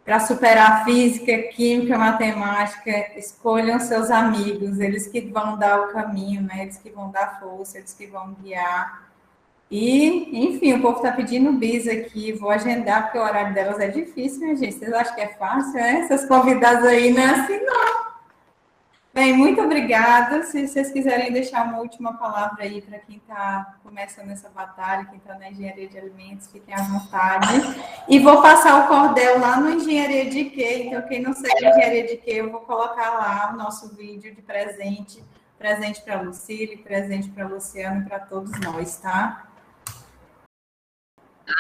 para 0.05 0.21
superar 0.21 0.85
física, 0.85 1.37
química, 1.55 1.97
matemática, 1.97 2.91
escolham 3.17 3.79
seus 3.79 4.11
amigos, 4.11 4.81
eles 4.81 5.07
que 5.07 5.21
vão 5.21 5.59
dar 5.59 5.81
o 5.81 5.89
caminho, 5.89 6.43
né? 6.43 6.63
Eles 6.63 6.79
que 6.79 6.91
vão 6.91 7.11
dar 7.11 7.39
força, 7.39 7.79
eles 7.79 7.93
que 7.93 8.07
vão 8.07 8.35
guiar. 8.43 9.09
E, 9.71 10.47
enfim, 10.47 10.73
o 10.73 10.83
povo 10.83 10.97
está 10.97 11.13
pedindo 11.13 11.53
bis 11.53 11.87
aqui, 11.87 12.33
vou 12.33 12.51
agendar, 12.51 13.05
porque 13.05 13.19
o 13.19 13.23
horário 13.23 13.55
delas 13.55 13.79
é 13.79 13.87
difícil, 13.87 14.41
né, 14.41 14.57
gente? 14.57 14.75
Vocês 14.75 14.93
acham 14.93 15.15
que 15.15 15.21
é 15.21 15.29
fácil, 15.29 15.75
né? 15.75 16.01
Essas 16.01 16.27
convidadas 16.27 16.85
aí 16.85 17.13
não 17.13 17.23
é 17.23 17.27
assim, 17.27 17.61
não. 17.61 18.00
Bem, 19.13 19.37
muito 19.37 19.61
obrigada. 19.61 20.45
Se 20.45 20.69
vocês 20.69 20.93
quiserem 20.93 21.33
deixar 21.33 21.65
uma 21.65 21.81
última 21.81 22.17
palavra 22.17 22.63
aí 22.63 22.81
para 22.81 22.97
quem 23.01 23.17
está 23.17 23.75
começando 23.83 24.31
essa 24.31 24.49
batalha, 24.49 25.05
quem 25.07 25.19
está 25.19 25.35
na 25.37 25.51
engenharia 25.51 25.89
de 25.89 25.99
alimentos, 25.99 26.47
fiquem 26.47 26.73
à 26.73 26.83
vontade. 26.83 27.49
E 28.09 28.21
vou 28.21 28.41
passar 28.41 28.85
o 28.85 28.87
cordel 28.87 29.41
lá 29.41 29.57
no 29.57 29.71
Engenharia 29.71 30.31
de 30.31 30.45
Quê. 30.45 30.85
Então, 30.87 31.03
quem 31.09 31.21
não 31.21 31.33
segue 31.33 31.67
Engenharia 31.67 32.07
de 32.07 32.17
Quê, 32.19 32.35
eu 32.35 32.53
vou 32.53 32.61
colocar 32.61 33.11
lá 33.11 33.51
o 33.53 33.57
nosso 33.57 33.97
vídeo 33.97 34.33
de 34.33 34.43
presente. 34.43 35.25
Presente 35.59 36.01
para 36.03 36.21
Lucília, 36.21 36.79
presente 36.79 37.29
para 37.31 37.47
e 37.47 38.09
para 38.09 38.21
todos 38.21 38.59
nós, 38.61 38.97
tá? 38.97 39.50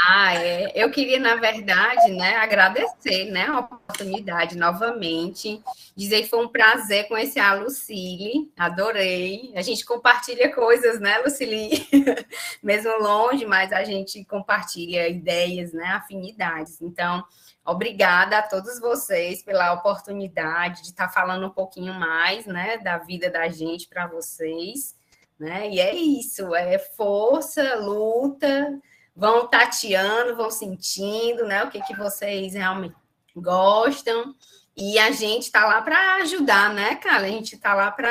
Ah, 0.07 0.35
é. 0.35 0.73
Eu 0.75 0.91
queria, 0.91 1.19
na 1.19 1.37
verdade, 1.37 2.13
né, 2.13 2.37
agradecer 2.37 3.31
né, 3.31 3.47
a 3.47 3.61
oportunidade 3.61 4.57
novamente. 4.57 5.63
Dizer 5.97 6.23
que 6.23 6.29
foi 6.29 6.45
um 6.45 6.49
prazer 6.49 7.09
conhecer 7.09 7.41
a 7.41 7.55
Lucille, 7.55 8.51
adorei. 8.57 9.53
A 9.57 9.63
gente 9.63 9.85
compartilha 9.85 10.55
coisas, 10.55 11.01
né, 11.01 11.19
Lucille? 11.19 11.89
Mesmo 12.63 12.91
longe, 12.99 13.45
mas 13.47 13.73
a 13.73 13.85
gente 13.85 14.25
compartilha 14.25 15.09
ideias, 15.09 15.73
né, 15.73 15.87
afinidades. 15.87 16.81
Então, 16.81 17.25
obrigada 17.65 18.39
a 18.39 18.43
todos 18.43 18.79
vocês 18.81 19.43
pela 19.43 19.73
oportunidade 19.73 20.83
de 20.83 20.89
estar 20.89 21.09
falando 21.09 21.47
um 21.47 21.51
pouquinho 21.51 21.95
mais, 21.95 22.47
né, 22.47 22.79
da 22.79 22.99
vida 22.99 23.31
da 23.31 23.49
gente 23.49 23.89
para 23.89 24.07
vocês. 24.07 24.95
Né? 25.39 25.71
E 25.71 25.81
é 25.81 25.95
isso, 25.95 26.55
é 26.55 26.79
força, 26.79 27.77
luta, 27.77 28.79
vão 29.21 29.47
tateando, 29.47 30.35
vão 30.35 30.51
sentindo, 30.51 31.45
né? 31.45 31.63
O 31.63 31.71
que, 31.71 31.83
que 31.83 31.95
vocês 31.95 32.55
realmente 32.55 32.97
gostam. 33.37 34.35
E 34.75 34.99
a 34.99 35.11
gente 35.11 35.43
está 35.43 35.67
lá 35.67 35.83
para 35.83 36.15
ajudar, 36.23 36.73
né, 36.73 36.95
cara? 36.97 37.27
A 37.27 37.29
gente 37.29 37.55
está 37.55 37.75
lá 37.75 37.91
para 37.91 38.11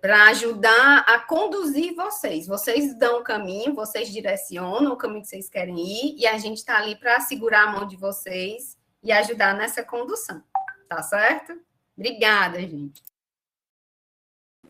para 0.00 0.28
ajudar 0.28 1.04
a 1.06 1.18
conduzir 1.18 1.94
vocês. 1.94 2.46
Vocês 2.46 2.96
dão 2.98 3.20
o 3.20 3.22
caminho, 3.22 3.74
vocês 3.74 4.10
direcionam 4.10 4.92
o 4.92 4.96
caminho 4.96 5.20
que 5.20 5.28
vocês 5.28 5.50
querem 5.50 5.76
ir, 5.78 6.16
e 6.18 6.26
a 6.26 6.38
gente 6.38 6.56
está 6.58 6.78
ali 6.78 6.96
para 6.96 7.20
segurar 7.20 7.64
a 7.64 7.72
mão 7.72 7.86
de 7.86 7.98
vocês 7.98 8.74
e 9.02 9.12
ajudar 9.12 9.54
nessa 9.54 9.82
condução. 9.82 10.42
Tá 10.88 11.02
certo? 11.02 11.60
Obrigada, 11.94 12.58
gente. 12.60 13.02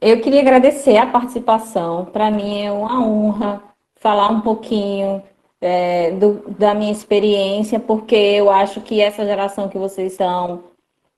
Eu 0.01 0.21
queria 0.21 0.41
agradecer 0.41 0.97
a 0.97 1.07
participação. 1.07 2.07
Para 2.07 2.29
mim 2.29 2.65
é 2.65 2.73
uma 2.73 3.07
honra 3.07 3.63
falar 3.95 4.29
um 4.29 4.41
pouquinho 4.41 5.23
é, 5.63 6.11
do, 6.11 6.43
da 6.59 6.75
minha 6.75 6.91
experiência, 6.91 7.79
porque 7.79 8.17
eu 8.17 8.51
acho 8.51 8.81
que 8.81 9.01
essa 9.01 9.25
geração 9.25 9.69
que 9.69 9.79
vocês 9.79 10.15
são 10.15 10.65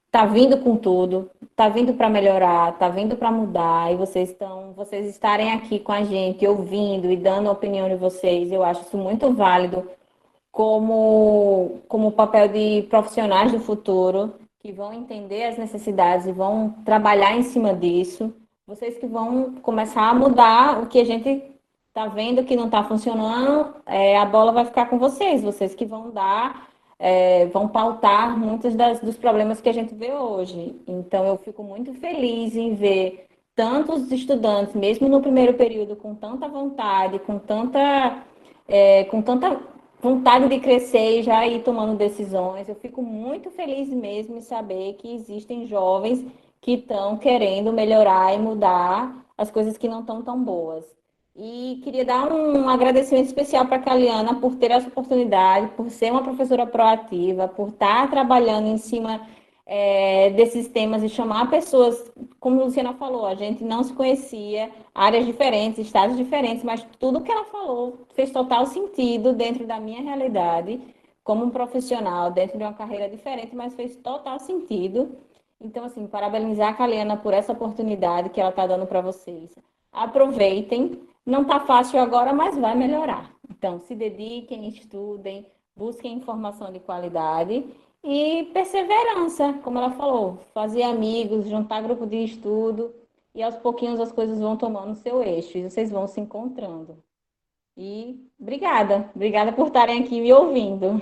está 0.06 0.26
vindo 0.26 0.58
com 0.58 0.76
tudo, 0.76 1.28
está 1.42 1.68
vindo 1.68 1.94
para 1.94 2.08
melhorar, 2.08 2.74
está 2.74 2.88
vindo 2.88 3.16
para 3.16 3.32
mudar, 3.32 3.92
e 3.92 3.96
vocês 3.96 4.30
estão, 4.30 4.72
vocês 4.76 5.08
estarem 5.08 5.52
aqui 5.52 5.80
com 5.80 5.90
a 5.90 6.04
gente, 6.04 6.46
ouvindo 6.46 7.10
e 7.10 7.16
dando 7.16 7.48
a 7.48 7.52
opinião 7.52 7.88
de 7.88 7.96
vocês, 7.96 8.52
eu 8.52 8.62
acho 8.62 8.82
isso 8.82 8.96
muito 8.96 9.32
válido 9.32 9.88
como, 10.52 11.80
como 11.88 12.12
papel 12.12 12.46
de 12.46 12.86
profissionais 12.88 13.50
do 13.50 13.58
futuro, 13.58 14.34
que 14.60 14.70
vão 14.70 14.92
entender 14.92 15.44
as 15.44 15.58
necessidades 15.58 16.26
e 16.26 16.32
vão 16.32 16.76
trabalhar 16.84 17.36
em 17.36 17.42
cima 17.42 17.74
disso. 17.74 18.32
Vocês 18.66 18.96
que 18.96 19.06
vão 19.06 19.56
começar 19.62 20.08
a 20.08 20.14
mudar 20.14 20.80
o 20.80 20.86
que 20.86 21.00
a 21.00 21.04
gente 21.04 21.53
tá 21.94 22.08
vendo 22.08 22.44
que 22.44 22.56
não 22.56 22.66
está 22.66 22.82
funcionando, 22.82 23.72
é, 23.86 24.18
a 24.18 24.26
bola 24.26 24.50
vai 24.50 24.64
ficar 24.64 24.86
com 24.86 24.98
vocês, 24.98 25.42
vocês 25.42 25.76
que 25.76 25.86
vão 25.86 26.10
dar, 26.10 26.68
é, 26.98 27.46
vão 27.46 27.68
pautar 27.68 28.36
muitos 28.36 28.74
das, 28.74 29.00
dos 29.00 29.16
problemas 29.16 29.60
que 29.60 29.68
a 29.68 29.72
gente 29.72 29.94
vê 29.94 30.12
hoje. 30.12 30.74
Então, 30.88 31.24
eu 31.24 31.36
fico 31.38 31.62
muito 31.62 31.94
feliz 31.94 32.56
em 32.56 32.74
ver 32.74 33.26
tantos 33.54 34.10
estudantes, 34.10 34.74
mesmo 34.74 35.08
no 35.08 35.20
primeiro 35.20 35.54
período, 35.54 35.94
com 35.94 36.16
tanta 36.16 36.48
vontade, 36.48 37.20
com 37.20 37.38
tanta, 37.38 38.24
é, 38.66 39.04
com 39.04 39.22
tanta 39.22 39.60
vontade 40.00 40.48
de 40.48 40.58
crescer 40.58 41.20
e 41.20 41.22
já 41.22 41.46
ir 41.46 41.62
tomando 41.62 41.96
decisões. 41.96 42.68
Eu 42.68 42.74
fico 42.74 43.02
muito 43.02 43.50
feliz 43.52 43.88
mesmo 43.88 44.36
em 44.36 44.40
saber 44.40 44.94
que 44.94 45.14
existem 45.14 45.66
jovens 45.66 46.24
que 46.60 46.72
estão 46.72 47.16
querendo 47.18 47.72
melhorar 47.72 48.34
e 48.34 48.38
mudar 48.38 49.24
as 49.38 49.50
coisas 49.50 49.78
que 49.78 49.88
não 49.88 50.00
estão 50.00 50.22
tão 50.22 50.42
boas. 50.42 51.03
E 51.36 51.80
queria 51.82 52.04
dar 52.04 52.32
um 52.32 52.68
agradecimento 52.68 53.26
especial 53.26 53.66
para 53.66 53.76
a 53.76 53.82
Caliana 53.82 54.40
por 54.40 54.54
ter 54.54 54.70
essa 54.70 54.86
oportunidade, 54.86 55.68
por 55.76 55.90
ser 55.90 56.12
uma 56.12 56.22
professora 56.22 56.64
proativa, 56.64 57.48
por 57.48 57.70
estar 57.70 58.08
trabalhando 58.08 58.68
em 58.68 58.78
cima 58.78 59.20
é, 59.66 60.30
desses 60.30 60.68
temas 60.68 61.02
e 61.02 61.08
chamar 61.08 61.50
pessoas, 61.50 62.12
como 62.38 62.60
a 62.60 62.64
Luciana 62.64 62.94
falou, 62.94 63.26
a 63.26 63.34
gente 63.34 63.64
não 63.64 63.82
se 63.82 63.92
conhecia, 63.94 64.70
áreas 64.94 65.26
diferentes, 65.26 65.78
estados 65.78 66.16
diferentes, 66.16 66.62
mas 66.62 66.86
tudo 67.00 67.20
que 67.20 67.32
ela 67.32 67.44
falou 67.46 68.06
fez 68.14 68.30
total 68.30 68.66
sentido 68.66 69.32
dentro 69.32 69.66
da 69.66 69.80
minha 69.80 70.02
realidade, 70.02 70.80
como 71.24 71.44
um 71.44 71.50
profissional, 71.50 72.30
dentro 72.30 72.58
de 72.58 72.64
uma 72.64 72.74
carreira 72.74 73.08
diferente, 73.08 73.56
mas 73.56 73.74
fez 73.74 73.96
total 73.96 74.38
sentido. 74.38 75.16
Então, 75.60 75.84
assim, 75.84 76.06
parabenizar 76.06 76.68
a 76.68 76.74
Kaliana 76.74 77.16
por 77.16 77.32
essa 77.32 77.52
oportunidade 77.52 78.28
que 78.28 78.40
ela 78.40 78.50
está 78.50 78.66
dando 78.66 78.86
para 78.86 79.00
vocês. 79.00 79.50
Aproveitem, 79.90 81.00
não 81.24 81.42
está 81.42 81.60
fácil 81.60 81.98
agora, 82.00 82.32
mas 82.32 82.56
vai 82.58 82.74
melhorar. 82.74 83.30
Então, 83.50 83.80
se 83.80 83.94
dediquem, 83.94 84.68
estudem, 84.68 85.46
busquem 85.74 86.14
informação 86.14 86.72
de 86.72 86.80
qualidade 86.80 87.64
e 88.02 88.50
perseverança, 88.52 89.54
como 89.62 89.78
ela 89.78 89.90
falou, 89.92 90.38
fazer 90.52 90.82
amigos, 90.82 91.48
juntar 91.48 91.82
grupo 91.82 92.06
de 92.06 92.24
estudo 92.24 92.94
e 93.34 93.42
aos 93.42 93.56
pouquinhos 93.56 93.98
as 93.98 94.12
coisas 94.12 94.38
vão 94.38 94.56
tomando 94.56 94.94
seu 94.94 95.22
eixo 95.22 95.58
e 95.58 95.68
vocês 95.68 95.90
vão 95.90 96.06
se 96.06 96.20
encontrando. 96.20 97.02
E 97.76 98.30
obrigada, 98.38 99.10
obrigada 99.14 99.52
por 99.52 99.66
estarem 99.66 100.02
aqui 100.02 100.20
me 100.20 100.32
ouvindo. 100.32 101.00